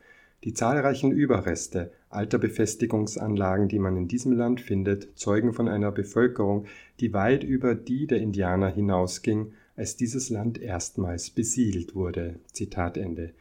Die 0.43 0.53
zahlreichen 0.53 1.11
Überreste 1.11 1.91
alter 2.09 2.37
Befestigungsanlagen, 2.37 3.67
die 3.67 3.79
man 3.79 3.97
in 3.97 4.07
diesem 4.07 4.33
Land 4.33 4.61
findet, 4.61 5.17
zeugen 5.17 5.53
von 5.53 5.67
einer 5.67 5.91
Bevölkerung, 5.91 6.65
die 6.99 7.13
weit 7.13 7.43
über 7.43 7.73
die 7.73 8.05
der 8.05 8.19
Indianer 8.19 8.69
hinausging, 8.69 9.53
als 9.75 9.97
dieses 9.97 10.29
Land 10.29 10.61
erstmals 10.61 11.31
besiedelt 11.31 11.95
wurde. 11.95 12.35
Zitat 12.51 12.95
Ende. 12.95 13.33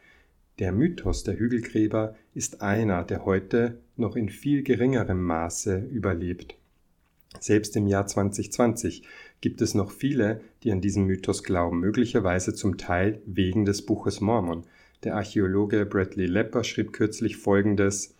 Der 0.57 0.71
Mythos 0.71 1.23
der 1.23 1.37
Hügelgräber 1.37 2.15
ist 2.35 2.61
einer, 2.61 3.03
der 3.03 3.25
heute 3.25 3.79
noch 3.95 4.15
in 4.15 4.29
viel 4.29 4.61
geringerem 4.61 5.23
Maße 5.23 5.77
überlebt. 5.79 6.55
Selbst 7.39 7.75
im 7.75 7.87
Jahr 7.87 8.05
2020 8.05 9.03
gibt 9.41 9.61
es 9.61 9.73
noch 9.73 9.91
viele, 9.91 10.41
die 10.63 10.71
an 10.71 10.81
diesen 10.81 11.05
Mythos 11.05 11.43
glauben, 11.43 11.79
möglicherweise 11.79 12.53
zum 12.53 12.77
Teil 12.77 13.21
wegen 13.25 13.65
des 13.65 13.85
Buches 13.85 14.21
Mormon. 14.21 14.65
Der 15.03 15.15
Archäologe 15.15 15.85
Bradley 15.85 16.25
Lepper 16.25 16.63
schrieb 16.63 16.93
kürzlich 16.93 17.37
folgendes 17.37 18.15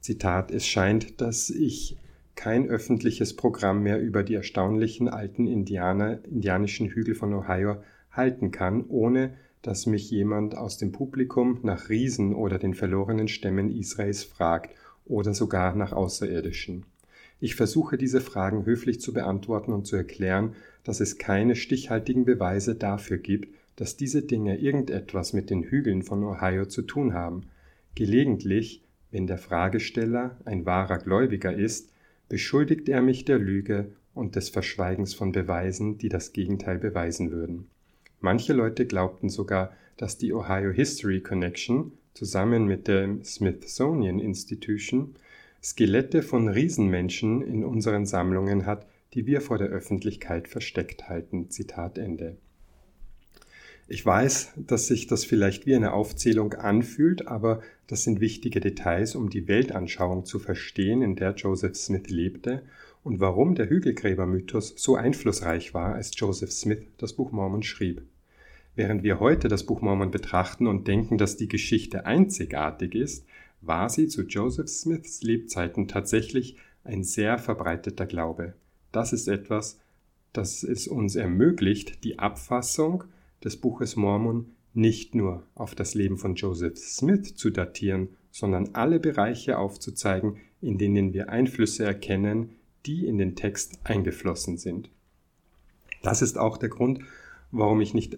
Zitat 0.00 0.50
Es 0.50 0.66
scheint, 0.66 1.20
dass 1.20 1.50
ich 1.50 1.96
kein 2.34 2.68
öffentliches 2.68 3.36
Programm 3.36 3.82
mehr 3.82 4.00
über 4.00 4.22
die 4.22 4.34
erstaunlichen 4.34 5.08
alten 5.08 5.46
Indianer, 5.46 6.24
indianischen 6.24 6.88
Hügel 6.88 7.14
von 7.14 7.34
Ohio 7.34 7.82
halten 8.10 8.50
kann, 8.50 8.84
ohne 8.88 9.34
dass 9.62 9.86
mich 9.86 10.10
jemand 10.10 10.56
aus 10.56 10.78
dem 10.78 10.92
Publikum 10.92 11.60
nach 11.62 11.88
Riesen 11.88 12.34
oder 12.34 12.58
den 12.58 12.74
verlorenen 12.74 13.28
Stämmen 13.28 13.70
Israels 13.70 14.24
fragt 14.24 14.74
oder 15.04 15.34
sogar 15.34 15.74
nach 15.74 15.92
Außerirdischen. 15.92 16.84
Ich 17.40 17.54
versuche 17.54 17.96
diese 17.96 18.20
Fragen 18.20 18.66
höflich 18.66 19.00
zu 19.00 19.12
beantworten 19.12 19.72
und 19.72 19.86
zu 19.86 19.96
erklären, 19.96 20.54
dass 20.84 21.00
es 21.00 21.18
keine 21.18 21.56
stichhaltigen 21.56 22.24
Beweise 22.24 22.74
dafür 22.74 23.18
gibt, 23.18 23.54
dass 23.76 23.96
diese 23.96 24.22
Dinge 24.22 24.58
irgendetwas 24.58 25.32
mit 25.32 25.48
den 25.48 25.62
Hügeln 25.62 26.02
von 26.02 26.22
Ohio 26.22 26.66
zu 26.66 26.82
tun 26.82 27.14
haben. 27.14 27.44
Gelegentlich, 27.94 28.82
wenn 29.10 29.26
der 29.26 29.38
Fragesteller 29.38 30.36
ein 30.44 30.66
wahrer 30.66 30.98
Gläubiger 30.98 31.54
ist, 31.54 31.90
beschuldigt 32.28 32.88
er 32.88 33.02
mich 33.02 33.24
der 33.24 33.38
Lüge 33.38 33.92
und 34.14 34.36
des 34.36 34.50
Verschweigens 34.50 35.14
von 35.14 35.32
Beweisen, 35.32 35.98
die 35.98 36.08
das 36.08 36.32
Gegenteil 36.32 36.78
beweisen 36.78 37.30
würden. 37.30 37.68
Manche 38.20 38.52
Leute 38.52 38.86
glaubten 38.86 39.28
sogar, 39.28 39.72
dass 39.96 40.18
die 40.18 40.32
Ohio 40.32 40.70
History 40.70 41.20
Connection 41.20 41.92
zusammen 42.14 42.66
mit 42.66 42.86
der 42.86 43.08
Smithsonian 43.24 44.18
Institution 44.18 45.14
Skelette 45.62 46.22
von 46.22 46.48
Riesenmenschen 46.48 47.42
in 47.42 47.64
unseren 47.64 48.06
Sammlungen 48.06 48.66
hat, 48.66 48.86
die 49.14 49.26
wir 49.26 49.40
vor 49.40 49.58
der 49.58 49.68
Öffentlichkeit 49.68 50.48
versteckt 50.48 51.08
halten. 51.08 51.50
Zitat 51.50 51.98
Ende. 51.98 52.36
Ich 53.88 54.06
weiß, 54.06 54.52
dass 54.56 54.86
sich 54.86 55.06
das 55.06 55.24
vielleicht 55.24 55.66
wie 55.66 55.74
eine 55.74 55.92
Aufzählung 55.92 56.54
anfühlt, 56.54 57.26
aber 57.26 57.60
das 57.88 58.04
sind 58.04 58.20
wichtige 58.20 58.60
Details, 58.60 59.16
um 59.16 59.30
die 59.30 59.48
Weltanschauung 59.48 60.24
zu 60.24 60.38
verstehen, 60.38 61.02
in 61.02 61.16
der 61.16 61.34
Joseph 61.34 61.74
Smith 61.74 62.08
lebte 62.08 62.62
und 63.02 63.18
warum 63.18 63.56
der 63.56 63.68
Hügelgräbermythos 63.68 64.74
so 64.76 64.94
einflussreich 64.94 65.74
war, 65.74 65.94
als 65.94 66.12
Joseph 66.14 66.52
Smith 66.52 66.82
das 66.98 67.14
Buch 67.14 67.32
Mormon 67.32 67.64
schrieb. 67.64 68.02
Während 68.80 69.02
wir 69.02 69.20
heute 69.20 69.48
das 69.48 69.66
Buch 69.66 69.82
Mormon 69.82 70.10
betrachten 70.10 70.66
und 70.66 70.88
denken, 70.88 71.18
dass 71.18 71.36
die 71.36 71.48
Geschichte 71.48 72.06
einzigartig 72.06 72.94
ist, 72.94 73.26
war 73.60 73.90
sie 73.90 74.08
zu 74.08 74.22
Joseph 74.22 74.70
Smiths 74.70 75.20
Lebzeiten 75.20 75.86
tatsächlich 75.86 76.56
ein 76.82 77.04
sehr 77.04 77.36
verbreiteter 77.36 78.06
Glaube. 78.06 78.54
Das 78.90 79.12
ist 79.12 79.28
etwas, 79.28 79.78
das 80.32 80.62
es 80.62 80.88
uns 80.88 81.14
ermöglicht, 81.14 82.04
die 82.04 82.18
Abfassung 82.18 83.04
des 83.44 83.58
Buches 83.58 83.96
Mormon 83.96 84.46
nicht 84.72 85.14
nur 85.14 85.42
auf 85.54 85.74
das 85.74 85.92
Leben 85.92 86.16
von 86.16 86.34
Joseph 86.34 86.78
Smith 86.78 87.36
zu 87.36 87.50
datieren, 87.50 88.08
sondern 88.30 88.70
alle 88.72 88.98
Bereiche 88.98 89.58
aufzuzeigen, 89.58 90.38
in 90.62 90.78
denen 90.78 91.12
wir 91.12 91.28
Einflüsse 91.28 91.84
erkennen, 91.84 92.52
die 92.86 93.06
in 93.06 93.18
den 93.18 93.36
Text 93.36 93.78
eingeflossen 93.84 94.56
sind. 94.56 94.88
Das 96.02 96.22
ist 96.22 96.38
auch 96.38 96.56
der 96.56 96.70
Grund, 96.70 97.00
warum 97.50 97.82
ich 97.82 97.92
nicht 97.92 98.16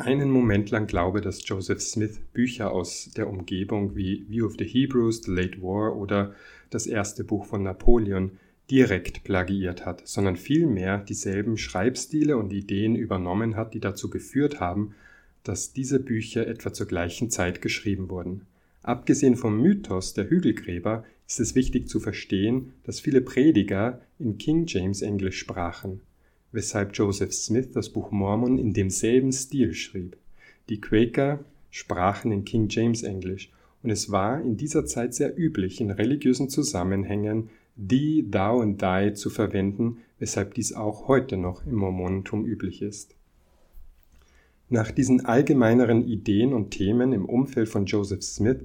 einen 0.00 0.30
Moment 0.30 0.70
lang 0.70 0.86
glaube, 0.86 1.20
dass 1.20 1.46
Joseph 1.46 1.80
Smith 1.80 2.20
Bücher 2.32 2.72
aus 2.72 3.10
der 3.16 3.28
Umgebung 3.28 3.94
wie 3.96 4.24
View 4.28 4.46
of 4.46 4.54
the 4.58 4.64
Hebrews, 4.64 5.22
The 5.24 5.30
Late 5.30 5.62
War 5.62 5.96
oder 5.96 6.34
das 6.70 6.86
erste 6.86 7.24
Buch 7.24 7.46
von 7.46 7.62
Napoleon 7.62 8.32
direkt 8.70 9.24
plagiiert 9.24 9.84
hat, 9.84 10.06
sondern 10.06 10.36
vielmehr 10.36 10.98
dieselben 10.98 11.56
Schreibstile 11.56 12.36
und 12.36 12.52
Ideen 12.52 12.94
übernommen 12.94 13.56
hat, 13.56 13.74
die 13.74 13.80
dazu 13.80 14.10
geführt 14.10 14.60
haben, 14.60 14.94
dass 15.42 15.72
diese 15.72 16.00
Bücher 16.00 16.46
etwa 16.46 16.72
zur 16.72 16.86
gleichen 16.86 17.30
Zeit 17.30 17.62
geschrieben 17.62 18.10
wurden. 18.10 18.46
Abgesehen 18.82 19.36
vom 19.36 19.60
Mythos 19.60 20.14
der 20.14 20.30
Hügelgräber 20.30 21.04
ist 21.26 21.40
es 21.40 21.54
wichtig 21.54 21.88
zu 21.88 22.00
verstehen, 22.00 22.72
dass 22.84 23.00
viele 23.00 23.20
Prediger 23.20 24.00
in 24.18 24.38
King 24.38 24.64
James 24.66 25.02
Englisch 25.02 25.38
sprachen 25.38 26.00
weshalb 26.52 26.94
Joseph 26.94 27.32
Smith 27.32 27.72
das 27.72 27.90
Buch 27.90 28.10
Mormon 28.10 28.58
in 28.58 28.72
demselben 28.72 29.32
Stil 29.32 29.74
schrieb. 29.74 30.16
Die 30.68 30.80
Quaker 30.80 31.40
sprachen 31.70 32.32
in 32.32 32.44
King 32.44 32.68
James 32.68 33.02
Englisch 33.02 33.50
und 33.82 33.90
es 33.90 34.10
war 34.10 34.40
in 34.40 34.56
dieser 34.56 34.84
Zeit 34.86 35.14
sehr 35.14 35.38
üblich, 35.38 35.80
in 35.80 35.90
religiösen 35.90 36.48
Zusammenhängen 36.48 37.50
die, 37.76 38.26
thou 38.30 38.60
und 38.60 38.78
thy 38.78 39.14
zu 39.14 39.30
verwenden, 39.30 39.98
weshalb 40.18 40.54
dies 40.54 40.74
auch 40.74 41.08
heute 41.08 41.36
noch 41.36 41.64
im 41.66 41.76
Mormonentum 41.76 42.44
üblich 42.44 42.82
ist. 42.82 43.14
Nach 44.68 44.90
diesen 44.90 45.24
allgemeineren 45.24 46.06
Ideen 46.06 46.52
und 46.52 46.70
Themen 46.70 47.12
im 47.12 47.24
Umfeld 47.24 47.68
von 47.68 47.86
Joseph 47.86 48.22
Smith 48.22 48.58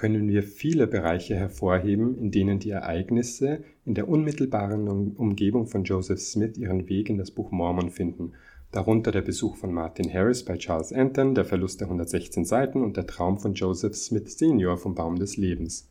können 0.00 0.28
wir 0.30 0.42
viele 0.42 0.86
Bereiche 0.86 1.34
hervorheben, 1.34 2.16
in 2.16 2.30
denen 2.30 2.58
die 2.58 2.70
Ereignisse 2.70 3.62
in 3.84 3.92
der 3.92 4.08
unmittelbaren 4.08 4.88
Umgebung 4.88 5.66
von 5.66 5.84
Joseph 5.84 6.20
Smith 6.20 6.56
ihren 6.56 6.88
Weg 6.88 7.10
in 7.10 7.18
das 7.18 7.30
Buch 7.30 7.50
Mormon 7.50 7.90
finden. 7.90 8.32
darunter 8.72 9.12
der 9.12 9.20
Besuch 9.20 9.56
von 9.56 9.74
Martin 9.74 10.10
Harris 10.10 10.42
bei 10.42 10.56
Charles 10.56 10.90
Anton, 10.90 11.34
der 11.34 11.44
Verlust 11.44 11.82
der 11.82 11.88
116 11.88 12.46
Seiten 12.46 12.82
und 12.82 12.96
der 12.96 13.06
Traum 13.06 13.38
von 13.38 13.52
Joseph 13.52 13.94
Smith 13.94 14.38
Sr. 14.38 14.78
vom 14.78 14.94
Baum 14.94 15.18
des 15.18 15.36
Lebens. 15.36 15.86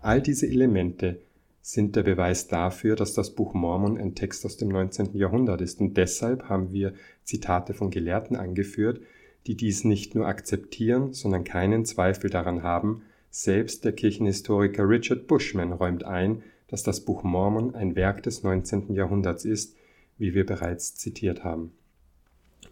All 0.00 0.20
diese 0.20 0.48
Elemente 0.48 1.20
sind 1.60 1.94
der 1.94 2.02
Beweis 2.02 2.48
dafür, 2.48 2.96
dass 2.96 3.14
das 3.14 3.30
Buch 3.30 3.54
Mormon 3.54 3.96
ein 3.96 4.16
Text 4.16 4.44
aus 4.44 4.56
dem 4.56 4.70
19. 4.70 5.16
Jahrhundert 5.16 5.60
ist 5.60 5.80
und 5.80 5.96
deshalb 5.96 6.48
haben 6.48 6.72
wir 6.72 6.94
Zitate 7.22 7.74
von 7.74 7.90
Gelehrten 7.90 8.34
angeführt, 8.34 9.00
die 9.46 9.54
dies 9.54 9.84
nicht 9.84 10.16
nur 10.16 10.26
akzeptieren, 10.26 11.12
sondern 11.12 11.44
keinen 11.44 11.84
Zweifel 11.84 12.28
daran 12.28 12.64
haben, 12.64 13.02
selbst 13.32 13.86
der 13.86 13.92
Kirchenhistoriker 13.92 14.86
Richard 14.86 15.26
Bushman 15.26 15.72
räumt 15.72 16.04
ein, 16.04 16.42
dass 16.68 16.82
das 16.82 17.00
Buch 17.00 17.22
Mormon 17.22 17.74
ein 17.74 17.96
Werk 17.96 18.22
des 18.22 18.42
19. 18.42 18.94
Jahrhunderts 18.94 19.46
ist, 19.46 19.74
wie 20.18 20.34
wir 20.34 20.44
bereits 20.44 20.94
zitiert 20.94 21.42
haben. 21.42 21.72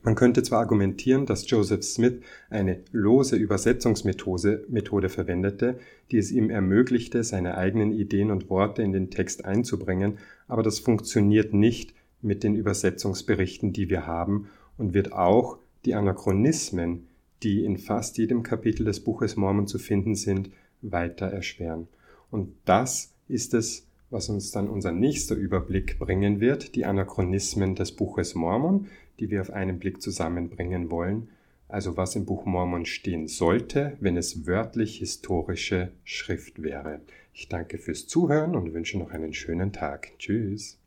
Man 0.03 0.15
könnte 0.15 0.43
zwar 0.43 0.61
argumentieren, 0.61 1.25
dass 1.25 1.49
Joseph 1.51 1.83
Smith 1.83 2.21
eine 2.51 2.81
lose 2.93 3.37
Übersetzungsmethode 3.37 4.67
Methode 4.69 5.09
verwendete, 5.09 5.79
die 6.11 6.19
es 6.19 6.31
ihm 6.31 6.51
ermöglichte, 6.51 7.25
seine 7.25 7.57
eigenen 7.57 7.93
Ideen 7.93 8.31
und 8.31 8.51
Worte 8.51 8.83
in 8.83 8.93
den 8.93 9.11
Text 9.11 9.47
einzubringen, 9.47 10.19
aber 10.47 10.63
das 10.63 10.79
funktioniert 10.79 11.55
nicht 11.55 11.95
mit 12.21 12.45
den 12.45 12.55
Übersetzungsberichten, 12.55 13.73
die 13.73 13.89
wir 13.89 14.07
haben 14.07 14.51
und 14.77 14.93
wird 14.93 15.13
auch 15.13 15.57
die 15.87 15.95
Anachronismen, 15.95 17.07
die 17.43 17.65
in 17.65 17.79
fast 17.79 18.19
jedem 18.19 18.43
Kapitel 18.43 18.85
des 18.85 19.01
Buches 19.01 19.37
Mormon 19.37 19.67
zu 19.67 19.79
finden 19.79 20.15
sind, 20.15 20.51
weiter 20.83 21.27
erschweren. 21.27 21.89
Und 22.31 22.55
das 22.65 23.13
ist 23.29 23.55
es, 23.55 23.87
was 24.11 24.29
uns 24.29 24.51
dann 24.51 24.69
unser 24.69 24.93
nächster 24.93 25.35
Überblick 25.35 25.99
bringen 25.99 26.41
wird, 26.41 26.75
die 26.75 26.85
Anachronismen 26.85 27.75
des 27.75 27.93
Buches 27.93 28.35
Mormon, 28.35 28.89
die 29.19 29.31
wir 29.31 29.41
auf 29.41 29.51
einen 29.51 29.79
Blick 29.79 30.03
zusammenbringen 30.03 30.91
wollen, 30.91 31.29
also 31.69 31.97
was 31.97 32.17
im 32.17 32.27
Buch 32.27 32.47
Mormon 32.47 32.85
stehen 32.85 33.29
sollte, 33.29 33.97
wenn 34.01 34.17
es 34.17 34.47
wörtlich 34.47 34.99
historische 34.99 35.93
Schrift 36.05 36.63
wäre. 36.63 37.01
Ich 37.33 37.49
danke 37.49 37.79
fürs 37.79 38.09
Zuhören 38.09 38.57
und 38.57 38.75
wünsche 38.75 38.99
noch 38.99 39.13
einen 39.13 39.33
schönen 39.33 39.73
Tag. 39.73 40.19
Tschüss. 40.19 40.80